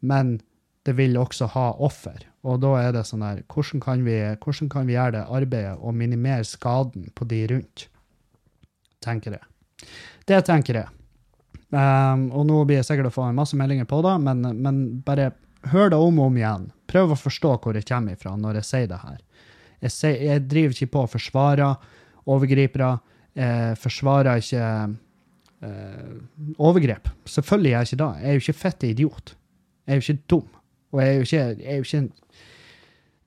men 0.01 0.39
det 0.85 0.95
vil 0.97 1.17
også 1.19 1.51
ha 1.53 1.67
offer. 1.83 2.25
Og 2.41 2.61
da 2.63 2.73
er 2.79 2.95
det 2.95 3.05
sånn 3.05 3.23
her 3.25 3.43
hvordan 3.53 3.83
kan, 3.83 4.01
vi, 4.05 4.17
hvordan 4.41 4.71
kan 4.71 4.87
vi 4.89 4.95
gjøre 4.95 5.19
det 5.19 5.27
arbeidet 5.29 5.75
og 5.77 5.93
minimere 5.97 6.47
skaden 6.47 7.11
på 7.15 7.27
de 7.29 7.43
rundt? 7.51 7.85
Tenker 9.01 9.37
jeg. 9.37 9.45
Det 10.29 10.41
tenker 10.45 10.81
jeg. 10.81 10.89
Um, 11.71 12.27
og 12.35 12.43
nå 12.49 12.63
blir 12.67 12.81
jeg 12.81 12.89
sikkert 12.89 13.11
å 13.11 13.15
få 13.15 13.29
masse 13.35 13.57
meldinger 13.57 13.87
på 13.87 14.01
det, 14.03 14.17
men, 14.25 14.43
men 14.59 14.81
bare 15.05 15.31
hør 15.71 15.93
det 15.93 15.99
om 16.01 16.19
og 16.19 16.31
om 16.31 16.39
igjen. 16.39 16.67
Prøv 16.89 17.13
å 17.13 17.19
forstå 17.19 17.55
hvor 17.61 17.77
jeg 17.77 17.87
kommer 17.87 18.17
ifra 18.17 18.35
når 18.37 18.59
jeg 18.59 18.67
sier 18.67 18.89
det 18.91 18.99
her. 19.03 19.19
Jeg, 19.81 19.93
sier, 19.95 20.17
jeg 20.27 20.45
driver 20.49 20.75
ikke 20.75 20.93
på 20.93 21.05
å 21.05 21.11
forsvare 21.13 21.69
overgripere. 22.29 22.95
Jeg 23.35 23.77
forsvarer 23.79 24.41
ikke 24.41 24.65
eh, 25.63 26.55
overgrep. 26.59 27.09
Selvfølgelig 27.25 27.71
er 27.71 27.77
jeg 27.77 27.91
ikke 27.91 28.01
det. 28.03 28.09
Jeg 28.21 28.27
er 28.27 28.33
jo 28.33 28.43
ikke 28.45 28.59
fette 28.59 28.89
idiot. 28.89 29.35
Jeg 29.87 29.93
er 29.93 29.99
jo 30.01 30.05
ikke 30.05 30.23
dum. 30.29 30.47
Og 30.91 31.01
jeg 31.01 31.09
er 31.09 31.13
jo 31.13 31.27
ikke, 31.27 31.37
jeg 31.37 31.71
er 31.71 31.75
jo 31.75 31.87
ikke 31.87 32.09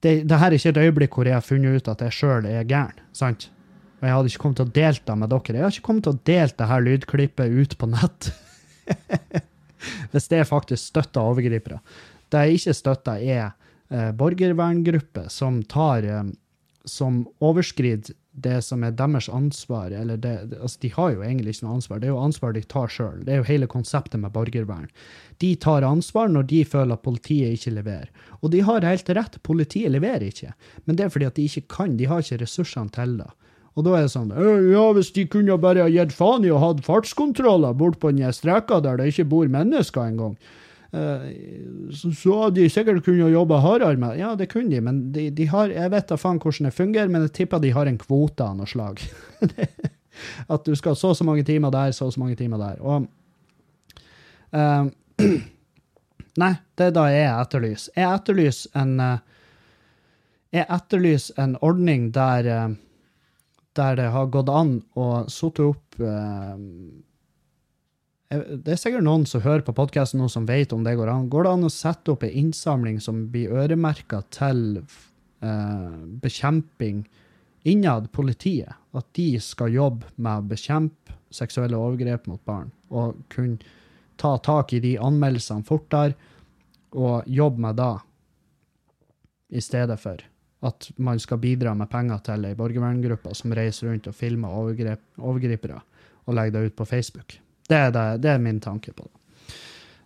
det, 0.05 0.29
det, 0.29 0.37
her 0.37 0.53
er 0.53 0.59
ikke 0.59 0.69
et 0.75 0.83
øyeblikk 0.85 1.17
hvor 1.17 1.29
jeg 1.29 1.37
har 1.39 1.45
funnet 1.45 1.81
ut 1.81 1.87
at 1.89 2.03
jeg 2.05 2.13
sjøl 2.13 2.47
er 2.47 2.67
gæren. 2.69 2.99
sant? 3.17 3.49
Og 4.01 4.09
jeg 4.09 4.15
hadde 4.15 4.29
ikke 4.29 4.43
kommet 4.43 4.59
til 4.61 4.67
å 4.69 4.75
delta 4.77 5.15
med 5.17 5.31
dere. 5.33 5.55
Jeg 5.57 5.65
har 5.65 5.73
ikke 5.73 5.87
kommet 5.87 6.05
til 6.05 6.13
å 6.13 6.23
delt 6.29 6.57
det 6.59 6.67
her 6.69 6.83
lydklippet 6.85 7.55
ut 7.57 7.77
på 7.81 7.89
nett. 7.89 8.27
Hvis 10.13 10.29
det 10.29 10.43
er 10.43 10.49
faktisk 10.49 10.91
støtta 10.91 11.23
overgripere. 11.25 11.79
Det 12.29 12.43
jeg 12.45 12.59
ikke 12.59 12.75
støtter, 12.77 13.23
er 13.25 13.47
eh, 13.89 14.11
borgerverngrupper 14.19 15.31
som 15.33 15.63
tar 15.71 16.05
eh, 16.05 16.25
Som 16.85 17.23
overskrider 17.41 18.13
det 18.35 18.61
som 18.67 18.83
er 18.83 18.95
deres 18.99 19.29
ansvar. 19.29 19.91
eller 19.91 20.17
det, 20.17 20.59
altså 20.61 20.79
De 20.81 20.89
har 20.89 21.13
jo 21.13 21.23
egentlig 21.23 21.55
ikke 21.55 21.67
noe 21.67 21.77
ansvar, 21.79 22.01
det 22.01 22.09
er 22.09 22.15
jo 22.15 22.23
ansvar 22.23 22.53
de 22.53 22.63
tar 22.63 22.89
sjøl. 22.91 23.23
Det 23.25 23.33
er 23.33 23.37
jo 23.37 23.47
hele 23.51 23.67
konseptet 23.67 24.21
med 24.21 24.33
borgervern. 24.35 24.89
De 25.39 25.55
tar 25.55 25.87
ansvar 25.87 26.29
når 26.29 26.49
de 26.51 26.65
føler 26.65 26.95
at 26.95 27.03
politiet 27.03 27.55
ikke 27.55 27.77
leverer. 27.79 28.11
Og 28.43 28.51
de 28.51 28.61
har 28.67 28.83
helt 28.83 29.09
rett, 29.09 29.39
politiet 29.43 29.95
leverer 29.95 30.27
ikke. 30.27 30.53
Men 30.85 30.97
det 30.97 31.07
er 31.07 31.15
fordi 31.15 31.31
at 31.31 31.39
de 31.39 31.47
ikke 31.47 31.69
kan, 31.69 31.97
de 31.97 32.11
har 32.11 32.25
ikke 32.25 32.43
ressursene 32.43 32.91
til 32.91 33.19
det. 33.23 33.31
Og 33.75 33.87
da 33.87 33.97
er 33.99 34.05
det 34.07 34.13
sånn 34.15 34.31
Ja, 34.71 34.85
hvis 34.95 35.11
de 35.15 35.27
kunne 35.27 35.59
bare 35.59 35.87
ha 35.87 35.91
gitt 35.91 36.15
faen 36.15 36.45
i 36.47 36.53
å 36.55 36.61
ha 36.63 36.75
fartskontroller 36.83 37.75
bort 37.75 37.99
på 38.03 38.13
den 38.15 38.35
streka 38.35 38.81
der 38.83 38.99
det 38.99 39.11
ikke 39.11 39.31
bor 39.31 39.51
mennesker 39.51 40.11
engang, 40.11 40.37
så, 40.95 42.11
så 42.15 42.37
de 42.55 42.69
sikkert 42.71 43.03
kunnet 43.03 43.33
jobbe 43.33 43.57
hardere 43.59 43.99
med 43.99 44.19
Ja, 44.21 44.35
det 44.39 44.47
kunne 44.53 44.71
de, 44.71 44.81
men 44.85 45.01
de, 45.15 45.27
de 45.35 45.47
har 45.51 45.73
Jeg 45.73 45.91
vet 45.91 46.13
da 46.13 46.19
faen 46.21 46.39
hvordan 46.39 46.69
det 46.69 46.77
fungerer, 46.77 47.11
men 47.11 47.25
jeg 47.27 47.35
tipper 47.41 47.63
de 47.63 47.73
har 47.75 47.91
en 47.91 47.99
kvote 47.99 48.45
av 48.47 48.55
noe 48.59 48.69
slag. 48.71 49.03
At 50.55 50.69
du 50.69 50.77
skal 50.79 50.95
så 50.95 51.11
og 51.11 51.19
så 51.19 51.27
mange 51.27 51.43
timer 51.47 51.75
der, 51.75 51.91
så 51.91 52.07
og 52.07 52.15
så 52.15 52.23
mange 52.23 52.39
timer 52.39 52.63
der. 52.63 52.79
Og 52.79 53.09
uh, 54.55 54.87
Nei, 56.45 56.53
det 56.79 56.89
er 56.89 56.95
da 56.95 57.09
jeg 57.11 57.27
etterlyser. 57.31 57.93
Jeg 57.99 58.21
etterlyser 58.21 58.81
en 58.85 58.95
uh, 59.03 59.19
Jeg 60.55 60.67
etterlyser 60.71 61.43
en 61.43 61.59
ordning 61.63 62.13
der 62.15 62.77
der 63.75 63.97
det 63.99 64.11
har 64.15 64.31
gått 64.31 64.51
an 64.53 64.77
å 64.95 65.25
sette 65.31 65.65
opp 65.67 65.99
eh, 65.99 66.59
Det 68.33 68.73
er 68.73 68.79
sikkert 68.81 69.05
noen 69.05 69.27
som 69.29 69.43
hører 69.45 69.63
på 69.67 69.75
podkasten 69.77 70.23
nå, 70.23 70.31
som 70.33 70.47
vet 70.49 70.73
om 70.73 70.85
det 70.85 70.97
går 70.97 71.11
an. 71.13 71.29
Går 71.31 71.45
det 71.45 71.53
an 71.53 71.69
å 71.69 71.73
sette 71.73 72.15
opp 72.15 72.25
en 72.25 72.39
innsamling 72.41 72.97
som 73.03 73.27
blir 73.31 73.53
øremerka 73.53 74.23
til 74.35 74.81
eh, 74.81 75.99
bekjemping 76.25 77.05
innad 77.69 78.09
politiet? 78.17 78.81
At 78.97 79.11
de 79.19 79.29
skal 79.45 79.77
jobbe 79.77 80.09
med 80.17 80.41
å 80.41 80.49
bekjempe 80.55 81.19
seksuelle 81.35 81.79
overgrep 81.79 82.29
mot 82.31 82.41
barn, 82.47 82.71
og 82.95 83.19
kunne 83.33 83.59
ta 84.21 84.37
tak 84.39 84.73
i 84.73 84.81
de 84.83 84.95
anmeldelsene 85.03 85.67
fortere, 85.67 86.15
og 86.95 87.27
jobbe 87.27 87.61
med 87.61 87.77
det 87.81 87.95
i 89.59 89.63
stedet 89.63 89.99
for 90.01 90.23
at 90.65 90.87
man 90.97 91.19
skal 91.21 91.43
bidra 91.43 91.75
med 91.77 91.91
penger 91.93 92.23
til 92.25 92.47
ei 92.49 92.57
borgerverngruppe 92.57 93.35
som 93.37 93.53
reiser 93.53 93.91
rundt 93.91 94.07
og 94.09 94.17
filmer 94.17 94.55
overgrep, 94.63 95.03
overgripere 95.21 95.83
og 96.25 96.39
legger 96.39 96.55
det 96.55 96.71
ut 96.71 96.79
på 96.79 96.87
Facebook. 96.89 97.35
Det 97.69 97.79
er, 97.79 97.93
det, 97.95 98.05
det 98.25 98.33
er 98.35 98.43
min 98.43 98.61
tanke 98.61 98.93
på 98.93 99.07
det. 99.07 99.13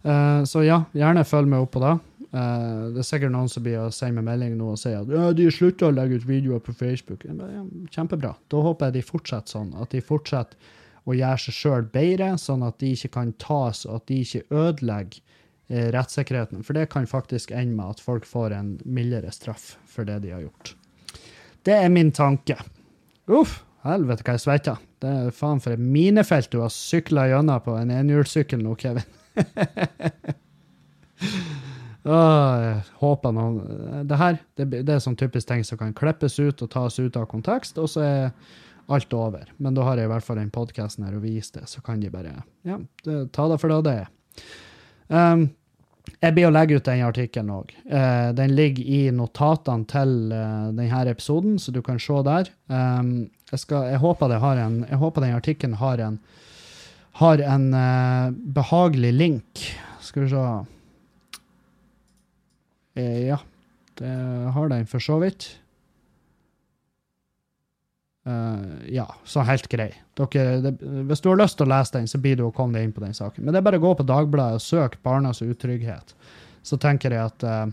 Uh, 0.06 0.44
så 0.46 0.62
ja, 0.62 0.84
gjerne 0.94 1.26
følg 1.26 1.50
med 1.50 1.64
opp 1.64 1.72
på 1.74 1.82
det. 1.82 1.94
Uh, 2.28 2.94
det 2.94 3.02
er 3.02 3.08
sikkert 3.08 3.34
noen 3.34 3.50
som 3.50 3.64
blir 3.64 3.80
å 3.82 3.92
si 3.92 4.10
meg 4.14 4.26
melding 4.28 4.54
nå 4.58 4.72
og 4.74 4.80
sier 4.80 5.00
at 5.00 5.10
ja, 5.10 5.30
de 5.34 5.48
slutter 5.52 5.88
å 5.88 5.96
legge 5.96 6.20
ut 6.20 6.28
videoer 6.28 6.62
på 6.64 6.74
Facebook. 6.76 7.26
Ja, 7.26 7.64
kjempebra. 7.94 8.36
Da 8.52 8.62
håper 8.64 8.90
jeg 8.90 9.00
de 9.00 9.06
fortsetter 9.10 9.58
sånn. 9.58 9.72
At 9.80 9.94
de 9.96 10.04
fortsetter 10.04 10.76
å 11.08 11.16
gjøre 11.16 11.40
seg 11.40 11.56
sjøl 11.56 11.88
bedre, 11.90 12.34
sånn 12.38 12.62
at 12.66 12.78
de 12.82 12.92
ikke 12.94 13.14
kan 13.16 13.32
tas, 13.42 13.86
og 13.88 14.02
at 14.02 14.10
de 14.10 14.22
ikke 14.22 14.44
ødelegger 14.52 15.24
Eh, 15.70 15.90
rettssikkerheten. 15.92 16.62
For 16.64 16.72
det 16.72 16.88
kan 16.88 17.06
faktisk 17.06 17.50
ende 17.50 17.76
med 17.76 17.90
at 17.92 18.00
folk 18.00 18.24
får 18.24 18.54
en 18.56 18.68
mildere 18.84 19.28
straff 19.32 19.74
for 19.84 20.08
det 20.08 20.22
de 20.24 20.30
har 20.32 20.40
gjort. 20.40 20.72
Det 21.62 21.74
er 21.76 21.90
min 21.92 22.08
tanke. 22.12 22.56
Uff, 23.28 23.58
helvete 23.92 24.24
hva 24.26 24.36
jeg 24.36 24.44
svetter. 24.44 24.76
Det 25.02 25.10
er 25.10 25.34
faen 25.34 25.60
for 25.62 25.74
et 25.74 25.82
minefelt 25.82 26.50
du 26.52 26.60
har 26.62 26.72
sykla 26.74 27.28
gjennom 27.30 27.64
på 27.64 27.76
en 27.78 27.90
enhjulssykkel 27.94 28.60
nå, 28.64 28.76
Kevin. 28.80 29.06
Håper 32.98 33.34
noen 33.34 34.06
Det 34.08 34.16
her 34.16 34.38
det, 34.56 34.64
det 34.70 34.94
er 34.94 35.02
sånn 35.02 35.18
typisk 35.18 35.50
ting 35.50 35.64
som 35.66 35.80
kan 35.80 35.92
klippes 35.96 36.38
ut 36.40 36.62
og 36.64 36.70
tas 36.72 36.96
ut 36.98 37.18
av 37.18 37.26
kontekst, 37.28 37.78
og 37.82 37.90
så 37.92 38.00
er 38.06 38.30
alt 38.88 39.12
over. 39.12 39.50
Men 39.60 39.76
da 39.76 39.84
har 39.84 40.00
jeg 40.00 40.08
i 40.08 40.12
hvert 40.12 40.24
fall 40.24 40.40
den 40.40 40.52
podkasten 40.54 41.04
her 41.04 41.18
og 41.18 41.24
vise 41.26 41.58
det, 41.58 41.66
så 41.68 41.82
kan 41.84 42.00
de 42.00 42.10
bare 42.12 42.32
ja, 42.66 42.78
ta 43.04 43.48
det 43.50 43.60
for 43.60 43.72
det 43.72 43.80
det 43.84 43.96
er. 44.04 44.10
Um, 45.08 45.48
jeg 46.22 46.34
blir 46.34 46.48
å 46.48 46.52
legge 46.54 46.78
ut 46.78 46.86
den 46.88 47.04
artikkelen 47.04 47.52
òg. 47.52 47.74
Uh, 47.84 48.30
den 48.36 48.54
ligger 48.56 48.84
i 48.88 49.00
notatene 49.14 49.84
til 49.90 50.14
uh, 50.32 50.70
denne 50.72 51.02
episoden, 51.12 51.58
så 51.60 51.74
du 51.74 51.82
kan 51.84 52.00
se 52.00 52.22
der. 52.24 52.48
Um, 52.72 53.28
jeg, 53.50 53.60
skal, 53.62 53.88
jeg, 53.92 54.00
håper 54.02 54.34
en, 54.36 54.82
jeg, 54.88 54.98
håper 55.00 55.24
den 55.24 55.36
artikkelen 55.36 55.78
har 55.80 56.02
en, 56.04 56.18
har 57.20 57.44
en 57.44 57.68
uh, 57.74 58.34
behagelig 58.56 59.12
link. 59.14 59.64
Skal 60.04 60.26
vi 60.26 60.32
se 60.32 60.44
Ja, 62.98 63.38
det 64.00 64.12
har 64.54 64.68
den 64.68 64.86
for 64.90 65.02
så 65.02 65.18
vidt. 65.22 65.48
Uh, 68.28 68.92
ja, 68.92 69.06
så 69.24 69.40
helt 69.46 69.68
grei. 69.72 69.88
Dere, 70.18 70.60
det, 70.60 70.74
hvis 71.08 71.22
du 71.24 71.30
har 71.30 71.38
lyst 71.40 71.56
til 71.56 71.64
å 71.68 71.72
lese 71.72 71.94
den, 71.96 72.08
så 72.10 72.20
blir 72.20 72.36
du 72.36 72.44
å 72.44 72.52
komme 72.52 72.76
deg 72.76 72.84
inn 72.84 72.92
på 72.92 73.00
den 73.04 73.16
saken. 73.16 73.44
Men 73.44 73.54
det 73.54 73.62
er 73.62 73.68
bare 73.70 73.80
å 73.80 73.84
gå 73.86 73.94
på 73.96 74.04
Dagbladet 74.08 74.58
og 74.58 74.64
søke 74.64 75.00
'barnas 75.02 75.40
utrygghet'. 75.40 76.12
Så 76.62 76.76
tenker 76.76 77.14
jeg 77.14 77.24
at 77.24 77.46
uh, 77.46 77.70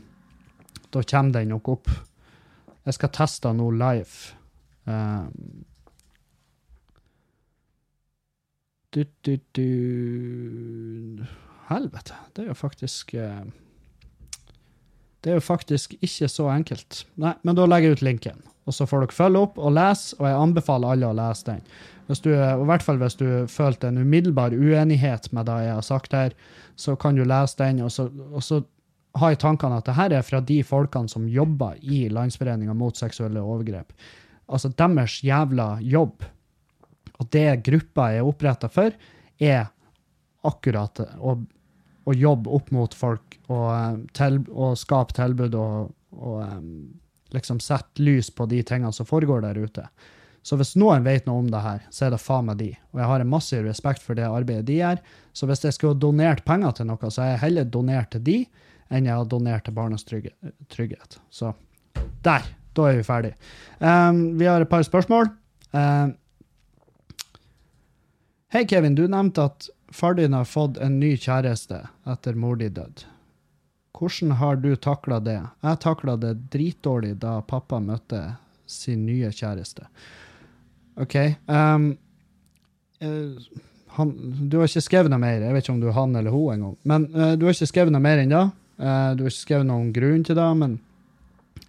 da 0.95 1.03
kommer 1.03 1.35
den 1.35 1.51
nok 1.51 1.67
opp. 1.73 1.91
Jeg 2.85 2.95
skal 2.95 3.11
teste 3.17 3.51
nå 3.51 3.67
live. 3.75 4.37
Uh, 4.87 5.27
du, 8.95 9.03
du, 9.27 9.37
du. 9.57 11.25
Helvete. 11.69 12.17
Det 12.33 12.45
er 12.45 12.49
jo 12.51 12.57
faktisk 12.57 13.11
Det 15.21 15.31
er 15.31 15.39
jo 15.39 15.43
faktisk 15.43 15.95
ikke 15.99 16.27
så 16.29 16.49
enkelt. 16.53 17.05
Nei, 17.19 17.33
men 17.43 17.57
da 17.57 17.65
legger 17.67 17.91
jeg 17.91 17.99
ut 17.99 18.05
linken 18.05 18.43
og 18.65 18.73
så 18.73 18.87
får 18.89 19.03
dere 19.03 19.15
følge 19.15 19.41
opp 19.45 19.59
og 19.61 19.73
lese, 19.77 20.15
og 20.19 20.27
jeg 20.27 20.41
anbefaler 20.41 20.95
alle 20.95 21.09
å 21.09 21.17
lese 21.17 21.47
den. 21.51 21.65
Hvis 22.05 22.21
du, 22.21 22.31
I 22.33 22.67
hvert 22.69 22.85
fall 22.85 22.99
hvis 23.01 23.17
du 23.17 23.27
følte 23.49 23.89
en 23.89 24.01
umiddelbar 24.01 24.53
uenighet 24.53 25.31
med 25.33 25.47
det 25.49 25.57
jeg 25.65 25.77
har 25.77 25.85
sagt 25.85 26.13
her, 26.13 26.35
så 26.77 26.95
kan 26.99 27.17
du 27.17 27.23
lese 27.25 27.57
den, 27.61 27.83
og 27.85 27.93
så, 27.93 28.07
og 28.09 28.45
så 28.45 28.61
ha 29.21 29.31
i 29.31 29.39
tankene 29.39 29.79
at 29.79 29.87
det 29.87 29.95
her 29.97 30.17
er 30.17 30.25
fra 30.27 30.41
de 30.43 30.59
folkene 30.65 31.09
som 31.09 31.27
jobber 31.29 31.77
i 31.81 32.05
Landsforeninga 32.13 32.75
mot 32.77 32.97
seksuelle 32.99 33.41
overgrep. 33.41 33.93
Altså 34.51 34.69
deres 34.77 35.21
jævla 35.25 35.75
jobb, 35.81 36.25
og 37.19 37.29
det 37.31 37.49
gruppa 37.65 38.09
er 38.13 38.27
oppretta 38.27 38.69
for, 38.71 38.95
er 39.39 39.67
akkurat 40.45 41.01
å, 41.17 41.35
å, 42.05 42.13
jobbe 42.13 42.51
opp 42.53 42.71
mot 42.75 42.93
folk 42.93 43.39
og, 43.47 43.69
eh, 43.71 43.95
til, 44.17 44.41
og 44.51 44.77
skape 44.79 45.15
tilbud 45.17 45.55
og, 45.59 45.95
og 46.15 46.41
um, 46.43 46.67
liksom 47.35 47.59
sette 47.63 48.03
lys 48.03 48.29
på 48.31 48.47
de 48.51 48.61
tingene 48.63 48.93
som 48.95 49.07
foregår 49.09 49.43
der 49.47 49.59
ute. 49.59 49.87
Så 50.45 50.59
hvis 50.59 50.75
noen 50.77 51.01
vet 51.07 51.25
noe 51.25 51.41
om 51.41 51.47
det 51.49 51.63
her, 51.63 51.79
så 51.89 52.05
er 52.05 52.13
det 52.13 52.21
faen 52.21 52.45
meg 52.45 52.59
de. 52.59 52.69
Og 52.93 52.99
jeg 53.01 53.09
har 53.09 53.23
en 53.23 53.31
massiv 53.31 53.63
respekt 53.65 54.03
for 54.05 54.17
det 54.17 54.27
arbeidet 54.29 54.67
de 54.67 54.77
gjør. 54.77 55.01
Så 55.33 55.49
hvis 55.49 55.65
jeg 55.65 55.73
skulle 55.73 55.97
donert 55.97 56.43
penger 56.45 56.75
til 56.77 56.87
noe, 56.91 57.09
så 57.09 57.23
har 57.23 57.31
jeg 57.31 57.41
heller 57.47 57.65
donert 57.65 58.11
til 58.13 58.21
de 58.27 58.37
enn 58.93 59.09
jeg 59.09 59.17
har 59.17 59.25
donert 59.25 59.65
til 59.65 59.73
barnas 59.73 60.05
trygghet. 60.05 61.17
Så 61.33 61.55
Der! 62.25 62.45
Da 62.75 62.89
er 62.89 62.97
vi 62.99 63.05
ferdige. 63.07 63.37
Um, 63.79 64.35
vi 64.35 64.47
har 64.49 64.59
et 64.59 64.69
par 64.69 64.83
spørsmål. 64.83 65.29
Um, 65.71 66.09
Hei, 68.55 68.67
Kevin. 68.67 68.95
Du 68.95 69.07
nevnte 69.07 69.43
at 69.43 69.65
far 69.91 70.13
din 70.13 70.33
har 70.33 70.45
fått 70.47 70.77
en 70.79 70.93
ny 70.95 71.09
kjæreste 71.19 71.75
etter 72.07 72.37
mor 72.39 72.55
di 72.55 72.69
døde. 72.71 73.03
Hvordan 73.91 74.29
har 74.39 74.61
du 74.63 74.69
takla 74.79 75.17
det? 75.19 75.41
Jeg 75.59 75.79
takla 75.83 76.13
det 76.15 76.29
dritdårlig 76.53 77.17
da 77.19 77.33
pappa 77.43 77.81
møtte 77.83 78.21
sin 78.63 79.01
nye 79.03 79.27
kjæreste. 79.35 79.83
OK. 81.03 81.17
Um, 81.51 81.89
uh, 83.03 83.43
han, 83.97 84.13
du 84.47 84.55
har 84.61 84.71
ikke 84.71 84.83
skrevet 84.85 85.11
noe 85.11 85.19
mer. 85.19 85.43
Jeg 85.43 85.57
vet 85.57 85.67
ikke 85.67 85.73
om 85.73 85.81
du 85.81 85.89
er 85.91 85.97
han 85.97 86.15
eller 86.15 86.31
hun 86.31 86.53
engang. 86.53 86.77
Men 86.87 87.07
uh, 87.11 87.33
du 87.35 87.43
har 87.43 87.57
ikke 87.57 87.67
skrevet 87.73 87.91
noe 87.91 88.05
mer 88.05 88.21
ennå. 88.23 88.45
Uh, 88.79 89.09
du 89.19 89.25
har 89.25 89.33
ikke 89.33 89.41
skrevet 89.41 89.67
noen 89.67 89.89
grunn 89.99 90.23
til 90.23 90.39
det. 90.39 90.45
Men 90.61 90.77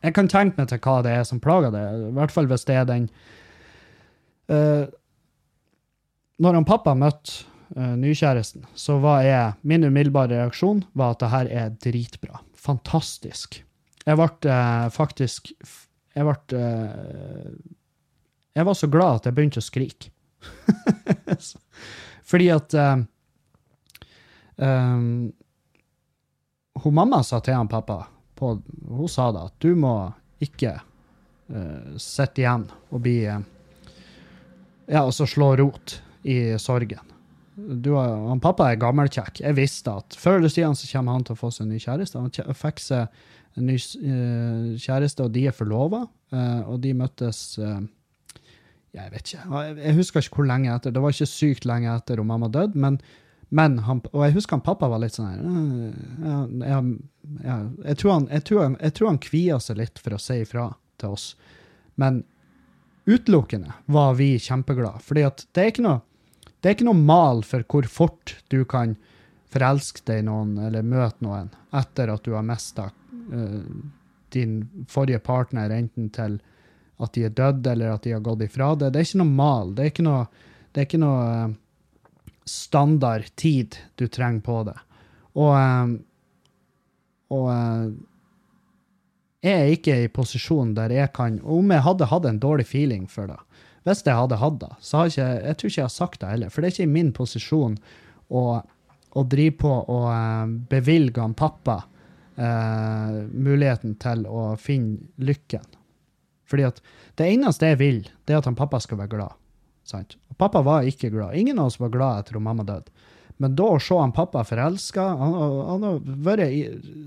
jeg 0.04 0.14
kan 0.20 0.30
tenke 0.30 0.62
meg 0.62 0.70
til 0.70 0.78
hva 0.86 1.00
det 1.02 1.16
er 1.18 1.26
som 1.26 1.42
plager 1.42 1.74
det. 1.74 1.82
I 2.12 2.14
hvert 2.20 2.36
fall 2.36 2.46
hvis 2.54 2.68
det 2.70 2.78
er 2.78 2.86
den 2.92 3.10
uh, 4.54 4.86
Når 6.42 6.58
han 6.58 6.66
pappa 6.68 6.92
møtte 6.98 7.46
uh, 7.76 7.94
nykjæresten, 7.96 8.66
så 8.76 8.98
var 9.00 9.22
jeg 9.24 9.54
Min 9.62 9.86
umiddelbare 9.86 10.36
reaksjon 10.36 10.84
var 10.92 11.14
at 11.14 11.22
det 11.22 11.32
her 11.32 11.52
er 11.64 11.72
dritbra. 11.82 12.42
Fantastisk. 12.54 13.62
Jeg 14.06 14.20
ble 14.20 14.52
uh, 14.52 14.88
faktisk 14.92 15.52
Jeg 16.16 16.24
ble 16.28 16.60
Jeg 18.56 18.64
var 18.68 18.76
så 18.76 18.88
glad 18.88 19.20
at 19.20 19.26
jeg 19.28 19.36
begynte 19.36 19.60
å 19.60 19.64
skrike. 19.64 20.12
Fordi 22.30 22.46
at 22.50 22.74
um, 24.56 25.32
hun 26.82 26.94
mamma 26.94 27.22
sa 27.24 27.40
til 27.40 27.56
han 27.56 27.68
pappa 27.68 28.06
på, 28.34 28.62
Hun 28.88 29.08
sa 29.08 29.30
da 29.32 29.46
at 29.48 29.56
du 29.60 29.74
må 29.78 29.94
ikke 30.42 30.74
uh, 30.76 31.96
sitte 32.00 32.42
igjen 32.42 32.66
og 32.90 33.04
bli 33.04 33.18
uh, 33.28 33.40
Ja, 34.86 35.04
så 35.10 35.26
slå 35.28 35.54
rot 35.58 36.00
i 36.26 36.38
sorgen. 36.62 37.12
Du, 37.56 37.94
han 37.96 38.42
pappa 38.44 38.68
er 38.68 38.80
gammelkjekk. 38.80 39.40
Jeg 39.44 39.56
visste 39.56 39.94
at 40.02 40.16
før 40.20 40.40
eller 40.40 40.52
siden 40.52 40.76
så 40.76 40.88
kommer 40.90 41.16
han 41.16 41.24
til 41.24 41.36
å 41.36 41.40
få 41.40 41.52
seg 41.54 41.64
en 41.64 41.72
ny 41.72 41.80
kjæreste. 41.80 42.20
Han 42.20 42.58
fikk 42.58 42.82
seg 42.84 43.20
en 43.56 43.70
ny 43.70 43.76
uh, 43.78 44.74
kjæreste, 44.82 45.24
og 45.24 45.32
de 45.32 45.46
er 45.48 45.56
forlova. 45.56 46.04
og 46.66 46.80
de 46.82 46.92
møttes 46.92 47.38
Jeg 47.56 49.12
vet 49.12 49.30
ikke. 49.30 49.62
Jeg 49.78 49.94
husker 49.96 50.20
ikke 50.20 50.42
hvor 50.42 50.50
lenge 50.50 50.74
etter. 50.74 50.92
Det 50.92 51.00
var 51.00 51.14
ikke 51.14 51.30
sykt 51.30 51.64
lenge 51.64 51.94
etter 51.94 52.20
om 52.20 52.28
mamma 52.28 52.50
døde, 52.52 52.76
men 52.76 53.00
men 53.48 53.78
han, 53.86 54.00
og 54.10 54.24
jeg 54.26 54.34
husker 54.34 54.58
han 54.58 54.64
pappa 54.66 54.88
var 54.90 54.98
litt 55.02 55.14
sånn 55.14 55.28
her 55.30 55.42
jeg, 56.66 56.94
jeg, 57.44 57.66
jeg, 57.84 57.98
tror 58.00 58.10
han, 58.10 58.24
jeg, 58.32 58.44
tror 58.48 58.64
han, 58.64 58.78
han 58.82 59.20
kvia 59.22 59.58
seg 59.62 59.78
litt 59.78 60.00
for 60.02 60.16
å 60.16 60.20
si 60.20 60.40
ifra 60.42 60.64
til 60.98 61.14
oss. 61.14 61.28
Men 62.00 62.24
utelukkende 63.06 63.76
var 63.92 64.16
vi 64.18 64.32
kjempeglade. 64.42 65.02
fordi 65.04 65.22
det 65.54 65.62
er 65.62 65.70
ikke 65.70 65.86
noe 65.86 66.00
det 66.60 66.68
er 66.68 66.76
ikke 66.76 66.88
noe 66.88 66.98
mal 66.98 67.42
for 67.46 67.64
hvor 67.68 67.88
fort 67.90 68.36
du 68.52 68.62
kan 68.68 68.96
forelske 69.52 70.02
deg 70.08 70.22
i 70.22 70.26
noen 70.26 70.56
eller 70.66 70.86
møte 70.86 71.24
noen 71.24 71.52
etter 71.76 72.10
at 72.12 72.24
du 72.26 72.34
har 72.34 72.46
mista 72.46 72.88
uh, 72.90 73.68
din 74.34 74.58
forrige 74.90 75.20
partner, 75.24 75.70
enten 75.70 76.10
til 76.14 76.40
at 77.02 77.12
de 77.14 77.26
er 77.28 77.36
dødd 77.36 77.68
eller 77.70 77.94
at 77.94 78.04
de 78.06 78.16
har 78.16 78.24
gått 78.24 78.42
ifra 78.46 78.72
det. 78.74 78.90
Det 78.92 79.00
er 79.00 79.08
ikke 79.08 79.22
noe 79.22 79.36
mal. 79.38 79.72
Det 79.76 79.84
er 79.84 79.92
ikke 79.92 80.06
noe, 80.06 80.24
det 80.72 80.82
er 80.82 80.88
ikke 80.88 81.02
noe 81.02 81.22
uh, 81.28 81.54
standard 82.46 83.30
tid 83.36 83.78
du 84.00 84.06
trenger 84.08 84.44
på 84.46 84.58
det. 84.70 84.76
Og, 85.36 85.52
uh, 85.52 85.96
og 87.36 87.48
eh, 87.50 87.86
jeg 89.42 89.62
er 89.62 89.72
ikke 89.74 89.96
i 90.04 90.10
posisjon 90.14 90.76
der 90.76 90.92
jeg 90.94 91.10
kan 91.16 91.40
Om 91.42 91.72
jeg 91.74 91.82
hadde 91.82 92.06
hatt 92.06 92.28
en 92.28 92.38
dårlig 92.38 92.68
feeling 92.70 93.08
for 93.10 93.26
det, 93.26 93.38
hvis 93.86 94.02
jeg 94.02 94.18
hadde 94.18 94.40
hatt 94.40 94.58
det, 94.62 94.72
så 94.82 94.98
har 94.98 95.12
ikke, 95.12 95.28
jeg 95.46 95.58
tror 95.58 95.70
ikke 95.70 95.80
jeg 95.80 95.86
har 95.86 95.94
sagt 95.94 96.20
det 96.22 96.30
heller. 96.32 96.50
For 96.50 96.60
det 96.60 96.68
er 96.68 96.74
ikke 96.74 96.88
i 96.88 96.96
min 96.96 97.12
posisjon 97.14 97.76
å, 98.34 98.42
å 99.14 99.24
drive 99.30 99.56
på 99.62 99.72
og 99.72 100.06
uh, 100.10 100.44
bevilge 100.70 101.22
han 101.22 101.36
pappa 101.38 101.80
uh, 101.84 103.18
muligheten 103.30 103.94
til 104.02 104.26
å 104.26 104.48
finne 104.60 105.06
lykken. 105.22 105.64
Fordi 106.46 106.66
at 106.66 106.80
det 107.18 107.28
eneste 107.32 107.72
jeg 107.72 107.80
vil, 107.80 108.00
det 108.26 108.34
er 108.34 108.42
at 108.42 108.48
han 108.50 108.58
pappa 108.58 108.80
skal 108.82 109.00
være 109.00 109.14
glad. 109.14 109.38
Sant? 109.86 110.16
Og 110.30 110.38
pappa 110.38 110.62
var 110.66 110.86
ikke 110.86 111.12
glad. 111.14 111.36
Ingen 111.38 111.60
av 111.62 111.70
oss 111.70 111.78
var 111.80 111.92
glad 111.94 112.24
etter 112.24 112.38
at 112.38 112.44
mamma 112.44 112.66
døde. 112.66 112.90
Men 113.42 113.54
da 113.58 113.68
å 113.74 113.80
se 113.82 113.96
han 113.98 114.14
pappa 114.16 114.46
forelska 114.48 115.02
Han, 115.20 115.34
han 115.68 115.82
har 115.84 115.98
vært 116.24 116.46
i, 116.48 116.62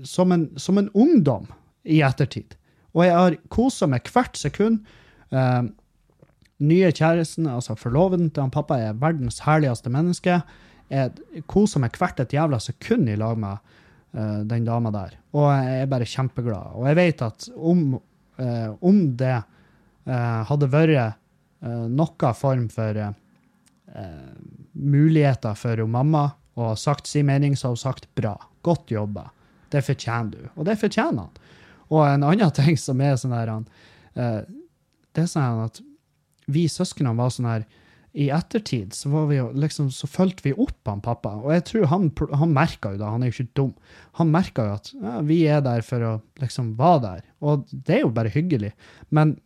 som, 0.06 0.30
en, 0.32 0.46
som, 0.60 0.78
en, 0.78 0.90
ungdom 0.94 1.48
i 1.82 2.00
ettertid. 2.06 2.54
Og 2.94 3.04
jeg 3.06 3.16
har 3.16 3.38
kosa 3.52 3.88
meg 3.90 4.08
hvert 4.14 4.38
sekund. 4.38 4.84
Eh, 5.30 5.62
nye 6.60 6.90
kjæresten, 6.92 7.48
altså 7.48 7.76
forloveden 7.78 8.30
til 8.30 8.44
han 8.44 8.52
pappa, 8.52 8.78
er 8.78 8.98
verdens 9.00 9.40
herligste 9.46 9.92
menneske. 9.92 10.40
Jeg 10.90 11.44
koser 11.50 11.82
meg 11.82 11.96
hvert 11.98 12.20
et 12.20 12.34
jævla 12.34 12.58
sekund 12.62 13.08
i 13.08 13.16
lag 13.18 13.38
med 13.40 13.56
uh, 14.16 14.40
den 14.48 14.66
dama 14.66 14.92
der. 14.94 15.16
Og 15.36 15.48
jeg 15.54 15.80
er 15.84 15.90
bare 15.90 16.08
kjempeglad. 16.08 16.76
Og 16.76 16.88
jeg 16.90 16.98
vet 16.98 17.24
at 17.24 17.48
om, 17.56 17.84
uh, 17.96 18.70
om 18.82 19.00
det 19.18 19.36
uh, 19.38 20.40
hadde 20.50 20.70
vært 20.72 21.16
uh, 21.64 21.86
noe 21.88 22.34
form 22.36 22.68
for 22.72 23.02
muligheter 24.78 25.56
for 25.58 25.80
mamma 25.90 26.28
og 26.54 26.76
sagt 26.78 27.08
sin 27.10 27.26
mening, 27.26 27.56
så 27.58 27.66
har 27.66 27.72
hun 27.74 27.80
sagt 27.80 28.04
bra. 28.14 28.36
Godt 28.62 28.92
jobba. 28.94 29.24
Det 29.72 29.82
fortjener 29.82 30.30
du. 30.30 30.44
Og 30.54 30.68
det 30.68 30.76
fortjener 30.78 31.24
han. 31.24 31.40
Og 31.90 32.04
en 32.06 32.22
annen 32.28 32.52
ting 32.60 32.78
som 32.78 33.02
er 33.02 33.18
sånn 33.18 33.34
her 33.34 33.50
Det 34.14 35.24
er 35.24 35.30
sånn 35.30 35.64
at 35.64 35.82
vi 36.52 36.66
søsknene 36.70 37.16
var 37.18 37.32
sånn 37.34 37.50
her 37.50 37.68
i 38.10 38.26
ettertid 38.34 38.94
så, 38.96 39.10
var 39.12 39.28
vi 39.30 39.36
jo, 39.36 39.50
liksom, 39.54 39.90
så 39.94 40.08
fulgte 40.10 40.48
vi 40.48 40.54
opp 40.58 40.88
han 40.88 41.02
pappa, 41.04 41.36
og 41.44 41.52
jeg 41.54 41.62
tror 41.68 41.84
han, 41.92 42.08
han 42.40 42.54
merka 42.56 42.90
jo 42.94 42.98
da, 42.98 43.12
han 43.14 43.22
er 43.22 43.30
jo 43.30 43.36
ikke 43.36 43.58
dum, 43.60 43.70
han 44.18 44.32
merka 44.34 44.66
jo 44.66 44.72
at 44.80 44.90
ja, 44.96 45.12
vi 45.28 45.38
er 45.46 45.62
der 45.62 45.84
for 45.86 46.06
å 46.06 46.16
liksom 46.42 46.72
være 46.80 47.04
der, 47.04 47.22
og 47.46 47.70
det 47.70 48.00
er 48.00 48.02
jo 48.02 48.10
bare 48.16 48.34
hyggelig. 48.34 48.74
Men 49.14 49.38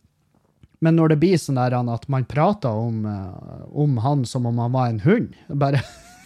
men 0.83 0.97
når 0.99 1.13
det 1.13 1.19
blir 1.21 1.39
sånn 1.39 1.57
der 1.57 1.73
at 1.77 2.03
man 2.11 2.27
prater 2.29 2.69
om, 2.69 3.05
uh, 3.07 3.63
om 3.73 3.97
han 4.03 4.25
som 4.27 4.45
om 4.45 4.59
han 4.61 4.73
var 4.75 4.91
en 4.91 4.99
hund 5.05 5.33
Bare 5.47 5.79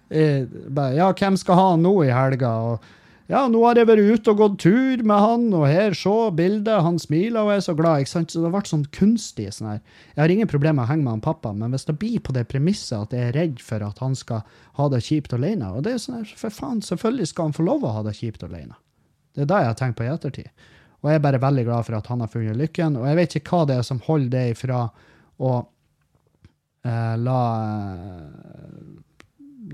eh, 0.09 0.47
bare, 0.47 0.95
Ja, 0.95 1.11
hvem 1.11 1.37
skal 1.37 1.59
ha 1.59 1.65
han 1.73 1.83
nå 1.85 1.91
i 2.05 2.13
helga? 2.13 2.53
Og, 2.71 2.87
ja, 3.27 3.41
nå 3.51 3.59
har 3.65 3.75
jeg 3.75 3.89
vært 3.89 4.07
ute 4.07 4.31
og 4.31 4.39
gått 4.39 4.53
tur 4.63 5.01
med 5.03 5.19
han, 5.19 5.47
og 5.51 5.65
her, 5.67 5.95
se 5.97 6.13
bildet, 6.37 6.79
han 6.85 6.95
smiler 7.01 7.43
og 7.43 7.57
er 7.57 7.63
så 7.65 7.73
glad. 7.75 8.05
ikke 8.05 8.13
sant? 8.13 8.31
Så 8.31 8.39
det 8.43 8.51
ble 8.53 8.61
sånn 8.69 8.85
kunstig. 8.95 9.49
sånn 9.51 9.73
her. 9.73 9.81
Jeg 10.13 10.21
har 10.21 10.31
ingen 10.31 10.47
problemer 10.47 10.79
med 10.79 10.85
å 10.85 10.91
henge 10.93 11.03
med 11.03 11.17
han 11.17 11.25
pappa, 11.25 11.51
men 11.51 11.75
hvis 11.75 11.87
det 11.89 11.97
blir 11.99 12.21
på 12.23 12.35
det 12.37 12.45
premisset 12.47 12.95
at 13.01 13.15
jeg 13.15 13.27
er 13.27 13.35
redd 13.35 13.59
for 13.59 13.83
at 13.83 13.99
han 13.99 14.15
skal 14.15 14.45
ha 14.79 14.87
det 14.93 15.03
kjipt 15.03 15.35
alene, 15.35 15.73
og 15.75 15.83
det 15.83 15.97
er 15.97 15.99
sånn 16.01 16.21
her, 16.21 16.31
for 16.39 16.55
faen, 16.55 16.79
selvfølgelig 16.85 17.27
skal 17.33 17.49
han 17.49 17.57
få 17.57 17.67
lov 17.67 17.83
å 17.83 17.95
ha 17.97 18.03
det 18.07 18.15
kjipt 18.15 18.47
alene. 18.47 18.79
Det 19.35 19.43
er 19.43 19.49
det 19.51 19.59
jeg 19.59 19.71
har 19.73 19.79
tenkt 19.81 19.99
på 19.99 20.05
i 20.07 20.11
ettertid. 20.13 20.69
Og 21.03 21.11
jeg 21.11 21.19
er 21.19 21.25
bare 21.27 21.41
veldig 21.43 21.65
glad 21.67 21.85
for 21.85 21.97
at 21.99 22.07
han 22.09 22.23
har 22.23 22.31
funnet 22.31 22.57
lykken. 22.57 22.95
Og 22.97 23.05
jeg 23.05 23.19
vet 23.19 23.35
ikke 23.37 23.53
hva 23.53 23.67
det 23.69 23.75
er 23.77 23.83
som 23.85 23.99
holder 24.07 24.31
det 24.33 24.45
ifra 24.55 24.79
å 25.37 25.51
eh, 26.87 27.15
la, 27.21 27.41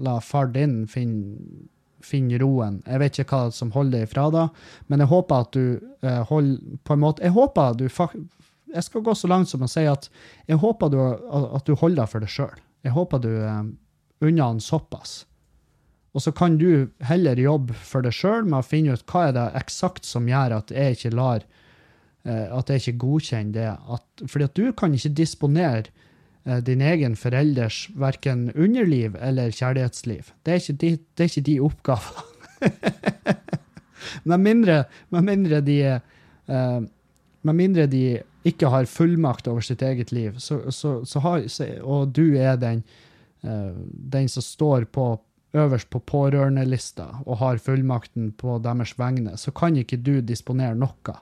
la 0.04 0.18
far 0.26 0.52
din 0.58 0.82
finne 0.92 1.70
finne 2.08 2.40
roen. 2.42 2.82
Jeg 2.88 3.02
vet 3.02 3.20
ikke 3.20 3.40
hva 3.40 3.56
som 3.56 3.74
holder 3.76 4.00
deg 4.00 4.08
ifra 4.10 4.30
da, 4.34 4.48
men 4.88 5.04
jeg 5.04 5.12
håper 5.12 5.46
at 5.46 5.58
du 5.58 5.66
eh, 6.04 6.22
holder 6.30 6.80
på 6.84 6.96
en 6.96 7.04
måte 7.04 7.24
Jeg 7.24 7.36
håper 7.36 7.78
du 7.80 7.86
Jeg 7.88 8.84
skal 8.84 9.06
gå 9.06 9.14
så 9.16 9.30
langt 9.30 9.50
som 9.50 9.64
å 9.64 9.70
si 9.70 9.86
at 9.88 10.10
jeg 10.48 10.58
håper 10.58 10.90
du, 10.90 10.98
at 11.00 11.66
du 11.66 11.76
holder 11.76 12.04
deg 12.04 12.10
for 12.10 12.26
deg 12.26 12.34
sjøl. 12.34 12.58
Jeg 12.84 12.96
håper 12.96 13.22
du 13.24 13.32
eh, 13.34 13.62
unner 14.24 14.44
han 14.44 14.64
såpass 14.64 15.24
og 16.14 16.22
så 16.22 16.32
kan 16.36 16.60
du 16.62 16.90
heller 17.02 17.40
jobbe 17.42 17.74
for 17.74 18.06
deg 18.06 18.14
sjøl 18.14 18.46
med 18.46 18.60
å 18.60 18.66
finne 18.66 18.94
ut 18.94 19.06
hva 19.10 19.28
er 19.28 19.36
det 19.38 19.46
eksakt 19.64 20.06
som 20.06 20.30
gjør 20.30 20.60
at 20.60 20.74
jeg 20.74 20.98
ikke 20.98 21.14
lar 21.18 21.42
eh, 21.42 22.48
at 22.54 22.70
jeg 22.70 22.84
ikke 22.84 23.00
godkjenner 23.08 23.56
det. 23.56 23.72
At, 23.98 24.26
fordi 24.30 24.48
at 24.48 24.60
du 24.60 24.68
kan 24.78 24.94
ikke 24.94 25.16
disponere 25.18 25.90
din 26.44 26.82
egen 26.84 27.14
forelders 27.16 27.86
verken 27.96 28.50
underliv 28.52 29.14
eller 29.16 29.54
kjærlighetsliv. 29.56 30.34
Det 30.44 30.52
er 30.52 30.60
ikke 30.60 30.74
de, 30.82 30.90
det 31.00 31.24
er 31.24 31.30
ikke 31.30 31.46
de 31.48 31.60
oppgavene. 31.64 32.26
med, 34.30 34.38
mindre, 34.44 34.84
med 35.16 35.30
mindre 35.30 35.62
de 35.64 35.78
uh, 36.52 36.84
med 37.44 37.60
mindre 37.60 37.88
de 37.92 38.04
ikke 38.48 38.70
har 38.72 38.88
fullmakt 38.92 39.48
over 39.48 39.64
sitt 39.64 39.84
eget 39.84 40.12
liv, 40.12 40.36
så, 40.40 40.60
så, 40.72 40.98
så 41.08 41.20
har, 41.24 41.46
og 41.84 42.12
du 42.16 42.36
er 42.40 42.58
den, 42.60 42.84
uh, 43.44 43.72
den 43.88 44.30
som 44.32 44.44
står 44.44 44.88
på 44.92 45.14
øverst 45.54 45.90
på 45.94 46.02
pårørendelista 46.10 47.06
og 47.26 47.38
har 47.44 47.62
fullmakten 47.62 48.32
på 48.40 48.58
deres 48.64 48.96
vegne, 49.00 49.38
så 49.38 49.54
kan 49.56 49.78
ikke 49.78 50.00
du 50.02 50.16
disponere 50.26 50.76
noe. 50.76 51.18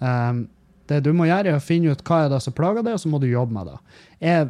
Um, 0.00 0.46
det 0.88 1.02
du 1.06 1.12
må 1.16 1.28
gjøre, 1.28 1.52
er 1.52 1.58
å 1.58 1.64
finne 1.64 1.92
ut 1.92 2.04
hva 2.06 2.24
er 2.24 2.32
det 2.32 2.40
som 2.44 2.54
plager 2.56 2.84
deg, 2.84 2.96
og 2.96 3.02
så 3.02 3.10
må 3.12 3.20
du 3.22 3.28
jobbe 3.28 3.54
med 3.56 3.70
det. 3.70 3.98
Jeg, 4.24 4.48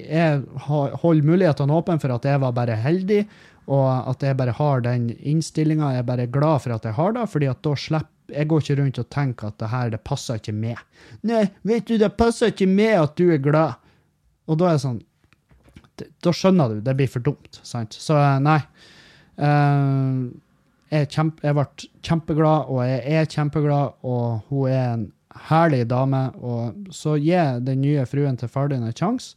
jeg 0.00 0.40
holder 0.68 1.28
mulighetene 1.28 1.76
åpne 1.76 2.00
for 2.02 2.14
at 2.14 2.26
jeg 2.28 2.40
var 2.42 2.56
bare 2.56 2.74
heldig 2.80 3.20
Og 3.70 3.86
at 4.10 4.22
jeg 4.22 4.36
bare 4.36 4.52
har 4.52 4.82
den 4.84 5.06
innstillinga. 5.24 5.94
Jeg 5.94 6.02
er 6.02 6.08
bare 6.08 6.26
glad 6.28 6.60
for 6.60 6.74
at 6.74 6.84
jeg 6.84 6.96
har 6.98 7.14
det, 7.16 7.22
fordi 7.32 7.48
at 7.48 7.62
da 7.64 7.72
slipper 7.72 8.12
jeg 8.32 8.48
går 8.48 8.62
ikke 8.62 8.76
rundt 8.80 9.00
og 9.00 9.08
tenker 9.12 9.50
at 9.50 9.58
det 9.60 9.68
her, 9.68 9.90
det 9.92 10.00
passer 10.06 10.38
ikke 10.40 10.54
med. 10.56 10.80
Nei, 11.28 11.42
vet 11.66 11.88
du, 11.88 11.96
det 12.00 12.14
passer 12.16 12.52
ikke 12.52 12.68
med 12.70 12.94
at 12.96 13.16
du 13.20 13.26
er 13.34 13.42
glad. 13.42 13.76
Og 14.48 14.60
da 14.60 14.70
er 14.70 14.78
det 14.78 14.84
sånn 14.84 15.02
Da 16.24 16.32
skjønner 16.34 16.72
du, 16.72 16.80
det 16.82 16.96
blir 16.98 17.10
for 17.10 17.22
dumt, 17.22 17.60
sant? 17.62 17.94
Så 17.94 18.16
eh, 18.18 18.40
nei. 18.42 18.58
Uh, 19.38 20.32
jeg, 20.90 21.10
kjempe, 21.12 21.44
jeg 21.46 21.54
ble 21.54 21.66
kjempeglad, 22.06 22.70
og 22.70 22.80
jeg 22.86 23.02
er 23.18 23.28
kjempeglad, 23.30 24.00
og 24.02 24.48
hun 24.48 24.72
er 24.72 24.88
en 24.88 25.04
herlig 25.48 25.84
dame. 25.90 26.26
Og 26.40 26.90
så 26.94 27.16
gi 27.20 27.38
den 27.66 27.82
nye 27.84 28.06
fruen 28.08 28.38
til 28.40 28.50
far 28.50 28.72
din 28.72 28.86
en 28.86 28.96
sjanse, 28.96 29.34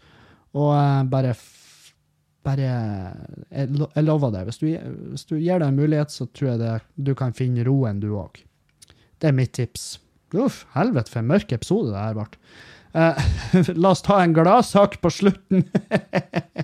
og 0.57 0.73
uh, 0.73 1.03
bare 1.09 1.35
bare 2.47 2.63
jeg, 2.63 3.67
jeg, 3.75 4.03
lover 4.07 4.31
deg, 4.31 4.47
hvis 4.47 4.61
du, 4.61 4.67
hvis 5.11 5.27
du 5.27 5.35
gir 5.35 5.59
deg 5.59 5.67
en 5.67 5.79
mulighet, 5.79 6.13
så 6.13 6.29
tror 6.31 6.53
jeg 6.53 6.61
det, 6.61 6.75
du 6.95 7.11
kan 7.17 7.35
finne 7.35 7.65
roen, 7.67 7.99
du 7.99 8.13
òg. 8.15 8.39
Det 9.19 9.31
er 9.31 9.35
mitt 9.35 9.51
tips. 9.57 9.97
Uff, 10.37 10.65
helvete 10.75 11.11
for 11.11 11.23
en 11.23 11.31
mørk 11.31 11.51
episode 11.55 11.91
det 11.91 12.03
her 12.05 12.15
ble. 12.17 12.27
Uh, 12.95 13.19
la 13.81 13.91
oss 13.91 14.05
ta 14.05 14.21
en 14.23 14.35
gladsak 14.35 14.99
på 15.03 15.11
slutten. 15.11 15.65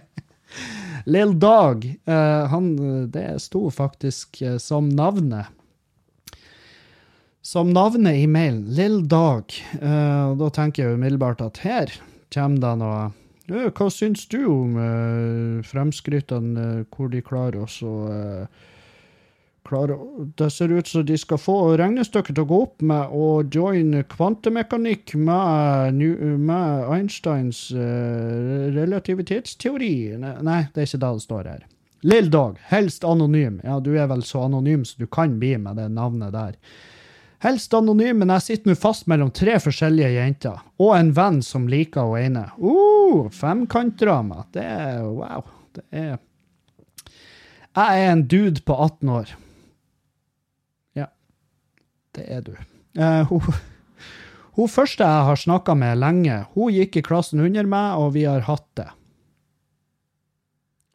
Lill 1.14 1.34
Dag, 1.40 1.84
uh, 2.08 2.46
han, 2.54 2.70
det 3.12 3.28
sto 3.44 3.66
faktisk 3.74 4.40
uh, 4.46 4.58
som 4.62 4.88
navnet. 4.88 5.52
Som 7.44 7.74
navnet 7.76 8.16
i 8.16 8.28
mailen. 8.28 8.64
Lill 8.72 9.02
Dog. 9.08 9.52
Uh, 9.82 10.32
da 10.40 10.48
tenker 10.56 10.86
jeg 10.86 10.96
umiddelbart 10.96 11.44
at 11.44 11.60
her 11.66 11.92
kommer 12.34 12.62
det 12.64 12.78
noe 12.80 13.72
Hva 13.76 13.90
syns 13.92 14.24
du 14.32 14.40
om 14.48 14.78
fremskrittene, 15.68 16.86
hvor 16.96 17.12
de 17.12 17.20
klarer 17.22 17.60
oss 17.62 17.82
å 17.84 17.92
klare 19.68 19.98
Det 20.40 20.48
ser 20.56 20.72
ut 20.72 20.88
som 20.88 21.04
de 21.06 21.18
skal 21.20 21.42
få 21.42 21.58
regnestykket 21.80 22.38
til 22.38 22.46
å 22.46 22.50
gå 22.50 22.62
opp 22.64 22.82
med 22.82 23.12
å 23.12 23.28
joine 23.44 24.06
kvantemekanikk 24.08 25.14
med, 25.20 26.00
med 26.40 26.88
Einsteins 26.96 27.68
uh, 27.76 28.72
relativitetsteori. 28.80 29.94
Nei, 30.24 30.62
det 30.72 30.86
er 30.86 30.90
ikke 30.90 31.04
det 31.04 31.12
det 31.20 31.28
står 31.28 31.52
her. 31.52 31.68
Lill 32.08 32.32
Dog, 32.32 32.58
helst 32.72 33.06
anonym. 33.08 33.62
Ja, 33.64 33.78
du 33.84 33.94
er 34.00 34.10
vel 34.12 34.24
så 34.28 34.48
anonym 34.48 34.88
som 34.88 35.04
du 35.04 35.08
kan 35.12 35.38
bli 35.40 35.54
med 35.60 35.80
det 35.80 35.92
navnet 35.92 36.34
der. 36.36 36.58
Helst 37.44 37.74
anonym, 37.76 38.22
men 38.22 38.32
jeg 38.38 38.44
sitter 38.46 38.72
nå 38.72 38.76
fast 38.80 39.10
mellom 39.12 39.28
tre 39.36 39.58
forskjellige 39.60 40.14
jenter. 40.14 40.62
Og 40.80 40.94
en 40.96 41.10
venn 41.16 41.42
som 41.44 41.66
liker 41.68 42.08
hun 42.08 42.22
ene. 42.22 42.46
Uh, 42.56 43.28
femkantdrama. 43.36 44.46
Det 44.56 44.64
er 44.64 45.04
wow. 45.04 45.44
Det 45.76 45.84
er 45.92 46.16
Jeg 47.74 48.06
er 48.06 48.12
en 48.14 48.24
dude 48.32 48.64
på 48.64 48.78
18 48.78 49.12
år. 49.12 49.36
Ja. 50.96 51.10
Det 52.16 52.30
er 52.32 52.48
du. 52.48 52.56
Uh, 52.96 53.28
hun, 53.28 53.60
hun, 54.56 54.72
første 54.72 55.04
jeg 55.04 55.28
har 55.28 55.44
snakka 55.44 55.76
med 55.76 56.00
lenge, 56.00 56.46
hun 56.56 56.72
gikk 56.72 57.02
i 57.02 57.04
klassen 57.04 57.44
under 57.44 57.68
meg, 57.68 58.00
og 58.00 58.14
vi 58.16 58.24
har 58.30 58.48
hatt 58.48 58.70
det. 58.80 58.92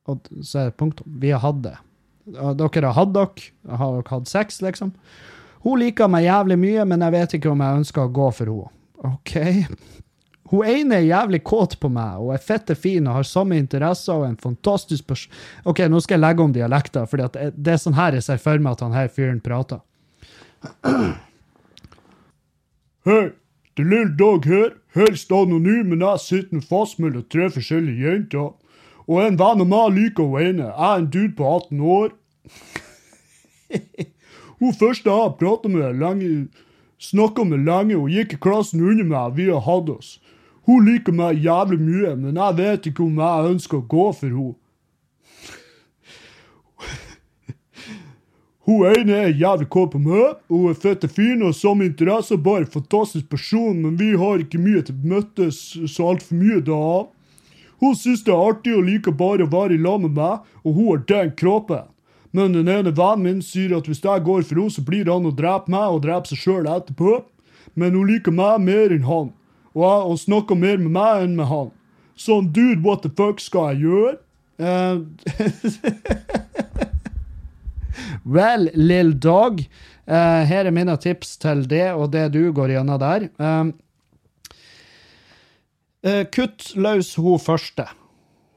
Og 0.09 0.25
så 0.41 0.63
er 0.63 0.71
det 0.71 0.79
punktum. 0.81 1.19
Vi 1.21 1.35
har 1.35 1.45
hatt 1.45 1.61
det. 1.67 1.77
Dere 2.25 2.87
har 2.89 2.97
hatt 2.97 3.13
dere. 3.13 3.51
Har 3.69 3.99
dere 3.99 4.15
hatt 4.15 4.31
sex, 4.31 4.63
liksom? 4.65 4.97
Hun 5.65 5.81
liker 5.81 6.11
meg 6.11 6.27
jævlig 6.29 6.59
mye, 6.61 6.85
men 6.89 7.03
jeg 7.05 7.15
vet 7.15 7.39
ikke 7.39 7.53
om 7.53 7.63
jeg 7.65 7.81
ønsker 7.83 8.05
å 8.05 8.13
gå 8.15 8.29
for 8.37 8.53
henne. 8.53 8.75
OK. 9.09 9.33
Hun 10.49 10.65
ene 10.65 10.97
er 10.97 11.07
jævlig 11.07 11.43
kåt 11.45 11.77
på 11.81 11.91
meg 11.93 12.23
og 12.23 12.33
er 12.33 12.43
fette 12.43 12.75
fin 12.79 13.07
og 13.07 13.19
har 13.19 13.27
samme 13.29 13.59
interesser 13.61 14.17
og 14.17 14.25
en 14.31 14.39
fantastisk 14.41 15.05
person 15.11 15.35
OK, 15.69 15.83
nå 15.93 16.01
skal 16.01 16.17
jeg 16.17 16.25
legge 16.25 16.45
om 16.45 16.55
dialekter, 16.55 17.05
for 17.11 17.21
det, 17.21 17.51
det 17.53 17.75
er 17.75 17.83
sånn 17.83 17.99
her 17.99 18.17
jeg 18.17 18.25
ser 18.25 18.41
for 18.41 18.65
meg 18.65 18.79
at 18.79 18.85
han 18.87 18.97
her 18.97 19.11
fyren 19.13 19.43
prater. 19.45 19.83
Hei, 23.09 23.25
det 23.77 23.85
er 23.85 23.91
lille 23.93 24.17
Dag 24.19 24.49
her, 24.49 24.73
helst 24.97 25.33
anonym, 25.33 25.93
men 25.93 26.03
jeg 26.03 26.25
sitter 26.25 26.65
fast 26.65 26.99
mellom 27.03 27.27
tre 27.31 27.51
forskjellige 27.53 28.09
jenter. 28.09 28.51
Og 29.09 29.23
en 29.23 29.39
venn 29.41 29.63
av 29.65 29.69
meg 29.69 29.95
liker 29.97 30.29
hun 30.29 30.43
ene. 30.43 30.67
Jeg 30.69 30.89
er 30.89 31.03
en 31.03 31.11
dude 31.13 31.35
på 31.37 31.45
18 31.49 31.81
år. 31.97 32.11
hun 34.59 34.75
første 34.75 35.11
jeg 35.11 35.37
prata 35.39 35.69
med 35.71 36.01
lenge, 36.01 36.49
snakka 36.99 37.45
med 37.47 37.65
lenge, 37.67 37.97
og 37.97 38.11
gikk 38.11 38.35
i 38.35 38.41
klassen 38.43 38.83
under 38.83 39.07
meg, 39.07 39.37
vi 39.39 39.51
har 39.53 39.63
hatt 39.67 39.91
oss. 39.93 40.17
Hun 40.69 40.85
liker 40.85 41.15
meg 41.17 41.39
jævlig 41.41 41.79
mye, 41.81 42.17
men 42.21 42.37
jeg 42.37 42.57
vet 42.59 42.87
ikke 42.91 43.05
om 43.07 43.21
jeg 43.23 43.53
ønsker 43.55 43.79
å 43.79 43.87
gå 43.89 44.07
for 44.19 44.29
henne. 44.29 44.55
Hun 48.69 48.85
ene 48.85 49.15
er 49.25 49.33
jævlig 49.33 49.69
kåt 49.73 49.95
på 49.95 49.99
meg, 50.05 50.37
hun 50.53 50.69
er 50.69 50.77
fette 50.77 51.09
fin 51.09 51.41
og 51.41 51.55
som 51.57 51.81
interesse, 51.81 52.37
bare 52.37 52.69
fantastisk 52.69 53.31
person, 53.33 53.79
men 53.81 53.95
vi 53.97 54.11
har 54.21 54.43
ikke 54.43 54.61
mye 54.61 54.83
til 54.85 54.99
møttes 55.09 55.57
så 55.89 56.11
altfor 56.11 56.37
mye 56.37 56.61
da. 56.67 57.09
Hun 57.81 57.97
syns 57.97 58.27
det 58.27 58.35
er 58.35 58.45
artig 58.51 58.75
og 58.77 58.85
liker 58.91 59.17
bare 59.17 59.47
å 59.47 59.53
være 59.55 59.79
i 59.79 59.81
lag 59.81 60.03
med 60.05 60.13
meg, 60.19 60.45
og 60.67 60.77
hun 60.77 60.91
har 60.91 61.01
den 61.15 61.33
kroppen. 61.41 61.89
Men 62.37 62.53
den 62.53 62.69
ene 62.69 62.93
vennen 62.93 63.25
min 63.25 63.43
sier 63.45 63.77
at 63.79 63.89
hvis 63.89 64.05
jeg 64.05 64.25
går 64.27 64.45
for 64.45 64.61
henne, 64.61 64.75
så 64.75 64.85
blir 64.85 65.09
han 65.09 65.29
å 65.29 65.35
drepe 65.35 65.73
meg 65.73 65.95
og 65.95 66.03
drepe 66.05 66.29
seg 66.31 66.43
sjøl 66.43 66.69
etterpå. 66.69 67.23
Men 67.79 67.97
hun 67.97 68.09
liker 68.11 68.35
meg 68.35 68.61
mer 68.65 68.93
enn 68.95 69.07
han, 69.09 69.33
og, 69.77 69.85
jeg, 69.85 70.19
snakker 70.25 70.59
mer 70.59 70.79
med 70.81 70.93
meg 70.97 71.25
enn 71.25 71.37
med 71.39 71.49
han. 71.51 71.71
Sånn 72.19 72.51
dude, 72.53 72.83
what 72.83 73.05
the 73.05 73.11
fuck 73.15 73.41
skal 73.41 73.77
jeg 73.77 73.87
gjøre? 73.87 74.17
Uh, 74.59 75.07
Vel, 78.39 78.71
lill 78.75 79.13
dog. 79.15 79.63
Uh, 80.09 80.43
her 80.49 80.67
er 80.67 80.75
mine 80.75 80.97
tips 80.99 81.37
til 81.39 81.63
det 81.71 81.93
og 81.93 82.11
det 82.15 82.33
du 82.35 82.51
går 82.57 82.75
gjennom 82.75 82.99
der. 83.03 83.29
Uh, 83.39 83.71
kutt 86.35 86.73
løs 86.75 87.15
hun 87.21 87.39
første. 87.43 87.87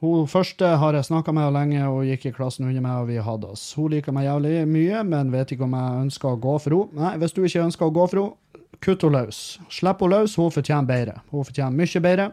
Hun 0.02 0.26
første 0.26 0.66
har 0.80 0.96
jeg 0.98 1.06
snakka 1.06 1.30
med 1.30 1.52
lenge 1.54 1.82
og 1.86 2.00
gikk 2.08 2.24
i 2.26 2.32
klassen 2.34 2.66
under 2.66 2.82
meg, 2.82 3.04
og 3.04 3.10
vi 3.12 3.20
hadde 3.22 3.52
oss. 3.54 3.68
Hun 3.78 3.92
liker 3.92 4.14
meg 4.14 4.26
jævlig 4.26 4.64
mye, 4.66 5.02
men 5.06 5.30
vet 5.30 5.54
ikke 5.54 5.68
om 5.68 5.76
jeg 5.78 6.00
ønsker 6.08 6.32
å 6.32 6.40
gå 6.42 6.56
for 6.64 6.74
henne. 6.74 7.04
Nei, 7.04 7.12
hvis 7.22 7.36
du 7.36 7.44
ikke 7.44 7.62
ønsker 7.68 7.86
å 7.86 7.94
gå 7.94 8.08
for 8.10 8.22
henne, 8.22 8.64
kutt 8.82 9.06
henne 9.06 9.20
løs. 9.20 9.42
Slipp 9.70 10.02
henne 10.02 10.18
løs, 10.18 10.34
hun 10.40 10.50
fortjener 10.50 10.90
bedre. 10.90 11.14
Hun 11.30 11.46
fortjener 11.46 11.78
mye 11.78 12.02
bedre. 12.08 12.28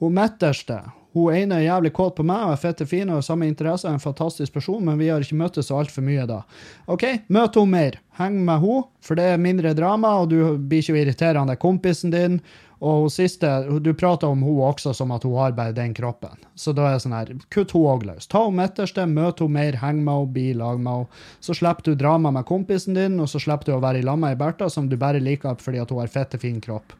Hun 0.00 0.16
midterste 0.16 0.80
hun 1.12 1.34
ene 1.34 1.56
er 1.58 1.64
jævlig 1.64 1.90
kåt 1.96 2.14
på 2.20 2.24
meg 2.26 2.44
og 2.46 2.52
er 2.54 2.60
fette 2.62 2.86
fin 2.86 3.08
og 3.08 3.18
har 3.18 3.24
samme 3.26 3.48
interesse, 3.50 3.88
er 3.88 3.96
en 3.96 4.02
fantastisk 4.02 4.54
person, 4.54 4.82
men 4.86 4.98
vi 5.00 5.08
har 5.10 5.22
ikke 5.24 5.38
møttes 5.40 5.66
så 5.70 5.80
altfor 5.80 6.04
mye 6.06 6.26
da. 6.30 6.44
OK, 6.86 7.06
møt 7.34 7.58
henne 7.58 7.74
mer. 7.74 7.98
Heng 8.20 8.38
med 8.46 8.62
henne, 8.62 8.84
for 9.02 9.18
det 9.18 9.26
er 9.32 9.42
mindre 9.42 9.74
drama, 9.74 10.14
og 10.20 10.30
du 10.30 10.38
blir 10.54 10.84
ikke 10.84 11.00
irriterende 11.00 11.58
kompisen 11.58 12.14
din. 12.14 12.38
Og 12.80 13.04
hun 13.04 13.12
siste, 13.12 13.48
du 13.84 13.90
prater 13.92 14.30
om 14.32 14.40
hun 14.40 14.62
også 14.64 14.94
som 14.96 15.10
at 15.12 15.24
hun 15.28 15.36
har 15.36 15.52
bare 15.56 15.76
den 15.76 15.92
kroppen. 15.94 16.38
Så 16.56 16.72
da 16.72 16.88
er 16.88 16.96
det 16.96 17.04
sånn 17.04 17.16
her, 17.16 17.32
kutt 17.52 17.74
hun 17.76 17.88
òg 17.92 18.06
løs. 18.08 18.28
Ta 18.30 18.46
henne 18.46 18.56
midterste, 18.62 19.04
møt 19.04 19.42
henne 19.44 19.56
mer, 19.56 19.80
heng 19.82 20.00
med 20.00 20.14
henne, 20.14 20.34
bli 20.34 20.46
lag 20.56 20.80
med 20.80 21.02
henne. 21.02 21.24
Så 21.44 21.56
slipper 21.58 21.90
du 21.90 21.98
drama 22.00 22.32
med 22.32 22.48
kompisen 22.48 22.96
din, 22.96 23.18
og 23.20 23.28
så 23.28 23.42
slipper 23.42 23.68
du 23.68 23.74
å 23.76 23.82
være 23.84 24.00
i 24.00 24.06
lag 24.06 24.16
med 24.20 24.38
Bertha 24.40 24.70
som 24.72 24.88
du 24.88 24.96
bare 25.00 25.20
liker 25.20 25.60
fordi 25.60 25.82
at 25.82 25.92
hun 25.92 26.00
har 26.00 26.12
fette 26.12 26.40
fin 26.40 26.56
kropp. 26.64 26.96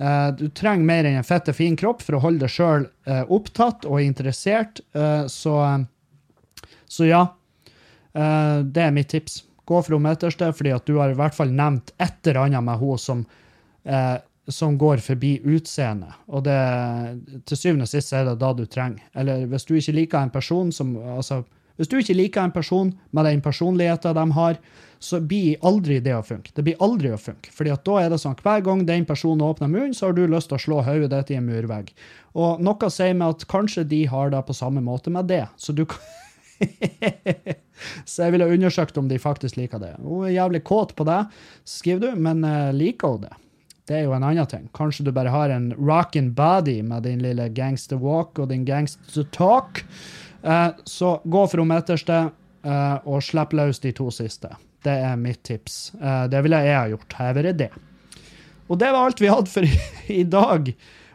Uh, 0.00 0.34
du 0.34 0.48
trenger 0.50 0.86
mer 0.86 1.06
enn 1.06 1.20
en 1.20 1.26
fette, 1.26 1.54
fin 1.54 1.76
kropp 1.78 2.02
for 2.02 2.18
å 2.18 2.22
holde 2.24 2.42
deg 2.42 2.50
sjøl 2.50 2.86
uh, 2.88 3.10
eh, 3.20 3.24
opptatt 3.30 3.86
og 3.86 4.02
interessert. 4.02 4.82
Uh, 4.96 5.26
så, 5.30 5.54
så, 6.90 7.06
ja. 7.06 7.24
det 8.14 8.82
er 8.82 8.94
mitt 8.94 9.10
tips. 9.10 9.42
Gå 9.66 9.80
for 9.82 9.96
hun 9.96 10.04
midterste, 10.04 10.50
fordi 10.54 10.74
at 10.74 10.86
du 10.86 10.98
har 11.00 11.10
i 11.10 11.18
hvert 11.18 11.34
fall 11.34 11.50
nevnt 11.54 11.94
et 12.02 12.26
eller 12.26 12.44
annet 12.44 12.66
med 12.66 12.78
henne 12.78 13.00
som, 13.00 13.24
som 14.48 14.78
går 14.78 15.00
forbi 15.04 15.38
utseendet. 15.44 16.12
Og 16.28 16.44
det, 16.44 16.58
til 17.48 17.58
syvende 17.58 17.88
og 17.88 17.92
sist 17.92 18.12
er 18.12 18.26
det 18.28 18.38
da 18.42 18.52
du 18.56 18.64
trenger. 18.68 19.04
Eller 19.16 19.46
hvis 19.48 19.66
du 19.68 19.74
ikke 19.78 19.96
liker 19.96 20.20
en 20.20 20.34
person 20.34 20.72
som 20.72 20.96
altså, 21.16 21.44
Hvis 21.76 21.88
du 21.90 21.96
ikke 21.98 22.14
liker 22.14 22.44
en 22.44 22.52
person 22.54 22.92
med 23.10 23.24
den 23.24 23.40
personligheten 23.42 24.14
de 24.14 24.32
har, 24.32 24.58
så 25.02 25.18
blir 25.20 25.56
aldri 25.66 25.96
det 25.98 26.14
å 26.14 26.22
funke. 26.22 26.52
Det 26.54 26.62
blir 26.62 26.78
aldri 26.78 27.10
å 27.10 27.18
funke. 27.18 27.50
Fordi 27.50 27.72
at 27.74 27.82
da 27.84 27.96
er 27.98 28.12
det 28.12 28.20
sånn 28.22 28.36
hver 28.38 28.62
gang 28.62 28.84
den 28.86 29.04
personen 29.04 29.42
åpner 29.42 29.66
munnen, 29.66 29.94
så 29.94 30.06
har 30.06 30.14
du 30.14 30.22
lyst 30.30 30.52
til 30.52 30.56
å 30.56 30.62
slå 30.62 30.82
hodet 30.86 31.10
ditt 31.10 31.32
i 31.34 31.38
en 31.40 31.48
murvegg. 31.48 31.90
Og 32.38 32.62
noe 32.62 32.90
sier 32.94 33.18
meg 33.18 33.34
at 33.34 33.48
kanskje 33.50 33.82
de 33.90 34.04
har 34.06 34.30
det 34.30 34.44
på 34.46 34.54
samme 34.54 34.84
måte 34.86 35.10
med 35.10 35.26
det. 35.26 35.48
Så 35.56 35.74
du 35.74 35.82
kan 35.84 35.98
Så 38.06 38.22
jeg 38.22 38.34
ville 38.34 38.46
undersøkt 38.54 38.98
om 39.00 39.08
de 39.10 39.18
faktisk 39.18 39.58
liker 39.58 39.82
det. 39.82 39.94
Hun 39.98 40.28
er 40.28 40.36
jævlig 40.36 40.62
kåt 40.66 40.94
på 40.94 41.06
det, 41.08 41.24
skriver 41.68 42.06
du, 42.06 42.20
men 42.22 42.44
uh, 42.46 42.70
liker 42.74 43.16
hun 43.16 43.24
det? 43.26 43.34
Det 43.84 43.98
er 43.98 44.06
jo 44.06 44.14
en 44.16 44.24
annen 44.24 44.48
ting. 44.48 44.68
Kanskje 44.72 45.04
du 45.04 45.12
bare 45.12 45.32
har 45.32 45.52
en 45.52 45.68
rockin' 45.76 46.32
body 46.34 46.78
med 46.82 47.04
din 47.04 47.20
lille 47.20 47.50
gangster 47.52 48.00
walk 48.00 48.38
og 48.40 48.48
din 48.48 48.64
gangster 48.64 49.26
talk. 49.32 49.82
Uh, 50.44 50.72
så 50.88 51.18
gå 51.24 51.42
for 51.48 51.60
hun 51.60 51.68
midterste, 51.68 52.30
uh, 52.64 52.96
og 53.04 53.20
slipp 53.24 53.52
løs 53.52 53.82
de 53.84 53.92
to 53.92 54.08
siste. 54.12 54.48
Det 54.84 54.94
er 55.04 55.20
mitt 55.20 55.42
tips. 55.44 55.92
Uh, 56.00 56.24
det 56.32 56.40
ville 56.44 56.62
jeg 56.64 56.78
ha 56.78 56.86
gjort. 56.94 57.16
Her 57.18 57.40
er 57.42 57.52
det. 57.52 57.70
Og 58.72 58.80
det 58.80 58.88
var 58.88 59.04
alt 59.04 59.20
vi 59.20 59.28
hadde 59.28 59.52
for 59.52 59.68
i, 59.68 59.72
i, 60.20 60.24
dag. 60.24 60.70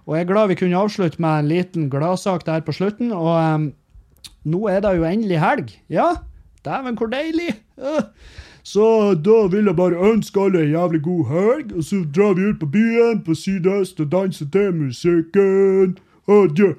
Og 0.06 0.18
jeg 0.18 0.26
er 0.26 0.30
glad 0.30 0.52
vi 0.54 0.58
kunne 0.62 0.78
avslutte 0.78 1.22
med 1.22 1.40
en 1.40 1.50
liten 1.50 1.90
gladsak 1.90 2.46
der 2.46 2.62
på 2.66 2.76
slutten. 2.78 3.10
Og 3.16 3.32
um, 3.34 3.72
nå 4.46 4.62
er 4.70 4.86
det 4.86 4.94
jo 4.98 5.10
endelig 5.10 5.42
helg. 5.42 5.74
Ja, 5.90 6.12
dæven, 6.66 7.02
hvor 7.02 7.10
deilig. 7.10 7.50
Øh. 7.82 8.06
Så 8.64 9.14
da 9.26 9.48
vil 9.52 9.66
jeg 9.66 9.76
bare 9.76 10.12
ønske 10.12 10.42
alle 10.42 10.64
en 10.64 10.72
jævlig 10.72 11.02
god 11.04 11.26
helg, 11.30 11.74
og 11.78 11.84
så 11.84 12.04
drar 12.16 12.34
vi 12.34 12.50
ut 12.50 12.60
på 12.60 12.66
byen 12.66 13.24
på 13.26 13.34
sydøst 13.34 14.00
og 14.00 14.12
danser 14.12 14.46
til 14.52 14.76
musikken. 14.76 15.98
Adjø. 16.28 16.74